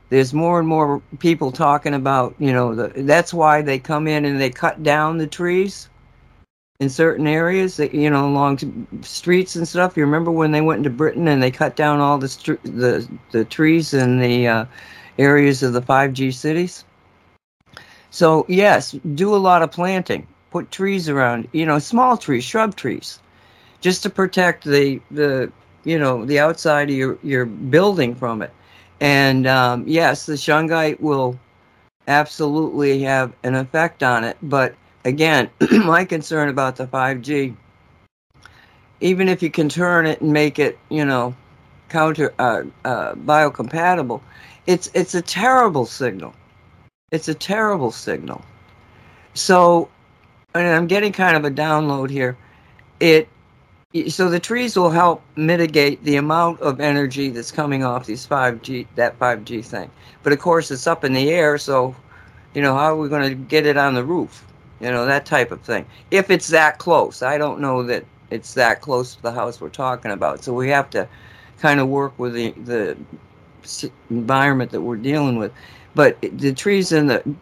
there's 0.10 0.34
more 0.34 0.60
and 0.60 0.68
more 0.68 1.02
people 1.20 1.52
talking 1.52 1.94
about, 1.94 2.36
you 2.40 2.52
know, 2.52 2.76
the, 2.76 3.04
that's 3.04 3.34
why 3.34 3.62
they 3.62 3.80
come 3.80 4.08
in 4.08 4.26
and 4.26 4.42
they 4.42 4.50
cut 4.50 4.84
down 4.84 5.18
the 5.18 5.28
trees 5.28 5.90
in 6.80 6.90
certain 6.90 7.28
areas, 7.28 7.78
that, 7.78 7.94
you 7.94 8.10
know, 8.10 8.28
along 8.28 8.88
streets 9.04 9.56
and 9.56 9.68
stuff. 9.68 9.96
You 9.96 10.04
remember 10.04 10.32
when 10.32 10.52
they 10.52 10.62
went 10.62 10.80
into 10.80 10.90
Britain 10.90 11.28
and 11.28 11.42
they 11.42 11.52
cut 11.52 11.76
down 11.76 12.00
all 12.00 12.18
the 12.18 12.28
str- 12.28 12.56
the 12.64 13.08
the 13.32 13.46
trees 13.46 13.94
in 13.94 14.20
the 14.20 14.48
uh, 14.48 14.66
areas 15.20 15.62
of 15.62 15.74
the 15.74 15.82
5G 15.82 16.34
cities? 16.34 16.84
So 18.10 18.46
yes, 18.50 18.96
do 19.14 19.36
a 19.36 19.38
lot 19.38 19.62
of 19.62 19.72
planting. 19.72 20.28
Put 20.50 20.72
trees 20.72 21.08
around, 21.08 21.48
you 21.54 21.66
know, 21.66 21.80
small 21.80 22.18
trees, 22.18 22.44
shrub 22.44 22.76
trees, 22.76 23.20
just 23.82 24.04
to 24.04 24.10
protect 24.10 24.64
the 24.64 25.02
the 25.12 25.52
you 25.84 26.00
know 26.00 26.26
the 26.26 26.40
outside 26.40 26.90
of 26.90 26.96
your 26.96 27.18
your 27.24 27.46
building 27.46 28.16
from 28.16 28.42
it. 28.42 28.52
And 29.02 29.48
um, 29.48 29.84
yes, 29.88 30.28
the 30.28 30.34
shungite 30.34 31.00
will 31.02 31.38
absolutely 32.08 33.02
have 33.02 33.34
an 33.44 33.56
effect 33.56 34.04
on 34.04 34.24
it. 34.24 34.38
But 34.44 34.76
again, 35.06 35.50
my 35.72 36.06
concern 36.06 36.50
about 36.50 36.76
the 36.76 36.86
5G, 36.86 37.56
even 39.00 39.28
if 39.28 39.42
you 39.42 39.50
can 39.50 39.70
turn 39.70 40.06
it 40.06 40.22
and 40.22 40.32
make 40.32 40.60
it, 40.60 40.78
you 40.90 41.04
know, 41.04 41.36
counter 41.90 42.34
uh, 42.38 42.64
uh, 42.86 43.16
biocompatible, 43.16 44.22
it's 44.68 44.92
it's 44.94 45.16
a 45.16 45.22
terrible 45.22 45.86
signal. 45.86 46.34
It's 47.12 47.28
a 47.28 47.34
terrible 47.34 47.92
signal. 47.92 48.44
So, 49.34 49.90
and 50.54 50.68
I'm 50.68 50.88
getting 50.88 51.12
kind 51.12 51.36
of 51.36 51.44
a 51.44 51.52
download 51.52 52.10
here. 52.10 52.38
It 53.00 53.28
so 54.08 54.30
the 54.30 54.40
trees 54.40 54.78
will 54.78 54.90
help 54.90 55.22
mitigate 55.36 56.04
the 56.04 56.16
amount 56.16 56.62
of 56.62 56.80
energy 56.80 57.30
that's 57.30 57.52
coming 57.52 57.84
off 57.84 58.06
these 58.06 58.26
5G 58.26 58.88
that 58.96 59.20
5G 59.20 59.64
thing. 59.66 59.90
But 60.24 60.34
of 60.34 60.40
course, 60.40 60.72
it's 60.72 60.88
up 60.88 61.04
in 61.04 61.14
the 61.14 61.30
air, 61.30 61.58
so 61.58 61.96
you 62.54 62.62
know 62.62 62.74
how 62.74 62.94
are 62.94 62.98
we 62.98 63.10
going 63.10 63.30
to 63.30 63.36
get 63.36 63.66
it 63.66 63.78
on 63.78 63.94
the 63.94 64.04
roof? 64.04 64.46
You 64.80 64.92
know 64.92 65.06
that 65.06 65.26
type 65.26 65.52
of 65.52 65.62
thing. 65.62 65.86
If 66.10 66.30
it's 66.30 66.48
that 66.48 66.78
close, 66.78 67.22
I 67.22 67.38
don't 67.38 67.60
know 67.60 67.84
that 67.84 68.06
it's 68.30 68.54
that 68.54 68.82
close 68.82 69.16
to 69.16 69.22
the 69.22 69.32
house 69.32 69.60
we're 69.60 69.70
talking 69.70 70.12
about. 70.12 70.44
So 70.44 70.54
we 70.54 70.70
have 70.70 70.90
to 70.92 71.08
kind 71.60 71.80
of 71.80 71.90
work 71.90 72.18
with 72.18 72.34
the 72.34 72.52
the 72.64 72.98
environment 74.10 74.72
that 74.72 74.82
we're 74.82 74.96
dealing 74.96 75.38
with. 75.38 75.52
But 75.94 76.18
the 76.22 76.54
trees 76.54 76.92
and 76.92 77.10
the 77.10 77.36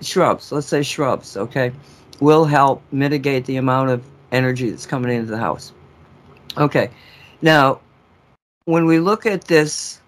shrubs, 0.00 0.50
let's 0.50 0.66
say 0.66 0.82
shrubs, 0.82 1.36
okay, 1.36 1.72
will 2.20 2.44
help 2.44 2.82
mitigate 2.90 3.44
the 3.44 3.56
amount 3.56 3.90
of 3.90 4.02
energy 4.34 4.70
that's 4.70 4.86
coming 4.86 5.16
into 5.16 5.30
the 5.30 5.38
house. 5.38 5.72
Okay, 6.58 6.90
now 7.42 7.80
when 8.64 8.86
we 8.86 8.98
look 8.98 9.26
at 9.26 9.44
this 9.44 10.00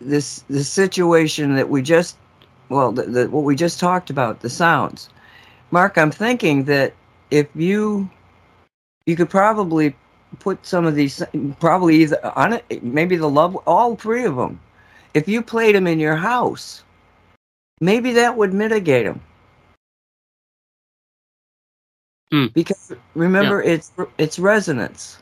this 0.00 0.40
the 0.48 0.64
situation 0.64 1.54
that 1.54 1.68
we 1.68 1.80
just 1.80 2.16
well 2.68 2.92
the, 2.92 3.02
the, 3.02 3.30
what 3.30 3.44
we 3.44 3.54
just 3.54 3.78
talked 3.78 4.10
about 4.10 4.40
the 4.40 4.50
sounds 4.50 5.08
mark 5.70 5.96
i'm 5.96 6.10
thinking 6.10 6.64
that 6.64 6.92
if 7.30 7.46
you 7.54 8.10
you 9.06 9.14
could 9.14 9.30
probably 9.30 9.94
put 10.40 10.64
some 10.66 10.84
of 10.84 10.94
these 10.94 11.22
probably 11.60 12.02
either 12.02 12.18
on 12.36 12.52
it 12.52 12.82
maybe 12.82 13.16
the 13.16 13.28
love 13.28 13.54
all 13.66 13.94
three 13.94 14.24
of 14.24 14.36
them 14.36 14.60
if 15.14 15.28
you 15.28 15.40
played 15.40 15.74
them 15.74 15.86
in 15.86 16.00
your 16.00 16.16
house 16.16 16.82
maybe 17.80 18.12
that 18.12 18.36
would 18.36 18.52
mitigate 18.52 19.06
them 19.06 19.20
Hmm. 22.30 22.46
because 22.54 22.92
remember 23.14 23.62
it's 23.62 23.92
it's 24.18 24.38
resonance 24.38 25.18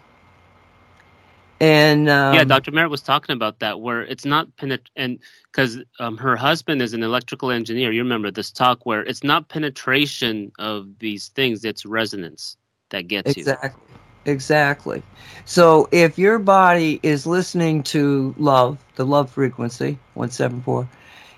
and 1.61 2.09
um, 2.09 2.35
yeah, 2.35 2.45
Dr. 2.45 2.71
Merritt 2.71 2.91
was 2.91 3.03
talking 3.03 3.33
about 3.33 3.59
that, 3.59 3.81
where 3.81 4.03
it's 4.03 4.25
not 4.25 4.55
penet 4.57 4.91
and 4.97 5.19
because 5.51 5.79
um, 5.99 6.17
her 6.17 6.37
husband 6.37 6.81
is 6.83 6.95
an 6.95 7.03
electrical 7.03 7.51
engineer. 7.51 7.91
You 7.91 8.03
remember 8.03 8.31
this 8.31 8.53
talk 8.53 8.87
where 8.87 9.03
it's 9.03 9.25
not 9.25 9.49
penetration 9.49 10.53
of 10.59 10.99
these 11.01 11.29
things; 11.29 11.65
it's 11.65 11.85
resonance 11.85 12.57
that 12.91 13.09
gets 13.09 13.37
you. 13.37 13.43
Exactly. 13.43 13.83
Exactly. 14.27 15.03
So 15.47 15.89
if 15.91 16.19
your 16.19 16.39
body 16.39 17.01
is 17.03 17.27
listening 17.27 17.83
to 17.85 18.35
love, 18.39 18.79
the 18.97 19.07
love 19.07 19.31
frequency, 19.31 19.99
174, 20.15 20.87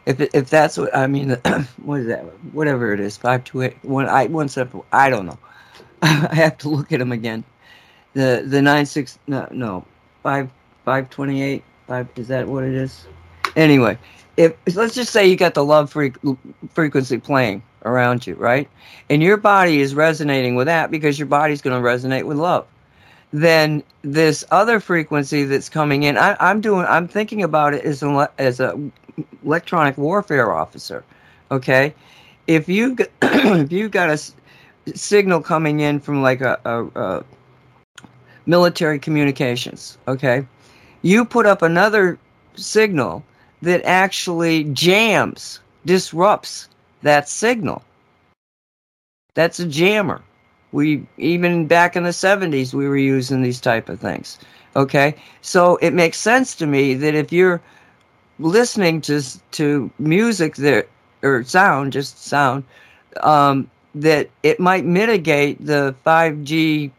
if 0.06 0.20
if 0.34 0.51
that's 0.51 0.76
what 0.76 0.94
I 0.94 1.06
mean, 1.06 1.30
what 1.84 2.01
is 2.01 2.06
that? 2.09 2.24
Whatever 2.52 2.92
it 2.92 3.01
is, 3.01 3.16
528, 3.16 3.84
one, 3.88 4.06
I, 4.06 4.24
174, 4.24 4.84
I 4.92 5.09
don't 5.09 5.24
know. 5.26 5.38
I 6.31 6.35
have 6.35 6.59
to 6.59 6.68
look 6.68 6.93
at 6.93 6.98
them 6.98 7.12
again. 7.12 7.44
The 8.14 8.44
the 8.47 8.60
nine 8.60 8.86
six 8.86 9.18
no, 9.27 9.47
no, 9.52 9.85
5, 10.22 10.51
528, 10.85 11.62
5, 11.86 12.09
is 12.16 12.28
that 12.28 12.48
what 12.48 12.64
it 12.64 12.74
is? 12.74 13.06
Anyway, 13.56 13.98
if 14.36 14.55
let's 14.74 14.94
just 14.94 15.12
say 15.12 15.27
you 15.27 15.36
got 15.36 15.55
the 15.55 15.64
love 15.64 15.93
freq 15.93 16.39
frequency 16.72 17.18
playing 17.18 17.62
around 17.85 18.27
you, 18.27 18.35
right? 18.35 18.68
And 19.09 19.22
your 19.22 19.36
body 19.36 19.81
is 19.81 19.94
resonating 19.94 20.55
with 20.55 20.66
that 20.66 20.90
because 20.90 21.18
your 21.18 21.27
body's 21.27 21.62
going 21.62 21.81
to 21.81 21.89
resonate 21.89 22.24
with 22.24 22.36
love. 22.39 22.66
Then 23.32 23.82
this 24.02 24.44
other 24.51 24.81
frequency 24.81 25.44
that's 25.44 25.68
coming 25.68 26.02
in, 26.02 26.18
I, 26.18 26.36
I'm 26.40 26.60
doing, 26.60 26.85
I'm 26.86 27.06
thinking 27.06 27.43
about 27.43 27.74
it 27.74 27.85
as 27.85 28.02
a 28.02 28.31
as 28.39 28.60
a 28.60 28.78
electronic 29.44 29.97
warfare 29.97 30.52
officer. 30.52 31.05
Okay, 31.51 31.94
if 32.47 32.68
you 32.68 32.97
if 33.22 33.70
you 33.70 33.89
got 33.89 34.10
a 34.10 34.20
signal 34.96 35.40
coming 35.40 35.80
in 35.80 36.00
from 36.00 36.22
like 36.22 36.40
a, 36.40 36.58
a, 36.64 36.84
a 37.00 37.24
military 38.46 38.98
communications, 38.98 39.98
okay, 40.08 40.46
you 41.02 41.24
put 41.24 41.46
up 41.46 41.62
another 41.62 42.18
signal 42.56 43.24
that 43.62 43.82
actually 43.84 44.64
jams, 44.64 45.60
disrupts 45.84 46.68
that 47.02 47.28
signal. 47.28 47.82
That's 49.34 49.60
a 49.60 49.66
jammer. 49.66 50.22
We 50.72 51.06
even 51.16 51.66
back 51.66 51.96
in 51.96 52.04
the 52.04 52.10
70s 52.10 52.74
we 52.74 52.88
were 52.88 52.96
using 52.96 53.42
these 53.42 53.60
type 53.60 53.88
of 53.88 54.00
things. 54.00 54.38
Okay? 54.76 55.14
So 55.40 55.76
it 55.76 55.92
makes 55.92 56.18
sense 56.18 56.54
to 56.56 56.66
me 56.66 56.94
that 56.94 57.14
if 57.14 57.32
you're 57.32 57.60
listening 58.38 59.00
to 59.02 59.22
to 59.52 59.90
music 59.98 60.56
that 60.56 60.88
or 61.22 61.44
sound, 61.44 61.92
just 61.92 62.24
sound, 62.24 62.64
um, 63.22 63.70
that 63.94 64.30
it 64.42 64.60
might 64.60 64.84
mitigate 64.84 65.64
the 65.64 65.94
5G 66.06 66.90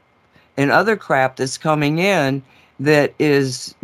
and 0.57 0.72
other 0.72 0.95
crap 0.95 1.38
that's 1.38 1.57
coming 1.57 1.99
in 1.99 2.41
that 2.80 3.13
is 3.19 3.76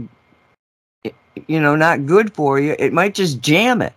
you 1.47 1.59
know 1.59 1.75
not 1.75 2.05
good 2.05 2.33
for 2.33 2.59
you. 2.59 2.75
It 2.79 2.93
might 2.93 3.13
just 3.13 3.41
jam 3.41 3.81
it. 3.81 3.93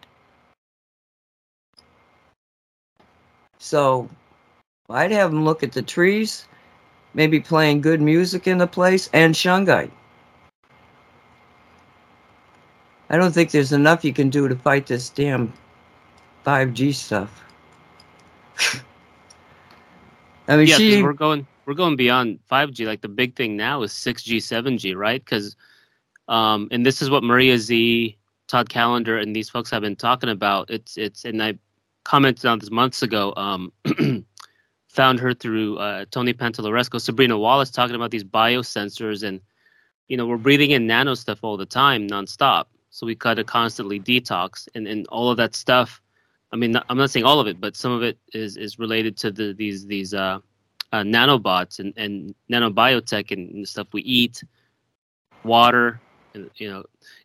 So 3.59 4.09
I'd 4.89 5.13
have 5.13 5.31
them 5.31 5.45
look 5.45 5.63
at 5.63 5.73
the 5.73 5.83
trees, 5.83 6.47
maybe 7.15 7.41
playing 7.41 7.81
good 7.81 8.01
music 8.01 8.47
in 8.47 8.59
the 8.59 8.67
place, 8.67 9.09
and 9.13 9.35
shungite. 9.35 9.91
I 13.11 13.17
don't 13.17 13.33
think 13.33 13.51
there's 13.51 13.73
enough 13.73 14.05
you 14.05 14.13
can 14.13 14.31
do 14.31 14.47
to 14.49 14.55
fight 14.55 14.87
this 14.87 15.11
damn 15.11 15.53
5G 16.47 16.95
stuff. 16.95 17.45
I 20.51 20.57
mean, 20.57 20.67
yeah, 20.67 20.77
she. 20.77 21.03
we're 21.03 21.13
going 21.13 21.47
we're 21.65 21.75
going 21.75 21.95
beyond 21.95 22.41
5G. 22.51 22.85
Like 22.87 23.01
the 23.01 23.09
big 23.09 23.37
thing 23.37 23.57
now 23.57 23.83
is 23.83 23.93
6G, 23.93 24.39
7G, 24.39 24.97
right? 24.97 25.25
Because 25.25 25.57
um, 26.27 26.67
and 26.73 26.85
this 26.85 27.01
is 27.01 27.09
what 27.09 27.23
Maria 27.23 27.55
Zeee, 27.55 28.17
Todd 28.49 28.69
Callender, 28.69 29.17
and 29.17 29.35
these 29.35 29.49
folks 29.49 29.71
have 29.71 29.83
been 29.83 29.97
talking 29.97 30.29
about. 30.29 30.69
It's 30.69 30.97
it's 30.97 31.25
and 31.25 31.41
I 31.41 31.57
commented 32.05 32.47
on 32.47 32.59
this 32.59 32.71
months 32.71 33.03
ago. 33.03 33.33
Um, 33.37 33.73
found 34.89 35.21
her 35.21 35.33
through 35.33 35.79
uh, 35.79 36.05
Tony 36.11 36.33
Pantalleresco, 36.33 36.99
Sabrina 36.99 37.39
Wallace 37.39 37.71
talking 37.71 37.95
about 37.95 38.11
these 38.11 38.25
biosensors, 38.25 39.23
and 39.23 39.41
you 40.09 40.17
know 40.17 40.27
we're 40.27 40.37
breathing 40.37 40.73
in 40.73 40.85
nano 40.87 41.15
stuff 41.15 41.39
all 41.43 41.57
the 41.57 41.67
time, 41.67 42.09
nonstop. 42.09 42.65
So 42.91 43.07
we 43.07 43.15
gotta 43.15 43.45
constantly 43.45 44.01
detox, 44.01 44.67
and 44.75 44.89
and 44.89 45.07
all 45.09 45.31
of 45.31 45.37
that 45.37 45.55
stuff. 45.55 46.01
I 46.53 46.57
mean, 46.57 46.75
I'm 46.89 46.99
not 46.99 47.11
saying 47.11 47.25
all 47.25 47.41
of 47.41 47.47
it, 47.47 47.61
but 47.61 47.77
some 47.77 47.93
of 47.93 48.03
it 48.03 48.19
is 48.33 48.57
is 48.57 48.79
related 48.79 49.17
to 49.19 49.31
the 49.31 49.53
these 49.53 49.87
these 49.87 50.15
uh, 50.15 50.39
uh, 50.93 51.03
nanobots 51.03 51.79
and 51.79 51.93
and 51.97 52.35
nanobiotech 52.51 53.31
and, 53.31 53.51
and 53.51 53.69
stuff 53.69 53.89
we 53.93 54.03
eat, 54.03 54.43
water, 55.45 56.01
and, 56.35 56.51
you 56.57 56.69
know. 56.69 56.85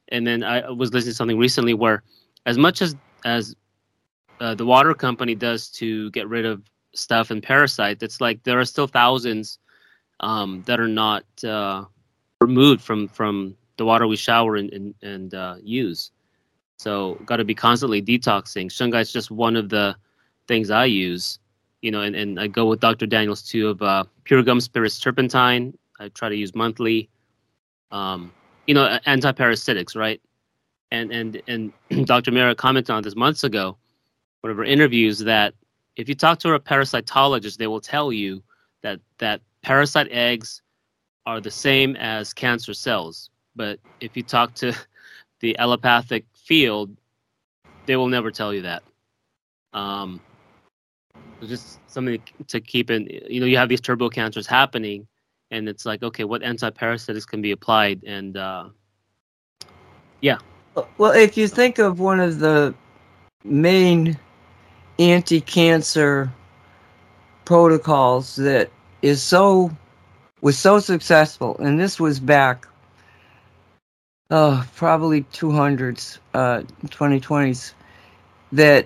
And 0.10 0.26
then 0.26 0.44
I 0.44 0.70
was 0.70 0.94
listening 0.94 1.12
to 1.12 1.16
something 1.16 1.40
recently 1.40 1.74
where, 1.74 2.04
as 2.46 2.58
much 2.58 2.82
as 2.82 2.96
as 3.26 3.56
uh, 4.40 4.54
the 4.54 4.66
water 4.66 4.94
company 4.94 5.34
does 5.34 5.70
to 5.72 6.12
get 6.12 6.28
rid 6.28 6.46
of 6.46 6.62
stuff 6.94 7.32
and 7.32 7.42
parasites, 7.42 8.04
it's 8.04 8.22
like 8.22 8.44
there 8.44 8.60
are 8.60 8.66
still 8.66 8.88
thousands 8.88 9.58
um, 10.20 10.62
that 10.68 10.80
are 10.80 10.88
not 10.88 11.26
uh, 11.44 11.84
removed 12.42 12.82
from 12.82 13.08
from 13.08 13.56
the 13.78 13.86
water 13.86 14.06
we 14.06 14.18
shower 14.18 14.56
and 14.56 14.72
and, 14.72 14.94
and 15.02 15.34
uh, 15.34 15.56
use. 15.64 16.12
So 16.78 17.16
got 17.26 17.38
to 17.38 17.46
be 17.46 17.56
constantly 17.56 18.02
detoxing. 18.02 18.68
Shungite 18.68 19.02
is 19.02 19.14
just 19.14 19.32
one 19.32 19.56
of 19.56 19.70
the 19.70 19.96
things 20.48 20.70
I 20.70 20.86
use, 20.86 21.40
you 21.82 21.92
know, 21.92 22.02
and, 22.02 22.16
and 22.16 22.40
I 22.40 22.48
go 22.48 22.66
with 22.66 22.80
Dr. 22.80 23.06
Daniels 23.06 23.42
too 23.42 23.70
of 23.70 23.82
uh, 23.82 24.04
Pure 24.24 24.44
Gum 24.44 24.60
Spirits 24.60 25.00
Turpentine. 25.00 25.78
I 26.00 26.10
try 26.10 26.30
to 26.30 26.36
use 26.36 26.54
monthly. 26.54 27.10
Um, 27.92 28.32
you 28.68 28.74
know, 28.74 29.00
anti-parasitics, 29.06 29.96
right? 29.96 30.22
And 30.92 31.12
and 31.12 31.42
and 31.48 31.74
Dr. 32.06 32.32
Mira 32.32 32.56
commented 32.56 32.92
on 32.92 33.04
this 33.04 33.16
months 33.16 33.44
ago, 33.44 33.78
one 34.42 34.52
of 34.52 34.58
her 34.58 34.64
interviews, 34.64 35.20
that 35.20 35.54
if 35.96 36.10
you 36.10 36.16
talk 36.16 36.40
to 36.40 36.54
a 36.54 36.60
parasitologist, 36.60 37.58
they 37.58 37.68
will 37.68 37.82
tell 37.82 38.12
you 38.12 38.44
that 38.82 39.00
that 39.20 39.42
parasite 39.62 40.08
eggs 40.12 40.62
are 41.26 41.42
the 41.42 41.52
same 41.52 41.96
as 41.96 42.34
cancer 42.34 42.74
cells. 42.74 43.30
But 43.56 43.80
if 44.00 44.16
you 44.18 44.24
talk 44.24 44.54
to 44.56 44.74
the 45.40 45.58
allopathic 45.58 46.26
field, 46.46 46.96
they 47.86 47.96
will 47.96 48.08
never 48.08 48.32
tell 48.32 48.54
you 48.54 48.62
that. 48.62 48.84
Um, 49.74 50.22
just 51.44 51.80
something 51.88 52.22
to 52.48 52.62
keep 52.62 52.90
in. 52.90 53.08
You 53.30 53.40
know, 53.42 53.46
you 53.46 53.58
have 53.58 53.70
these 53.70 53.82
turbo 53.82 54.10
cancers 54.10 54.48
happening, 54.48 55.08
and 55.52 55.68
it's 55.68 55.86
like, 55.86 56.02
okay, 56.04 56.24
what 56.24 56.44
anti-parasitics 56.44 57.28
can 57.28 57.42
be 57.42 57.52
applied? 57.52 58.04
And 58.06 58.38
uh, 58.38 58.70
yeah, 60.22 60.38
Well, 60.98 61.12
if 61.12 61.38
you 61.38 61.48
think 61.48 61.80
of 61.80 62.00
one 62.00 62.20
of 62.20 62.40
the 62.40 62.74
main 63.44 64.18
anti-cancer 65.00 66.32
protocols 67.46 68.36
that 68.38 68.70
is 69.02 69.22
so 69.22 69.72
was 70.42 70.58
so 70.58 70.80
successful, 70.80 71.58
and 71.60 71.80
this 71.80 72.00
was 72.00 72.20
back, 72.20 72.68
oh, 74.36 74.68
probably 74.76 75.22
200s, 75.32 76.18
uh, 76.34 76.62
2020s, 76.88 77.74
that 78.52 78.86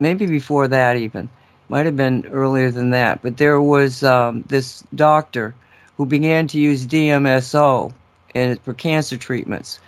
maybe 0.00 0.24
before 0.24 0.66
that 0.66 0.96
even 0.96 1.28
might 1.68 1.84
have 1.84 1.96
been 1.96 2.24
earlier 2.32 2.70
than 2.70 2.88
that, 2.88 3.20
but 3.20 3.36
there 3.36 3.60
was 3.60 4.02
um, 4.02 4.42
this 4.48 4.82
doctor 4.94 5.54
who 5.98 6.06
began 6.06 6.46
to 6.46 6.58
use 6.58 6.86
DMSO 6.86 7.92
and 8.34 8.58
for 8.62 8.72
cancer 8.72 9.18
treatments, 9.18 9.78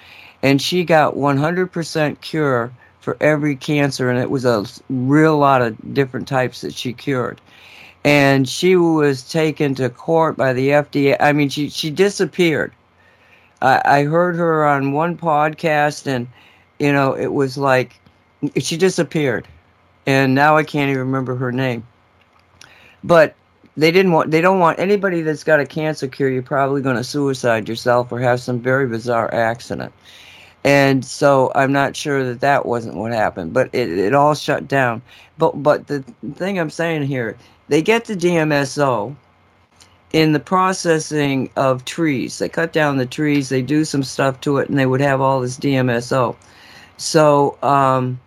and 0.42 0.60
she 0.60 0.84
got 0.84 1.14
100% 1.14 2.20
cure 2.20 2.70
for 3.00 3.16
every 3.22 3.56
cancer, 3.56 4.10
and 4.10 4.18
it 4.18 4.30
was 4.30 4.44
a 4.44 4.66
real 4.90 5.38
lot 5.38 5.62
of 5.62 5.94
different 5.94 6.28
types 6.28 6.60
that 6.60 6.74
she 6.74 6.92
cured. 6.92 7.40
And 8.04 8.46
she 8.46 8.76
was 8.76 9.22
taken 9.22 9.74
to 9.76 9.88
court 9.88 10.36
by 10.36 10.52
the 10.52 10.68
FDA. 10.68 11.16
I 11.20 11.32
mean, 11.32 11.48
she 11.48 11.70
she 11.70 11.90
disappeared. 11.90 12.72
I, 13.62 13.82
I 13.84 14.04
heard 14.04 14.36
her 14.36 14.66
on 14.66 14.92
one 14.92 15.16
podcast, 15.16 16.06
and 16.06 16.28
you 16.78 16.92
know, 16.92 17.14
it 17.14 17.32
was 17.32 17.58
like 17.58 18.00
she 18.58 18.76
disappeared, 18.76 19.46
and 20.06 20.34
now 20.34 20.56
I 20.56 20.62
can't 20.62 20.90
even 20.90 21.00
remember 21.00 21.36
her 21.36 21.52
name. 21.52 21.86
But 23.04 23.34
they 23.76 23.92
didn't 23.92 24.12
want 24.12 24.30
they 24.30 24.40
don't 24.40 24.58
want 24.58 24.78
anybody 24.78 25.22
that's 25.22 25.44
got 25.44 25.60
a 25.60 25.66
cancer 25.66 26.08
cure. 26.08 26.28
You're 26.28 26.42
probably 26.42 26.82
going 26.82 26.96
to 26.96 27.04
suicide 27.04 27.68
yourself 27.68 28.10
or 28.10 28.20
have 28.20 28.40
some 28.40 28.60
very 28.60 28.86
bizarre 28.86 29.32
accident. 29.32 29.92
And 30.64 31.04
so 31.04 31.52
I'm 31.54 31.72
not 31.72 31.94
sure 31.94 32.24
that 32.24 32.40
that 32.40 32.66
wasn't 32.66 32.96
what 32.96 33.12
happened, 33.12 33.52
but 33.52 33.70
it, 33.72 33.88
it 33.96 34.14
all 34.14 34.34
shut 34.34 34.66
down. 34.66 35.00
But 35.38 35.62
but 35.62 35.86
the 35.86 36.00
thing 36.34 36.58
I'm 36.58 36.70
saying 36.70 37.04
here, 37.04 37.36
they 37.68 37.80
get 37.80 38.06
the 38.06 38.16
DMSO 38.16 39.14
in 40.12 40.32
the 40.32 40.40
processing 40.40 41.50
of 41.56 41.84
trees. 41.84 42.38
They 42.38 42.48
cut 42.48 42.72
down 42.72 42.96
the 42.96 43.06
trees, 43.06 43.48
they 43.48 43.62
do 43.62 43.84
some 43.84 44.02
stuff 44.02 44.40
to 44.42 44.58
it, 44.58 44.68
and 44.68 44.78
they 44.78 44.86
would 44.86 45.00
have 45.00 45.20
all 45.20 45.40
this 45.40 45.58
DMSO. 45.58 46.34
So 46.96 47.58
um, 47.62 48.18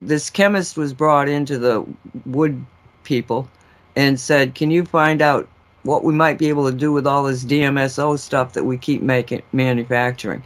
this 0.00 0.30
chemist 0.30 0.76
was 0.76 0.92
brought 0.92 1.28
into 1.28 1.58
the 1.58 1.84
wood 2.26 2.64
people 3.04 3.48
and 3.94 4.18
said, 4.18 4.54
"Can 4.54 4.70
you 4.70 4.84
find 4.84 5.20
out 5.20 5.48
what 5.82 6.04
we 6.04 6.14
might 6.14 6.38
be 6.38 6.48
able 6.48 6.70
to 6.70 6.76
do 6.76 6.92
with 6.92 7.06
all 7.06 7.24
this 7.24 7.44
DMSO 7.44 8.18
stuff 8.18 8.54
that 8.54 8.64
we 8.64 8.78
keep 8.78 9.02
making 9.02 9.42
manufacturing?" 9.52 10.42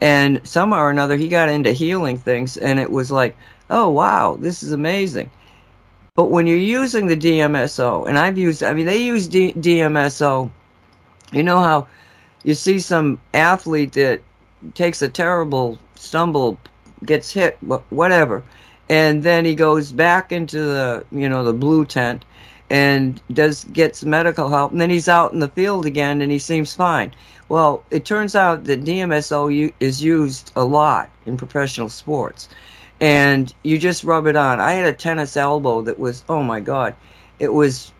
And 0.00 0.40
somehow 0.44 0.80
or 0.80 0.90
another, 0.90 1.16
he 1.16 1.28
got 1.28 1.48
into 1.48 1.72
healing 1.72 2.18
things, 2.18 2.56
and 2.56 2.80
it 2.80 2.90
was 2.90 3.10
like, 3.10 3.36
"Oh 3.70 3.88
wow, 3.90 4.36
this 4.40 4.62
is 4.62 4.72
amazing." 4.72 5.30
But 6.16 6.30
when 6.30 6.46
you're 6.46 6.56
using 6.56 7.06
the 7.06 7.16
DMSO, 7.16 8.08
and 8.08 8.18
I've 8.18 8.38
used, 8.38 8.62
I 8.62 8.72
mean, 8.72 8.86
they 8.86 8.96
use 8.96 9.28
D- 9.28 9.52
DMSO. 9.52 10.50
You 11.32 11.42
know 11.42 11.60
how 11.60 11.86
you 12.42 12.54
see 12.54 12.80
some 12.80 13.20
athlete 13.34 13.92
that 13.92 14.22
takes 14.74 15.02
a 15.02 15.08
terrible 15.10 15.78
stumble, 15.94 16.58
gets 17.04 17.30
hit, 17.30 17.58
wh- 17.68 17.92
whatever, 17.92 18.42
and 18.88 19.22
then 19.22 19.44
he 19.44 19.54
goes 19.54 19.92
back 19.92 20.32
into 20.32 20.58
the, 20.58 21.04
you 21.12 21.28
know, 21.28 21.44
the 21.44 21.52
blue 21.52 21.84
tent 21.84 22.24
and 22.70 23.20
does 23.32 23.64
gets 23.64 24.02
medical 24.02 24.48
help, 24.48 24.72
and 24.72 24.80
then 24.80 24.90
he's 24.90 25.08
out 25.08 25.34
in 25.34 25.40
the 25.40 25.48
field 25.48 25.84
again, 25.84 26.22
and 26.22 26.32
he 26.32 26.38
seems 26.38 26.74
fine. 26.74 27.12
Well, 27.50 27.84
it 27.90 28.06
turns 28.06 28.34
out 28.34 28.64
that 28.64 28.84
DMSO 28.84 29.72
is 29.80 30.02
used 30.02 30.50
a 30.56 30.64
lot 30.64 31.10
in 31.26 31.36
professional 31.36 31.90
sports 31.90 32.48
and 33.00 33.52
you 33.62 33.78
just 33.78 34.04
rub 34.04 34.26
it 34.26 34.36
on. 34.36 34.60
I 34.60 34.72
had 34.72 34.86
a 34.86 34.92
tennis 34.92 35.36
elbow 35.36 35.82
that 35.82 35.98
was 35.98 36.24
oh 36.28 36.42
my 36.42 36.60
god, 36.60 36.94
it 37.38 37.52
was 37.52 37.92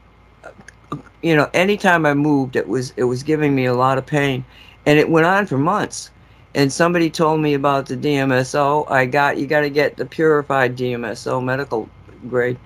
you 1.22 1.36
know 1.36 1.50
anytime 1.54 2.06
I 2.06 2.14
moved 2.14 2.56
it 2.56 2.68
was 2.68 2.92
it 2.96 3.04
was 3.04 3.22
giving 3.22 3.54
me 3.54 3.66
a 3.66 3.74
lot 3.74 3.98
of 3.98 4.06
pain, 4.06 4.44
and 4.86 4.98
it 4.98 5.08
went 5.08 5.26
on 5.26 5.46
for 5.46 5.58
months. 5.58 6.10
And 6.54 6.72
somebody 6.72 7.10
told 7.10 7.42
me 7.42 7.52
about 7.52 7.84
the 7.84 7.98
DMSO. 7.98 8.90
I 8.90 9.04
got 9.04 9.36
you 9.36 9.46
got 9.46 9.60
to 9.60 9.70
get 9.70 9.96
the 9.96 10.06
purified 10.06 10.76
DMSO 10.76 11.44
medical 11.44 11.88
grade, 12.28 12.58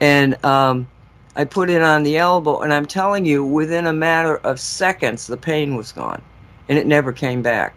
and 0.00 0.42
um, 0.44 0.88
I 1.36 1.44
put 1.44 1.68
it 1.68 1.82
on 1.82 2.04
the 2.04 2.16
elbow, 2.16 2.60
and 2.60 2.72
I'm 2.72 2.86
telling 2.86 3.26
you, 3.26 3.44
within 3.44 3.86
a 3.86 3.92
matter 3.92 4.36
of 4.38 4.58
seconds, 4.58 5.26
the 5.26 5.36
pain 5.36 5.76
was 5.76 5.92
gone, 5.92 6.22
and 6.70 6.78
it 6.78 6.86
never 6.86 7.12
came 7.12 7.42
back. 7.42 7.76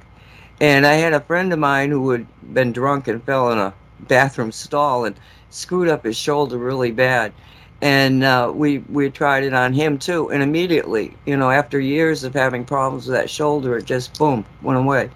And 0.61 0.87
I 0.87 0.93
had 0.93 1.13
a 1.13 1.19
friend 1.19 1.51
of 1.51 1.59
mine 1.59 1.91
who 1.91 2.09
had 2.11 2.25
been 2.53 2.71
drunk 2.71 3.07
and 3.09 3.21
fell 3.23 3.51
in 3.51 3.57
a 3.57 3.73
bathroom 4.01 4.51
stall 4.51 5.05
and 5.05 5.15
screwed 5.49 5.89
up 5.89 6.03
his 6.03 6.17
shoulder 6.17 6.57
really 6.57 6.91
bad. 6.91 7.33
And 7.81 8.23
uh, 8.23 8.51
we 8.55 8.79
we 8.79 9.09
tried 9.11 9.43
it 9.43 9.53
on 9.53 9.71
him 9.71 9.99
too, 9.99 10.31
and 10.31 10.41
immediately, 10.41 11.15
you 11.27 11.37
know, 11.37 11.51
after 11.51 11.79
years 11.79 12.23
of 12.23 12.33
having 12.33 12.65
problems 12.65 13.05
with 13.05 13.15
that 13.15 13.29
shoulder, 13.29 13.77
it 13.77 13.85
just 13.85 14.17
boom 14.17 14.45
went 14.63 14.79
away. 14.79 15.11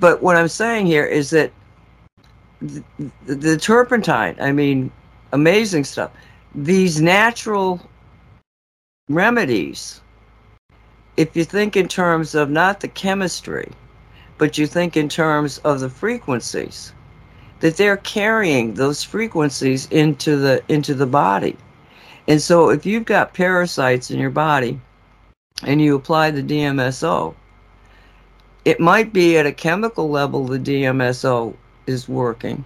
But 0.00 0.20
what 0.20 0.36
I'm 0.36 0.48
saying 0.48 0.86
here 0.86 1.06
is 1.06 1.30
that 1.30 1.52
the, 2.60 2.82
the, 3.26 3.34
the 3.36 3.56
turpentine, 3.56 4.36
I 4.40 4.50
mean, 4.50 4.90
amazing 5.32 5.84
stuff. 5.84 6.10
These 6.56 7.00
natural 7.00 7.80
remedies, 9.08 10.00
if 11.16 11.36
you 11.36 11.44
think 11.44 11.76
in 11.76 11.86
terms 11.86 12.34
of 12.34 12.50
not 12.50 12.80
the 12.80 12.88
chemistry, 12.88 13.70
but 14.38 14.58
you 14.58 14.66
think 14.66 14.96
in 14.96 15.08
terms 15.08 15.58
of 15.58 15.80
the 15.80 15.90
frequencies 15.90 16.92
that 17.64 17.78
they're 17.78 17.96
carrying 17.96 18.74
those 18.74 19.02
frequencies 19.02 19.88
into 19.90 20.36
the 20.36 20.62
into 20.68 20.92
the 20.92 21.06
body 21.06 21.56
and 22.28 22.40
so 22.40 22.68
if 22.68 22.84
you've 22.84 23.06
got 23.06 23.32
parasites 23.32 24.10
in 24.10 24.20
your 24.20 24.28
body 24.28 24.78
and 25.62 25.80
you 25.80 25.96
apply 25.96 26.30
the 26.30 26.42
DMSO 26.42 27.34
it 28.64 28.80
might 28.80 29.12
be 29.12 29.36
at 29.36 29.46
a 29.46 29.52
chemical 29.52 30.08
level 30.08 30.46
the 30.46 30.58
DMSO 30.58 31.54
is 31.86 32.08
working, 32.08 32.64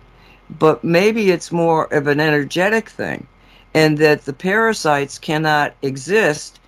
but 0.59 0.85
maybe 0.85 1.31
it's 1.31 1.51
more 1.51 1.93
of 1.93 2.07
an 2.07 2.21
energetic 2.21 2.89
thing, 2.89 3.27
and 3.75 3.99
that 3.99 4.25
the 4.25 4.33
parasites 4.33 5.19
cannot 5.19 5.75
exist. 5.83 6.61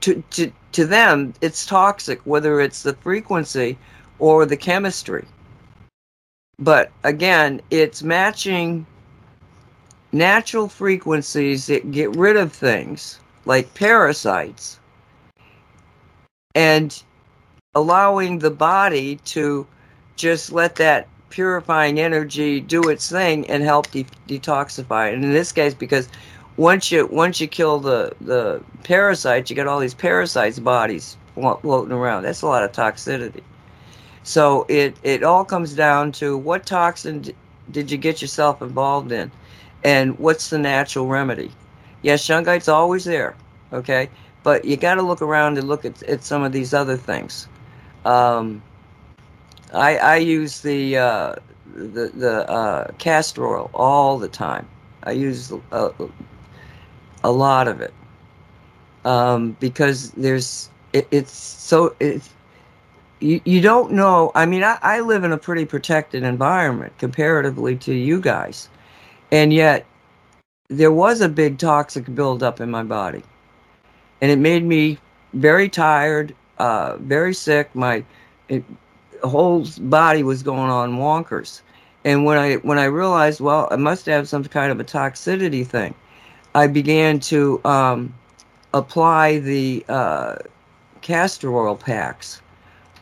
To, 0.00 0.22
to, 0.30 0.52
to 0.72 0.86
them, 0.86 1.34
it's 1.40 1.66
toxic, 1.66 2.20
whether 2.24 2.60
it's 2.60 2.82
the 2.82 2.94
frequency 2.94 3.78
or 4.18 4.46
the 4.46 4.56
chemistry. 4.56 5.24
But 6.58 6.90
again, 7.04 7.60
it's 7.70 8.02
matching 8.02 8.86
natural 10.12 10.68
frequencies 10.68 11.66
that 11.66 11.90
get 11.90 12.16
rid 12.16 12.36
of 12.36 12.52
things 12.52 13.20
like 13.44 13.72
parasites 13.74 14.80
and 16.54 17.02
allowing 17.74 18.38
the 18.38 18.50
body 18.50 19.16
to 19.16 19.66
just 20.16 20.50
let 20.50 20.76
that 20.76 21.08
purifying 21.28 22.00
energy 22.00 22.60
do 22.60 22.88
its 22.88 23.10
thing 23.10 23.46
and 23.50 23.62
help 23.62 23.90
de- 23.90 24.06
detoxify. 24.26 25.12
And 25.12 25.22
in 25.22 25.32
this 25.32 25.52
case, 25.52 25.74
because 25.74 26.08
once 26.56 26.90
you 26.90 27.06
once 27.06 27.38
you 27.40 27.46
kill 27.46 27.78
the 27.78 28.14
the 28.22 28.62
parasites, 28.84 29.50
you 29.50 29.56
got 29.56 29.66
all 29.66 29.78
these 29.78 29.92
parasites 29.92 30.58
bodies 30.58 31.18
floating 31.34 31.92
around. 31.92 32.22
That's 32.22 32.40
a 32.40 32.46
lot 32.46 32.62
of 32.62 32.72
toxicity. 32.72 33.42
So 34.26 34.66
it 34.68 34.98
it 35.04 35.22
all 35.22 35.44
comes 35.44 35.74
down 35.74 36.12
to 36.14 36.36
what 36.36 36.66
toxin 36.66 37.20
d- 37.22 37.36
did 37.70 37.92
you 37.92 37.98
get 37.98 38.20
yourself 38.20 38.60
involved 38.60 39.12
in, 39.12 39.30
and 39.84 40.18
what's 40.18 40.50
the 40.50 40.58
natural 40.58 41.06
remedy. 41.06 41.52
Yes, 42.02 42.24
shungite's 42.24 42.68
always 42.68 43.04
there, 43.04 43.36
okay, 43.72 44.10
but 44.42 44.64
you 44.64 44.76
got 44.76 44.96
to 44.96 45.02
look 45.02 45.22
around 45.22 45.58
and 45.58 45.68
look 45.68 45.84
at, 45.84 46.02
at 46.04 46.24
some 46.24 46.42
of 46.42 46.52
these 46.52 46.74
other 46.74 46.96
things. 46.96 47.48
Um, 48.04 48.62
I 49.72 49.96
I 49.98 50.16
use 50.16 50.60
the 50.62 50.98
uh, 50.98 51.36
the 51.74 52.10
the 52.14 52.50
uh, 52.50 52.92
castor 52.98 53.46
oil 53.46 53.70
all 53.74 54.18
the 54.18 54.28
time. 54.28 54.68
I 55.04 55.12
use 55.12 55.52
a, 55.70 55.92
a 57.24 57.30
lot 57.32 57.68
of 57.68 57.80
it 57.80 57.94
um, 59.04 59.52
because 59.60 60.12
there's 60.12 60.70
it, 60.92 61.08
it's 61.12 61.32
so 61.32 61.94
it's 62.00 62.32
you, 63.20 63.40
you 63.44 63.60
don't 63.60 63.92
know. 63.92 64.32
I 64.34 64.46
mean, 64.46 64.62
I, 64.62 64.78
I 64.82 65.00
live 65.00 65.24
in 65.24 65.32
a 65.32 65.38
pretty 65.38 65.64
protected 65.64 66.22
environment 66.22 66.96
comparatively 66.98 67.76
to 67.76 67.94
you 67.94 68.20
guys, 68.20 68.68
and 69.30 69.52
yet 69.52 69.86
there 70.68 70.92
was 70.92 71.20
a 71.20 71.28
big 71.28 71.58
toxic 71.58 72.12
buildup 72.14 72.60
in 72.60 72.70
my 72.70 72.82
body, 72.82 73.22
and 74.20 74.30
it 74.30 74.38
made 74.38 74.64
me 74.64 74.98
very 75.32 75.68
tired, 75.68 76.34
uh, 76.58 76.96
very 76.98 77.34
sick. 77.34 77.74
My 77.74 78.04
it, 78.48 78.64
whole 79.22 79.66
body 79.80 80.22
was 80.22 80.42
going 80.42 80.70
on 80.70 80.96
wonkers. 80.96 81.62
And 82.04 82.24
when 82.24 82.38
I 82.38 82.54
when 82.56 82.78
I 82.78 82.84
realized, 82.84 83.40
well, 83.40 83.68
I 83.70 83.76
must 83.76 84.06
have 84.06 84.28
some 84.28 84.44
kind 84.44 84.70
of 84.70 84.78
a 84.78 84.84
toxicity 84.84 85.66
thing, 85.66 85.94
I 86.54 86.66
began 86.66 87.18
to 87.20 87.60
um, 87.64 88.14
apply 88.74 89.38
the 89.40 89.84
uh, 89.88 90.36
castor 91.00 91.54
oil 91.54 91.76
packs 91.76 92.40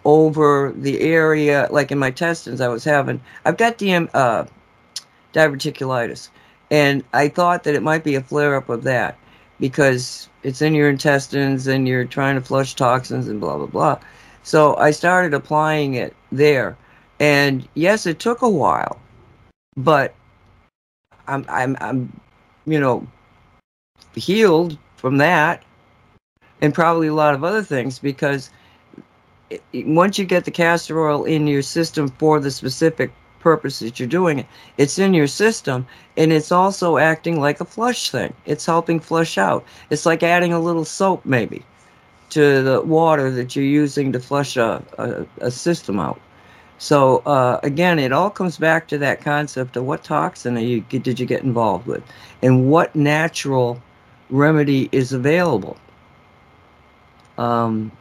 over 0.05 0.73
the 0.77 1.01
area, 1.01 1.69
like 1.71 1.91
in 1.91 1.99
my 1.99 2.09
intestines. 2.09 2.61
I 2.61 2.69
was 2.69 2.85
having, 2.85 3.21
I've 3.45 3.57
got 3.57 3.79
DM, 3.79 4.09
uh, 4.15 4.45
diverticulitis, 5.33 6.29
and 6.71 7.05
I 7.13 7.29
thought 7.29 7.65
that 7.65 7.75
it 7.75 7.83
might 7.83 8.05
be 8.05 8.15
a 8.15 8.21
flare 8.21 8.57
up 8.57 8.69
of 8.69 8.85
that 8.85 9.19
because 9.61 10.29
it's 10.43 10.63
in 10.63 10.75
your 10.75 10.89
intestines 10.89 11.67
and 11.67 11.89
you're 11.89 12.05
trying 12.05 12.35
to 12.35 12.41
flush 12.41 12.75
toxins 12.75 13.29
and 13.29 13.41
blah 13.41 13.57
blah 13.57 13.67
blah. 13.67 13.99
So 14.43 14.77
I 14.77 14.91
started 14.91 15.35
applying 15.35 15.95
it 15.95 16.15
there. 16.31 16.77
And 17.21 17.67
yes, 17.75 18.07
it 18.07 18.19
took 18.19 18.43
a 18.43 18.49
while, 18.49 19.01
but 19.77 20.15
I'm 21.29 21.45
I'm 21.49 21.77
I'm 21.81 22.21
you 22.67 22.79
know 22.81 23.07
healed 24.15 24.77
from 24.97 25.19
that 25.19 25.63
and 26.61 26.75
probably 26.75 27.09
a 27.09 27.15
lot 27.15 27.35
of 27.35 27.45
other 27.45 27.63
things 27.63 27.99
because 27.99 28.51
once 29.73 30.19
you 30.19 30.25
get 30.25 30.45
the 30.45 30.51
castor 30.51 31.09
oil 31.09 31.25
in 31.25 31.47
your 31.47 31.63
system 31.63 32.09
for 32.09 32.41
the 32.41 32.51
specific 32.51 33.13
purpose 33.41 33.79
that 33.81 33.99
you're 33.99 34.09
doing 34.09 34.39
it, 34.39 34.47
it's 34.79 34.99
in 34.99 35.15
your 35.15 35.27
system 35.27 35.87
and 36.17 36.33
it's 36.33 36.53
also 36.53 36.97
acting 36.99 37.41
like 37.41 37.61
a 37.61 37.65
flush 37.65 38.11
thing. 38.11 38.33
It's 38.47 38.67
helping 38.67 39.01
flush 39.01 39.37
out. 39.39 39.65
It's 39.91 40.07
like 40.07 40.23
adding 40.23 40.53
a 40.53 40.61
little 40.61 40.85
soap 40.85 41.25
maybe 41.25 41.63
to 42.31 42.63
the 42.63 42.81
water 42.81 43.31
that 43.31 43.55
you're 43.55 43.65
using 43.65 44.13
to 44.13 44.21
flush 44.21 44.57
a, 44.57 44.83
a, 44.99 45.47
a 45.47 45.51
system 45.51 46.01
out. 46.01 46.21
So 46.79 47.19
uh, 47.19 47.61
again, 47.63 47.99
it 47.99 48.13
all 48.13 48.31
comes 48.31 48.59
back 48.59 48.89
to 48.89 48.99
that 48.99 49.21
concept 49.21 49.77
of 49.77 49.85
what 49.85 50.03
toxin 50.03 50.57
you, 50.57 50.81
did 50.81 51.21
you 51.21 51.27
get 51.27 51.43
involved 51.43 51.87
with, 51.87 52.03
and 52.43 52.69
what 52.69 52.95
natural 52.97 53.81
remedy 54.31 54.89
is 54.91 55.13
available. 55.13 55.77
Um, 57.39 57.93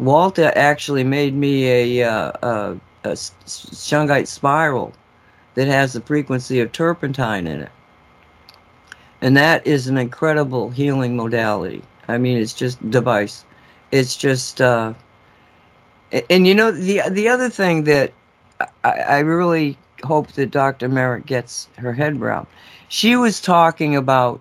Walter 0.00 0.52
actually 0.56 1.04
made 1.04 1.34
me 1.34 2.00
a, 2.00 2.08
uh, 2.10 2.32
a, 2.42 2.76
a 3.04 3.12
shungite 3.12 4.26
spiral 4.26 4.92
that 5.54 5.68
has 5.68 5.92
the 5.92 6.00
frequency 6.00 6.60
of 6.60 6.72
turpentine 6.72 7.46
in 7.46 7.60
it, 7.60 7.72
and 9.20 9.36
that 9.36 9.66
is 9.66 9.86
an 9.88 9.98
incredible 9.98 10.70
healing 10.70 11.16
modality. 11.16 11.82
I 12.08 12.18
mean, 12.18 12.38
it's 12.38 12.54
just 12.54 12.90
device. 12.90 13.44
It's 13.92 14.16
just, 14.16 14.60
uh, 14.60 14.94
and 16.28 16.46
you 16.46 16.54
know, 16.54 16.70
the 16.70 17.02
the 17.10 17.28
other 17.28 17.50
thing 17.50 17.84
that 17.84 18.12
I, 18.84 18.90
I 18.90 19.18
really 19.20 19.76
hope 20.04 20.32
that 20.32 20.50
Dr. 20.50 20.88
Merritt 20.88 21.26
gets 21.26 21.68
her 21.76 21.92
head 21.92 22.16
around. 22.20 22.46
She 22.88 23.16
was 23.16 23.40
talking 23.40 23.96
about 23.96 24.40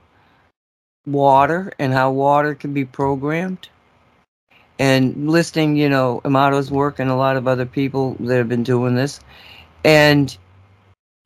water 1.05 1.71
and 1.79 1.93
how 1.93 2.11
water 2.11 2.55
can 2.55 2.73
be 2.73 2.85
programmed, 2.85 3.69
and 4.79 5.29
listing, 5.29 5.75
you 5.75 5.89
know, 5.89 6.21
Emoto's 6.25 6.71
work 6.71 6.99
and 6.99 7.11
a 7.11 7.15
lot 7.15 7.37
of 7.37 7.47
other 7.47 7.65
people 7.65 8.15
that 8.21 8.37
have 8.37 8.49
been 8.49 8.63
doing 8.63 8.95
this, 8.95 9.19
and 9.83 10.37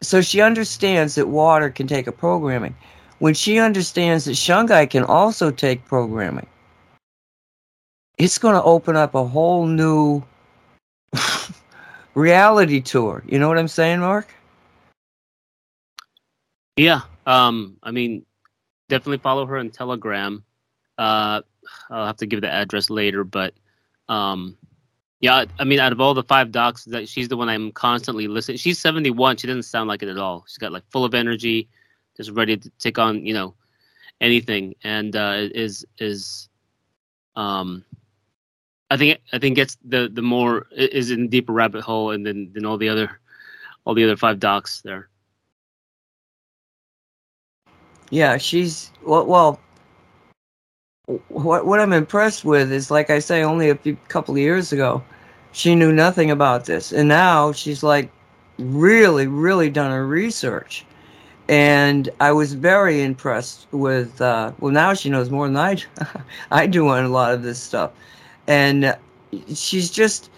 so 0.01 0.21
she 0.21 0.41
understands 0.41 1.15
that 1.15 1.29
water 1.29 1.69
can 1.69 1.87
take 1.87 2.07
a 2.07 2.11
programming 2.11 2.75
when 3.23 3.33
she 3.33 3.57
understands 3.57 4.25
that 4.25 4.33
shungite 4.33 4.89
can 4.89 5.05
also 5.05 5.49
take 5.49 5.85
programming, 5.85 6.45
it's 8.17 8.37
going 8.37 8.53
to 8.53 8.61
open 8.63 8.97
up 8.97 9.15
a 9.15 9.23
whole 9.23 9.65
new 9.65 10.21
reality 12.15 12.81
tour. 12.81 13.23
You 13.25 13.39
know 13.39 13.47
what 13.47 13.57
I'm 13.57 13.69
saying, 13.69 14.01
Mark? 14.01 14.27
Yeah. 16.75 16.99
Um. 17.25 17.77
I 17.81 17.91
mean, 17.91 18.25
definitely 18.89 19.19
follow 19.19 19.45
her 19.45 19.57
on 19.57 19.69
Telegram. 19.69 20.43
Uh, 20.97 21.43
I'll 21.89 22.05
have 22.05 22.17
to 22.17 22.25
give 22.25 22.41
the 22.41 22.51
address 22.51 22.89
later, 22.89 23.23
but 23.23 23.53
um, 24.09 24.57
yeah. 25.19 25.45
I 25.59 25.63
mean, 25.63 25.79
out 25.79 25.91
of 25.91 26.01
all 26.01 26.13
the 26.13 26.23
five 26.23 26.51
docs, 26.51 26.85
that 26.85 27.07
she's 27.07 27.29
the 27.29 27.37
one 27.37 27.49
I'm 27.49 27.71
constantly 27.71 28.27
listening. 28.27 28.57
She's 28.57 28.79
71. 28.79 29.37
She 29.37 29.47
doesn't 29.47 29.63
sound 29.63 29.87
like 29.87 30.03
it 30.03 30.09
at 30.09 30.17
all. 30.17 30.43
She's 30.47 30.57
got 30.57 30.71
like 30.71 30.83
full 30.89 31.05
of 31.05 31.13
energy, 31.13 31.69
just 32.17 32.31
ready 32.31 32.57
to 32.57 32.69
take 32.79 32.99
on 32.99 33.25
you 33.25 33.33
know 33.33 33.55
anything, 34.21 34.75
and 34.83 35.15
uh, 35.15 35.35
is 35.37 35.85
is 35.97 36.49
um. 37.35 37.83
I 38.91 38.97
think 38.97 39.21
I 39.31 39.39
think 39.39 39.55
gets 39.55 39.77
the 39.83 40.09
the 40.11 40.21
more 40.21 40.67
is 40.71 41.09
in 41.09 41.27
deeper 41.27 41.51
rabbit 41.51 41.81
hole, 41.81 42.11
and 42.11 42.25
then 42.25 42.51
than 42.53 42.65
all 42.65 42.77
the 42.77 42.89
other 42.89 43.19
all 43.85 43.95
the 43.95 44.03
other 44.03 44.17
five 44.17 44.39
docs 44.39 44.81
there. 44.81 45.09
Yeah, 48.11 48.37
she's 48.37 48.91
well. 49.03 49.25
well 49.25 49.59
what 51.29 51.65
what 51.65 51.79
I'm 51.79 51.93
impressed 51.93 52.45
with 52.45 52.71
is, 52.71 52.89
like 52.89 53.09
I 53.09 53.19
say, 53.19 53.43
only 53.43 53.69
a 53.69 53.75
few 53.75 53.97
couple 54.07 54.35
of 54.35 54.39
years 54.39 54.71
ago, 54.71 55.03
she 55.51 55.75
knew 55.75 55.91
nothing 55.91 56.31
about 56.31 56.65
this, 56.65 56.91
and 56.93 57.09
now 57.09 57.51
she's 57.51 57.83
like 57.83 58.09
really, 58.57 59.27
really 59.27 59.69
done 59.69 59.91
her 59.91 60.07
research. 60.07 60.85
And 61.49 62.09
I 62.21 62.31
was 62.31 62.53
very 62.53 63.03
impressed 63.03 63.67
with. 63.71 64.21
Uh, 64.21 64.53
well, 64.59 64.71
now 64.71 64.93
she 64.93 65.09
knows 65.09 65.29
more 65.29 65.47
than 65.47 65.57
I. 65.57 65.77
I 66.51 66.67
do 66.67 66.87
on 66.87 67.03
a 67.03 67.09
lot 67.09 67.33
of 67.33 67.43
this 67.43 67.59
stuff, 67.59 67.91
and 68.47 68.95
she's 69.53 69.91
just 69.91 70.29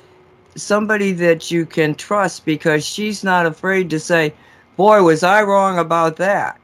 somebody 0.56 1.12
that 1.12 1.52
you 1.52 1.66
can 1.66 1.94
trust 1.94 2.46
because 2.46 2.84
she's 2.84 3.24
not 3.24 3.46
afraid 3.46 3.92
to 3.92 4.00
say, 4.00 4.34
"Boy, 4.78 5.04
was 5.04 5.22
I 5.22 5.44
wrong 5.44 5.78
about 5.78 6.16
that." 6.18 6.60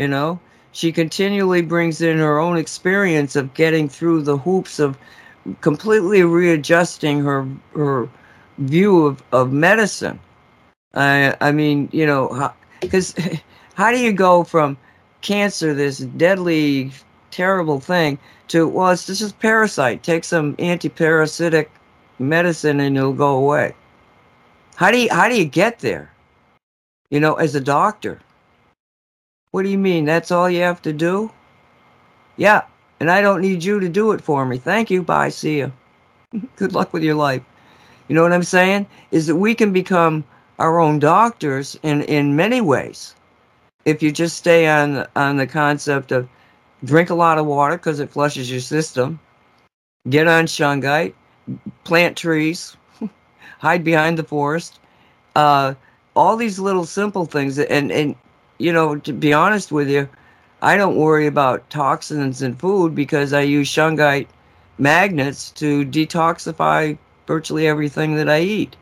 You 0.00 0.08
know, 0.08 0.40
she 0.72 0.90
continually 0.90 1.62
brings 1.62 2.00
in 2.00 2.18
her 2.18 2.38
own 2.38 2.56
experience 2.56 3.36
of 3.36 3.54
getting 3.54 3.88
through 3.88 4.22
the 4.22 4.38
hoops 4.38 4.78
of 4.78 4.98
completely 5.60 6.22
readjusting 6.22 7.20
her 7.20 7.46
her 7.74 8.08
view 8.58 9.06
of, 9.06 9.22
of 9.32 9.52
medicine. 9.52 10.18
I 10.94 11.36
I 11.40 11.52
mean, 11.52 11.88
you 11.92 12.06
know, 12.06 12.52
because 12.80 13.14
how, 13.16 13.30
how 13.74 13.90
do 13.90 13.98
you 13.98 14.12
go 14.12 14.44
from 14.44 14.76
cancer, 15.20 15.72
this 15.74 15.98
deadly, 15.98 16.90
terrible 17.30 17.80
thing, 17.80 18.18
to 18.48 18.66
well, 18.66 18.90
it's 18.90 19.06
just 19.06 19.22
a 19.22 19.34
parasite. 19.34 20.02
Take 20.02 20.24
some 20.24 20.54
anti-parasitic 20.58 21.70
medicine 22.18 22.80
and 22.80 22.96
it'll 22.96 23.12
go 23.12 23.36
away. 23.36 23.74
How 24.76 24.90
do 24.90 24.98
you 24.98 25.08
how 25.10 25.28
do 25.28 25.36
you 25.36 25.44
get 25.44 25.80
there? 25.80 26.10
You 27.10 27.20
know, 27.20 27.34
as 27.34 27.54
a 27.54 27.60
doctor. 27.60 28.20
What 29.52 29.64
do 29.64 29.68
you 29.68 29.76
mean? 29.78 30.06
That's 30.06 30.30
all 30.30 30.48
you 30.48 30.62
have 30.62 30.80
to 30.82 30.94
do? 30.94 31.30
Yeah, 32.38 32.62
and 33.00 33.10
I 33.10 33.20
don't 33.20 33.42
need 33.42 33.62
you 33.62 33.80
to 33.80 33.88
do 33.88 34.12
it 34.12 34.22
for 34.22 34.46
me. 34.46 34.56
Thank 34.56 34.90
you. 34.90 35.02
Bye. 35.02 35.28
See 35.28 35.58
you. 35.58 35.72
Good 36.56 36.72
luck 36.72 36.94
with 36.94 37.02
your 37.02 37.16
life. 37.16 37.42
You 38.08 38.14
know 38.14 38.22
what 38.22 38.32
I'm 38.32 38.42
saying? 38.42 38.86
Is 39.10 39.26
that 39.26 39.36
we 39.36 39.54
can 39.54 39.70
become 39.70 40.24
our 40.58 40.80
own 40.80 40.98
doctors 40.98 41.78
in 41.82 42.00
in 42.02 42.34
many 42.34 42.62
ways. 42.62 43.14
If 43.84 44.02
you 44.02 44.10
just 44.10 44.38
stay 44.38 44.66
on 44.68 45.06
on 45.16 45.36
the 45.36 45.46
concept 45.46 46.12
of 46.12 46.26
drink 46.84 47.10
a 47.10 47.14
lot 47.14 47.36
of 47.36 47.44
water 47.44 47.76
because 47.76 48.00
it 48.00 48.10
flushes 48.10 48.50
your 48.50 48.60
system, 48.60 49.20
get 50.08 50.28
on 50.28 50.46
shungite, 50.46 51.12
plant 51.84 52.16
trees, 52.16 52.74
hide 53.58 53.84
behind 53.84 54.18
the 54.18 54.24
forest, 54.24 54.80
uh, 55.36 55.74
all 56.16 56.38
these 56.38 56.58
little 56.58 56.86
simple 56.86 57.26
things. 57.26 57.58
And 57.58 57.92
and 57.92 58.16
you 58.58 58.72
know, 58.72 58.96
to 58.96 59.12
be 59.12 59.32
honest 59.32 59.72
with 59.72 59.88
you, 59.88 60.08
I 60.60 60.76
don't 60.76 60.96
worry 60.96 61.26
about 61.26 61.68
toxins 61.70 62.42
in 62.42 62.54
food 62.54 62.94
because 62.94 63.32
I 63.32 63.40
use 63.40 63.68
shungite 63.68 64.28
magnets 64.78 65.50
to 65.52 65.84
detoxify 65.84 66.96
virtually 67.26 67.66
everything 67.66 68.14
that 68.16 68.28
I 68.28 68.40
eat. 68.40 68.76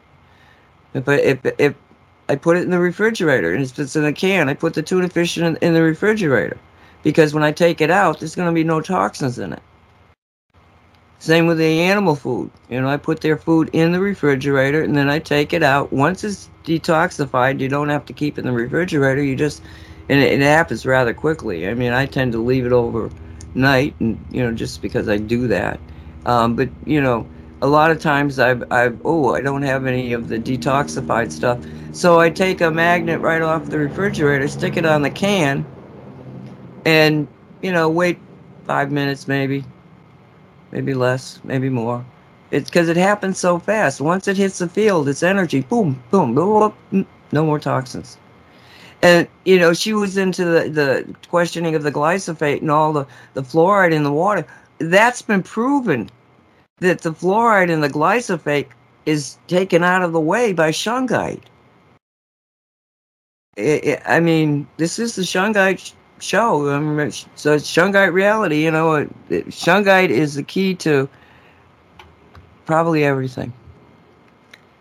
If 0.95 1.09
I, 1.09 1.15
if, 1.15 1.39
if 1.59 1.75
I 2.29 2.37
put 2.37 2.57
it 2.57 2.65
in 2.65 2.71
the 2.71 2.79
refrigerator 2.79 3.55
and 3.55 3.65
if 3.65 3.79
it's 3.79 3.97
in 3.97 4.05
a 4.05 4.13
can, 4.13 4.49
I 4.49 4.55
put 4.55 4.75
the 4.75 4.83
tuna 4.83 5.09
fish 5.09 5.39
in, 5.39 5.57
in 5.57 5.75
the 5.75 5.83
refrigerator 5.83 6.59
because 7.03 7.33
when 7.33 7.43
I 7.43 7.53
take 7.53 7.81
it 7.81 7.91
out, 7.91 8.19
there's 8.19 8.35
going 8.35 8.49
to 8.49 8.55
be 8.55 8.65
no 8.65 8.81
toxins 8.81 9.39
in 9.39 9.53
it. 9.53 9.63
Same 11.21 11.47
with 11.47 11.59
the 11.59 11.81
animal 11.83 12.17
food. 12.17 12.51
You 12.71 12.81
know, 12.81 12.89
I 12.89 12.97
put 12.97 13.21
their 13.21 13.37
food 13.37 13.69
in 13.75 13.93
the 13.93 14.01
refrigerator 14.01 14.83
and 14.83 14.97
then 14.97 15.09
I 15.09 15.19
take 15.19 15.53
it 15.53 15.63
out. 15.63 15.93
Once 15.93 16.25
it's 16.25 16.49
detoxified, 16.65 17.61
you 17.61 17.69
don't 17.69 17.91
have 17.91 18.07
to 18.07 18.13
keep 18.13 18.39
it 18.39 18.41
in 18.41 18.47
the 18.47 18.53
refrigerator. 18.53 19.23
You 19.23 19.37
just, 19.37 19.63
and 20.09 20.19
it, 20.19 20.33
it 20.33 20.41
happens 20.41 20.87
rather 20.87 21.13
quickly. 21.13 21.69
I 21.69 21.75
mean, 21.75 21.93
I 21.93 22.07
tend 22.07 22.33
to 22.33 22.39
leave 22.39 22.65
it 22.65 22.73
overnight, 22.73 23.95
and 24.01 24.19
you 24.31 24.43
know, 24.43 24.53
just 24.53 24.81
because 24.81 25.09
I 25.11 25.19
do 25.19 25.47
that. 25.49 25.79
Um, 26.25 26.57
but 26.57 26.71
you 26.87 27.03
know, 27.03 27.29
a 27.63 27.67
lot 27.67 27.91
of 27.91 28.01
times 28.01 28.39
I've, 28.39 28.65
I've, 28.73 28.99
oh, 29.05 29.35
I 29.35 29.43
don't 29.43 29.63
have 29.63 29.85
any 29.85 30.15
of 30.15 30.29
the 30.29 30.39
detoxified 30.39 31.31
stuff. 31.31 31.59
So 31.93 32.19
I 32.19 32.31
take 32.31 32.63
a 32.63 32.71
magnet 32.71 33.21
right 33.21 33.43
off 33.43 33.67
the 33.67 33.79
refrigerator, 33.79 34.49
stick 34.49 34.79
it 34.79 34.87
on 34.87 35.03
the 35.03 35.11
can, 35.11 35.67
and, 36.87 37.29
you 37.61 37.73
know, 37.73 37.91
wait 37.91 38.19
five 38.65 38.91
minutes 38.91 39.29
maybe, 39.29 39.65
maybe 40.73 40.95
less, 40.95 41.41
maybe 41.45 41.69
more. 41.69 42.05
It's 42.51 42.71
because 42.71 42.89
it 42.89 42.97
happens 42.97 43.39
so 43.39 43.59
fast. 43.59 44.01
Once 44.01 44.27
it 44.27 44.37
hits 44.37 44.59
the 44.59 44.69
field, 44.69 45.09
it's 45.09 45.23
energy. 45.23 45.63
Boom, 45.63 46.03
boom, 46.11 46.35
boom, 46.35 46.59
boom 46.61 46.75
mm, 46.93 47.07
no 47.33 47.45
more 47.45 47.59
toxins. 47.59 48.19
And, 49.03 49.29
you 49.45 49.59
know, 49.59 49.73
she 49.73 49.95
was 49.95 50.17
into 50.17 50.45
the, 50.45 50.69
the 50.69 51.17
questioning 51.29 51.75
of 51.75 51.83
the 51.83 51.93
glyphosate 51.93 52.61
and 52.61 52.71
all 52.71 52.93
the, 52.93 53.07
the 53.35 53.43
fluoride 53.43 53.93
in 53.93 54.03
the 54.03 54.13
water. 54.13 54.47
That's 54.79 55.23
been 55.23 55.43
proven 55.43 56.11
that 56.79 57.03
the 57.03 57.13
fluoride 57.13 57.71
in 57.71 57.81
the 57.81 57.89
glyphosate 57.89 58.67
is 59.07 59.39
taken 59.47 59.83
out 59.83 60.03
of 60.03 60.13
the 60.13 60.21
way 60.21 60.53
by 60.53 60.71
shungite. 60.71 61.43
It, 63.57 63.85
it, 63.85 64.03
I 64.05 64.21
mean, 64.21 64.67
this 64.77 64.99
is 64.99 65.15
the 65.15 65.23
shungite 65.23 65.93
show. 66.23 66.71
I 66.71 66.79
mean, 66.79 67.11
so 67.11 67.57
shungite 67.57 68.13
reality. 68.13 68.65
You 68.65 68.71
know, 68.71 68.95
it, 68.95 69.47
shungite 69.49 70.11
is 70.11 70.35
the 70.35 70.43
key 70.43 70.75
to 70.77 71.09
probably 72.67 73.05
everything 73.05 73.53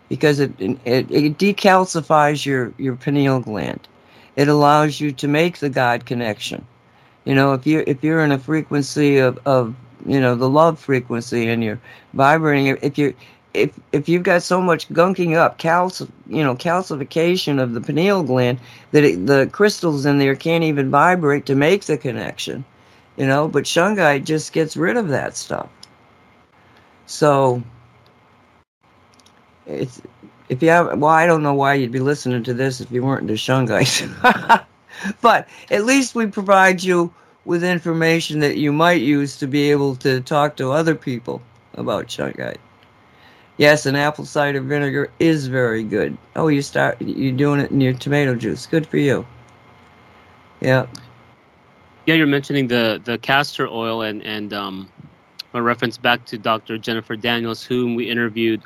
because 0.08 0.40
it, 0.40 0.52
it 0.60 1.10
it 1.10 1.38
decalcifies 1.38 2.44
your 2.44 2.72
your 2.76 2.96
pineal 2.96 3.40
gland. 3.40 3.88
It 4.36 4.48
allows 4.48 5.00
you 5.00 5.12
to 5.12 5.28
make 5.28 5.58
the 5.58 5.70
God 5.70 6.06
connection. 6.06 6.66
You 7.24 7.34
know, 7.34 7.52
if 7.52 7.66
you 7.66 7.84
if 7.86 8.02
you're 8.02 8.24
in 8.24 8.32
a 8.32 8.38
frequency 8.38 9.18
of, 9.18 9.38
of 9.46 9.74
you 10.06 10.20
know 10.20 10.34
the 10.34 10.48
love 10.48 10.78
frequency 10.78 11.48
and 11.48 11.62
you're 11.62 11.80
vibrating 12.14 12.78
if 12.82 12.98
you 12.98 13.14
if 13.54 13.78
if 13.92 14.08
you've 14.08 14.22
got 14.22 14.42
so 14.42 14.60
much 14.60 14.88
gunking 14.90 15.36
up 15.36 15.58
calci- 15.58 16.10
you 16.28 16.42
know 16.42 16.54
calcification 16.54 17.60
of 17.60 17.74
the 17.74 17.80
pineal 17.80 18.22
gland 18.22 18.58
that 18.92 19.04
it, 19.04 19.26
the 19.26 19.48
crystals 19.52 20.06
in 20.06 20.18
there 20.18 20.36
can't 20.36 20.64
even 20.64 20.90
vibrate 20.90 21.46
to 21.46 21.54
make 21.54 21.84
the 21.84 21.98
connection 21.98 22.64
you 23.20 23.26
know? 23.26 23.46
But 23.46 23.64
shungite 23.64 24.24
just 24.24 24.52
gets 24.52 24.76
rid 24.76 24.96
of 24.96 25.08
that 25.08 25.36
stuff. 25.36 25.68
So 27.06 27.62
it's 29.66 30.00
if 30.48 30.62
you 30.62 30.68
have 30.68 30.98
well 30.98 31.10
i 31.10 31.26
don't 31.26 31.44
know 31.44 31.54
why 31.54 31.74
you'd 31.74 31.92
be 31.92 32.00
listening 32.00 32.42
to 32.42 32.52
this 32.52 32.80
if 32.80 32.90
you 32.90 33.04
weren't 33.04 33.22
into 33.22 33.34
shungite 33.34 34.64
but 35.20 35.48
at 35.70 35.84
least 35.84 36.16
we 36.16 36.26
provide 36.26 36.82
you 36.82 37.12
with 37.44 37.62
information 37.62 38.40
that 38.40 38.56
you 38.56 38.72
might 38.72 39.00
use 39.00 39.36
to 39.36 39.46
be 39.46 39.70
able 39.70 39.94
to 39.94 40.20
talk 40.22 40.56
to 40.56 40.72
other 40.72 40.94
people 40.94 41.40
about 41.74 42.06
shungite. 42.08 42.56
Yes, 43.60 43.84
an 43.84 43.94
apple 43.94 44.24
cider 44.24 44.62
vinegar 44.62 45.10
is 45.18 45.46
very 45.46 45.82
good. 45.82 46.16
Oh, 46.34 46.48
you 46.48 46.62
start 46.62 46.98
you 47.02 47.30
doing 47.30 47.60
it 47.60 47.70
in 47.70 47.78
your 47.78 47.92
tomato 47.92 48.34
juice. 48.34 48.64
Good 48.64 48.86
for 48.86 48.96
you. 48.96 49.26
Yeah. 50.62 50.86
Yeah, 52.06 52.14
you're 52.14 52.26
mentioning 52.26 52.68
the 52.68 53.02
the 53.04 53.18
castor 53.18 53.68
oil 53.68 54.00
and 54.00 54.22
and 54.22 54.54
um, 54.54 54.90
a 55.52 55.60
reference 55.60 55.98
back 55.98 56.24
to 56.24 56.38
Dr. 56.38 56.78
Jennifer 56.78 57.16
Daniels, 57.16 57.62
whom 57.62 57.96
we 57.96 58.08
interviewed 58.08 58.62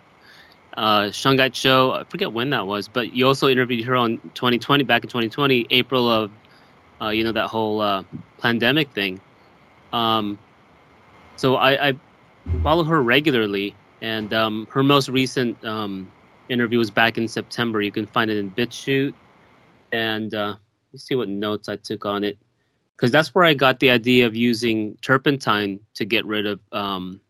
uh, 0.77 1.07
Shungite 1.07 1.57
show. 1.57 1.91
I 1.91 2.05
forget 2.05 2.33
when 2.33 2.51
that 2.51 2.65
was, 2.65 2.87
but 2.87 3.13
you 3.13 3.27
also 3.27 3.49
interviewed 3.49 3.85
her 3.87 3.97
on 3.97 4.19
2020, 4.35 4.85
back 4.85 5.03
in 5.03 5.09
2020, 5.09 5.67
April 5.71 6.09
of 6.09 6.31
uh, 7.03 7.09
you 7.09 7.25
know 7.25 7.33
that 7.33 7.49
whole 7.49 7.81
uh, 7.81 8.05
pandemic 8.39 8.93
thing. 8.93 9.21
Um, 9.93 10.39
so 11.35 11.57
I, 11.57 11.89
I, 11.89 11.95
follow 12.63 12.85
her 12.85 13.03
regularly, 13.03 13.75
and 14.01 14.33
um, 14.35 14.67
her 14.71 14.83
most 14.83 15.09
recent 15.09 15.63
um, 15.65 16.11
interview 16.49 16.79
was 16.79 16.91
back 16.91 17.19
in 17.19 17.29
September. 17.29 17.81
You 17.81 17.93
can 17.93 18.07
find 18.07 18.31
it 18.31 18.37
in 18.37 18.51
BitChute, 18.51 19.15
and 19.93 20.35
uh, 20.35 20.57
let's 20.93 21.05
see 21.05 21.15
what 21.15 21.29
notes 21.29 21.69
I 21.69 21.77
took 21.77 22.05
on 22.05 22.25
it, 22.25 22.39
because 22.97 23.11
that's 23.11 23.35
where 23.35 23.45
I 23.45 23.55
got 23.55 23.81
the 23.81 23.91
idea 23.91 24.27
of 24.27 24.35
using 24.35 24.97
turpentine 25.03 25.81
to 25.95 26.05
get 26.05 26.25
rid 26.27 26.47
of 26.47 26.61
um, 26.73 27.21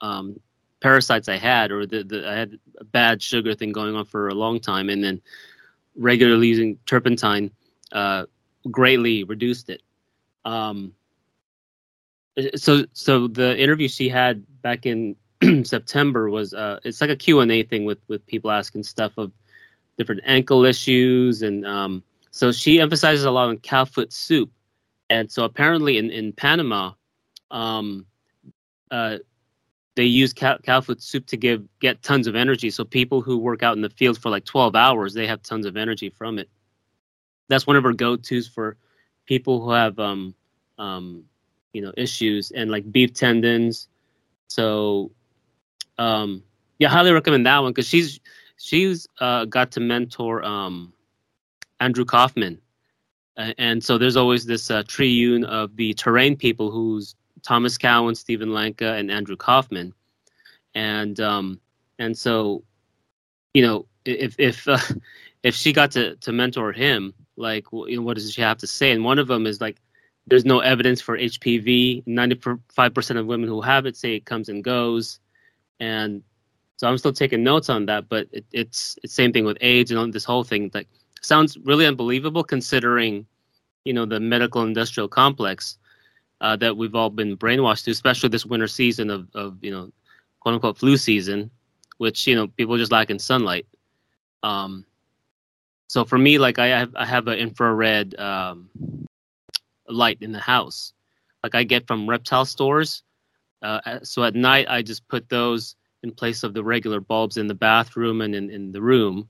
um, 0.00 0.38
parasites 0.80 1.28
I 1.28 1.36
had, 1.36 1.72
or 1.72 1.86
the, 1.86 2.04
the 2.04 2.28
I 2.28 2.34
had 2.34 2.58
a 2.78 2.84
bad 2.84 3.22
sugar 3.22 3.54
thing 3.54 3.72
going 3.72 3.96
on 3.96 4.04
for 4.04 4.28
a 4.28 4.34
long 4.34 4.60
time, 4.60 4.88
and 4.88 5.02
then 5.02 5.20
regularly 5.96 6.48
using 6.48 6.78
turpentine. 6.86 7.50
Uh, 7.92 8.26
greatly 8.68 9.22
reduced 9.22 9.70
it. 9.70 9.80
Um, 10.44 10.92
so 12.56 12.84
so 12.92 13.28
the 13.28 13.56
interview 13.56 13.86
she 13.88 14.08
had 14.08 14.44
back 14.60 14.86
in 14.86 15.14
September 15.64 16.30
was 16.30 16.54
uh, 16.54 16.80
it's 16.84 17.00
like 17.00 17.10
a 17.10 17.16
Q 17.16 17.40
and 17.40 17.50
A 17.52 17.62
thing 17.62 17.84
with 17.84 17.98
with 18.08 18.26
people 18.26 18.50
asking 18.50 18.82
stuff 18.82 19.12
of 19.16 19.32
different 19.96 20.22
ankle 20.24 20.64
issues 20.64 21.42
and 21.42 21.66
um, 21.66 22.02
so 22.30 22.52
she 22.52 22.80
emphasizes 22.80 23.24
a 23.24 23.30
lot 23.30 23.48
on 23.48 23.58
cow 23.58 23.84
foot 23.84 24.12
soup. 24.12 24.50
And 25.08 25.30
so 25.30 25.44
apparently 25.44 25.98
in 25.98 26.10
in 26.10 26.32
Panama 26.32 26.92
um, 27.50 28.06
uh, 28.90 29.18
they 29.94 30.04
use 30.04 30.32
cow, 30.32 30.58
cow 30.58 30.80
foot 30.80 31.02
soup 31.02 31.26
to 31.26 31.36
give 31.36 31.64
get 31.80 32.02
tons 32.02 32.26
of 32.26 32.36
energy. 32.36 32.70
So 32.70 32.84
people 32.84 33.20
who 33.20 33.38
work 33.38 33.62
out 33.62 33.76
in 33.76 33.82
the 33.82 33.90
field 33.90 34.18
for 34.18 34.30
like 34.30 34.44
12 34.44 34.74
hours 34.76 35.14
they 35.14 35.26
have 35.26 35.42
tons 35.42 35.66
of 35.66 35.76
energy 35.76 36.10
from 36.10 36.38
it. 36.38 36.48
That's 37.48 37.66
one 37.66 37.76
of 37.76 37.84
our 37.84 37.92
go-to's 37.92 38.48
for 38.48 38.76
people 39.26 39.62
who 39.64 39.70
have 39.70 39.98
um, 39.98 40.34
um, 40.78 41.24
you 41.72 41.82
know 41.82 41.92
issues 41.96 42.50
and 42.50 42.70
like 42.70 42.90
beef 42.90 43.12
tendons. 43.12 43.88
So 44.48 45.10
um, 45.98 46.42
yeah, 46.78 46.88
I 46.88 46.92
highly 46.92 47.12
recommend 47.12 47.46
that 47.46 47.58
one 47.58 47.72
because 47.72 47.88
she's 47.88 48.20
she's 48.58 49.08
uh, 49.20 49.44
got 49.46 49.72
to 49.72 49.80
mentor 49.80 50.44
um, 50.44 50.92
Andrew 51.80 52.04
Kaufman, 52.04 52.60
and 53.36 53.82
so 53.82 53.98
there's 53.98 54.16
always 54.16 54.46
this 54.46 54.70
uh, 54.70 54.82
triune 54.86 55.44
of 55.44 55.76
the 55.76 55.94
terrain 55.94 56.36
people 56.36 56.70
who's 56.70 57.14
Thomas 57.42 57.78
Cowan, 57.78 58.14
Stefan 58.14 58.52
Lanka, 58.52 58.94
and 58.94 59.10
Andrew 59.10 59.36
Kaufman, 59.36 59.92
and 60.74 61.18
um, 61.20 61.60
and 61.98 62.16
so 62.16 62.62
you 63.54 63.62
know 63.62 63.86
if 64.04 64.36
if 64.38 64.68
uh, 64.68 64.78
if 65.42 65.54
she 65.54 65.72
got 65.72 65.90
to 65.92 66.16
to 66.16 66.32
mentor 66.32 66.72
him 66.72 67.14
like 67.36 67.66
you 67.72 67.96
know, 67.96 68.02
what 68.02 68.16
does 68.16 68.32
she 68.32 68.42
have 68.42 68.58
to 68.58 68.66
say? 68.66 68.90
And 68.90 69.04
one 69.04 69.18
of 69.18 69.28
them 69.28 69.46
is 69.46 69.60
like 69.60 69.76
there's 70.26 70.44
no 70.44 70.60
evidence 70.60 71.00
for 71.00 71.16
hpv 71.16 72.04
95% 72.04 73.18
of 73.18 73.26
women 73.26 73.48
who 73.48 73.60
have 73.60 73.86
it 73.86 73.96
say 73.96 74.14
it 74.14 74.24
comes 74.24 74.48
and 74.48 74.64
goes 74.64 75.20
and 75.80 76.22
so 76.76 76.88
i'm 76.88 76.98
still 76.98 77.12
taking 77.12 77.42
notes 77.42 77.68
on 77.68 77.86
that 77.86 78.08
but 78.08 78.26
it, 78.32 78.44
it's 78.52 78.98
it's 79.02 79.14
same 79.14 79.32
thing 79.32 79.44
with 79.44 79.58
aids 79.60 79.90
and 79.90 80.12
this 80.12 80.24
whole 80.24 80.44
thing 80.44 80.70
like 80.74 80.88
sounds 81.22 81.56
really 81.64 81.86
unbelievable 81.86 82.44
considering 82.44 83.26
you 83.84 83.92
know 83.92 84.06
the 84.06 84.20
medical 84.20 84.62
industrial 84.62 85.08
complex 85.08 85.78
uh, 86.42 86.54
that 86.54 86.76
we've 86.76 86.94
all 86.94 87.08
been 87.08 87.36
brainwashed 87.36 87.84
to 87.84 87.90
especially 87.90 88.28
this 88.28 88.44
winter 88.44 88.66
season 88.66 89.10
of, 89.10 89.28
of 89.34 89.56
you 89.62 89.70
know 89.70 89.90
quote 90.40 90.54
unquote 90.54 90.76
flu 90.78 90.96
season 90.96 91.50
which 91.98 92.26
you 92.26 92.34
know 92.34 92.46
people 92.46 92.76
just 92.76 92.92
lack 92.92 93.10
in 93.10 93.18
sunlight. 93.18 93.66
Um, 94.42 94.84
so 95.88 96.04
for 96.04 96.18
me, 96.18 96.38
like 96.38 96.58
I 96.58 96.66
have 96.66 96.94
I 96.94 97.04
have 97.04 97.28
an 97.28 97.38
infrared 97.38 98.18
um, 98.18 98.68
light 99.88 100.18
in 100.20 100.32
the 100.32 100.40
house, 100.40 100.92
like 101.42 101.54
I 101.54 101.64
get 101.64 101.86
from 101.86 102.08
reptile 102.08 102.44
stores. 102.44 103.02
Uh, 103.62 104.00
so 104.02 104.22
at 104.24 104.34
night, 104.34 104.66
I 104.68 104.82
just 104.82 105.06
put 105.08 105.28
those 105.28 105.76
in 106.02 106.12
place 106.12 106.42
of 106.42 106.54
the 106.54 106.62
regular 106.62 107.00
bulbs 107.00 107.36
in 107.36 107.46
the 107.46 107.54
bathroom 107.54 108.20
and 108.20 108.34
in, 108.34 108.50
in 108.50 108.72
the 108.72 108.82
room. 108.82 109.28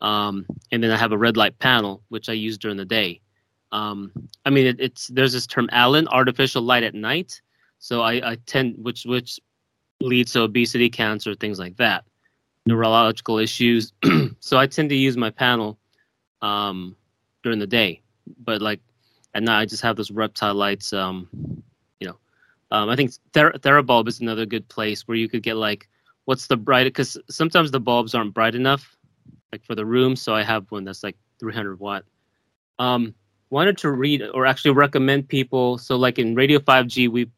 Um, 0.00 0.46
and 0.72 0.82
then 0.82 0.90
I 0.90 0.96
have 0.96 1.12
a 1.12 1.18
red 1.18 1.36
light 1.36 1.58
panel, 1.58 2.02
which 2.08 2.28
I 2.28 2.32
use 2.32 2.58
during 2.58 2.76
the 2.76 2.84
day. 2.84 3.20
Um, 3.70 4.12
I 4.44 4.50
mean, 4.50 4.66
it, 4.66 4.76
it's 4.80 5.06
there's 5.08 5.32
this 5.32 5.46
term 5.46 5.68
ALAN, 5.72 6.08
artificial 6.08 6.62
light 6.62 6.82
at 6.82 6.94
night. 6.94 7.40
So 7.78 8.02
I, 8.02 8.32
I 8.32 8.36
tend, 8.46 8.76
which 8.78 9.04
which 9.04 9.40
leads 10.00 10.32
to 10.32 10.42
obesity, 10.42 10.90
cancer, 10.90 11.34
things 11.34 11.58
like 11.58 11.76
that, 11.76 12.04
neurological 12.66 13.38
issues. 13.38 13.92
so 14.40 14.58
I 14.58 14.66
tend 14.66 14.90
to 14.90 14.96
use 14.96 15.16
my 15.16 15.30
panel 15.30 15.78
um, 16.42 16.96
during 17.42 17.60
the 17.60 17.66
day, 17.66 18.02
but 18.44 18.60
like 18.60 18.80
at 19.34 19.42
night 19.42 19.60
I 19.60 19.66
just 19.66 19.82
have 19.82 19.96
those 19.96 20.10
reptile 20.10 20.54
lights. 20.54 20.92
Um, 20.92 21.28
um, 22.72 22.88
I 22.88 22.96
think 22.96 23.12
Ther- 23.34 23.52
Therabulb 23.52 24.08
is 24.08 24.20
another 24.20 24.46
good 24.46 24.66
place 24.66 25.06
where 25.06 25.16
you 25.16 25.28
could 25.28 25.42
get 25.42 25.56
like 25.56 25.88
what's 26.24 26.46
the 26.46 26.56
bright 26.56 26.84
because 26.84 27.18
sometimes 27.28 27.70
the 27.70 27.78
bulbs 27.80 28.14
aren't 28.14 28.32
bright 28.32 28.54
enough 28.54 28.96
like 29.52 29.64
for 29.64 29.74
the 29.74 29.84
room 29.84 30.16
so 30.16 30.34
i 30.34 30.42
have 30.42 30.70
one 30.70 30.84
that's 30.84 31.02
like 31.02 31.16
300 31.38 31.78
watt. 31.78 32.04
Um 32.78 33.14
wanted 33.50 33.76
to 33.78 33.90
read 33.90 34.22
or 34.32 34.46
actually 34.46 34.70
recommend 34.70 35.28
people 35.28 35.76
so 35.76 35.96
like 35.96 36.18
in 36.18 36.34
radio 36.34 36.58
5g 36.58 37.10
we 37.10 37.30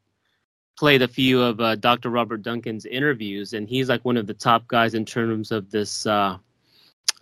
played 0.77 1.01
a 1.01 1.07
few 1.07 1.41
of 1.41 1.59
uh, 1.59 1.75
dr 1.75 2.09
robert 2.09 2.41
duncan's 2.41 2.85
interviews 2.85 3.51
and 3.51 3.67
he's 3.67 3.89
like 3.89 4.05
one 4.05 4.15
of 4.15 4.27
the 4.27 4.33
top 4.33 4.65
guys 4.67 4.93
in 4.93 5.03
terms 5.03 5.51
of 5.51 5.69
this 5.69 6.05
uh, 6.05 6.37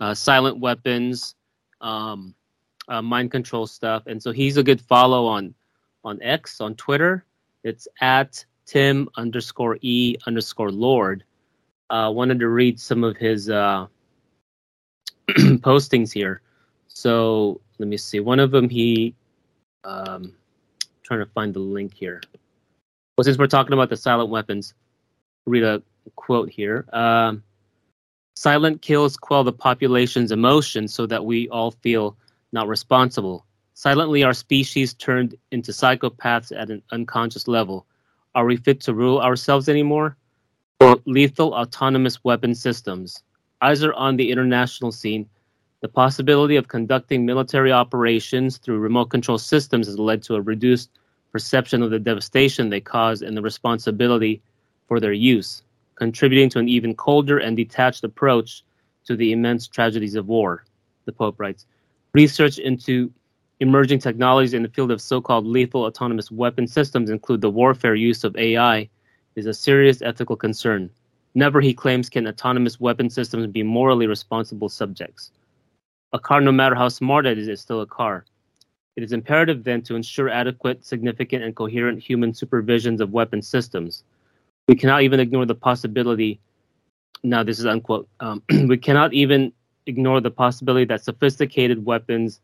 uh, 0.00 0.14
silent 0.14 0.60
weapons 0.60 1.34
um, 1.80 2.34
uh, 2.88 3.02
mind 3.02 3.32
control 3.32 3.66
stuff 3.66 4.04
and 4.06 4.22
so 4.22 4.30
he's 4.30 4.56
a 4.56 4.62
good 4.62 4.80
follow 4.80 5.26
on 5.26 5.52
on 6.04 6.22
x 6.22 6.60
on 6.60 6.76
twitter 6.76 7.24
it's 7.64 7.88
at 8.00 8.44
tim 8.66 9.08
underscore 9.16 9.78
e 9.82 10.16
underscore 10.26 10.70
lord 10.70 11.24
uh, 11.90 12.10
wanted 12.10 12.38
to 12.40 12.48
read 12.48 12.80
some 12.80 13.04
of 13.04 13.16
his 13.16 13.50
uh, 13.50 13.86
postings 15.28 16.12
here. 16.12 16.40
So 16.88 17.60
let 17.78 17.88
me 17.88 17.96
see. 17.96 18.20
One 18.20 18.40
of 18.40 18.50
them, 18.50 18.68
he 18.68 19.14
um, 19.84 20.34
trying 21.02 21.20
to 21.20 21.26
find 21.26 21.54
the 21.54 21.60
link 21.60 21.94
here. 21.94 22.20
Well, 23.16 23.24
since 23.24 23.38
we're 23.38 23.46
talking 23.46 23.72
about 23.72 23.90
the 23.90 23.96
silent 23.96 24.30
weapons, 24.30 24.74
read 25.46 25.62
a 25.62 25.82
quote 26.16 26.50
here. 26.50 26.86
Um, 26.92 27.42
silent 28.36 28.82
kills 28.82 29.16
quell 29.16 29.44
the 29.44 29.52
population's 29.52 30.32
emotions 30.32 30.92
so 30.92 31.06
that 31.06 31.24
we 31.24 31.48
all 31.48 31.70
feel 31.70 32.16
not 32.52 32.68
responsible. 32.68 33.46
Silently, 33.74 34.22
our 34.22 34.32
species 34.32 34.94
turned 34.94 35.34
into 35.50 35.72
psychopaths 35.72 36.52
at 36.56 36.70
an 36.70 36.80
unconscious 36.92 37.48
level. 37.48 37.86
Are 38.36 38.46
we 38.46 38.56
fit 38.56 38.80
to 38.82 38.94
rule 38.94 39.20
ourselves 39.20 39.68
anymore? 39.68 40.16
For 40.78 40.96
lethal 41.06 41.52
autonomous 41.52 42.22
weapon 42.22 42.54
systems. 42.54 43.24
Eyes 43.60 43.82
are 43.82 43.92
on 43.94 44.16
the 44.16 44.30
international 44.30 44.92
scene. 44.92 45.28
The 45.80 45.88
possibility 45.88 46.54
of 46.54 46.68
conducting 46.68 47.26
military 47.26 47.72
operations 47.72 48.58
through 48.58 48.78
remote 48.78 49.06
control 49.06 49.38
systems 49.38 49.88
has 49.88 49.98
led 49.98 50.22
to 50.22 50.36
a 50.36 50.40
reduced 50.40 50.90
perception 51.32 51.82
of 51.82 51.90
the 51.90 51.98
devastation 51.98 52.70
they 52.70 52.80
cause 52.80 53.22
and 53.22 53.36
the 53.36 53.42
responsibility 53.42 54.40
for 54.86 55.00
their 55.00 55.12
use, 55.12 55.62
contributing 55.96 56.48
to 56.50 56.60
an 56.60 56.68
even 56.68 56.94
colder 56.94 57.38
and 57.38 57.56
detached 57.56 58.04
approach 58.04 58.62
to 59.04 59.16
the 59.16 59.32
immense 59.32 59.66
tragedies 59.66 60.14
of 60.14 60.28
war, 60.28 60.64
the 61.06 61.12
Pope 61.12 61.40
writes. 61.40 61.66
Research 62.12 62.58
into 62.58 63.12
emerging 63.60 63.98
technologies 63.98 64.54
in 64.54 64.62
the 64.62 64.68
field 64.68 64.90
of 64.90 65.00
so 65.00 65.20
called 65.20 65.46
lethal 65.46 65.84
autonomous 65.84 66.30
weapon 66.30 66.66
systems 66.66 67.10
include 67.10 67.40
the 67.40 67.50
warfare 67.50 67.94
use 67.94 68.24
of 68.24 68.36
AI 68.36 68.88
is 69.36 69.46
a 69.46 69.54
serious 69.54 70.02
ethical 70.02 70.36
concern. 70.36 70.90
Never, 71.34 71.60
he 71.60 71.74
claims, 71.74 72.08
can 72.08 72.26
autonomous 72.26 72.78
weapon 72.78 73.10
systems 73.10 73.46
be 73.46 73.62
morally 73.62 74.06
responsible 74.06 74.68
subjects. 74.68 75.32
A 76.12 76.18
car, 76.18 76.40
no 76.40 76.52
matter 76.52 76.74
how 76.76 76.88
smart 76.88 77.26
it 77.26 77.38
is, 77.38 77.48
is 77.48 77.60
still 77.60 77.80
a 77.80 77.86
car. 77.86 78.24
It 78.96 79.02
is 79.02 79.12
imperative 79.12 79.64
then 79.64 79.82
to 79.82 79.96
ensure 79.96 80.28
adequate, 80.28 80.84
significant, 80.84 81.42
and 81.42 81.56
coherent 81.56 82.00
human 82.00 82.32
supervisions 82.32 83.00
of 83.00 83.10
weapon 83.12 83.42
systems. 83.42 84.04
We 84.68 84.76
cannot 84.76 85.02
even 85.02 85.18
ignore 85.18 85.46
the 85.46 85.56
possibility. 85.56 86.38
Now, 87.24 87.42
this 87.42 87.58
is 87.58 87.66
unquote. 87.66 88.08
Um, 88.20 88.42
we 88.68 88.78
cannot 88.78 89.12
even 89.12 89.52
ignore 89.86 90.20
the 90.20 90.30
possibility 90.30 90.84
that 90.86 91.02
sophisticated 91.02 91.84
weapons 91.84 92.40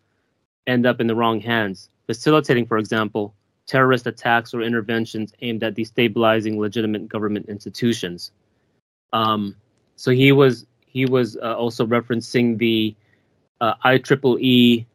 end 0.66 0.86
up 0.86 1.00
in 1.00 1.06
the 1.06 1.14
wrong 1.14 1.40
hands, 1.40 1.88
facilitating, 2.06 2.66
for 2.66 2.78
example, 2.78 3.34
terrorist 3.66 4.06
attacks 4.06 4.52
or 4.52 4.62
interventions 4.62 5.32
aimed 5.42 5.62
at 5.62 5.74
destabilizing 5.74 6.58
legitimate 6.58 7.08
government 7.08 7.48
institutions. 7.48 8.32
Um, 9.12 9.56
so 9.96 10.10
he 10.10 10.32
was 10.32 10.66
he 10.86 11.06
was 11.06 11.36
uh, 11.36 11.56
also 11.56 11.86
referencing 11.86 12.58
the 12.58 12.94
uh, 13.60 13.74
IEEE 13.84 14.86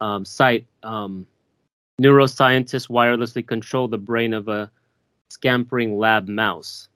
um, 0.00 0.24
site. 0.24 0.66
Um, 0.82 1.26
neuroscientists 2.00 2.88
wirelessly 2.88 3.46
control 3.46 3.88
the 3.88 3.98
brain 3.98 4.34
of 4.34 4.48
a 4.48 4.70
scampering 5.30 5.98
lab 5.98 6.28
mouse. 6.28 6.88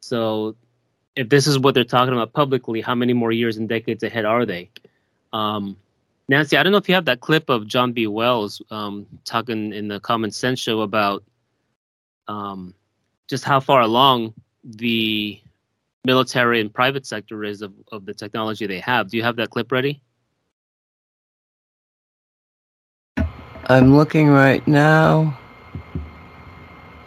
So, 0.00 0.56
if 1.14 1.28
this 1.28 1.46
is 1.46 1.58
what 1.58 1.74
they're 1.74 1.84
talking 1.84 2.12
about 2.12 2.32
publicly, 2.32 2.80
how 2.80 2.94
many 2.94 3.12
more 3.12 3.32
years 3.32 3.56
and 3.56 3.68
decades 3.68 4.02
ahead 4.02 4.24
are 4.24 4.44
they? 4.44 4.70
Um, 5.32 5.76
Nancy, 6.28 6.56
I 6.56 6.62
don't 6.62 6.72
know 6.72 6.78
if 6.78 6.88
you 6.88 6.94
have 6.94 7.04
that 7.04 7.20
clip 7.20 7.48
of 7.48 7.68
John 7.68 7.92
B. 7.92 8.08
Wells 8.08 8.60
um, 8.70 9.06
talking 9.24 9.72
in 9.72 9.86
the 9.86 10.00
Common 10.00 10.32
Sense 10.32 10.58
show 10.58 10.80
about 10.80 11.22
um, 12.26 12.74
just 13.28 13.44
how 13.44 13.60
far 13.60 13.82
along 13.82 14.34
the 14.64 15.40
military 16.04 16.60
and 16.60 16.72
private 16.72 17.06
sector 17.06 17.44
is 17.44 17.62
of, 17.62 17.72
of 17.92 18.06
the 18.06 18.14
technology 18.14 18.66
they 18.66 18.80
have. 18.80 19.08
Do 19.08 19.16
you 19.16 19.22
have 19.22 19.36
that 19.36 19.50
clip 19.50 19.70
ready? 19.70 20.02
I'm 23.68 23.96
looking 23.96 24.28
right 24.28 24.66
now. 24.66 25.38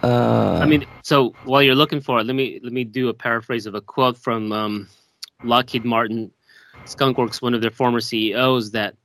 Uh, 0.01 0.59
I 0.61 0.65
mean, 0.65 0.85
so 1.03 1.33
while 1.43 1.61
you're 1.61 1.75
looking 1.75 1.99
for 1.99 2.19
it, 2.19 2.25
let 2.25 2.35
me 2.35 2.59
let 2.63 2.71
me 2.71 2.85
do 2.85 3.09
a 3.09 3.13
paraphrase 3.13 3.65
of 3.65 3.75
a 3.75 3.81
quote 3.81 4.17
from 4.17 4.51
um, 4.51 4.87
Lockheed 5.43 5.83
Martin 5.83 6.31
Skunkworks, 6.85 7.41
one 7.41 7.53
of 7.53 7.61
their 7.61 7.71
former 7.71 7.99
CEOs, 7.99 8.71
that 8.71 8.95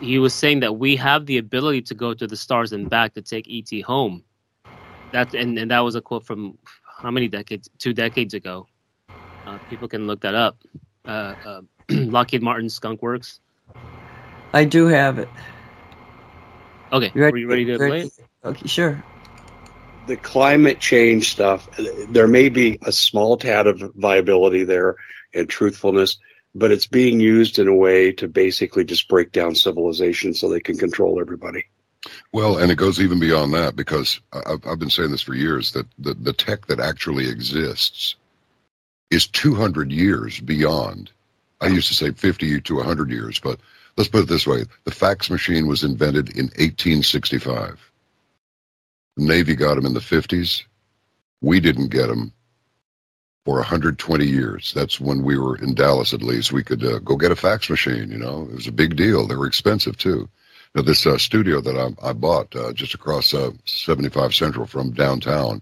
he 0.00 0.18
was 0.18 0.34
saying 0.34 0.60
that 0.60 0.72
we 0.78 0.96
have 0.96 1.26
the 1.26 1.38
ability 1.38 1.82
to 1.82 1.94
go 1.94 2.14
to 2.14 2.26
the 2.26 2.36
stars 2.36 2.72
and 2.72 2.88
back 2.88 3.14
to 3.14 3.22
take 3.22 3.46
ET 3.50 3.82
home. 3.82 4.24
That 5.12 5.34
and, 5.34 5.58
and 5.58 5.70
that 5.70 5.80
was 5.80 5.94
a 5.94 6.00
quote 6.00 6.24
from 6.24 6.56
how 7.02 7.10
many 7.10 7.28
decades? 7.28 7.68
Two 7.78 7.92
decades 7.92 8.34
ago. 8.34 8.66
Uh, 9.46 9.58
people 9.68 9.88
can 9.88 10.06
look 10.06 10.20
that 10.20 10.34
up. 10.34 10.56
Uh, 11.06 11.34
uh, 11.44 11.60
Lockheed 11.90 12.42
Martin 12.42 12.68
Skunk 12.68 13.02
Works. 13.02 13.40
I 14.52 14.64
do 14.64 14.86
have 14.86 15.18
it. 15.18 15.28
Okay, 16.92 17.10
You 17.14 17.22
ready? 17.22 17.32
were 17.32 17.38
you 17.38 17.48
ready 17.48 17.64
to 17.66 17.78
Ready? 17.78 17.90
play 17.90 18.00
it? 18.02 18.12
Okay, 18.44 18.66
sure. 18.68 19.02
the 20.06 20.16
climate 20.16 20.80
change 20.80 21.30
stuff, 21.30 21.68
there 22.08 22.26
may 22.26 22.48
be 22.48 22.78
a 22.82 22.90
small 22.92 23.36
tad 23.36 23.66
of 23.68 23.80
viability 23.96 24.64
there 24.64 24.96
and 25.34 25.48
truthfulness, 25.48 26.18
but 26.54 26.72
it's 26.72 26.86
being 26.86 27.20
used 27.20 27.58
in 27.58 27.68
a 27.68 27.74
way 27.74 28.12
to 28.12 28.28
basically 28.28 28.84
just 28.84 29.08
break 29.08 29.32
down 29.32 29.54
civilization 29.54 30.34
so 30.34 30.48
they 30.48 30.60
can 30.60 30.76
control 30.76 31.20
everybody. 31.20 31.64
Well, 32.32 32.58
and 32.58 32.72
it 32.72 32.76
goes 32.76 33.00
even 33.00 33.20
beyond 33.20 33.52
that 33.54 33.76
because 33.76 34.20
I've, 34.32 34.66
I've 34.66 34.78
been 34.78 34.90
saying 34.90 35.10
this 35.10 35.22
for 35.22 35.34
years 35.34 35.72
that 35.72 35.86
the, 35.98 36.14
the 36.14 36.32
tech 36.32 36.66
that 36.66 36.80
actually 36.80 37.28
exists 37.28 38.16
is 39.10 39.26
200 39.26 39.92
years 39.92 40.40
beyond. 40.40 41.10
I 41.60 41.66
used 41.66 41.88
to 41.88 41.94
say 41.94 42.12
50 42.12 42.60
to 42.62 42.76
100 42.76 43.10
years, 43.10 43.38
but 43.38 43.60
let's 43.96 44.08
put 44.08 44.22
it 44.22 44.28
this 44.28 44.46
way 44.46 44.64
the 44.84 44.90
fax 44.90 45.30
machine 45.30 45.66
was 45.66 45.84
invented 45.84 46.30
in 46.30 46.46
1865. 46.46 47.90
The 49.16 49.24
Navy 49.24 49.54
got 49.54 49.74
them 49.74 49.86
in 49.86 49.92
the 49.92 50.00
50s. 50.00 50.64
We 51.42 51.60
didn't 51.60 51.88
get 51.88 52.06
them 52.06 52.32
for 53.44 53.56
120 53.56 54.24
years. 54.24 54.72
That's 54.74 55.00
when 55.00 55.22
we 55.22 55.38
were 55.38 55.56
in 55.56 55.74
Dallas, 55.74 56.12
at 56.12 56.22
least. 56.22 56.52
We 56.52 56.62
could 56.62 56.84
uh, 56.84 56.98
go 56.98 57.16
get 57.16 57.32
a 57.32 57.36
fax 57.36 57.70
machine, 57.70 58.10
you 58.10 58.18
know, 58.18 58.42
it 58.50 58.54
was 58.54 58.66
a 58.66 58.72
big 58.72 58.96
deal. 58.96 59.26
They 59.26 59.36
were 59.36 59.46
expensive 59.46 59.96
too. 59.96 60.28
Now, 60.74 60.82
this 60.82 61.04
uh, 61.06 61.18
studio 61.18 61.60
that 61.60 61.76
I, 61.76 62.10
I 62.10 62.12
bought 62.12 62.54
uh, 62.54 62.72
just 62.72 62.94
across 62.94 63.34
uh, 63.34 63.50
75 63.64 64.34
Central 64.34 64.66
from 64.66 64.92
downtown 64.92 65.60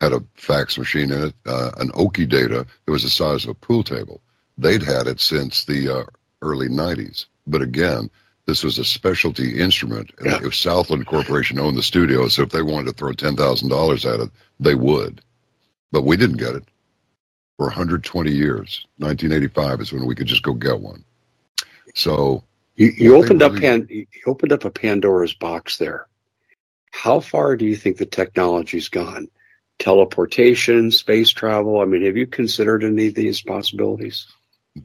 had 0.00 0.12
a 0.12 0.22
fax 0.34 0.76
machine 0.76 1.10
in 1.10 1.24
it, 1.24 1.34
uh, 1.46 1.70
an 1.78 1.88
Okidata 1.92 2.66
that 2.84 2.92
was 2.92 3.04
the 3.04 3.10
size 3.10 3.44
of 3.44 3.50
a 3.50 3.54
pool 3.54 3.82
table. 3.82 4.20
They'd 4.58 4.82
had 4.82 5.06
it 5.06 5.20
since 5.20 5.64
the 5.64 5.88
uh, 5.88 6.04
early 6.42 6.68
90s. 6.68 7.26
But 7.46 7.62
again, 7.62 8.10
this 8.46 8.62
was 8.62 8.78
a 8.78 8.84
specialty 8.84 9.58
instrument. 9.58 10.10
Yeah. 10.22 10.40
If 10.42 10.54
Southland 10.54 11.06
Corporation 11.06 11.58
owned 11.58 11.78
the 11.78 11.82
studio, 11.82 12.28
so 12.28 12.42
if 12.42 12.50
they 12.50 12.62
wanted 12.62 12.88
to 12.88 12.92
throw 12.92 13.12
$10,000 13.12 14.14
at 14.14 14.20
it, 14.20 14.30
they 14.60 14.74
would. 14.74 15.22
But 15.90 16.02
we 16.02 16.16
didn't 16.16 16.36
get 16.36 16.54
it. 16.54 16.64
For 17.56 17.66
120 17.66 18.30
years. 18.30 18.86
1985 18.98 19.80
is 19.80 19.92
when 19.92 20.06
we 20.06 20.14
could 20.14 20.26
just 20.26 20.42
go 20.42 20.52
get 20.54 20.80
one. 20.80 21.04
So 21.94 22.42
You, 22.76 22.92
you 22.96 23.16
opened 23.16 23.42
up 23.42 23.54
pan, 23.56 23.86
you 23.88 24.06
opened 24.26 24.52
up 24.52 24.64
a 24.64 24.70
Pandora's 24.70 25.34
box 25.34 25.78
there. 25.78 26.06
How 26.92 27.20
far 27.20 27.56
do 27.56 27.64
you 27.64 27.76
think 27.76 27.96
the 27.98 28.06
technology's 28.06 28.88
gone? 28.88 29.28
Teleportation, 29.78 30.90
space 30.90 31.30
travel. 31.30 31.80
I 31.80 31.84
mean, 31.84 32.04
have 32.04 32.16
you 32.16 32.26
considered 32.26 32.84
any 32.84 33.08
of 33.08 33.14
these 33.14 33.42
possibilities? 33.42 34.26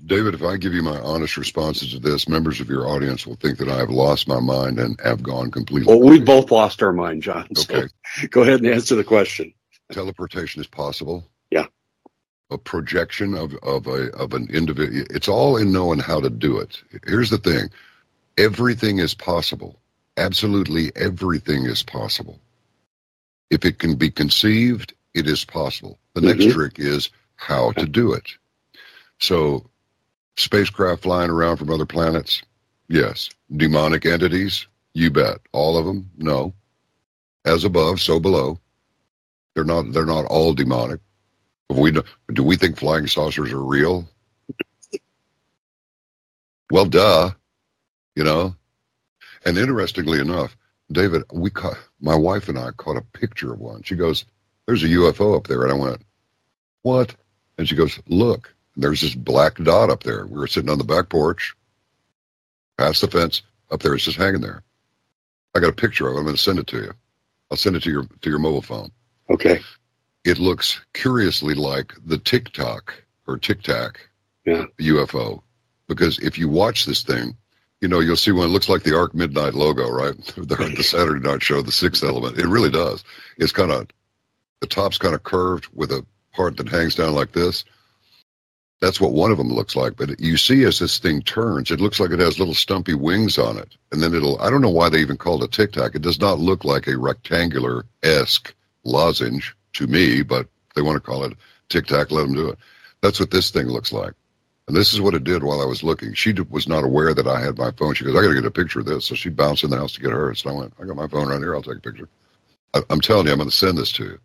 David, 0.05 0.35
if 0.35 0.43
I 0.43 0.57
give 0.57 0.73
you 0.73 0.83
my 0.83 0.99
honest 0.99 1.35
responses 1.37 1.93
to 1.93 1.99
this, 1.99 2.29
members 2.29 2.59
of 2.59 2.69
your 2.69 2.87
audience 2.87 3.25
will 3.25 3.35
think 3.35 3.57
that 3.57 3.69
I 3.69 3.77
have 3.77 3.89
lost 3.89 4.27
my 4.27 4.39
mind 4.39 4.79
and 4.79 4.99
have 5.03 5.23
gone 5.23 5.49
completely. 5.49 5.87
Well, 5.91 6.07
we 6.07 6.19
both 6.19 6.51
lost 6.51 6.83
our 6.83 6.93
mind, 6.93 7.23
John. 7.23 7.47
So 7.55 7.73
Okay. 7.75 7.87
go 8.29 8.41
ahead 8.43 8.59
and 8.61 8.67
answer 8.67 8.95
the 8.95 9.03
question. 9.03 9.51
teleportation 9.91 10.61
is 10.61 10.67
possible. 10.67 11.27
A 12.51 12.57
projection 12.57 13.35
of, 13.35 13.53
of 13.61 13.85
a 13.87 14.09
of 14.15 14.33
an 14.33 14.47
individual. 14.51 15.05
It's 15.11 15.27
all 15.27 15.57
in 15.57 15.71
knowing 15.71 15.99
how 15.99 16.19
to 16.19 16.29
do 16.31 16.57
it. 16.57 16.81
Here's 17.05 17.29
the 17.29 17.37
thing. 17.37 17.69
Everything 18.37 18.97
is 18.99 19.13
possible. 19.13 19.79
Absolutely 20.17 20.91
everything 20.95 21.65
is 21.65 21.83
possible. 21.83 22.39
If 23.51 23.65
it 23.65 23.77
can 23.79 23.95
be 23.95 24.09
conceived, 24.09 24.93
it 25.13 25.27
is 25.27 25.45
possible. 25.45 25.99
The 26.15 26.21
next 26.21 26.45
Mhm. 26.45 26.53
trick 26.53 26.79
is 26.79 27.09
how 27.35 27.71
to 27.73 27.85
do 27.85 28.13
it. 28.13 28.27
So 29.19 29.69
spacecraft 30.37 31.03
flying 31.03 31.29
around 31.29 31.57
from 31.57 31.69
other 31.69 31.85
planets, 31.85 32.41
yes. 32.87 33.29
Demonic 33.57 34.05
entities, 34.05 34.65
you 34.93 35.11
bet. 35.11 35.39
All 35.51 35.77
of 35.77 35.85
them, 35.85 36.09
no. 36.17 36.53
As 37.45 37.63
above, 37.63 38.01
so 38.01 38.19
below. 38.19 38.59
They're 39.53 39.63
not. 39.63 39.91
They're 39.93 40.05
not 40.05 40.25
all 40.25 40.53
demonic. 40.53 40.99
We 41.69 41.91
do, 41.91 42.03
do 42.33 42.43
we 42.43 42.55
think 42.55 42.77
flying 42.77 43.07
saucers 43.07 43.51
are 43.51 43.63
real? 43.63 44.07
Well, 46.71 46.85
duh. 46.85 47.31
You 48.15 48.23
know. 48.23 48.55
And 49.45 49.57
interestingly 49.57 50.19
enough, 50.19 50.57
David, 50.91 51.23
we 51.31 51.49
caught 51.49 51.77
my 52.01 52.15
wife 52.15 52.49
and 52.49 52.57
I 52.59 52.71
caught 52.71 52.97
a 52.97 53.01
picture 53.01 53.53
of 53.53 53.59
one. 53.59 53.83
She 53.83 53.95
goes, 53.95 54.25
"There's 54.65 54.83
a 54.83 54.87
UFO 54.89 55.35
up 55.37 55.47
there," 55.47 55.63
and 55.63 55.71
I 55.71 55.75
went, 55.75 56.01
"What?" 56.81 57.15
And 57.57 57.67
she 57.67 57.75
goes, 57.75 57.99
"Look, 58.07 58.53
there's 58.75 59.01
this 59.01 59.15
black 59.15 59.55
dot 59.57 59.89
up 59.89 60.03
there." 60.03 60.25
We 60.25 60.37
were 60.39 60.47
sitting 60.47 60.69
on 60.69 60.77
the 60.77 60.83
back 60.83 61.09
porch, 61.09 61.55
past 62.77 63.01
the 63.01 63.07
fence. 63.07 63.43
Up 63.71 63.81
there, 63.81 63.93
it's 63.93 64.05
just 64.05 64.17
hanging 64.17 64.41
there. 64.41 64.63
I 65.55 65.59
got 65.59 65.69
a 65.69 65.73
picture 65.73 66.07
of 66.07 66.15
it. 66.15 66.19
I'm 66.19 66.25
going 66.25 66.35
to 66.35 66.41
send 66.41 66.59
it 66.59 66.67
to 66.67 66.77
you. 66.77 66.93
I'll 67.51 67.57
send 67.57 67.75
it 67.75 67.83
to 67.83 67.91
your 67.91 68.03
to 68.03 68.29
your 68.29 68.39
mobile 68.39 68.61
phone 68.61 68.91
Okay. 69.29 69.61
It 70.25 70.39
looks 70.39 70.79
curiously 70.93 71.53
like 71.53 71.93
the 72.05 72.17
Tic 72.17 72.51
Tac 72.51 73.03
or 73.27 73.37
Tic 73.37 73.61
Tac 73.61 73.99
Yeah. 74.45 74.65
UFO. 74.79 75.41
Because 75.87 76.19
if 76.19 76.37
you 76.37 76.47
watch 76.49 76.85
this 76.85 77.01
thing, 77.01 77.35
you 77.81 77.87
know, 77.87 77.99
you'll 77.99 78.15
see 78.17 78.31
one. 78.31 78.45
It 78.47 78.51
looks 78.51 78.69
like 78.69 78.83
the 78.83 78.95
Arc 78.95 79.15
Midnight 79.15 79.53
logo, 79.53 79.89
right? 79.89 80.15
the, 80.35 80.73
the 80.75 80.83
Saturday 80.83 81.25
Night 81.25 81.41
Show, 81.41 81.61
the 81.61 81.71
sixth 81.71 82.03
element. 82.03 82.37
It 82.37 82.45
really 82.47 82.69
does. 82.69 83.03
It's 83.37 83.51
kind 83.53 83.71
of, 83.71 83.87
the 84.59 84.67
top's 84.67 84.97
kind 84.97 85.15
of 85.15 85.23
curved 85.23 85.67
with 85.73 85.91
a 85.91 86.05
part 86.33 86.57
that 86.57 86.67
hangs 86.67 86.95
down 86.95 87.15
like 87.15 87.31
this. 87.31 87.63
That's 88.81 89.01
what 89.01 89.13
one 89.13 89.31
of 89.31 89.37
them 89.37 89.49
looks 89.49 89.75
like. 89.75 89.95
But 89.97 90.19
you 90.19 90.37
see 90.37 90.63
as 90.63 90.79
this 90.79 90.99
thing 90.99 91.21
turns, 91.21 91.71
it 91.71 91.81
looks 91.81 91.99
like 91.99 92.11
it 92.11 92.19
has 92.19 92.39
little 92.39 92.53
stumpy 92.53 92.93
wings 92.93 93.37
on 93.37 93.57
it. 93.57 93.75
And 93.91 94.01
then 94.03 94.13
it'll, 94.13 94.39
I 94.41 94.49
don't 94.49 94.61
know 94.61 94.69
why 94.69 94.89
they 94.89 94.99
even 94.99 95.17
called 95.17 95.43
it 95.43 95.51
Tic 95.51 95.71
Tac. 95.73 95.95
It 95.95 96.01
does 96.01 96.19
not 96.19 96.39
look 96.39 96.63
like 96.65 96.87
a 96.87 96.97
rectangular 96.97 97.85
esque 98.03 98.53
lozenge 98.85 99.55
to 99.73 99.87
me, 99.87 100.21
but 100.21 100.47
they 100.75 100.81
want 100.81 100.95
to 100.95 101.01
call 101.01 101.23
it 101.23 101.33
Tic 101.69 101.85
Tac, 101.85 102.11
let 102.11 102.23
them 102.23 102.33
do 102.33 102.49
it. 102.49 102.59
That's 103.01 103.19
what 103.19 103.31
this 103.31 103.51
thing 103.51 103.67
looks 103.67 103.91
like. 103.91 104.13
And 104.67 104.75
this 104.75 104.93
is 104.93 105.01
what 105.01 105.15
it 105.15 105.23
did 105.23 105.43
while 105.43 105.61
I 105.61 105.65
was 105.65 105.83
looking. 105.83 106.13
She 106.13 106.31
was 106.49 106.67
not 106.67 106.83
aware 106.83 107.13
that 107.13 107.27
I 107.27 107.39
had 107.39 107.57
my 107.57 107.71
phone. 107.71 107.95
She 107.95 108.03
goes, 108.05 108.15
I 108.15 108.21
got 108.21 108.27
to 108.27 108.35
get 108.35 108.45
a 108.45 108.51
picture 108.51 108.81
of 108.81 108.85
this. 108.85 109.05
So 109.05 109.15
she 109.15 109.29
bounced 109.29 109.63
in 109.63 109.71
the 109.71 109.77
house 109.77 109.93
to 109.93 110.01
get 110.01 110.11
hers. 110.11 110.41
So 110.41 110.51
I 110.51 110.53
went, 110.53 110.73
I 110.79 110.85
got 110.85 110.95
my 110.95 111.07
phone 111.07 111.27
right 111.27 111.39
here. 111.39 111.55
I'll 111.55 111.63
take 111.63 111.77
a 111.77 111.81
picture. 111.81 112.07
I'm 112.89 113.01
telling 113.01 113.25
you, 113.25 113.31
I'm 113.31 113.39
going 113.39 113.49
to 113.49 113.55
send 113.55 113.79
this 113.79 113.91
to 113.93 114.03
you. 114.03 114.19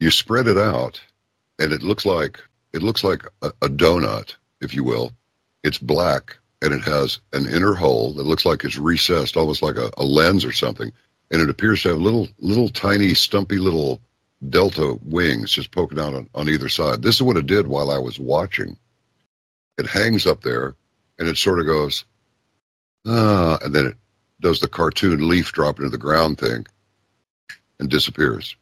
You 0.00 0.10
spread 0.10 0.48
it 0.48 0.58
out, 0.58 1.00
and 1.60 1.72
it 1.72 1.82
looks 1.82 2.04
like 2.04 2.40
it 2.72 2.82
looks 2.82 3.04
like 3.04 3.22
a, 3.42 3.52
a 3.62 3.68
donut, 3.68 4.34
if 4.60 4.74
you 4.74 4.82
will. 4.82 5.12
It's 5.62 5.78
black, 5.78 6.36
and 6.60 6.74
it 6.74 6.82
has 6.82 7.20
an 7.32 7.46
inner 7.46 7.74
hole 7.74 8.12
that 8.14 8.26
looks 8.26 8.44
like 8.44 8.64
it's 8.64 8.76
recessed, 8.76 9.36
almost 9.36 9.62
like 9.62 9.76
a, 9.76 9.92
a 9.96 10.04
lens 10.04 10.44
or 10.44 10.50
something 10.50 10.92
and 11.30 11.40
it 11.42 11.50
appears 11.50 11.82
to 11.82 11.90
have 11.90 11.98
little, 11.98 12.28
little 12.38 12.68
tiny, 12.68 13.14
stumpy 13.14 13.58
little 13.58 14.00
delta 14.50 14.98
wings 15.04 15.52
just 15.52 15.70
poking 15.70 15.98
out 15.98 16.14
on, 16.14 16.28
on 16.34 16.48
either 16.48 16.68
side. 16.68 17.02
This 17.02 17.16
is 17.16 17.22
what 17.22 17.36
it 17.36 17.46
did 17.46 17.66
while 17.66 17.90
I 17.90 17.98
was 17.98 18.18
watching. 18.18 18.76
It 19.78 19.86
hangs 19.86 20.26
up 20.26 20.42
there, 20.42 20.76
and 21.18 21.26
it 21.28 21.36
sort 21.36 21.60
of 21.60 21.66
goes, 21.66 22.04
ah, 23.06 23.58
and 23.64 23.74
then 23.74 23.86
it 23.86 23.96
does 24.40 24.60
the 24.60 24.68
cartoon 24.68 25.28
leaf 25.28 25.52
drop 25.52 25.78
into 25.78 25.90
the 25.90 25.98
ground 25.98 26.38
thing, 26.38 26.66
and 27.80 27.88
disappears. 27.88 28.54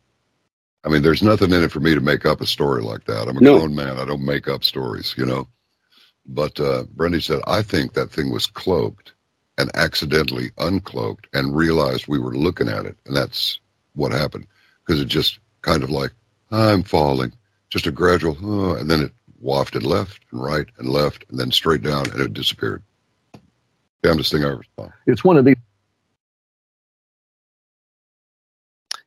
I 0.84 0.88
mean, 0.88 1.02
there's 1.02 1.22
nothing 1.22 1.52
in 1.52 1.62
it 1.62 1.70
for 1.70 1.80
me 1.80 1.94
to 1.94 2.00
make 2.00 2.24
up 2.26 2.40
a 2.40 2.46
story 2.46 2.82
like 2.82 3.04
that. 3.04 3.28
I'm 3.28 3.36
a 3.36 3.40
No. 3.40 3.58
grown 3.58 3.74
man. 3.74 3.98
I 3.98 4.04
don't 4.04 4.24
make 4.24 4.48
up 4.48 4.64
stories, 4.64 5.14
you 5.16 5.26
know. 5.26 5.46
But 6.26 6.58
uh, 6.58 6.84
Brendy 6.96 7.22
said, 7.22 7.40
I 7.46 7.62
think 7.62 7.92
that 7.92 8.10
thing 8.10 8.32
was 8.32 8.46
cloaked 8.46 9.12
and 9.62 9.70
accidentally 9.76 10.50
uncloaked 10.58 11.24
and 11.32 11.56
realized 11.56 12.08
we 12.08 12.18
were 12.18 12.34
looking 12.34 12.68
at 12.68 12.84
it. 12.84 12.96
And 13.06 13.16
that's 13.16 13.60
what 13.94 14.12
happened 14.12 14.46
because 14.84 15.00
it 15.00 15.06
just 15.06 15.38
kind 15.62 15.82
of 15.82 15.90
like, 15.90 16.12
I'm 16.50 16.82
falling, 16.82 17.32
just 17.70 17.86
a 17.86 17.92
gradual, 17.92 18.36
oh, 18.42 18.74
and 18.74 18.90
then 18.90 19.00
it 19.00 19.12
wafted 19.40 19.84
left 19.84 20.20
and 20.30 20.42
right 20.42 20.66
and 20.78 20.88
left 20.88 21.24
and 21.30 21.38
then 21.38 21.50
straight 21.50 21.82
down 21.82 22.10
and 22.10 22.20
it 22.20 22.34
disappeared. 22.34 22.82
Damnedest 24.02 24.32
thing 24.32 24.44
I 24.44 24.50
ever 24.50 24.64
saw. 24.76 24.88
It's 25.06 25.24
one 25.24 25.38
of 25.38 25.44
these. 25.44 25.56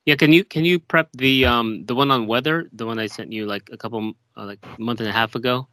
Yeah, 0.06 0.15
can 0.15 0.32
you 0.32 0.45
can 0.45 0.64
you 0.64 0.80
prep 0.80 1.10
the 1.14 1.45
um 1.45 1.86
the 1.86 1.95
one 1.95 2.11
on 2.11 2.27
weather, 2.27 2.69
the 2.73 2.86
one 2.86 2.99
I 2.99 3.07
sent 3.07 3.34
you 3.34 3.45
like 3.45 3.69
a 3.72 3.77
couple 3.77 4.14
uh, 4.38 4.45
like 4.45 4.60
a 4.64 4.82
month 4.82 4.99
and 4.99 5.10
a 5.10 5.11
half 5.11 5.36
ago? 5.36 5.68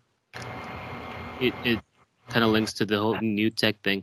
It 1.41 1.55
it 1.65 1.81
kind 2.29 2.45
of 2.45 2.51
links 2.51 2.73
to 2.75 2.87
the 2.87 2.99
whole 2.99 3.21
new 3.21 3.51
tech 3.51 3.81
thing. 3.83 4.03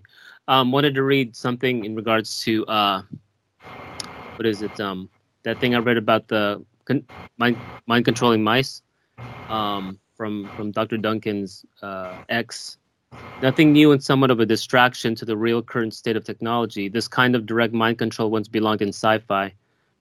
Um, 0.49 0.71
wanted 0.71 0.95
to 0.95 1.03
read 1.03 1.35
something 1.35 1.85
in 1.85 1.95
regards 1.95 2.41
to 2.41 2.65
uh, 2.65 3.03
what 4.35 4.45
is 4.47 4.63
it? 4.63 4.79
Um, 4.79 5.07
that 5.43 5.61
thing 5.61 5.75
I 5.75 5.77
read 5.77 5.97
about 5.97 6.27
the 6.27 6.65
con- 6.85 7.05
mind 7.37 7.55
mind 7.85 8.03
controlling 8.03 8.43
mice. 8.43 8.81
Um, 9.47 9.99
from 10.19 10.49
from 10.57 10.71
Dr. 10.71 10.97
Duncan's 10.97 11.65
uh, 11.81 12.13
X. 12.27 12.77
Nothing 13.41 13.71
new 13.71 13.93
and 13.93 14.03
somewhat 14.03 14.31
of 14.31 14.39
a 14.39 14.45
distraction 14.45 15.15
to 15.15 15.25
the 15.25 15.37
real 15.37 15.61
current 15.61 15.93
state 15.93 16.17
of 16.17 16.25
technology. 16.25 16.89
This 16.89 17.07
kind 17.07 17.35
of 17.35 17.45
direct 17.45 17.73
mind 17.73 17.97
control 17.97 18.29
once 18.29 18.47
belonged 18.47 18.81
in 18.81 18.89
sci-fi. 18.89 19.53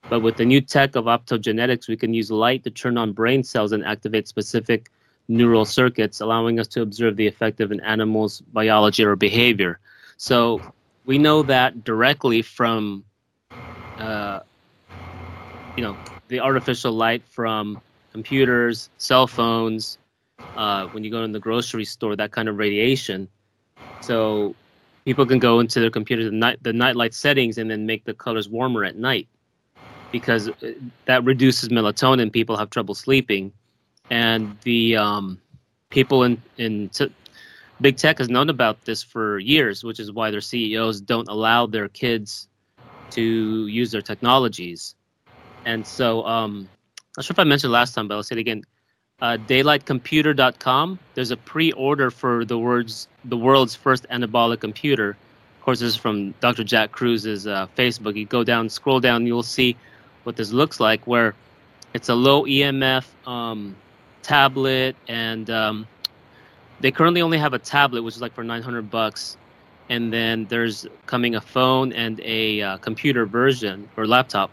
But 0.09 0.19
with 0.19 0.35
the 0.35 0.45
new 0.45 0.61
tech 0.61 0.95
of 0.95 1.05
optogenetics, 1.05 1.87
we 1.87 1.95
can 1.95 2.13
use 2.13 2.29
light 2.31 2.63
to 2.65 2.69
turn 2.69 2.97
on 2.97 3.13
brain 3.13 3.43
cells 3.43 3.71
and 3.71 3.85
activate 3.85 4.27
specific 4.27 4.89
neural 5.27 5.63
circuits, 5.63 6.19
allowing 6.19 6.59
us 6.59 6.67
to 6.69 6.81
observe 6.81 7.15
the 7.15 7.27
effect 7.27 7.61
of 7.61 7.71
an 7.71 7.79
animal's 7.81 8.41
biology 8.41 9.03
or 9.03 9.15
behavior. 9.15 9.79
So 10.19 10.61
we 11.05 11.17
know 11.17 11.43
that 11.43 11.85
directly 11.85 12.41
from, 12.41 13.05
uh, 13.97 14.41
you 15.77 15.83
know, 15.83 15.97
the 16.27 16.41
artificial 16.41 16.91
light 16.91 17.23
from 17.25 17.81
computers, 18.11 18.89
cell 18.97 19.27
phones, 19.27 19.97
uh, 20.57 20.87
when 20.87 21.05
you 21.05 21.09
go 21.09 21.23
in 21.23 21.31
the 21.31 21.39
grocery 21.39 21.85
store, 21.85 22.17
that 22.17 22.33
kind 22.33 22.49
of 22.49 22.57
radiation. 22.57 23.29
So 24.01 24.55
people 25.05 25.25
can 25.25 25.39
go 25.39 25.61
into 25.61 25.79
their 25.79 25.89
computers, 25.89 26.25
the 26.25 26.35
night 26.35 26.61
the 26.63 26.73
nightlight 26.73 27.13
settings, 27.13 27.57
and 27.57 27.71
then 27.71 27.85
make 27.85 28.03
the 28.03 28.13
colors 28.13 28.49
warmer 28.49 28.83
at 28.83 28.97
night 28.97 29.29
because 30.11 30.49
uh, 30.49 30.71
that 31.05 31.23
reduces 31.23 31.69
melatonin. 31.69 32.29
People 32.29 32.57
have 32.57 32.69
trouble 32.69 32.93
sleeping, 32.93 33.53
and 34.09 34.57
the 34.63 34.97
um, 34.97 35.39
people 35.89 36.23
in 36.23 36.41
in 36.57 36.89
t- 36.89 37.13
big 37.81 37.97
tech 37.97 38.17
has 38.17 38.29
known 38.29 38.49
about 38.49 38.85
this 38.85 39.03
for 39.03 39.39
years, 39.39 39.83
which 39.83 39.99
is 39.99 40.11
why 40.11 40.31
their 40.31 40.41
CEOs 40.41 41.01
don't 41.01 41.27
allow 41.27 41.65
their 41.65 41.87
kids 41.89 42.47
to 43.11 43.67
use 43.67 43.91
their 43.91 44.01
technologies. 44.01 44.95
And 45.65 45.85
so, 45.85 46.25
um, 46.25 46.69
not 47.17 47.25
sure 47.25 47.33
if 47.33 47.39
I 47.39 47.43
mentioned 47.43 47.73
last 47.73 47.93
time, 47.93 48.07
but 48.07 48.15
I'll 48.15 48.23
say 48.23 48.35
it 48.35 48.39
again. 48.39 48.63
Uh, 49.21 49.37
daylightcomputer.com. 49.47 50.99
There's 51.13 51.31
a 51.31 51.37
pre-order 51.37 52.09
for 52.09 52.45
the 52.45 52.57
words 52.57 53.09
the 53.25 53.35
world's 53.35 53.75
first 53.75 54.07
anabolic 54.09 54.61
computer. 54.61 55.09
Of 55.57 55.65
course, 55.65 55.79
this 55.81 55.89
is 55.89 55.97
from 55.97 56.33
Dr. 56.39 56.63
Jack 56.63 56.93
Kruse's 56.93 57.45
uh, 57.45 57.67
Facebook. 57.77 58.15
You 58.15 58.25
go 58.25 58.45
down, 58.45 58.69
scroll 58.69 59.01
down, 59.01 59.27
you'll 59.27 59.43
see 59.43 59.75
what 60.23 60.37
this 60.37 60.51
looks 60.53 60.79
like, 60.79 61.05
where 61.05 61.35
it's 61.93 62.07
a 62.07 62.15
low 62.15 62.45
EMF 62.45 63.05
um, 63.27 63.75
tablet, 64.21 64.95
and 65.09 65.49
um, 65.49 65.85
they 66.81 66.91
currently 66.91 67.21
only 67.21 67.37
have 67.37 67.53
a 67.53 67.59
tablet, 67.59 68.03
which 68.03 68.15
is 68.15 68.21
like 68.21 68.33
for 68.33 68.43
900 68.43 68.89
bucks, 68.89 69.37
and 69.89 70.13
then 70.13 70.45
there's 70.45 70.87
coming 71.05 71.35
a 71.35 71.41
phone 71.41 71.91
and 71.93 72.19
a 72.21 72.61
uh, 72.61 72.77
computer 72.77 73.25
version 73.25 73.89
or 73.97 74.05
laptop 74.05 74.51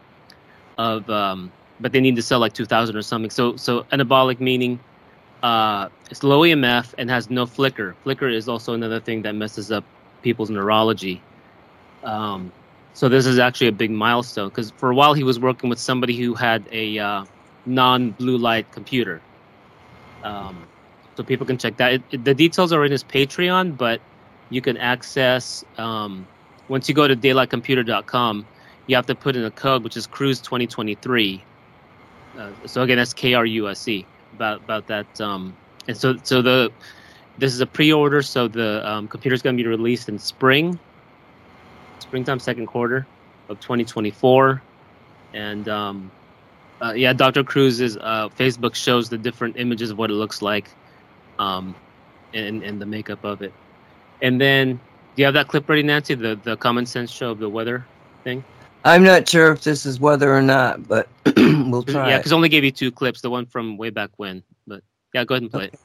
of 0.78 1.08
um, 1.10 1.52
but 1.80 1.92
they 1.92 2.00
need 2.00 2.16
to 2.16 2.22
sell 2.22 2.38
like 2.38 2.52
2,000 2.52 2.96
or 2.96 3.02
something. 3.02 3.30
So 3.30 3.56
so 3.56 3.82
anabolic 3.92 4.40
meaning 4.40 4.80
uh, 5.42 5.88
it's 6.10 6.22
low 6.22 6.40
EMF 6.40 6.94
and 6.98 7.10
has 7.10 7.30
no 7.30 7.46
flicker. 7.46 7.94
Flicker 8.02 8.28
is 8.28 8.48
also 8.48 8.74
another 8.74 9.00
thing 9.00 9.22
that 9.22 9.34
messes 9.34 9.70
up 9.70 9.84
people's 10.22 10.50
neurology. 10.50 11.22
Um, 12.02 12.52
so 12.94 13.08
this 13.08 13.26
is 13.26 13.38
actually 13.38 13.68
a 13.68 13.72
big 13.72 13.90
milestone 13.90 14.48
because 14.48 14.70
for 14.72 14.90
a 14.90 14.94
while 14.94 15.14
he 15.14 15.22
was 15.22 15.38
working 15.38 15.68
with 15.68 15.78
somebody 15.78 16.16
who 16.16 16.34
had 16.34 16.66
a 16.72 16.98
uh, 16.98 17.24
non-blue 17.66 18.38
light 18.38 18.70
computer. 18.72 19.20
Um, 20.22 20.66
so 21.16 21.24
people 21.24 21.46
can 21.46 21.58
check 21.58 21.76
that. 21.78 21.94
It, 21.94 22.04
it- 22.10 22.24
the 22.24 22.34
details 22.34 22.72
are 22.72 22.84
in 22.84 22.92
his 22.92 23.04
Patreon, 23.04 23.76
but 23.76 24.02
you 24.50 24.62
can 24.62 24.76
access 24.76 25.64
um, 25.78 26.28
once 26.68 26.88
you 26.88 26.94
go 26.94 27.08
to 27.08 27.16
daylightcomputer.com. 27.16 28.48
You 28.86 28.96
have 28.96 29.06
to 29.06 29.16
put 29.16 29.36
in 29.36 29.44
a 29.44 29.50
code 29.50 29.82
which 29.84 29.96
is 29.96 30.06
Kruse 30.06 30.40
2023. 30.42 31.48
Uh, 32.38 32.52
so 32.66 32.82
again, 32.82 32.98
that's 32.98 33.14
K 33.14 33.34
R 33.34 33.44
U 33.46 33.68
S 33.68 33.88
E 33.88 34.08
about 34.32 34.62
about 34.62 34.86
that. 34.88 35.20
Um, 35.20 35.58
and 35.88 35.96
so 35.96 36.16
so 36.22 36.42
the 36.42 36.72
this 37.38 37.52
is 37.52 37.60
a 37.60 37.66
pre-order, 37.66 38.22
so 38.22 38.48
the 38.48 38.88
um, 38.88 39.08
is 39.24 39.42
going 39.42 39.56
to 39.56 39.62
be 39.62 39.68
released 39.68 40.08
in 40.08 40.18
spring, 40.18 40.80
springtime, 41.98 42.38
second 42.38 42.66
quarter 42.66 43.08
of 43.48 43.60
2024, 43.60 44.64
and 45.34 45.68
um, 45.68 46.12
uh, 46.82 46.92
yeah, 46.94 47.12
Dr. 47.12 47.44
Kruse's 47.44 47.96
uh, 47.98 48.28
Facebook 48.30 48.74
shows 48.74 49.08
the 49.08 49.18
different 49.18 49.56
images 49.58 49.90
of 49.90 49.98
what 49.98 50.10
it 50.10 50.14
looks 50.14 50.42
like, 50.42 50.76
um, 51.38 51.74
and 52.34 52.62
and 52.62 52.80
the 52.80 52.86
makeup 52.86 53.24
of 53.24 53.42
it. 53.42 53.52
And 54.22 54.40
then, 54.40 54.76
do 54.76 54.80
you 55.16 55.24
have 55.24 55.34
that 55.34 55.48
clip 55.48 55.68
ready, 55.68 55.82
Nancy? 55.82 56.14
The 56.14 56.38
the 56.42 56.56
common 56.56 56.86
sense 56.86 57.10
show 57.10 57.30
of 57.30 57.38
the 57.38 57.48
weather 57.48 57.84
thing. 58.24 58.44
I'm 58.84 59.02
not 59.02 59.28
sure 59.28 59.52
if 59.52 59.62
this 59.62 59.84
is 59.84 59.98
weather 59.98 60.32
or 60.32 60.42
not, 60.42 60.86
but 60.86 61.08
we'll 61.36 61.82
try. 61.82 62.10
Yeah, 62.10 62.18
because 62.18 62.32
only 62.32 62.48
gave 62.48 62.64
you 62.64 62.70
two 62.70 62.92
clips. 62.92 63.20
The 63.20 63.30
one 63.30 63.46
from 63.46 63.76
way 63.76 63.90
back 63.90 64.10
when, 64.16 64.42
but 64.66 64.82
yeah, 65.12 65.24
go 65.24 65.34
ahead 65.34 65.42
and 65.42 65.50
play 65.50 65.64
it. 65.66 65.80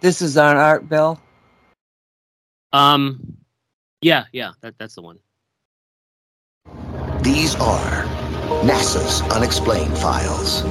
This 0.00 0.22
is 0.22 0.38
on 0.38 0.56
Art 0.56 0.88
Bell. 0.88 1.20
Um, 2.72 3.36
yeah, 4.00 4.24
yeah, 4.32 4.52
that 4.60 4.74
that's 4.78 4.94
the 4.94 5.02
one. 5.02 5.18
These 7.22 7.56
are 7.56 8.04
NASA's 8.62 9.22
unexplained 9.32 9.96
files. 9.98 10.62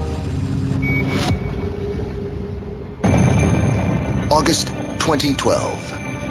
August 4.38 4.68
2012. 4.99 5.73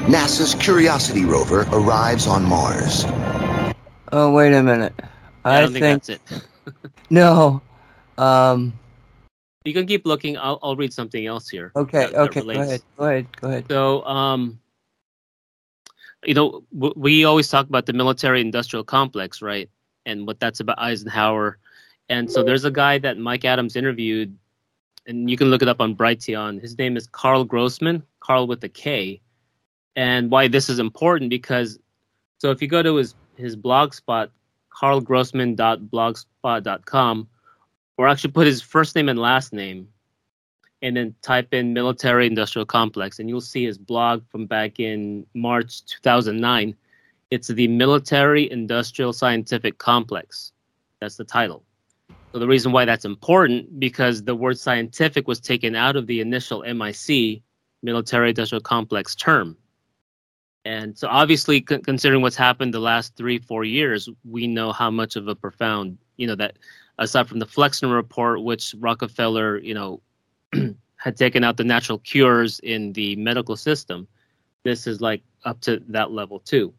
NASA's 0.06 0.54
Curiosity 0.54 1.24
rover 1.24 1.66
arrives 1.72 2.28
on 2.28 2.44
Mars. 2.44 3.04
Oh, 4.12 4.30
wait 4.32 4.52
a 4.52 4.62
minute. 4.62 4.94
I, 5.44 5.56
I 5.56 5.60
don't 5.62 5.72
think, 5.72 6.04
that's 6.04 6.08
it. 6.10 6.20
no. 7.10 7.60
Um. 8.16 8.72
You 9.64 9.74
can 9.74 9.86
keep 9.88 10.06
looking. 10.06 10.38
I'll 10.38 10.60
I'll 10.62 10.76
read 10.76 10.92
something 10.92 11.26
else 11.26 11.48
here. 11.48 11.72
Okay. 11.74 11.98
that- 11.98 12.12
that 12.12 12.20
okay. 12.20 12.42
Go 12.42 12.50
ahead. 12.50 12.82
Go 12.96 13.04
ahead. 13.06 13.26
Go 13.40 13.48
ahead. 13.48 13.64
So, 13.68 14.04
um, 14.04 14.60
you 16.24 16.34
know, 16.34 16.62
w- 16.72 16.94
we 16.96 17.24
always 17.24 17.48
talk 17.48 17.68
about 17.68 17.86
the 17.86 17.92
military-industrial 17.92 18.84
complex, 18.84 19.42
right? 19.42 19.68
And 20.06 20.28
what 20.28 20.38
that's 20.38 20.60
about 20.60 20.78
Eisenhower. 20.78 21.58
And 22.08 22.30
so 22.30 22.44
there's 22.44 22.64
a 22.64 22.70
guy 22.70 22.98
that 22.98 23.18
Mike 23.18 23.44
Adams 23.44 23.74
interviewed, 23.74 24.38
and 25.06 25.30
you 25.30 25.36
can 25.36 25.48
look 25.48 25.62
it 25.62 25.68
up 25.68 25.80
on 25.80 25.94
Brighteon. 25.94 26.60
His 26.60 26.76
name 26.78 26.96
is 26.96 27.06
Karl 27.06 27.44
Grossman, 27.44 28.02
Karl 28.20 28.46
with 28.46 28.64
a 28.64 28.68
K. 28.68 29.20
And 29.94 30.30
why 30.30 30.48
this 30.48 30.68
is 30.68 30.78
important 30.78 31.30
because, 31.30 31.78
so 32.38 32.50
if 32.50 32.60
you 32.60 32.68
go 32.68 32.82
to 32.82 32.96
his 32.96 33.14
his 33.36 33.56
blog 33.56 33.94
spot, 33.94 34.30
karlgrossman.blogspot.com, 34.80 37.28
or 37.98 38.08
actually 38.08 38.32
put 38.32 38.46
his 38.46 38.62
first 38.62 38.94
name 38.94 39.08
and 39.08 39.18
last 39.18 39.52
name, 39.52 39.88
and 40.82 40.96
then 40.96 41.14
type 41.22 41.52
in 41.52 41.72
military 41.72 42.26
industrial 42.26 42.66
complex 42.66 43.18
and 43.18 43.28
you'll 43.28 43.40
see 43.40 43.64
his 43.64 43.78
blog 43.78 44.22
from 44.30 44.46
back 44.46 44.78
in 44.78 45.26
march 45.34 45.84
2009 45.86 46.74
it's 47.30 47.48
the 47.48 47.68
military 47.68 48.50
industrial 48.50 49.12
scientific 49.12 49.78
complex 49.78 50.52
that's 51.00 51.16
the 51.16 51.24
title 51.24 51.64
the 52.38 52.46
reason 52.46 52.72
why 52.72 52.84
that's 52.84 53.04
important 53.04 53.78
because 53.78 54.22
the 54.24 54.34
word 54.34 54.58
scientific 54.58 55.26
was 55.26 55.40
taken 55.40 55.74
out 55.74 55.96
of 55.96 56.06
the 56.06 56.20
initial 56.20 56.62
mic 56.74 57.42
military 57.82 58.30
industrial 58.30 58.60
complex 58.60 59.14
term 59.14 59.56
and 60.64 60.96
so 60.98 61.06
obviously 61.08 61.60
con- 61.60 61.82
considering 61.82 62.22
what's 62.22 62.36
happened 62.36 62.72
the 62.72 62.80
last 62.80 63.14
three 63.16 63.38
four 63.38 63.64
years 63.64 64.08
we 64.24 64.46
know 64.46 64.72
how 64.72 64.90
much 64.90 65.16
of 65.16 65.28
a 65.28 65.34
profound 65.34 65.96
you 66.16 66.26
know 66.26 66.34
that 66.34 66.56
aside 66.98 67.28
from 67.28 67.38
the 67.38 67.46
flexner 67.46 67.94
report 67.94 68.42
which 68.42 68.74
rockefeller 68.78 69.58
you 69.58 69.74
know 69.74 70.00
had 70.96 71.16
taken 71.16 71.44
out 71.44 71.56
the 71.56 71.64
natural 71.64 71.98
cures 71.98 72.58
in 72.60 72.92
the 72.94 73.16
medical 73.16 73.56
system, 73.56 74.08
this 74.64 74.86
is 74.86 75.00
like 75.00 75.22
up 75.44 75.60
to 75.60 75.80
that 75.88 76.10
level 76.10 76.40
too. 76.40 76.72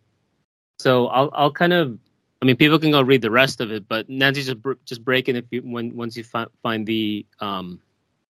So 0.80 1.08
I'll 1.08 1.30
I'll 1.34 1.52
kind 1.52 1.74
of, 1.74 1.98
I 2.42 2.46
mean, 2.46 2.56
people 2.56 2.78
can 2.78 2.92
go 2.92 3.02
read 3.02 3.22
the 3.22 3.32
rest 3.32 3.62
of 3.62 3.72
it, 3.72 3.88
but 3.88 4.10
Nancy 4.10 4.44
just 4.44 4.62
br- 4.62 4.74
just 4.86 5.04
break 5.04 5.28
it 5.28 5.36
if 5.36 5.46
you 5.52 5.62
when 5.62 5.96
once 5.96 6.16
you 6.16 6.24
fi- 6.24 6.48
find 6.62 6.86
the 6.86 7.26
um, 7.40 7.80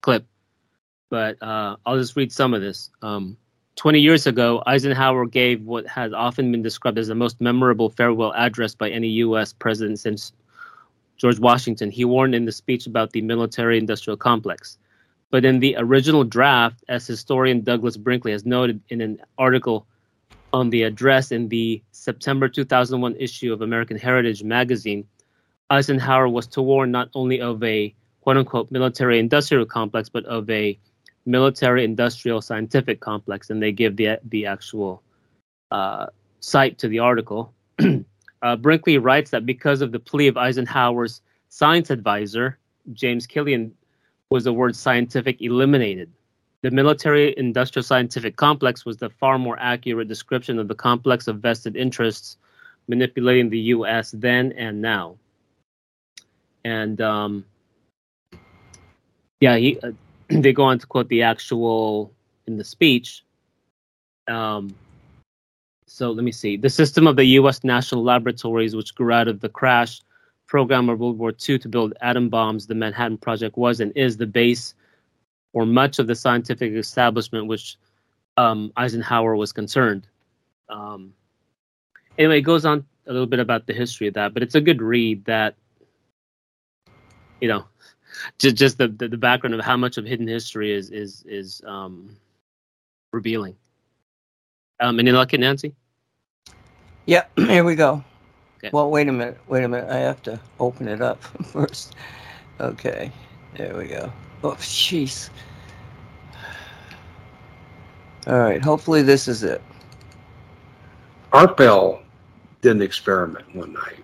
clip. 0.02 0.26
But 1.10 1.41
uh, 1.41 1.76
I'll 1.86 1.98
just 1.98 2.15
read 2.15 2.32
some 2.32 2.53
of 2.53 2.61
this. 2.61 2.90
Um, 3.02 3.38
20 3.76 3.99
years 3.99 4.28
ago, 4.28 4.61
Eisenhower 4.65 5.26
gave 5.26 5.64
what 5.64 5.88
has 5.88 6.14
often 6.14 6.52
been 6.52 6.61
described 6.61 6.98
as 6.98 7.07
the 7.07 7.15
most 7.15 7.41
memorable 7.41 7.90
farewell 7.90 8.34
address 8.34 8.76
by 8.76 8.90
any 8.90 9.07
U.S. 9.26 9.53
president 9.53 9.99
since 9.99 10.34
George 11.18 11.40
Washington. 11.40 11.91
He 11.91 12.06
warned 12.06 12.36
in 12.36 12.45
the 12.45 12.52
speech 12.52 12.88
about 12.88 13.11
the 13.11 13.22
military 13.22 13.78
industrial 13.78 14.18
complex. 14.18 14.78
But 15.30 15.45
in 15.45 15.60
the 15.60 15.76
original 15.78 16.23
draft, 16.23 16.84
as 16.90 17.07
historian 17.07 17.61
Douglas 17.61 17.98
Brinkley 17.98 18.34
has 18.34 18.45
noted 18.45 18.82
in 18.90 18.99
an 19.02 19.19
article 19.38 19.88
on 20.53 20.69
the 20.69 20.84
address 20.84 21.32
in 21.32 21.48
the 21.49 21.82
September 21.91 22.48
2001 22.49 23.15
issue 23.15 23.53
of 23.53 23.61
American 23.61 23.98
Heritage 23.98 24.44
magazine, 24.44 25.06
Eisenhower 25.69 26.28
was 26.28 26.48
to 26.48 26.61
warn 26.61 26.91
not 26.91 27.10
only 27.15 27.40
of 27.40 27.64
a 27.64 27.94
quote 28.22 28.38
unquote 28.38 28.72
military 28.72 29.19
industrial 29.19 29.65
complex, 29.65 30.10
but 30.10 30.26
of 30.26 30.49
a 30.49 30.78
military 31.26 31.84
industrial 31.84 32.41
scientific 32.41 32.99
complex. 32.99 33.49
And 33.49 33.61
they 33.61 33.72
give 33.72 33.95
the, 33.95 34.19
the 34.30 34.45
actual 34.45 35.02
uh, 35.72 36.07
site 36.40 36.78
to 36.80 36.88
the 36.88 36.99
article. 36.99 37.53
uh, 38.41 38.56
Brinkley 38.57 38.98
writes 38.98 39.32
that 39.32 39.45
because 39.45 39.82
of 39.82 39.91
the 39.91 39.99
plea 39.99 40.28
of 40.28 40.38
Eisenhower's 40.38 41.22
science 41.49 41.90
advisor, 41.90 42.57
James 42.94 43.26
Killian, 43.26 43.73
was 44.30 44.44
the 44.45 44.53
word 44.53 44.76
scientific 44.76 45.41
eliminated. 45.41 46.11
The 46.61 46.71
military 46.71 47.35
industrial 47.38 47.83
scientific 47.83 48.35
complex 48.35 48.85
was 48.85 48.97
the 48.97 49.09
far 49.09 49.39
more 49.39 49.57
accurate 49.59 50.07
description 50.07 50.59
of 50.59 50.67
the 50.67 50.75
complex 50.75 51.27
of 51.27 51.39
vested 51.39 51.75
interests 51.75 52.38
manipulating 52.88 53.49
the 53.49 53.59
U.S. 53.75 54.11
then 54.11 54.51
and 54.53 54.81
now. 54.81 55.17
And 56.63 57.01
um, 57.01 57.45
yeah, 59.39 59.55
he, 59.57 59.79
uh, 59.79 59.91
they 60.29 60.53
go 60.53 60.63
on 60.63 60.77
to 60.79 60.85
quote 60.85 61.09
the 61.09 61.23
actual 61.23 62.11
in 62.45 62.57
the 62.57 62.63
speech. 62.63 63.23
Um, 64.27 64.75
so 65.88 66.11
let 66.11 66.23
me 66.23 66.31
see. 66.31 66.57
The 66.57 66.69
system 66.69 67.07
of 67.07 67.15
the 67.15 67.25
U.S. 67.39 67.63
national 67.63 68.03
laboratories, 68.03 68.75
which 68.75 68.93
grew 68.93 69.11
out 69.11 69.27
of 69.27 69.39
the 69.39 69.49
crash 69.49 70.01
program 70.47 70.89
of 70.89 70.99
World 70.99 71.17
War 71.17 71.33
II 71.47 71.57
to 71.59 71.69
build 71.69 71.93
atom 72.01 72.29
bombs, 72.29 72.67
the 72.67 72.75
Manhattan 72.75 73.17
Project 73.17 73.57
was 73.57 73.79
and 73.79 73.91
is 73.95 74.17
the 74.17 74.27
base 74.27 74.75
for 75.53 75.65
much 75.65 75.99
of 75.99 76.07
the 76.07 76.15
scientific 76.15 76.73
establishment 76.73 77.48
which 77.48 77.78
um, 78.38 78.72
Eisenhower 78.78 79.36
was 79.36 79.52
concerned. 79.52 80.07
Um, 80.69 81.14
anyway, 82.18 82.40
it 82.40 82.44
goes 82.44 82.65
on 82.65 82.86
a 83.07 83.11
little 83.11 83.28
bit 83.28 83.40
about 83.40 83.68
the 83.68 83.73
history 83.73 84.07
of 84.07 84.14
that, 84.14 84.34
but 84.34 84.44
it's 84.44 84.56
a 84.56 84.61
good 84.61 84.82
read 84.82 85.23
that, 85.26 85.56
you 87.41 87.48
know, 87.48 87.65
just 88.40 88.56
just 88.56 88.78
the, 88.78 88.88
the, 88.88 89.07
the 89.07 89.18
background 89.18 89.53
of 89.53 89.61
how 89.61 89.78
much 89.78 89.98
of 89.98 90.06
hidden 90.06 90.28
history 90.28 90.72
is 90.72 90.90
is 90.90 91.23
is 91.28 91.61
um, 91.65 92.15
revealing. 93.11 93.56
Um, 94.80 94.99
any 94.99 95.11
luck, 95.11 95.34
Nancy? 95.34 95.76
Yep. 97.06 97.32
Here 97.38 97.64
we 97.64 97.76
go. 97.76 98.03
Okay. 98.57 98.69
Well, 98.72 98.90
wait 98.90 99.07
a 99.07 99.11
minute. 99.11 99.40
Wait 99.48 99.64
a 99.64 99.68
minute. 99.68 99.90
I 99.90 99.98
have 99.98 100.22
to 100.23 100.40
open 100.60 100.88
it 100.88 101.02
up 101.02 101.22
first. 101.45 101.95
Okay. 102.60 103.11
There 103.56 103.76
we 103.76 103.88
go. 103.88 104.11
Oh, 104.43 104.51
jeez. 104.53 105.30
All 108.27 108.39
right. 108.39 108.61
Hopefully, 108.63 109.01
this 109.01 109.27
is 109.27 109.43
it. 109.43 109.61
Art 111.31 111.57
Bell 111.57 112.01
did 112.61 112.73
an 112.73 112.81
experiment 112.81 113.55
one 113.55 113.73
night. 113.73 114.03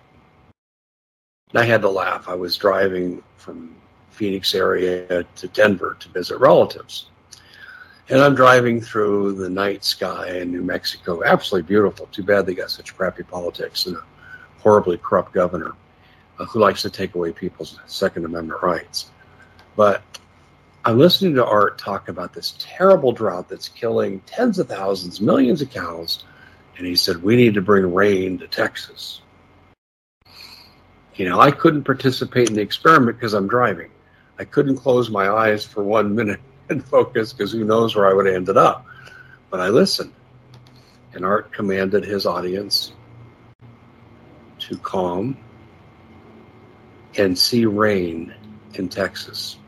And 1.50 1.60
I 1.60 1.64
had 1.64 1.82
to 1.82 1.88
laugh. 1.88 2.28
I 2.28 2.34
was 2.34 2.56
driving 2.56 3.22
from 3.36 3.74
Phoenix 4.10 4.54
area 4.54 5.24
to 5.36 5.48
Denver 5.48 5.96
to 6.00 6.08
visit 6.10 6.38
relatives. 6.38 7.06
And 8.10 8.20
I'm 8.20 8.34
driving 8.34 8.80
through 8.80 9.34
the 9.34 9.50
night 9.50 9.84
sky 9.84 10.38
in 10.38 10.50
New 10.50 10.62
Mexico. 10.62 11.22
Absolutely 11.24 11.68
beautiful. 11.68 12.06
Too 12.06 12.22
bad 12.22 12.46
they 12.46 12.54
got 12.54 12.70
such 12.70 12.96
crappy 12.96 13.22
politics 13.22 13.86
and 13.86 13.96
a 13.96 14.04
horribly 14.58 14.98
corrupt 14.98 15.32
governor. 15.32 15.74
uh, 16.38 16.44
who 16.46 16.60
likes 16.60 16.82
to 16.82 16.90
take 16.90 17.14
away 17.14 17.32
people's 17.32 17.78
Second 17.86 18.24
Amendment 18.24 18.62
rights. 18.62 19.10
But 19.76 20.02
I'm 20.84 20.98
listening 20.98 21.34
to 21.34 21.44
Art 21.44 21.76
talk 21.76 22.08
about 22.08 22.32
this 22.32 22.54
terrible 22.58 23.12
drought 23.12 23.48
that's 23.48 23.68
killing 23.68 24.20
tens 24.20 24.58
of 24.58 24.68
thousands, 24.68 25.20
millions 25.20 25.60
of 25.60 25.70
cows. 25.70 26.24
And 26.76 26.86
he 26.86 26.94
said, 26.94 27.22
We 27.22 27.36
need 27.36 27.54
to 27.54 27.60
bring 27.60 27.92
rain 27.92 28.38
to 28.38 28.46
Texas. 28.46 29.22
You 31.16 31.28
know, 31.28 31.40
I 31.40 31.50
couldn't 31.50 31.82
participate 31.82 32.48
in 32.48 32.54
the 32.54 32.62
experiment 32.62 33.18
because 33.18 33.34
I'm 33.34 33.48
driving. 33.48 33.90
I 34.38 34.44
couldn't 34.44 34.76
close 34.76 35.10
my 35.10 35.28
eyes 35.28 35.64
for 35.64 35.82
one 35.82 36.14
minute 36.14 36.40
and 36.68 36.84
focus 36.84 37.32
because 37.32 37.50
who 37.50 37.64
knows 37.64 37.96
where 37.96 38.08
I 38.08 38.14
would 38.14 38.26
have 38.26 38.36
ended 38.36 38.56
up. 38.56 38.86
But 39.50 39.60
I 39.60 39.68
listened. 39.68 40.12
And 41.12 41.24
Art 41.24 41.52
commanded 41.52 42.04
his 42.04 42.24
audience 42.24 42.92
to 44.60 44.78
calm 44.78 45.36
and 47.16 47.36
see 47.36 47.66
rain 47.66 48.32
in 48.74 48.88
Texas. 48.88 49.58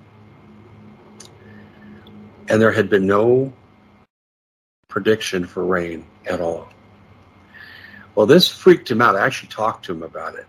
And 2.51 2.61
there 2.61 2.73
had 2.73 2.91
been 2.91 3.07
no 3.07 3.53
prediction 4.89 5.47
for 5.47 5.65
rain 5.65 6.05
at 6.27 6.41
all. 6.41 6.69
Well, 8.17 8.27
this 8.27 8.49
freaked 8.49 8.91
him 8.91 9.01
out. 9.01 9.15
I 9.15 9.25
actually 9.25 9.51
talked 9.51 9.85
to 9.87 9.93
him 9.93 10.03
about 10.03 10.35
it. 10.35 10.47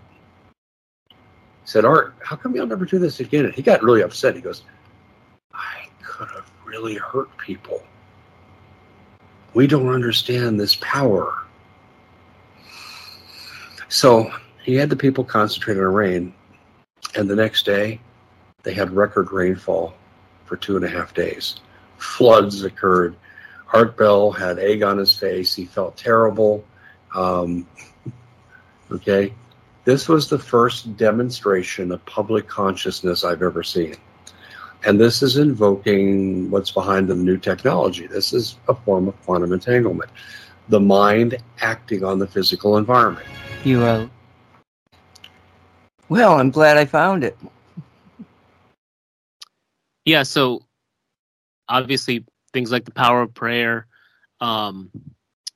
He 1.10 1.16
said, 1.64 1.86
Art, 1.86 2.16
how 2.24 2.36
come 2.36 2.56
you'll 2.56 2.66
never 2.66 2.86
do 2.86 2.98
this 2.98 3.20
again? 3.20 3.46
And 3.46 3.54
he 3.54 3.62
got 3.62 3.84
really 3.84 4.02
upset. 4.02 4.36
He 4.36 4.42
goes, 4.42 4.64
I 5.54 5.88
could 6.02 6.28
have 6.30 6.52
really 6.66 6.96
hurt 6.96 7.30
people. 7.38 7.84
We 9.54 9.68
don't 9.68 9.90
understand 9.90 10.60
this 10.60 10.76
power. 10.82 11.44
So 13.90 14.34
he 14.64 14.74
had 14.74 14.90
the 14.90 14.96
people 14.96 15.24
concentrate 15.24 15.78
on 15.78 15.84
rain, 15.84 16.34
and 17.16 17.30
the 17.30 17.36
next 17.36 17.64
day 17.64 18.00
they 18.64 18.74
had 18.74 18.90
record 18.92 19.32
rainfall 19.32 19.94
for 20.46 20.56
two 20.56 20.76
and 20.78 20.86
a 20.86 20.90
half 20.90 21.14
days. 21.14 21.60
Floods 22.02 22.64
occurred. 22.64 23.16
Art 23.74 23.96
Bell 23.96 24.32
had 24.32 24.60
egg 24.60 24.84
on 24.84 24.98
his 24.98 25.16
face. 25.16 25.54
He 25.54 25.66
felt 25.66 25.96
terrible. 25.96 26.66
Um, 27.16 27.68
okay. 28.92 29.34
This 29.86 30.08
was 30.08 30.30
the 30.30 30.40
first 30.40 30.98
demonstration 30.98 31.92
of 31.92 32.04
public 32.06 32.48
consciousness 32.48 33.24
I've 33.24 33.42
ever 33.42 33.64
seen. 33.64 33.96
And 34.84 35.00
this 35.00 35.22
is 35.22 35.38
invoking 35.38 36.50
what's 36.50 36.72
behind 36.72 37.08
the 37.08 37.16
new 37.16 37.38
technology. 37.38 38.08
This 38.08 38.34
is 38.34 38.58
a 38.68 38.74
form 38.74 39.08
of 39.08 39.22
quantum 39.24 39.54
entanglement. 39.54 40.10
The 40.70 40.80
mind 40.80 41.38
acting 41.62 42.04
on 42.04 42.20
the 42.20 42.28
physical 42.28 42.78
environment. 42.78 43.28
You 43.64 43.82
uh 43.84 44.08
Well, 46.10 46.40
I'm 46.40 46.50
glad 46.50 46.78
I 46.78 46.86
found 46.86 47.24
it. 47.24 47.38
Yeah, 50.06 50.24
so 50.24 50.64
obviously 51.72 52.26
things 52.54 52.72
like 52.72 52.86
the 52.86 52.92
power 52.92 53.22
of 53.22 53.34
prayer, 53.34 53.88
um, 54.42 54.92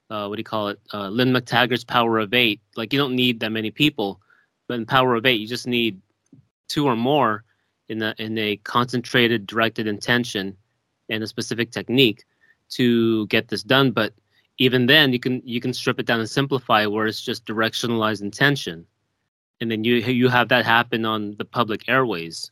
uh, 0.09 0.27
what 0.27 0.35
do 0.35 0.39
you 0.39 0.45
call 0.45 0.69
it? 0.69 0.79
Uh, 0.93 1.09
Lynne 1.09 1.33
McTaggart's 1.33 1.83
power 1.83 2.19
of 2.19 2.33
eight. 2.33 2.61
Like 2.75 2.93
you 2.93 2.99
don't 2.99 3.15
need 3.15 3.39
that 3.39 3.51
many 3.51 3.71
people, 3.71 4.21
but 4.67 4.75
in 4.75 4.85
power 4.85 5.15
of 5.15 5.25
eight, 5.25 5.39
you 5.39 5.47
just 5.47 5.67
need 5.67 5.99
two 6.67 6.85
or 6.85 6.95
more 6.95 7.43
in 7.89 8.01
a 8.01 8.15
in 8.17 8.37
a 8.37 8.57
concentrated, 8.57 9.45
directed 9.47 9.87
intention 9.87 10.55
and 11.09 11.23
a 11.23 11.27
specific 11.27 11.71
technique 11.71 12.23
to 12.69 13.27
get 13.27 13.47
this 13.47 13.63
done. 13.63 13.91
But 13.91 14.13
even 14.57 14.85
then, 14.85 15.11
you 15.11 15.19
can 15.19 15.41
you 15.43 15.59
can 15.59 15.73
strip 15.73 15.99
it 15.99 16.05
down 16.05 16.19
and 16.19 16.29
simplify 16.29 16.85
where 16.85 17.07
it's 17.07 17.21
just 17.21 17.45
directionalized 17.45 18.21
intention, 18.21 18.85
and 19.59 19.71
then 19.71 19.83
you 19.83 19.95
you 19.95 20.29
have 20.29 20.49
that 20.49 20.65
happen 20.65 21.03
on 21.05 21.35
the 21.37 21.45
public 21.45 21.89
airways, 21.89 22.51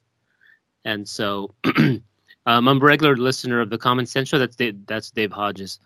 and 0.84 1.08
so. 1.08 1.54
Um, 2.46 2.68
I'm 2.68 2.82
a 2.82 2.86
regular 2.86 3.16
listener 3.16 3.62
of 3.62 3.70
the 3.70 3.78
Common 3.78 4.06
Sense 4.06 4.30
Show. 4.30 4.40
That's 4.40 4.56
Dave, 4.56 4.86
that's 4.86 5.12
Dave 5.12 5.32
Hodges, 5.32 5.80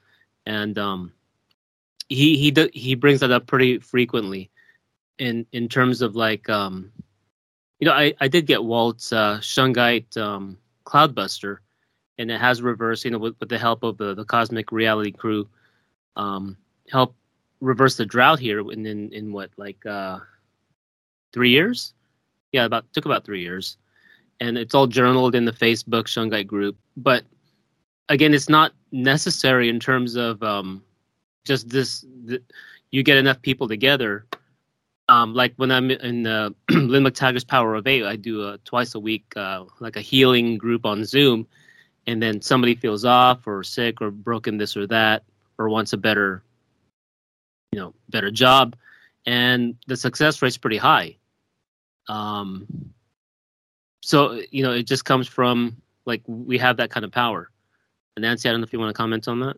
and 0.46 0.78
um, 0.78 1.14
he 2.10 2.38
he 2.38 2.52
do, 2.52 2.70
he 2.74 2.96
brings 2.96 3.20
that 3.20 3.32
up 3.32 3.46
pretty 3.46 3.80
frequently, 3.80 4.50
in 5.20 5.46
in 5.52 5.70
terms 5.70 6.02
of 6.02 6.16
like 6.16 6.50
um, 6.50 6.92
you 7.80 7.86
know 7.86 7.94
I, 7.94 8.14
I 8.20 8.28
did 8.28 8.48
get 8.48 8.64
Walt's 8.64 9.14
uh, 9.14 9.38
Shungite 9.38 10.18
um, 10.18 10.58
Cloudbuster, 10.86 11.58
and 12.18 12.32
it 12.32 12.42
has 12.42 12.62
reversed 12.62 13.06
you 13.06 13.12
know 13.12 13.20
with, 13.20 13.36
with 13.40 13.50
the 13.50 13.60
help 13.60 13.84
of 13.84 13.98
the, 13.98 14.16
the 14.16 14.26
Cosmic 14.26 14.72
Reality 14.72 15.12
crew, 15.12 15.48
um, 16.16 16.58
help 16.90 17.16
reverse 17.62 17.98
the 17.98 18.06
drought 18.06 18.40
here 18.40 18.60
in 18.72 18.84
in, 18.86 19.14
in 19.14 19.32
what 19.32 19.52
like 19.58 19.86
uh, 19.86 20.18
three 21.34 21.52
years, 21.52 21.94
yeah 22.52 22.66
about 22.66 22.92
took 22.94 23.06
about 23.06 23.26
three 23.26 23.42
years 23.42 23.78
and 24.40 24.58
it's 24.58 24.76
all 24.76 24.88
journaled 24.88 25.36
in 25.36 25.46
the 25.46 25.52
Facebook 25.52 26.04
Shungite 26.04 26.48
group. 26.48 26.78
But 26.96 27.24
again, 28.10 28.34
it's 28.34 28.50
not 28.50 28.74
necessary 28.92 29.70
in 29.70 29.80
terms 29.80 30.16
of 30.16 30.42
um, 30.44 30.84
just 31.46 31.70
this. 31.70 32.06
You 32.92 33.04
get 33.04 33.18
enough 33.18 33.42
people 33.42 33.68
together. 33.68 34.26
Um, 35.10 35.34
like 35.34 35.54
when 35.56 35.72
I'm 35.72 35.90
in 35.90 36.28
uh, 36.28 36.50
Lynne 36.70 37.04
McTaggart's 37.04 37.46
Power 37.46 37.76
of 37.76 37.88
Eight, 37.88 38.04
I 38.04 38.16
do 38.16 38.48
a 38.48 38.58
twice 38.60 38.94
a 38.96 39.00
week, 39.00 39.26
uh, 39.36 39.64
like 39.80 39.96
a 39.96 40.02
healing 40.02 40.58
group 40.58 40.86
on 40.86 41.06
Zoom, 41.06 41.48
and 42.08 42.22
then 42.22 42.42
somebody 42.42 42.76
feels 42.76 43.06
off 43.06 43.48
or 43.48 43.64
sick 43.64 44.02
or 44.02 44.12
broken 44.12 44.58
this 44.58 44.76
or 44.76 44.86
that 44.88 45.24
or 45.58 45.70
wants 45.70 45.94
a 45.94 45.98
better, 45.98 46.44
you 47.72 47.80
know, 47.80 47.94
better 48.10 48.32
job, 48.32 48.76
and 49.26 49.76
the 49.88 49.96
success 49.96 50.42
rate's 50.42 50.58
pretty 50.58 50.78
high. 50.78 51.16
Um, 52.10 52.68
so 54.08 54.42
you 54.52 54.64
know 54.64 54.72
it 54.72 54.84
just 54.84 55.06
comes 55.06 55.28
from 55.28 55.76
like 56.06 56.22
we 56.28 56.58
have 56.58 56.78
that 56.78 56.90
kind 56.90 57.04
of 57.04 57.12
power 57.12 57.50
and 58.16 58.24
nancy 58.24 58.48
i 58.48 58.52
don't 58.52 58.62
know 58.62 58.66
if 58.66 58.74
you 58.74 58.80
want 58.80 58.90
to 58.90 58.98
comment 58.98 59.28
on 59.28 59.40
that 59.40 59.58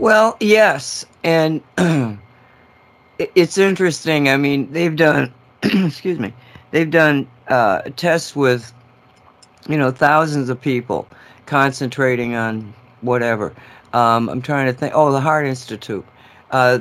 Well, 0.00 0.38
yes, 0.40 1.04
and 1.24 1.62
it's 3.18 3.58
interesting. 3.58 4.30
I 4.30 4.38
mean, 4.38 4.72
they've 4.72 4.96
done, 4.96 5.34
excuse 5.62 6.18
me, 6.18 6.32
they've 6.70 6.90
done 6.90 7.28
uh, 7.48 7.82
tests 7.96 8.34
with, 8.34 8.72
you 9.68 9.76
know, 9.76 9.90
thousands 9.90 10.48
of 10.48 10.58
people 10.58 11.06
concentrating 11.44 12.34
on 12.34 12.72
whatever. 13.02 13.54
Um, 13.92 14.30
I'm 14.30 14.40
trying 14.40 14.66
to 14.66 14.72
think. 14.72 14.94
Oh, 14.94 15.12
the 15.12 15.20
Heart 15.20 15.46
Institute, 15.46 16.06
uh, 16.50 16.78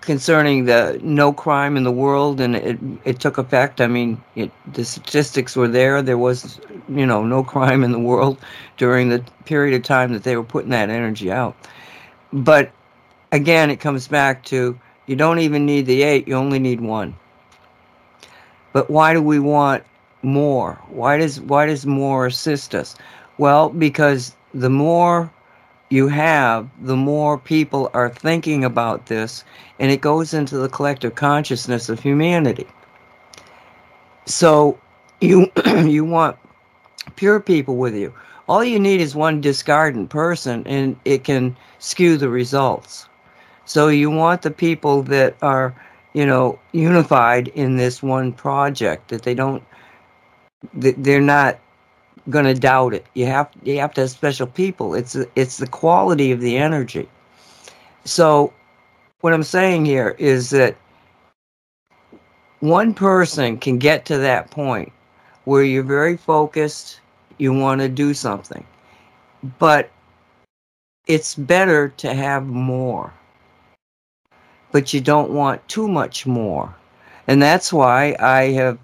concerning 0.00 0.64
the 0.64 0.98
no 1.02 1.32
crime 1.32 1.76
in 1.76 1.84
the 1.84 1.92
world, 1.92 2.40
and 2.40 2.56
it 2.56 2.78
it 3.04 3.20
took 3.20 3.38
effect. 3.38 3.80
I 3.80 3.86
mean, 3.86 4.22
it, 4.36 4.50
the 4.72 4.84
statistics 4.84 5.56
were 5.56 5.68
there. 5.68 6.02
There 6.02 6.18
was, 6.18 6.60
you 6.88 7.06
know, 7.06 7.24
no 7.24 7.42
crime 7.44 7.84
in 7.84 7.92
the 7.92 7.98
world 7.98 8.38
during 8.76 9.08
the 9.08 9.24
period 9.44 9.74
of 9.74 9.82
time 9.82 10.12
that 10.12 10.24
they 10.24 10.36
were 10.36 10.44
putting 10.44 10.70
that 10.70 10.90
energy 10.90 11.30
out 11.30 11.56
but 12.32 12.70
again, 13.32 13.70
it 13.70 13.80
comes 13.80 14.08
back 14.08 14.44
to 14.44 14.78
you 15.06 15.16
don't 15.16 15.38
even 15.38 15.66
need 15.66 15.86
the 15.86 16.02
eight, 16.02 16.28
you 16.28 16.34
only 16.34 16.58
need 16.58 16.80
one. 16.80 17.14
But 18.72 18.90
why 18.90 19.12
do 19.12 19.22
we 19.22 19.38
want 19.38 19.84
more? 20.22 20.80
Why 20.88 21.16
does 21.16 21.40
why 21.40 21.66
does 21.66 21.86
more 21.86 22.26
assist 22.26 22.74
us? 22.74 22.96
Well, 23.38 23.70
because 23.70 24.36
the 24.54 24.70
more 24.70 25.30
you 25.90 26.06
have, 26.06 26.68
the 26.80 26.96
more 26.96 27.36
people 27.36 27.90
are 27.94 28.08
thinking 28.08 28.64
about 28.64 29.06
this, 29.06 29.44
and 29.80 29.90
it 29.90 30.00
goes 30.00 30.32
into 30.32 30.56
the 30.56 30.68
collective 30.68 31.16
consciousness 31.16 31.88
of 31.88 32.00
humanity. 32.00 32.66
So 34.24 34.78
you 35.20 35.50
you 35.66 36.04
want 36.04 36.36
pure 37.16 37.40
people 37.40 37.76
with 37.76 37.94
you. 37.94 38.14
All 38.48 38.64
you 38.64 38.78
need 38.78 39.00
is 39.00 39.14
one 39.14 39.42
discardant 39.42 40.08
person, 40.08 40.66
and 40.66 40.96
it 41.04 41.24
can 41.24 41.56
skew 41.78 42.16
the 42.16 42.28
results. 42.28 43.08
So 43.64 43.88
you 43.88 44.10
want 44.10 44.42
the 44.42 44.50
people 44.50 45.02
that 45.04 45.36
are, 45.42 45.74
you 46.12 46.26
know, 46.26 46.58
unified 46.72 47.48
in 47.48 47.76
this 47.76 48.02
one 48.02 48.32
project. 48.32 49.08
That 49.08 49.22
they 49.22 49.34
don't, 49.34 49.62
they're 50.72 51.20
not 51.20 51.58
going 52.30 52.44
to 52.46 52.54
doubt 52.54 52.94
it. 52.94 53.06
You 53.14 53.26
have 53.26 53.50
you 53.62 53.78
have 53.78 53.94
to 53.94 54.02
have 54.02 54.10
special 54.10 54.46
people. 54.46 54.94
It's 54.94 55.16
it's 55.36 55.58
the 55.58 55.66
quality 55.66 56.32
of 56.32 56.40
the 56.40 56.56
energy. 56.56 57.08
So, 58.04 58.52
what 59.20 59.32
I'm 59.34 59.42
saying 59.42 59.84
here 59.84 60.16
is 60.18 60.50
that 60.50 60.76
one 62.60 62.94
person 62.94 63.58
can 63.58 63.78
get 63.78 64.04
to 64.06 64.18
that 64.18 64.50
point 64.50 64.92
where 65.44 65.62
you're 65.62 65.82
very 65.82 66.16
focused, 66.16 67.00
you 67.38 67.52
want 67.52 67.80
to 67.80 67.88
do 67.88 68.14
something. 68.14 68.64
But 69.58 69.90
it's 71.06 71.34
better 71.34 71.88
to 71.96 72.14
have 72.14 72.46
more. 72.46 73.12
But 74.72 74.92
you 74.92 75.00
don't 75.00 75.30
want 75.30 75.66
too 75.68 75.88
much 75.88 76.26
more. 76.26 76.74
And 77.26 77.42
that's 77.42 77.72
why 77.72 78.14
I 78.20 78.50
have, 78.52 78.78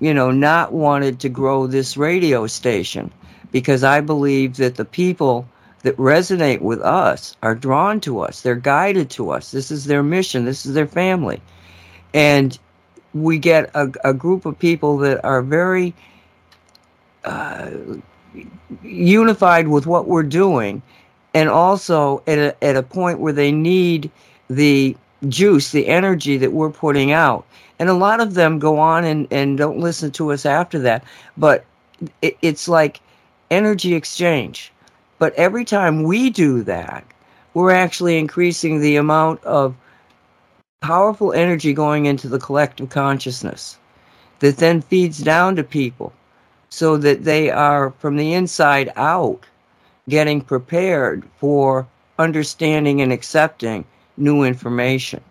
you 0.00 0.14
know, 0.14 0.30
not 0.30 0.72
wanted 0.72 1.20
to 1.20 1.28
grow 1.28 1.66
this 1.66 1.96
radio 1.96 2.46
station 2.46 3.10
because 3.52 3.84
I 3.84 4.00
believe 4.00 4.56
that 4.56 4.76
the 4.76 4.84
people 4.84 5.46
that 5.82 5.96
resonate 5.96 6.60
with 6.60 6.80
us 6.82 7.36
are 7.42 7.54
drawn 7.54 8.00
to 8.00 8.20
us, 8.20 8.42
they're 8.42 8.54
guided 8.56 9.10
to 9.10 9.30
us. 9.30 9.50
This 9.52 9.70
is 9.70 9.84
their 9.86 10.02
mission, 10.02 10.44
this 10.44 10.66
is 10.66 10.74
their 10.74 10.86
family. 10.88 11.40
and 12.14 12.58
we 13.14 13.38
get 13.38 13.70
a, 13.74 13.90
a 14.04 14.14
group 14.14 14.46
of 14.46 14.58
people 14.58 14.98
that 14.98 15.24
are 15.24 15.42
very 15.42 15.94
uh, 17.24 17.70
unified 18.82 19.68
with 19.68 19.86
what 19.86 20.06
we're 20.06 20.22
doing, 20.22 20.82
and 21.34 21.48
also 21.48 22.22
at 22.26 22.38
a, 22.38 22.64
at 22.64 22.76
a 22.76 22.82
point 22.82 23.20
where 23.20 23.32
they 23.32 23.52
need 23.52 24.10
the 24.48 24.96
juice, 25.26 25.72
the 25.72 25.88
energy 25.88 26.36
that 26.36 26.52
we're 26.52 26.70
putting 26.70 27.12
out. 27.12 27.44
And 27.78 27.88
a 27.88 27.94
lot 27.94 28.20
of 28.20 28.34
them 28.34 28.58
go 28.58 28.78
on 28.78 29.04
and, 29.04 29.26
and 29.30 29.58
don't 29.58 29.78
listen 29.78 30.10
to 30.12 30.32
us 30.32 30.46
after 30.46 30.78
that. 30.80 31.04
But 31.36 31.64
it, 32.22 32.36
it's 32.42 32.68
like 32.68 33.00
energy 33.50 33.94
exchange. 33.94 34.72
But 35.18 35.34
every 35.34 35.64
time 35.64 36.04
we 36.04 36.30
do 36.30 36.62
that, 36.64 37.04
we're 37.54 37.72
actually 37.72 38.18
increasing 38.18 38.80
the 38.80 38.96
amount 38.96 39.42
of 39.44 39.74
powerful 40.80 41.32
energy 41.32 41.72
going 41.72 42.06
into 42.06 42.28
the 42.28 42.38
collective 42.38 42.90
consciousness 42.90 43.78
that 44.38 44.58
then 44.58 44.80
feeds 44.80 45.18
down 45.18 45.56
to 45.56 45.64
people 45.64 46.12
so 46.68 46.96
that 46.96 47.24
they 47.24 47.50
are 47.50 47.90
from 47.98 48.16
the 48.16 48.32
inside 48.32 48.92
out 48.94 49.44
getting 50.08 50.40
prepared 50.40 51.24
for 51.38 51.86
understanding 52.18 53.00
and 53.00 53.12
accepting 53.12 53.84
new 54.18 54.42
information. 54.42 55.22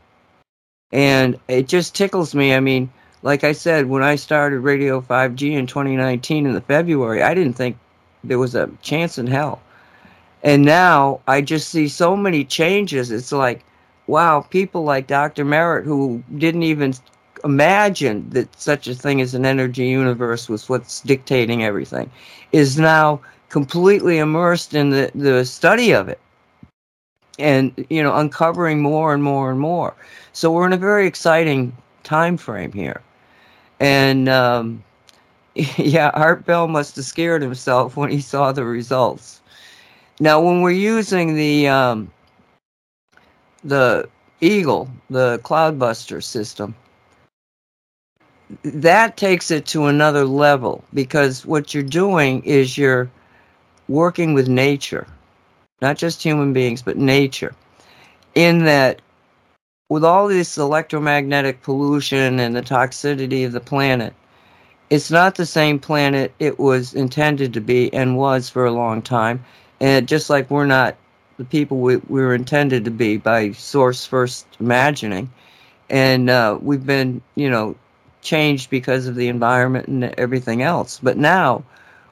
And 0.92 1.40
it 1.48 1.68
just 1.68 1.96
tickles 1.96 2.34
me. 2.34 2.54
I 2.54 2.60
mean, 2.60 2.90
like 3.24 3.44
I 3.44 3.52
said, 3.52 3.88
when 3.88 4.04
I 4.04 4.16
started 4.16 4.60
Radio 4.60 5.02
5G 5.02 5.52
in 5.52 5.68
2019 5.68 6.46
in 6.46 6.54
the 6.54 6.62
February, 6.62 7.22
I 7.22 7.34
didn't 7.34 7.54
think 7.54 7.78
there 8.24 8.40
was 8.40 8.56
a 8.56 8.70
chance 8.82 9.18
in 9.18 9.28
hell. 9.28 9.62
And 10.44 10.64
now 10.64 11.20
I 11.28 11.42
just 11.42 11.70
see 11.70 11.88
so 11.88 12.16
many 12.16 12.46
changes. 12.46 13.12
It's 13.12 13.32
like, 13.32 13.66
wow, 14.08 14.42
people 14.42 14.84
like 14.84 15.08
Dr. 15.08 15.44
Merritt, 15.44 15.86
who 15.86 16.24
didn't 16.38 16.64
even 16.64 16.94
imagine 17.44 18.30
that 18.30 18.60
such 18.60 18.88
a 18.88 18.96
thing 18.96 19.20
as 19.20 19.34
an 19.34 19.46
energy 19.46 19.88
universe 19.88 20.48
was 20.48 20.70
what's 20.70 21.02
dictating 21.02 21.64
everything, 21.64 22.10
is 22.52 22.78
now 22.78 23.20
completely 23.50 24.20
immersed 24.20 24.74
in 24.74 24.90
the, 24.92 25.12
the 25.16 25.44
study 25.44 25.92
of 25.92 26.08
it 26.08 26.20
and 27.40 27.86
you 27.90 28.02
know 28.02 28.16
uncovering 28.16 28.82
more 28.82 29.14
and 29.14 29.24
more 29.24 29.52
and 29.52 29.60
more. 29.60 29.94
So 30.34 30.52
we're 30.52 30.68
in 30.68 30.74
a 30.74 30.78
very 30.78 31.08
exciting 31.08 31.76
time 32.04 32.38
frame 32.38 32.72
here. 32.72 33.02
And 33.80 34.30
um, 34.30 34.84
yeah 35.78 36.12
art 36.14 36.46
bell 36.46 36.68
must 36.68 36.96
have 36.96 37.06
scared 37.06 37.42
himself 37.42 37.98
when 37.98 38.10
he 38.12 38.22
saw 38.22 38.52
the 38.52 38.66
results. 38.66 39.42
Now 40.20 40.42
when 40.42 40.62
we're 40.62 40.72
using 40.72 41.36
the 41.36 41.68
um, 41.68 42.12
the 43.64 44.08
eagle 44.42 44.90
the 45.10 45.40
cloudbuster 45.40 46.24
system 46.24 46.76
that 48.64 49.18
takes 49.18 49.52
it 49.52 49.66
to 49.66 49.86
another 49.86 50.26
level 50.26 50.84
because 50.94 51.46
what 51.46 51.74
you're 51.74 51.84
doing 51.84 52.42
is 52.44 52.78
you're 52.78 53.10
working 53.88 54.34
with 54.34 54.48
nature 54.48 55.08
not 55.82 55.98
just 55.98 56.24
human 56.24 56.54
beings, 56.54 56.82
but 56.82 56.98
nature, 56.98 57.54
in 58.36 58.66
that 58.66 59.02
with 59.90 60.04
all 60.04 60.28
this 60.28 60.58
electromagnetic 60.58 61.62
pollution 61.62 62.40
and 62.40 62.56
the 62.56 62.62
toxicity 62.62 63.46
of 63.46 63.54
the 63.54 63.60
planet, 63.60 64.14
it's 64.90 65.12
not 65.12 65.36
the 65.36 65.46
same 65.46 65.80
planet 65.80 66.34
it 66.40 66.60
was 66.60 66.94
intended 66.94 67.54
to 67.54 67.62
be 67.62 67.94
and 67.94 68.18
was 68.18 68.50
for 68.50 68.66
a 68.66 68.72
long 68.72 69.02
time. 69.02 69.44
And 69.80 70.08
just 70.08 70.30
like 70.30 70.50
we're 70.50 70.66
not 70.66 70.96
the 71.38 71.46
people 71.46 71.78
we, 71.78 71.98
we 71.98 72.22
were 72.22 72.34
intended 72.34 72.84
to 72.86 72.92
be 72.92 73.18
by 73.18 73.52
Source 73.52 74.06
first 74.06 74.48
imagining, 74.60 75.32
and 75.90 76.30
uh, 76.30 76.58
we've 76.62 76.86
been, 76.86 77.22
you 77.36 77.50
know, 77.50 77.76
changed 78.22 78.70
because 78.70 79.08
of 79.08 79.16
the 79.16 79.28
environment 79.28 79.88
and 79.88 80.04
everything 80.18 80.64
else. 80.64 81.00
But 81.02 81.18
now 81.18 81.64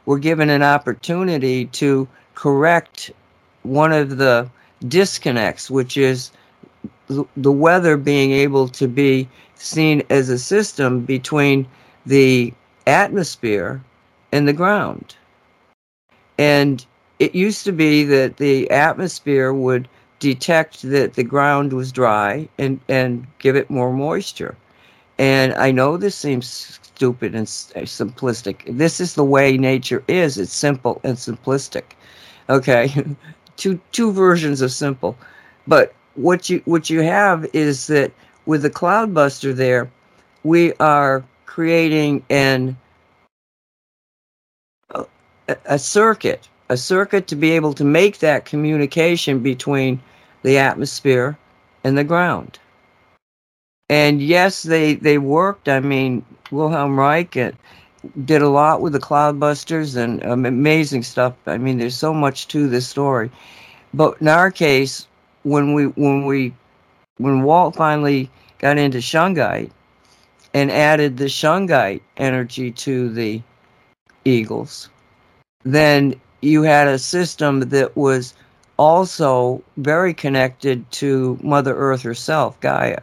we're 0.06 0.20
given 0.20 0.50
an 0.50 0.62
opportunity 0.62 1.66
to 1.66 2.08
correct 2.36 3.12
one 3.66 3.92
of 3.92 4.18
the 4.18 4.50
disconnects, 4.88 5.70
which 5.70 5.98
is 5.98 6.32
the 7.08 7.52
weather 7.52 7.98
being 7.98 8.32
able 8.32 8.68
to 8.70 8.88
be 8.88 9.28
seen 9.56 10.04
as 10.10 10.30
a 10.30 10.38
system 10.38 11.02
between 11.02 11.68
the 12.06 12.54
atmosphere 12.88 13.82
and 14.32 14.48
the 14.48 14.54
ground. 14.54 15.16
And 16.38 16.86
it 17.20 17.34
used 17.36 17.64
to 17.66 17.72
be 17.72 18.04
that 18.04 18.38
the 18.38 18.70
atmosphere 18.70 19.54
would 19.54 19.88
detect 20.20 20.82
that 20.84 21.14
the 21.14 21.24
ground 21.24 21.74
was 21.74 21.92
dry 21.92 22.48
and, 22.58 22.80
and 22.90 23.26
give 23.40 23.56
it 23.56 23.70
more 23.70 23.92
moisture. 23.94 24.56
And 25.18 25.54
I 25.54 25.72
know 25.72 25.98
this 25.98 26.16
seems 26.16 26.48
stupid 26.48 27.36
and 27.36 27.46
uh, 27.76 27.82
simplistic. 27.82 28.78
This 28.78 29.00
is 29.00 29.16
the 29.16 29.24
way 29.24 29.58
nature 29.58 30.04
is. 30.08 30.38
It's 30.38 30.54
simple 30.54 31.00
and 31.04 31.16
simplistic. 31.18 31.84
Okay. 32.50 32.92
two 33.57 33.80
two 33.91 34.11
versions 34.11 34.61
of 34.61 34.72
simple. 34.72 35.18
But 35.68 35.94
what 36.15 36.49
you 36.49 36.61
what 36.65 36.90
you 36.90 37.02
have 37.02 37.45
is 37.53 37.88
that 37.88 38.11
with 38.45 38.61
the 38.61 38.69
Cloudbuster 38.69 39.56
there, 39.56 39.90
we 40.44 40.73
are 40.73 41.23
creating 41.45 42.23
an 42.30 42.77
a, 45.65 45.80
circuit, 45.80 46.48
a 46.69 46.77
circuit 46.77 47.27
to 47.27 47.36
be 47.36 47.52
able 47.52 47.73
to 47.73 47.84
make 47.84 48.19
that 48.19 48.45
communication 48.45 49.40
between 49.40 50.02
the 50.44 50.57
atmosphere 50.57 51.38
and 51.84 51.98
the 51.98 52.03
ground. 52.03 52.60
And 53.90 54.22
yes, 54.22 54.64
they 54.64 54.95
they 54.95 55.19
worked. 55.19 55.69
I 55.69 55.80
mean, 55.80 56.26
Wilhelm 56.49 56.99
Reich 56.99 57.38
did 58.26 58.41
a 58.41 58.49
lot 58.49 58.82
with 58.82 58.94
the 58.94 58.99
Cloudbusters 58.99 59.95
and 59.95 60.26
um, 60.26 60.45
amazing 60.45 61.03
stuff. 61.03 61.34
I 61.45 61.57
mean, 61.57 61.77
there's 61.77 61.98
so 61.98 62.14
much 62.14 62.48
to 62.49 62.68
this 62.68 62.88
story. 62.88 63.30
But 63.94 64.19
in 64.22 64.27
our 64.27 64.52
case, 64.52 65.07
when 65.44 65.73
we 65.73 65.88
when 65.88 66.26
we 66.26 66.53
when 67.18 67.44
Walt 67.44 67.76
finally 67.76 68.30
got 68.60 68.77
into 68.77 68.98
Shungite 68.98 69.72
and 70.53 70.72
added 70.72 71.18
the 71.18 71.26
Shungite 71.26 72.02
energy 72.18 72.72
to 72.72 73.10
the 73.10 73.41
Eagles, 74.26 74.90
then 75.64 76.15
you 76.41 76.64
had 76.64 76.88
a 76.88 76.99
system 76.99 77.61
that 77.61 77.95
was 77.95 78.34
also 78.77 79.64
very 79.77 80.14
connected 80.14 80.90
to 80.91 81.40
Mother 81.41 81.76
Earth 81.76 82.02
herself, 82.02 82.60
Gaia. 82.60 82.99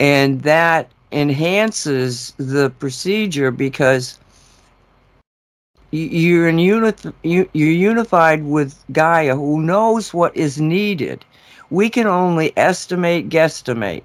And 0.00 0.42
that 0.42 0.90
enhances 1.12 2.32
the 2.38 2.70
procedure 2.70 3.50
because 3.50 4.18
you're 5.90 6.48
in 6.48 6.58
unit 6.58 7.04
you're 7.22 7.46
unified 7.52 8.44
with 8.44 8.82
Gaia 8.92 9.36
who 9.36 9.60
knows 9.60 10.14
what 10.14 10.36
is 10.36 10.60
needed. 10.60 11.24
We 11.70 11.90
can 11.90 12.06
only 12.06 12.52
estimate, 12.56 13.28
guesstimate 13.28 14.04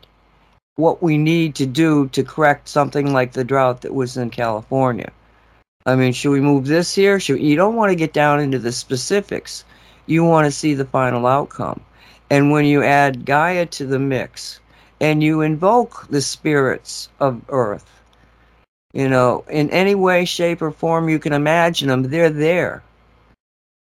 what 0.75 1.01
we 1.01 1.17
need 1.17 1.55
to 1.55 1.65
do 1.65 2.07
to 2.09 2.23
correct 2.23 2.69
something 2.69 3.13
like 3.13 3.31
the 3.31 3.43
drought 3.43 3.81
that 3.81 3.95
was 3.95 4.15
in 4.15 4.29
California. 4.29 5.11
I 5.85 5.95
mean, 5.95 6.13
should 6.13 6.31
we 6.31 6.41
move 6.41 6.67
this 6.67 6.93
here? 6.93 7.19
Should 7.19 7.41
you 7.41 7.55
don't 7.55 7.75
want 7.75 7.89
to 7.91 7.95
get 7.95 8.13
down 8.13 8.39
into 8.39 8.59
the 8.59 8.71
specifics. 8.71 9.63
You 10.05 10.23
want 10.23 10.45
to 10.45 10.51
see 10.51 10.73
the 10.73 10.85
final 10.85 11.25
outcome. 11.25 11.79
And 12.29 12.51
when 12.51 12.65
you 12.65 12.83
add 12.83 13.25
Gaia 13.25 13.65
to 13.67 13.85
the 13.85 13.99
mix, 13.99 14.59
and 14.99 15.21
you 15.23 15.41
invoke 15.41 16.07
the 16.09 16.21
spirits 16.21 17.09
of 17.19 17.41
earth. 17.49 18.01
You 18.93 19.09
know, 19.09 19.43
in 19.49 19.69
any 19.69 19.95
way, 19.95 20.25
shape, 20.25 20.61
or 20.61 20.71
form 20.71 21.09
you 21.09 21.19
can 21.19 21.33
imagine 21.33 21.89
them, 21.89 22.03
they're 22.03 22.29
there. 22.29 22.83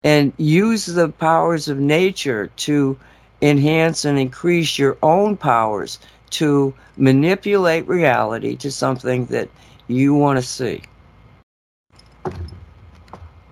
And 0.04 0.34
use 0.38 0.86
the 0.86 1.10
powers 1.10 1.68
of 1.68 1.80
nature 1.80 2.48
to 2.58 2.98
enhance 3.42 4.06
and 4.06 4.18
increase 4.18 4.80
your 4.80 4.98
own 5.04 5.38
powers 5.38 6.00
to 6.32 6.74
manipulate 6.98 7.88
reality 7.88 8.56
to 8.58 8.72
something 8.72 9.26
that 9.28 9.50
you 9.88 10.14
want 10.14 10.38
to 10.38 10.44
see. 10.44 10.82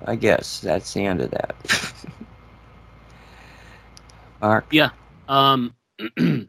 I 0.05 0.15
guess 0.15 0.59
that's 0.59 0.93
the 0.93 1.05
end 1.05 1.21
of 1.21 1.31
that. 1.31 1.55
Mark? 4.41 4.65
Yeah. 4.71 4.89
Um, 5.29 5.73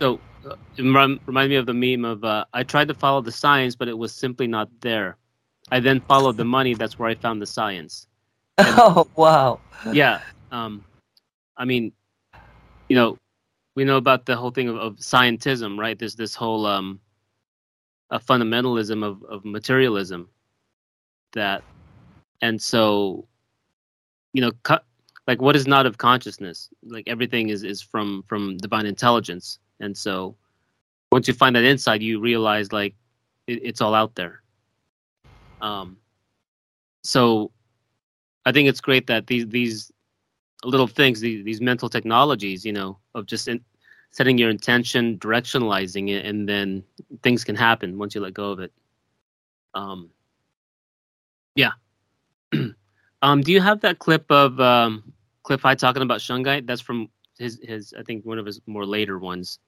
So 0.00 0.20
uh, 0.44 0.56
it 0.76 0.82
rem- 0.82 1.20
remind 1.26 1.50
me 1.50 1.56
of 1.56 1.66
the 1.66 1.74
meme 1.74 2.04
of 2.04 2.24
uh, 2.24 2.44
I 2.52 2.62
tried 2.62 2.88
to 2.88 2.94
follow 2.94 3.20
the 3.20 3.32
science, 3.32 3.74
but 3.74 3.88
it 3.88 3.96
was 3.96 4.12
simply 4.12 4.46
not 4.46 4.68
there. 4.80 5.16
I 5.70 5.80
then 5.80 6.00
followed 6.00 6.36
the 6.36 6.44
money. 6.58 6.74
That's 6.74 6.98
where 6.98 7.08
I 7.08 7.14
found 7.14 7.40
the 7.40 7.46
science. 7.46 8.06
And, 8.58 8.68
oh 8.78 9.08
wow! 9.16 9.60
Yeah. 9.92 10.20
Um, 10.52 10.84
I 11.56 11.64
mean, 11.64 11.92
you 12.88 12.96
know, 12.96 13.18
we 13.74 13.84
know 13.84 13.96
about 13.96 14.26
the 14.26 14.36
whole 14.36 14.50
thing 14.50 14.68
of, 14.68 14.76
of 14.76 14.96
scientism, 14.96 15.78
right? 15.78 15.98
There's 15.98 16.14
this 16.14 16.34
whole 16.34 16.66
um, 16.66 17.00
a 18.10 18.18
fundamentalism 18.18 19.04
of, 19.04 19.22
of 19.24 19.44
materialism 19.44 20.28
that, 21.32 21.62
and 22.42 22.60
so, 22.60 23.26
you 24.32 24.42
know, 24.42 24.52
cu- 24.62 24.84
like 25.26 25.40
what 25.40 25.56
is 25.56 25.66
not 25.66 25.86
of 25.86 25.98
consciousness? 25.98 26.68
Like 26.84 27.08
everything 27.08 27.48
is 27.48 27.62
is 27.64 27.80
from 27.82 28.22
from 28.28 28.58
divine 28.58 28.86
intelligence 28.86 29.58
and 29.80 29.96
so 29.96 30.36
once 31.12 31.28
you 31.28 31.34
find 31.34 31.56
that 31.56 31.64
insight, 31.64 32.00
you 32.00 32.20
realize 32.20 32.72
like 32.72 32.94
it, 33.46 33.60
it's 33.62 33.80
all 33.80 33.94
out 33.94 34.14
there. 34.14 34.42
Um, 35.60 35.96
so 37.02 37.52
I 38.44 38.52
think 38.52 38.68
it's 38.68 38.80
great 38.80 39.06
that 39.06 39.26
these 39.26 39.46
these 39.46 39.92
little 40.64 40.86
things, 40.86 41.20
these, 41.20 41.44
these 41.44 41.60
mental 41.60 41.88
technologies, 41.88 42.64
you 42.64 42.72
know, 42.72 42.98
of 43.14 43.26
just 43.26 43.48
in, 43.48 43.60
setting 44.10 44.38
your 44.38 44.50
intention, 44.50 45.18
directionalizing 45.18 46.10
it, 46.10 46.24
and 46.24 46.48
then 46.48 46.82
things 47.22 47.44
can 47.44 47.54
happen 47.54 47.98
once 47.98 48.14
you 48.14 48.20
let 48.20 48.34
go 48.34 48.50
of 48.50 48.60
it. 48.60 48.72
Um, 49.74 50.10
yeah. 51.54 51.72
um, 53.22 53.40
do 53.42 53.52
you 53.52 53.60
have 53.60 53.80
that 53.80 53.98
clip 53.98 54.24
of 54.30 54.58
um, 54.60 55.12
Cliff 55.42 55.60
High 55.60 55.74
talking 55.74 56.02
about 56.02 56.20
Shungite? 56.20 56.66
That's 56.66 56.80
from 56.80 57.08
his 57.38 57.60
his 57.62 57.94
I 57.98 58.02
think 58.02 58.24
one 58.24 58.38
of 58.38 58.46
his 58.46 58.60
more 58.66 58.86
later 58.86 59.18
ones. 59.18 59.58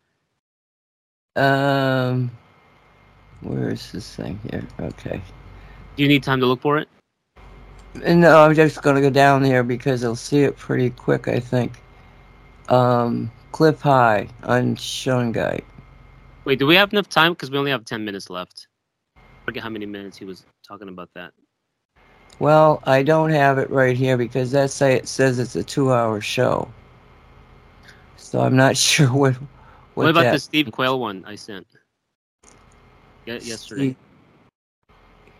Um, 1.39 2.31
where 3.43 3.69
is 3.70 3.93
this 3.93 4.16
thing 4.16 4.40
here? 4.51 4.66
Okay. 4.81 5.23
Do 5.97 6.02
you 6.02 6.09
need 6.09 6.23
time 6.23 6.40
to 6.40 6.47
look 6.47 6.60
for 6.60 6.78
it? 6.78 6.89
No, 7.94 8.44
I'm 8.44 8.55
just 8.55 8.82
gonna 8.82 9.01
go 9.01 9.10
down 9.10 9.43
there 9.43 9.62
because 9.62 10.05
I'll 10.05 10.16
see 10.16 10.43
it 10.43 10.56
pretty 10.56 10.90
quick. 10.90 11.28
I 11.28 11.39
think. 11.39 11.81
Um, 12.69 13.31
Cliff 13.52 13.81
High 13.81 14.28
on 14.43 14.77
Shungite. 14.77 15.65
Wait, 16.44 16.59
do 16.59 16.66
we 16.66 16.74
have 16.74 16.93
enough 16.93 17.09
time? 17.09 17.32
Because 17.32 17.51
we 17.51 17.59
only 17.59 17.70
have 17.70 17.85
ten 17.85 18.05
minutes 18.05 18.31
left. 18.31 18.66
I 19.16 19.20
forget 19.44 19.62
how 19.62 19.70
many 19.70 19.86
minutes 19.86 20.16
he 20.16 20.24
was 20.24 20.44
talking 20.66 20.89
about 20.89 21.09
that. 21.15 21.32
Well, 22.40 22.82
I 22.85 23.02
don't 23.02 23.31
have 23.31 23.59
it 23.59 23.70
right 23.70 23.97
here 23.97 24.16
because 24.16 24.51
that 24.52 24.70
say 24.70 24.94
it 24.94 25.09
says 25.09 25.39
it's 25.39 25.56
a 25.56 25.62
two-hour 25.62 26.20
show. 26.20 26.70
So 28.16 28.40
I'm 28.40 28.56
not 28.56 28.77
sure 28.89 29.12
what. 29.12 29.36
What, 29.99 30.05
What, 30.05 30.11
about 30.11 30.23
that, 30.23 30.33
the 30.35 30.39
Steve 30.39 30.70
Quayle 30.70 31.01
one 31.01 31.25
I 31.27 31.35
sent? 31.35 31.66
Ye- 33.27 33.41
yesterday. 33.41 33.97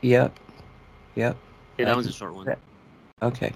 Yep. 0.01 0.37
Yep. 1.15 1.37
Yeah, 1.79 1.85
I 1.85 1.89
that 1.91 1.97
was 1.97 2.09
a 2.09 2.13
short 2.13 2.35
one. 2.35 2.57
Okay. 3.23 3.53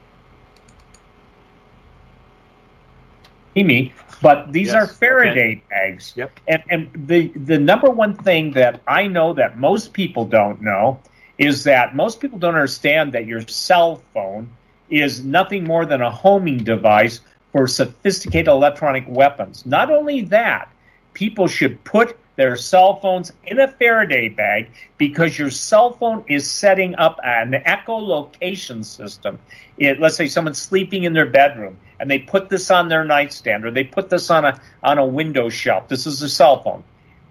me, 3.56 3.92
but 4.22 4.52
these 4.52 4.68
Yes, 4.68 4.76
are 4.76 4.84
okay. 4.84 4.94
Faraday 4.94 5.62
bags. 5.68 6.12
Yep. 6.14 6.38
And 6.46 6.62
and 6.70 7.08
the 7.08 7.32
the 7.34 7.58
number 7.58 7.90
one 7.90 8.14
thing 8.14 8.52
that 8.52 8.80
I 8.86 9.08
know 9.08 9.32
that 9.32 9.58
most 9.58 9.92
people 9.92 10.24
don't 10.24 10.62
know 10.62 11.00
is 11.36 11.64
that 11.64 11.96
most 11.96 12.20
people 12.20 12.38
don't 12.38 12.54
understand 12.54 13.10
that 13.10 13.26
your 13.26 13.40
cell 13.48 14.00
phone 14.14 14.48
is 14.88 15.24
nothing 15.24 15.64
more 15.64 15.84
than 15.84 16.00
a 16.00 16.10
homing 16.12 16.58
device 16.58 17.18
for 17.50 17.66
sophisticated 17.66 18.46
electronic 18.46 19.04
weapons. 19.08 19.66
Not 19.66 19.90
only 19.90 20.20
that, 20.26 20.68
people 21.14 21.46
should 21.46 21.82
put 21.84 22.16
their 22.36 22.56
cell 22.56 22.96
phones 22.96 23.32
in 23.44 23.60
a 23.60 23.68
Faraday 23.68 24.28
bag 24.28 24.70
because 24.96 25.38
your 25.38 25.50
cell 25.50 25.92
phone 25.92 26.24
is 26.28 26.50
setting 26.50 26.94
up 26.96 27.20
an 27.24 27.52
echolocation 27.66 28.84
system. 28.84 29.38
It, 29.76 30.00
let's 30.00 30.16
say 30.16 30.28
someone's 30.28 30.60
sleeping 30.60 31.04
in 31.04 31.12
their 31.12 31.26
bedroom 31.26 31.76
and 32.00 32.10
they 32.10 32.18
put 32.18 32.48
this 32.48 32.70
on 32.70 32.88
their 32.88 33.04
nightstand 33.04 33.64
or 33.64 33.70
they 33.70 33.84
put 33.84 34.08
this 34.10 34.30
on 34.30 34.44
a 34.44 34.60
on 34.82 34.98
a 34.98 35.06
window 35.06 35.48
shelf. 35.48 35.88
This 35.88 36.06
is 36.06 36.22
a 36.22 36.28
cell 36.28 36.62
phone. 36.62 36.82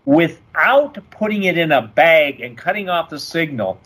Without 0.06 0.98
putting 1.12 1.44
it 1.44 1.58
in 1.58 1.72
a 1.72 1.82
bag 1.82 2.42
and 2.42 2.58
cutting 2.58 2.90
off 2.90 3.10
the 3.10 3.20
signal, 3.20 3.80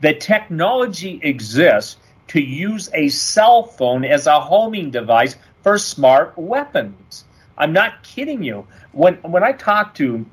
the 0.00 0.14
technology 0.14 1.20
exists 1.22 1.96
to 2.28 2.40
use 2.40 2.90
a 2.92 3.08
cell 3.08 3.62
phone 3.62 4.04
as 4.04 4.26
a 4.26 4.40
homing 4.40 4.90
device 4.90 5.36
for 5.62 5.78
smart 5.78 6.36
weapons. 6.36 7.24
I'm 7.58 7.72
not 7.72 8.02
kidding 8.02 8.42
you. 8.42 8.66
When 8.96 9.16
when 9.16 9.44
I 9.44 9.52
talk 9.52 9.94
to 9.96 10.24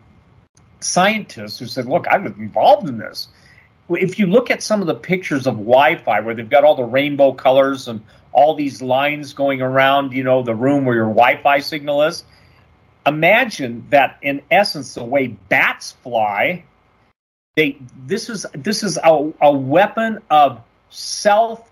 scientists 0.79 1.59
who 1.59 1.65
said, 1.65 1.85
"Look, 1.85 2.07
I 2.07 2.17
was 2.17 2.31
involved 2.37 2.87
in 2.87 2.97
this," 2.97 3.27
if 3.89 4.17
you 4.17 4.25
look 4.25 4.49
at 4.49 4.63
some 4.63 4.79
of 4.79 4.87
the 4.87 4.95
pictures 4.95 5.45
of 5.45 5.55
Wi-Fi 5.55 6.21
where 6.21 6.33
they've 6.33 6.49
got 6.49 6.63
all 6.63 6.75
the 6.75 6.85
rainbow 6.85 7.33
colors 7.33 7.89
and 7.89 8.01
all 8.31 8.55
these 8.55 8.81
lines 8.81 9.33
going 9.33 9.61
around, 9.61 10.13
you 10.13 10.23
know, 10.23 10.43
the 10.43 10.55
room 10.55 10.85
where 10.85 10.95
your 10.95 11.09
Wi-Fi 11.09 11.59
signal 11.59 12.03
is, 12.03 12.23
imagine 13.05 13.85
that 13.89 14.17
in 14.21 14.41
essence 14.49 14.93
the 14.93 15.03
way 15.03 15.27
bats 15.27 15.91
fly, 16.01 16.63
they 17.57 17.77
this 18.05 18.29
is 18.29 18.45
this 18.53 18.81
is 18.81 18.97
a, 19.03 19.33
a 19.41 19.51
weapon 19.51 20.19
of 20.29 20.61
self 20.89 21.69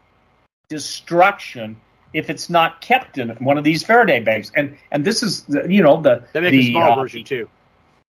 destruction 0.67 1.79
if 2.13 2.29
it's 2.29 2.49
not 2.49 2.81
kept 2.81 3.17
in 3.17 3.29
one 3.39 3.57
of 3.57 3.63
these 3.63 3.83
Faraday 3.83 4.19
bags. 4.19 4.51
And 4.55 4.77
and 4.91 5.05
this 5.05 5.23
is 5.23 5.43
the, 5.43 5.65
you 5.71 5.81
know 5.81 6.01
the 6.01 6.23
They 6.33 6.41
make 6.41 6.51
the, 6.51 6.69
a 6.69 6.71
small 6.71 6.91
uh, 6.91 6.95
version 6.95 7.23
too. 7.23 7.49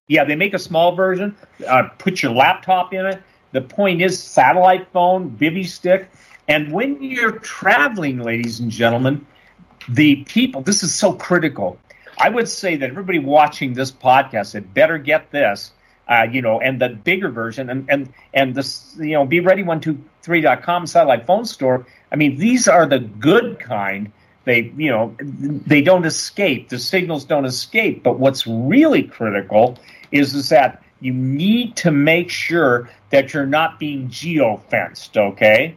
yeah, 0.09 0.25
they 0.25 0.37
make 0.37 0.55
a 0.55 0.59
small 0.59 0.95
version. 0.95 1.37
Uh, 1.67 1.85
put 1.99 2.23
your 2.23 2.33
laptop 2.33 2.93
in 2.93 3.07
it. 3.07 3.23
The 3.53 3.61
point 3.61 4.01
is 4.03 4.21
satellite 4.21 4.89
phone, 4.93 5.31
bivy 5.31 5.67
stick. 5.67 6.11
And 6.49 6.73
when 6.73 7.03
you're 7.03 7.39
traveling, 7.39 8.19
ladies 8.21 8.61
and 8.61 8.71
gentlemen, 8.71 9.25
the 9.89 10.17
people, 10.25 10.63
this 10.63 10.83
is 10.83 10.95
so 10.95 11.13
critical. 11.13 11.79
I 12.19 12.29
would 12.29 12.49
say 12.49 12.77
that 12.77 12.91
everybody 12.91 13.19
watching 13.19 13.75
this 13.75 13.91
podcast 13.91 14.53
had 14.55 14.73
better 14.75 14.99
get 14.99 15.31
this, 15.31 15.73
uh, 16.09 16.27
you 16.31 16.43
know, 16.43 16.61
and 16.61 16.81
the 16.81 16.91
bigger 16.91 17.29
version 17.31 17.71
and, 17.71 17.89
and, 17.89 18.13
and 18.35 18.55
this, 18.55 18.95
you 18.99 19.13
know, 19.13 19.25
be 19.25 19.41
ready 19.41 19.63
123.com 19.63 20.87
satellite 20.87 21.27
phone 21.27 21.45
store. 21.45 21.87
I 22.13 22.17
mean, 22.17 22.37
these 22.37 22.69
are 22.69 22.87
the 22.87 22.99
good 22.99 23.59
kind. 23.59 24.13
They, 24.45 24.73
you 24.77 24.91
know, 24.91 25.17
they 25.21 25.81
don't 25.83 26.05
escape. 26.05 26.69
The 26.69 26.79
signals 26.79 27.25
don't 27.25 27.45
escape. 27.45 28.03
But 28.03 28.19
what's 28.19 28.47
really 28.47 29.05
critical 29.05 29.79
is, 30.11 30.35
is 30.35 30.49
that 30.51 30.83
you 31.01 31.13
need 31.13 31.75
to 31.77 31.91
make 31.91 32.29
sure 32.31 32.91
that 33.11 33.33
you're 33.33 33.47
not 33.47 33.79
being 33.79 34.09
geofenced, 34.09 35.17
okay? 35.17 35.75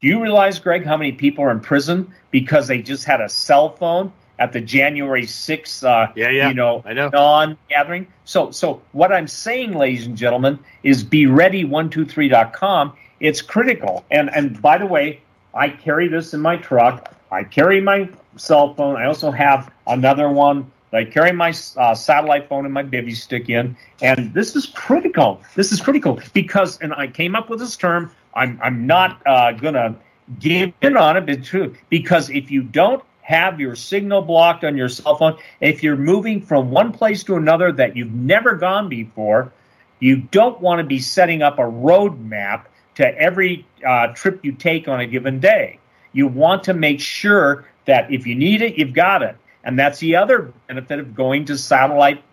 Do 0.00 0.08
you 0.08 0.22
realize, 0.22 0.58
Greg, 0.58 0.84
how 0.84 0.96
many 0.96 1.12
people 1.12 1.44
are 1.44 1.50
in 1.50 1.60
prison 1.60 2.12
because 2.30 2.66
they 2.68 2.80
just 2.82 3.04
had 3.04 3.20
a 3.20 3.28
cell 3.28 3.70
phone 3.76 4.12
at 4.38 4.52
the 4.52 4.60
January 4.60 5.24
6th, 5.24 5.82
uh, 5.84 6.12
Yeah, 6.14 6.30
yeah. 6.30 6.48
you 6.48 6.54
know, 6.54 6.82
I 6.86 6.92
know. 6.92 7.08
non-gathering? 7.12 8.06
So, 8.24 8.50
so 8.52 8.80
what 8.92 9.12
I'm 9.12 9.26
saying, 9.28 9.72
ladies 9.72 10.06
and 10.06 10.16
gentlemen, 10.16 10.58
is 10.82 11.02
be 11.02 11.26
ready 11.26 11.64
123.com. 11.64 12.92
It's 13.20 13.42
critical. 13.42 14.04
And 14.10 14.30
and 14.34 14.60
by 14.62 14.78
the 14.78 14.86
way, 14.86 15.20
I 15.58 15.70
carry 15.70 16.06
this 16.06 16.34
in 16.34 16.40
my 16.40 16.56
truck. 16.56 17.12
I 17.32 17.42
carry 17.42 17.80
my 17.80 18.08
cell 18.36 18.74
phone. 18.74 18.94
I 18.94 19.06
also 19.06 19.32
have 19.32 19.72
another 19.88 20.28
one. 20.28 20.70
I 20.92 21.04
carry 21.04 21.32
my 21.32 21.52
uh, 21.76 21.94
satellite 21.96 22.48
phone 22.48 22.64
and 22.64 22.72
my 22.72 22.84
bivy 22.84 23.14
stick 23.14 23.50
in, 23.50 23.76
and 24.00 24.32
this 24.32 24.54
is 24.54 24.66
critical. 24.66 25.42
This 25.56 25.72
is 25.72 25.80
critical 25.80 26.20
because, 26.32 26.78
and 26.78 26.94
I 26.94 27.08
came 27.08 27.34
up 27.34 27.50
with 27.50 27.58
this 27.58 27.76
term. 27.76 28.10
I'm 28.34 28.58
I'm 28.62 28.86
not 28.86 29.20
uh, 29.26 29.52
gonna 29.52 29.96
give 30.38 30.72
in 30.80 30.96
on 30.96 31.16
it, 31.16 31.26
but 31.26 31.42
true 31.44 31.74
because 31.90 32.30
if 32.30 32.50
you 32.50 32.62
don't 32.62 33.02
have 33.22 33.60
your 33.60 33.74
signal 33.74 34.22
blocked 34.22 34.64
on 34.64 34.76
your 34.76 34.88
cell 34.88 35.16
phone, 35.16 35.36
if 35.60 35.82
you're 35.82 35.96
moving 35.96 36.40
from 36.40 36.70
one 36.70 36.92
place 36.92 37.24
to 37.24 37.34
another 37.34 37.72
that 37.72 37.96
you've 37.96 38.12
never 38.12 38.54
gone 38.54 38.88
before, 38.88 39.52
you 39.98 40.16
don't 40.16 40.60
want 40.60 40.78
to 40.78 40.84
be 40.84 41.00
setting 41.00 41.42
up 41.42 41.58
a 41.58 41.66
road 41.66 42.18
map 42.20 42.68
to 42.98 43.16
every 43.16 43.64
uh, 43.86 44.08
trip 44.08 44.44
you 44.44 44.50
take 44.50 44.88
on 44.88 44.98
a 44.98 45.06
given 45.06 45.38
day. 45.38 45.78
You 46.12 46.26
want 46.26 46.64
to 46.64 46.74
make 46.74 46.98
sure 46.98 47.64
that 47.84 48.12
if 48.12 48.26
you 48.26 48.34
need 48.34 48.60
it, 48.60 48.76
you've 48.76 48.92
got 48.92 49.22
it. 49.22 49.36
And 49.62 49.78
that's 49.78 50.00
the 50.00 50.16
other 50.16 50.52
benefit 50.66 50.98
of 50.98 51.14
going 51.14 51.44
to 51.44 51.56
satellite 51.56 52.24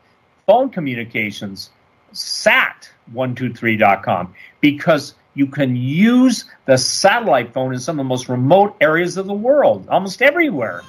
phone 0.48 0.72
communications, 0.72 1.70
sat123.com, 2.14 4.34
because 4.60 5.14
you 5.36 5.46
can 5.46 5.76
use 5.76 6.46
the 6.66 6.80
satellite 6.80 7.54
phone 7.54 7.72
in 7.72 7.80
some 7.80 8.00
of 8.00 8.04
the 8.04 8.10
most 8.10 8.28
remote 8.28 8.76
areas 8.82 9.18
of 9.18 9.28
the 9.28 9.36
world, 9.36 9.88
almost 9.88 10.24
everywhere. 10.24 10.82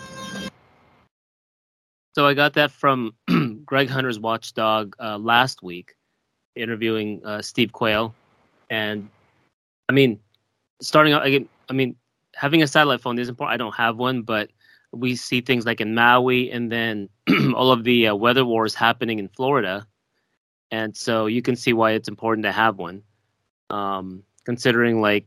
So 2.15 2.27
I 2.27 2.33
got 2.33 2.55
that 2.55 2.71
from 2.71 3.13
Greg 3.67 3.91
Hunter's 3.91 4.19
Watchdog 4.19 4.97
uh, 4.99 5.19
last 5.19 5.63
week, 5.63 5.97
interviewing 6.55 7.21
uh, 7.27 7.43
Steve 7.43 7.73
Quayle, 7.73 8.15
and 8.71 9.11
I 9.89 9.93
mean, 9.93 10.21
starting 10.81 11.13
out 11.13 11.25
again. 11.25 11.49
I 11.69 11.73
mean, 11.73 11.97
having 12.35 12.63
a 12.63 12.67
satellite 12.67 13.01
phone 13.01 13.19
is 13.19 13.29
important. 13.29 13.55
I 13.55 13.57
don't 13.57 13.75
have 13.75 13.97
one, 13.97 14.23
but 14.23 14.51
we 14.93 15.17
see 15.17 15.41
things 15.41 15.67
like 15.67 15.81
in 15.81 15.95
Maui, 15.95 16.51
and 16.51 16.71
then 16.71 17.09
all 17.55 17.73
of 17.73 17.85
the 17.85 18.09
uh, 18.09 18.15
weather 18.15 18.45
wars 18.45 18.75
happening 18.75 19.19
in 19.19 19.29
Florida, 19.29 19.87
and 20.71 20.97
so 20.97 21.27
you 21.27 21.43
can 21.43 21.57
see 21.57 21.73
why 21.73 21.93
it's 21.93 22.09
important 22.09 22.45
to 22.45 22.53
have 22.53 22.79
one, 22.79 23.03
um, 23.71 24.23
considering 24.45 25.01
like, 25.01 25.27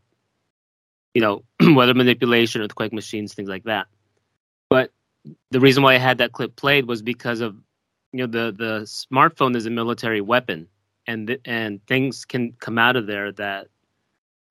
you 1.14 1.22
know, 1.22 1.44
weather 1.76 1.94
manipulation, 1.94 2.62
earthquake 2.62 2.94
machines, 2.94 3.34
things 3.34 3.50
like 3.50 3.64
that. 3.64 3.88
But 4.70 4.92
the 5.52 5.60
reason 5.60 5.84
why 5.84 5.96
I 5.96 5.98
had 5.98 6.18
that 6.20 6.32
clip 6.32 6.56
played 6.56 6.88
was 6.88 7.02
because 7.02 7.42
of 7.42 7.56
you 8.12 8.26
know 8.26 8.28
the 8.28 8.54
the 8.58 8.82
smartphone 8.82 9.56
is 9.56 9.66
a 9.66 9.70
military 9.70 10.22
weapon 10.22 10.68
and 11.08 11.28
th- 11.28 11.42
and 11.46 11.86
things 11.88 12.26
can 12.26 12.54
come 12.60 12.78
out 12.78 12.96
of 12.96 13.08
there 13.08 13.32
that 13.34 13.68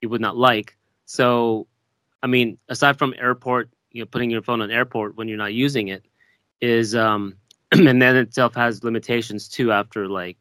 you 0.03 0.09
would 0.09 0.21
not 0.21 0.37
like. 0.37 0.77
So, 1.07 1.67
I 2.23 2.27
mean, 2.27 2.59
aside 2.69 2.99
from 2.99 3.15
airport, 3.19 3.71
you 3.93 4.03
know, 4.03 4.07
putting 4.07 4.31
your 4.31 4.43
phone 4.43 4.61
on 4.63 4.71
airport 4.71 5.17
when 5.17 5.29
you're 5.29 5.39
not 5.39 5.55
using 5.55 5.89
it 5.89 6.05
is 6.61 6.95
um 6.95 7.35
and 7.73 8.01
then 8.03 8.17
itself 8.17 8.55
has 8.55 8.85
limitations 8.85 9.49
too 9.49 9.73
after 9.73 10.09
like 10.09 10.37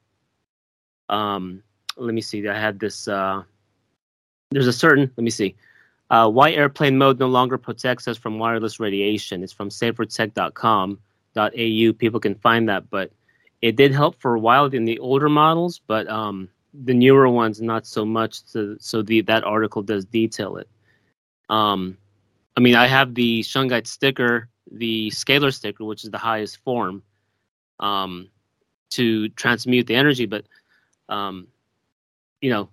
Um, 1.09 1.63
let 1.97 2.13
me 2.13 2.21
see. 2.21 2.47
I 2.47 2.59
had 2.59 2.79
this. 2.79 3.07
Uh, 3.07 3.43
there's 4.51 4.67
a 4.67 4.73
certain. 4.73 5.11
Let 5.17 5.23
me 5.23 5.29
see. 5.29 5.55
Uh, 6.09 6.29
why 6.29 6.51
airplane 6.51 6.97
mode 6.97 7.19
no 7.19 7.27
longer 7.27 7.57
protects 7.57 8.07
us 8.07 8.17
from 8.17 8.39
wireless 8.39 8.79
radiation? 8.79 9.43
It's 9.43 9.53
from 9.53 9.69
safertech.com.au. 9.69 11.93
People 11.93 12.19
can 12.19 12.35
find 12.35 12.69
that, 12.69 12.89
but 12.89 13.11
it 13.61 13.75
did 13.75 13.93
help 13.93 14.19
for 14.21 14.35
a 14.35 14.39
while 14.39 14.65
in 14.65 14.85
the 14.85 14.99
older 14.99 15.29
models, 15.29 15.81
but 15.87 16.07
um, 16.07 16.49
the 16.73 16.93
newer 16.93 17.29
ones 17.29 17.61
not 17.61 17.85
so 17.85 18.05
much. 18.05 18.43
So, 18.45 18.75
so 18.79 19.01
the 19.01 19.21
that 19.21 19.43
article 19.43 19.81
does 19.81 20.05
detail 20.05 20.57
it. 20.57 20.67
Um, 21.49 21.97
I 22.55 22.59
mean, 22.59 22.75
I 22.75 22.87
have 22.87 23.13
the 23.13 23.41
Shungite 23.41 23.87
sticker, 23.87 24.49
the 24.71 25.09
scalar 25.11 25.53
sticker, 25.53 25.85
which 25.85 26.03
is 26.03 26.11
the 26.11 26.17
highest 26.17 26.57
form, 26.57 27.03
um, 27.79 28.29
to 28.91 29.29
transmute 29.29 29.87
the 29.87 29.95
energy. 29.95 30.25
But, 30.25 30.45
um, 31.09 31.47
you 32.41 32.49
know, 32.49 32.69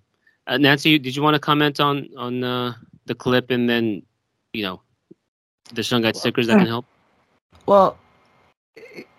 uh, 0.47 0.57
Nancy, 0.57 0.99
did 0.99 1.15
you 1.15 1.21
want 1.21 1.35
to 1.35 1.39
comment 1.39 1.79
on 1.79 2.09
on 2.17 2.43
uh, 2.43 2.73
the 3.05 3.15
clip 3.15 3.49
and 3.51 3.69
then, 3.69 4.03
you 4.53 4.63
know, 4.63 4.81
the 5.73 5.81
Shungite 5.81 6.15
stickers 6.15 6.47
that 6.47 6.57
can 6.57 6.67
help? 6.67 6.85
Well, 7.65 7.97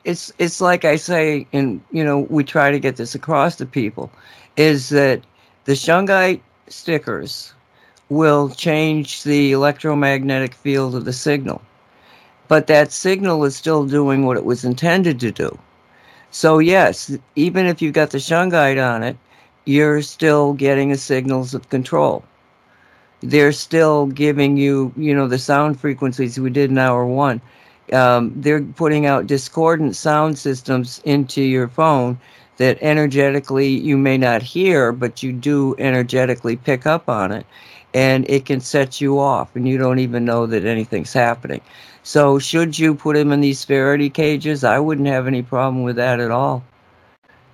it's 0.05 0.33
it's 0.39 0.61
like 0.61 0.85
I 0.85 0.97
say, 0.97 1.47
and 1.53 1.81
you 1.91 2.05
know, 2.05 2.21
we 2.31 2.45
try 2.45 2.71
to 2.71 2.79
get 2.79 2.97
this 2.97 3.15
across 3.15 3.57
to 3.57 3.67
people, 3.67 4.11
is 4.57 4.89
that 4.91 5.21
the 5.65 5.73
Shungite 5.73 6.41
stickers 6.69 7.55
will 8.09 8.49
change 8.51 9.25
the 9.25 9.53
electromagnetic 9.53 10.55
field 10.55 10.95
of 10.95 11.05
the 11.05 11.13
signal. 11.13 11.61
But 12.49 12.69
that 12.69 12.93
signal 12.93 13.45
is 13.45 13.57
still 13.57 13.85
doing 13.85 14.25
what 14.25 14.37
it 14.37 14.45
was 14.45 14.65
intended 14.65 15.19
to 15.21 15.33
do. 15.33 15.59
So, 16.31 16.59
yes, 16.59 17.17
even 17.35 17.67
if 17.67 17.83
you've 17.83 17.95
got 17.95 18.11
the 18.11 18.19
shungite 18.19 18.83
on 18.83 19.03
it, 19.03 19.17
you're 19.65 20.03
still 20.03 20.53
getting 20.53 20.91
the 20.91 20.99
signals 20.99 21.55
of 21.55 21.69
control. 21.71 22.25
They're 23.21 23.53
still 23.53 24.07
giving 24.07 24.57
you, 24.57 24.93
you 24.97 25.15
know, 25.15 25.27
the 25.27 25.39
sound 25.39 25.81
frequencies 25.81 26.39
we 26.39 26.51
did 26.51 26.71
in 26.71 26.79
hour 26.79 27.05
one. 27.07 27.41
Um, 27.93 28.33
they're 28.37 28.63
putting 28.63 29.07
out 29.07 29.27
discordant 29.27 29.97
sound 29.97 30.39
systems 30.39 31.01
into 31.05 31.43
your 31.43 31.69
phone 31.69 32.19
that 32.57 32.79
energetically 32.81 33.69
you 33.69 33.97
may 33.97 34.17
not 34.17 34.43
hear, 34.43 34.93
but 34.93 35.23
you 35.23 35.33
do 35.33 35.75
energetically 35.79 36.57
pick 36.57 36.87
up 36.87 37.09
on 37.09 37.33
it 37.33 37.47
and 37.95 38.29
it 38.29 38.45
can 38.45 38.61
set 38.61 39.01
you 39.01 39.19
off 39.19 39.55
and 39.57 39.67
you 39.69 39.79
don't 39.79 39.99
even 39.99 40.25
know 40.25 40.47
that 40.47 40.65
anything's 40.65 41.13
happening. 41.13 41.61
So 42.03 42.39
should 42.39 42.79
you 42.79 42.95
put 42.95 43.17
him 43.17 43.33
in 43.33 43.41
these 43.41 43.65
Faraday 43.65 44.11
cages? 44.11 44.65
I 44.65 44.79
wouldn't 44.79 45.09
have 45.09 45.27
any 45.27 45.43
problem 45.43 45.83
with 45.83 45.97
that 45.97 46.21
at 46.21 46.31
all. 46.31 46.63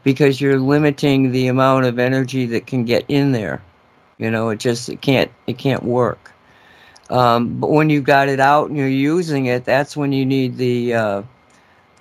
Because 0.05 0.41
you're 0.41 0.59
limiting 0.59 1.31
the 1.31 1.47
amount 1.47 1.87
of 1.87 2.01
energy 2.01 2.45
that 2.47 2.67
can 2.67 2.85
get 2.85 3.05
in 3.07 3.31
there. 3.31 3.63
You 4.19 4.31
know, 4.31 4.49
it 4.49 4.59
just 4.59 4.89
it 4.89 5.01
can't 5.01 5.31
it 5.47 5.59
can't 5.59 5.85
work. 5.85 6.33
Um, 7.09 7.61
but 7.61 7.71
when 7.71 7.89
you've 7.89 8.05
got 8.05 8.29
it 8.29 8.41
out 8.41 8.69
and 8.69 8.77
you're 8.77 8.89
using 8.89 9.47
it, 9.47 9.65
that's 9.65 9.97
when 9.97 10.13
you 10.13 10.27
need 10.27 10.57
the 10.57 10.95
uh, 10.95 11.23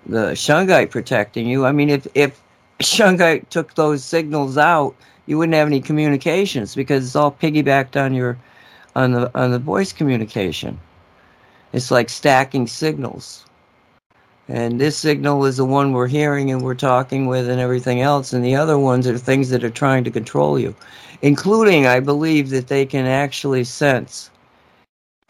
the 0.07 0.31
shungite 0.31 0.89
protecting 0.89 1.47
you. 1.47 1.65
I 1.65 1.71
mean, 1.71 1.89
if 1.89 2.07
if 2.15 2.40
shungite 2.81 3.49
took 3.49 3.75
those 3.75 4.03
signals 4.03 4.57
out, 4.57 4.95
you 5.25 5.37
wouldn't 5.37 5.55
have 5.55 5.67
any 5.67 5.81
communications 5.81 6.75
because 6.75 7.05
it's 7.05 7.15
all 7.15 7.31
piggybacked 7.31 7.99
on 7.99 8.13
your 8.13 8.37
on 8.95 9.11
the 9.13 9.31
on 9.37 9.51
the 9.51 9.59
voice 9.59 9.93
communication. 9.93 10.79
It's 11.73 11.91
like 11.91 12.09
stacking 12.09 12.67
signals. 12.67 13.45
And 14.47 14.81
this 14.81 14.97
signal 14.97 15.45
is 15.45 15.57
the 15.57 15.65
one 15.65 15.93
we're 15.93 16.07
hearing 16.07 16.51
and 16.51 16.61
we're 16.61 16.75
talking 16.75 17.25
with 17.25 17.47
and 17.47 17.61
everything 17.61 18.01
else. 18.01 18.33
And 18.33 18.43
the 18.43 18.55
other 18.55 18.77
ones 18.77 19.07
are 19.07 19.17
things 19.17 19.49
that 19.49 19.63
are 19.63 19.69
trying 19.69 20.03
to 20.03 20.11
control 20.11 20.59
you, 20.59 20.75
including, 21.21 21.87
I 21.87 22.01
believe, 22.01 22.49
that 22.49 22.67
they 22.67 22.85
can 22.85 23.05
actually 23.05 23.63
sense. 23.63 24.29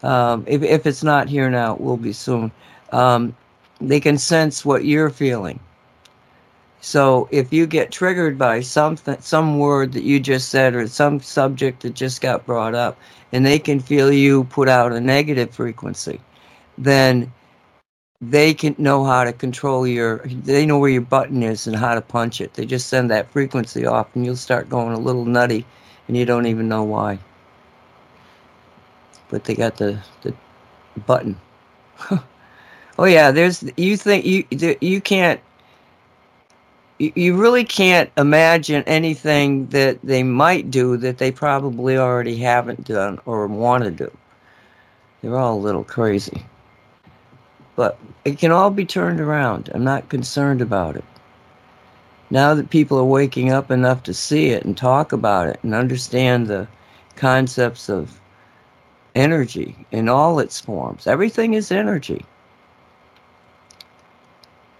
Um, 0.02 0.42
if, 0.48 0.64
if 0.64 0.86
it's 0.86 1.04
not 1.04 1.28
here 1.28 1.48
now, 1.50 1.74
it 1.74 1.80
will 1.80 1.96
be 1.96 2.12
soon. 2.12 2.50
Um, 2.90 3.36
they 3.80 4.00
can 4.00 4.18
sense 4.18 4.64
what 4.64 4.84
you're 4.84 5.10
feeling. 5.10 5.60
So 6.82 7.28
if 7.30 7.52
you 7.52 7.68
get 7.68 7.92
triggered 7.92 8.36
by 8.36 8.60
something, 8.60 9.16
some 9.20 9.60
word 9.60 9.92
that 9.92 10.02
you 10.02 10.18
just 10.18 10.48
said, 10.48 10.74
or 10.74 10.88
some 10.88 11.20
subject 11.20 11.82
that 11.82 11.94
just 11.94 12.20
got 12.20 12.44
brought 12.44 12.74
up, 12.74 12.98
and 13.30 13.46
they 13.46 13.60
can 13.60 13.78
feel 13.78 14.12
you 14.12 14.42
put 14.44 14.68
out 14.68 14.90
a 14.90 15.00
negative 15.00 15.52
frequency, 15.52 16.20
then 16.76 17.32
they 18.20 18.52
can 18.52 18.74
know 18.78 19.04
how 19.04 19.22
to 19.22 19.32
control 19.32 19.86
your. 19.86 20.26
They 20.26 20.66
know 20.66 20.76
where 20.76 20.90
your 20.90 21.02
button 21.02 21.44
is 21.44 21.68
and 21.68 21.76
how 21.76 21.94
to 21.94 22.00
punch 22.00 22.40
it. 22.40 22.54
They 22.54 22.66
just 22.66 22.88
send 22.88 23.12
that 23.12 23.30
frequency 23.30 23.86
off, 23.86 24.08
and 24.16 24.26
you'll 24.26 24.34
start 24.34 24.68
going 24.68 24.92
a 24.92 24.98
little 24.98 25.24
nutty, 25.24 25.64
and 26.08 26.16
you 26.16 26.24
don't 26.24 26.46
even 26.46 26.68
know 26.68 26.82
why. 26.82 27.20
But 29.28 29.44
they 29.44 29.54
got 29.54 29.76
the 29.76 30.00
the 30.22 30.34
button. 31.06 31.38
oh 32.98 33.04
yeah, 33.04 33.30
there's 33.30 33.62
you 33.76 33.96
think 33.96 34.24
you 34.24 34.44
you 34.80 35.00
can't 35.00 35.40
you 37.02 37.36
really 37.36 37.64
can't 37.64 38.10
imagine 38.16 38.84
anything 38.86 39.66
that 39.68 39.98
they 40.02 40.22
might 40.22 40.70
do 40.70 40.96
that 40.98 41.18
they 41.18 41.32
probably 41.32 41.96
already 41.96 42.36
haven't 42.36 42.84
done 42.84 43.18
or 43.26 43.48
want 43.48 43.82
to 43.82 43.90
do. 43.90 44.10
They're 45.20 45.36
all 45.36 45.54
a 45.54 45.58
little 45.58 45.82
crazy. 45.82 46.44
But 47.74 47.98
it 48.24 48.38
can 48.38 48.52
all 48.52 48.70
be 48.70 48.84
turned 48.84 49.20
around. 49.20 49.68
I'm 49.74 49.82
not 49.82 50.10
concerned 50.10 50.60
about 50.60 50.94
it. 50.94 51.04
Now 52.30 52.54
that 52.54 52.70
people 52.70 52.98
are 52.98 53.04
waking 53.04 53.50
up 53.50 53.72
enough 53.72 54.04
to 54.04 54.14
see 54.14 54.50
it 54.50 54.64
and 54.64 54.76
talk 54.76 55.12
about 55.12 55.48
it 55.48 55.58
and 55.64 55.74
understand 55.74 56.46
the 56.46 56.68
concepts 57.16 57.88
of 57.88 58.20
energy 59.16 59.86
in 59.90 60.08
all 60.08 60.38
its 60.38 60.60
forms, 60.60 61.08
everything 61.08 61.54
is 61.54 61.72
energy. 61.72 62.24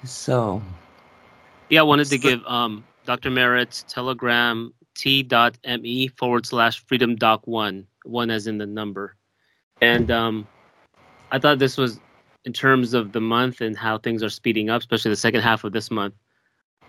So. 0.04 0.62
Yeah, 1.72 1.80
I 1.80 1.84
wanted 1.84 2.08
to 2.08 2.18
give 2.18 2.44
um, 2.44 2.84
Dr. 3.06 3.30
Merritt's 3.30 3.82
Telegram 3.88 4.74
t.me 4.94 6.08
forward 6.08 6.44
slash 6.44 6.84
freedom 6.84 7.16
doc 7.16 7.46
one, 7.46 7.86
one 8.04 8.30
as 8.30 8.46
in 8.46 8.58
the 8.58 8.66
number. 8.66 9.16
And 9.80 10.10
um, 10.10 10.46
I 11.30 11.38
thought 11.38 11.58
this 11.58 11.78
was 11.78 11.98
in 12.44 12.52
terms 12.52 12.92
of 12.92 13.12
the 13.12 13.22
month 13.22 13.62
and 13.62 13.74
how 13.74 13.96
things 13.96 14.22
are 14.22 14.28
speeding 14.28 14.68
up, 14.68 14.82
especially 14.82 15.12
the 15.12 15.16
second 15.16 15.40
half 15.40 15.64
of 15.64 15.72
this 15.72 15.90
month. 15.90 16.12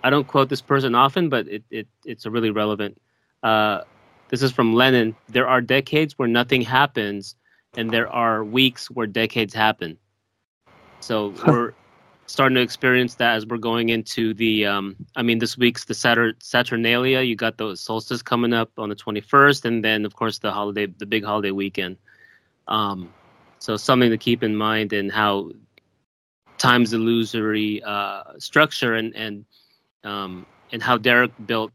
I 0.03 0.09
don't 0.09 0.27
quote 0.27 0.49
this 0.49 0.59
person 0.59 0.95
often, 0.95 1.29
but 1.29 1.47
it, 1.47 1.63
it 1.71 1.87
it's 2.03 2.25
a 2.25 2.29
really 2.29 2.51
relevant. 2.51 3.01
Uh, 3.41 3.83
this 4.27 4.41
is 4.41 4.51
from 4.51 4.73
Lenin. 4.73 5.15
There 5.29 5.47
are 5.47 5.61
decades 5.61 6.19
where 6.19 6.27
nothing 6.27 6.61
happens, 6.61 7.37
and 7.77 7.89
there 7.89 8.09
are 8.09 8.43
weeks 8.43 8.91
where 8.91 9.07
decades 9.07 9.53
happen. 9.53 9.97
So 10.99 11.33
we're 11.47 11.73
starting 12.25 12.55
to 12.55 12.61
experience 12.61 13.15
that 13.15 13.35
as 13.35 13.45
we're 13.45 13.57
going 13.57 13.89
into 13.89 14.33
the 14.33 14.65
um, 14.65 14.95
i 15.15 15.21
mean 15.21 15.39
this 15.39 15.57
week's 15.57 15.85
the 15.85 15.93
Saturn, 15.93 16.33
saturnalia. 16.39 17.21
You 17.21 17.35
got 17.35 17.57
the 17.57 17.75
solstice 17.75 18.21
coming 18.21 18.53
up 18.53 18.71
on 18.77 18.89
the 18.89 18.95
21st 18.95 19.65
and 19.65 19.83
then 19.83 20.05
of 20.05 20.15
course 20.15 20.39
the 20.39 20.51
holiday 20.51 20.85
the 20.85 21.05
big 21.05 21.23
holiday 21.23 21.51
weekend. 21.51 21.97
Um, 22.67 23.13
so 23.59 23.77
something 23.77 24.09
to 24.09 24.17
keep 24.17 24.43
in 24.43 24.55
mind 24.55 24.93
and 24.93 25.11
how 25.11 25.51
time's 26.57 26.93
illusory 26.93 27.83
uh, 27.83 28.23
structure 28.37 28.95
and 28.95 29.15
and 29.15 29.45
um, 30.03 30.45
and 30.71 30.81
how 30.81 30.97
derek 30.97 31.31
built 31.45 31.71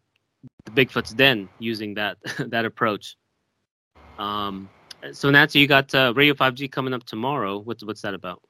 the 0.64 0.70
bigfoot's 0.70 1.12
den 1.12 1.48
using 1.58 1.94
that 1.94 2.16
that 2.38 2.64
approach. 2.64 3.16
Um, 4.18 4.68
so 5.12 5.30
nancy 5.30 5.60
you 5.60 5.66
got 5.66 5.94
uh, 5.94 6.12
radio 6.16 6.34
5g 6.34 6.72
coming 6.72 6.94
up 6.94 7.04
tomorrow. 7.04 7.58
What's 7.58 7.84
what's 7.84 8.02
that 8.02 8.14
about 8.14 8.40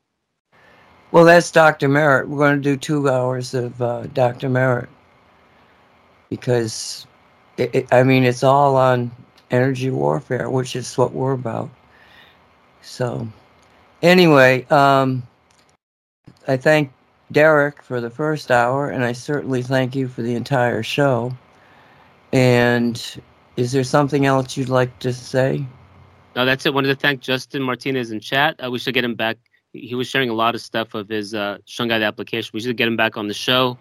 well, 1.11 1.25
that's 1.25 1.51
Dr. 1.51 1.89
Merritt. 1.89 2.29
We're 2.29 2.39
going 2.39 2.57
to 2.57 2.63
do 2.63 2.77
two 2.77 3.09
hours 3.09 3.55
of 3.55 3.81
uh, 3.81 4.03
Dr. 4.09 4.49
Merritt 4.49 4.89
because, 6.29 7.07
it, 7.57 7.75
it, 7.75 7.87
I 7.93 8.03
mean, 8.03 8.25
it's 8.25 8.43
all 8.43 8.77
on 8.77 9.11
energy 9.51 9.91
warfare, 9.91 10.51
which 10.51 10.77
is 10.77 10.99
what 10.99 11.13
we're 11.13 11.33
about. 11.33 11.71
So, 12.83 13.27
anyway, 14.03 14.67
um, 14.71 15.23
I 16.47 16.57
thank 16.57 16.93
Derek 17.33 17.83
for 17.83 18.01
the 18.01 18.11
first 18.11 18.51
hour, 18.51 18.91
and 18.91 19.05
I 19.05 19.13
certainly 19.13 19.63
thank 19.63 19.95
you 19.95 20.09
for 20.09 20.23
the 20.23 20.35
entire 20.35 20.83
show. 20.83 21.35
And 22.33 23.21
is 23.57 23.73
there 23.73 23.85
something 23.85 24.27
else 24.27 24.57
you'd 24.57 24.69
like 24.69 24.99
to 25.01 25.13
say? 25.13 25.65
No, 26.37 26.45
that's 26.45 26.67
it. 26.67 26.75
Wanted 26.75 26.89
to 26.89 26.95
thank 26.95 27.21
Justin 27.21 27.63
Martinez 27.63 28.11
in 28.11 28.21
chat. 28.21 28.61
We 28.71 28.79
should 28.79 28.95
get 28.95 29.05
him 29.05 29.15
back 29.15 29.39
he 29.73 29.95
was 29.95 30.09
sharing 30.09 30.31
a 30.31 30.35
lot 30.35 30.55
of 30.55 30.61
stuff 30.61 30.95
of 30.95 31.09
his 31.09 31.35
uh, 31.35 31.59
Shungite 31.67 32.07
application. 32.07 32.51
We 32.55 32.61
should 32.61 32.77
get 32.77 32.89
him 32.89 32.97
back 32.97 33.17
on 33.17 33.29
the 33.29 33.35
show. 33.35 33.79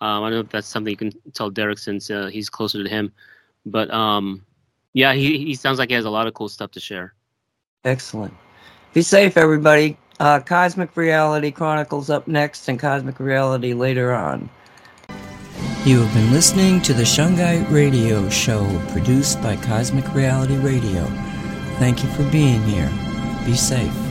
Um, 0.00 0.22
I 0.22 0.30
don't 0.30 0.32
know 0.32 0.40
if 0.40 0.50
that's 0.50 0.68
something 0.68 0.90
you 0.90 0.96
can 0.96 1.12
tell 1.32 1.50
Derek 1.50 1.78
since 1.78 2.10
uh, 2.10 2.26
he's 2.26 2.50
closer 2.50 2.82
to 2.82 2.88
him. 2.88 3.12
But 3.64 3.90
um, 3.90 4.44
yeah, 4.92 5.14
he, 5.14 5.38
he 5.38 5.54
sounds 5.54 5.78
like 5.78 5.88
he 5.88 5.94
has 5.94 6.04
a 6.04 6.10
lot 6.10 6.26
of 6.26 6.34
cool 6.34 6.48
stuff 6.48 6.70
to 6.72 6.80
share. 6.80 7.14
Excellent. 7.84 8.34
Be 8.92 9.02
safe, 9.02 9.36
everybody. 9.36 9.96
Uh, 10.20 10.40
Cosmic 10.40 10.96
Reality 10.96 11.50
Chronicles 11.50 12.10
up 12.10 12.28
next 12.28 12.68
and 12.68 12.78
Cosmic 12.78 13.18
Reality 13.18 13.74
later 13.74 14.12
on. 14.14 14.48
You 15.84 16.00
have 16.00 16.14
been 16.14 16.32
listening 16.32 16.80
to 16.82 16.94
the 16.94 17.02
Shungite 17.02 17.70
Radio 17.70 18.28
Show 18.30 18.64
produced 18.90 19.42
by 19.42 19.56
Cosmic 19.56 20.14
Reality 20.14 20.56
Radio. 20.56 21.04
Thank 21.78 22.02
you 22.02 22.10
for 22.10 22.22
being 22.30 22.62
here. 22.62 22.90
Be 23.44 23.54
safe. 23.54 24.03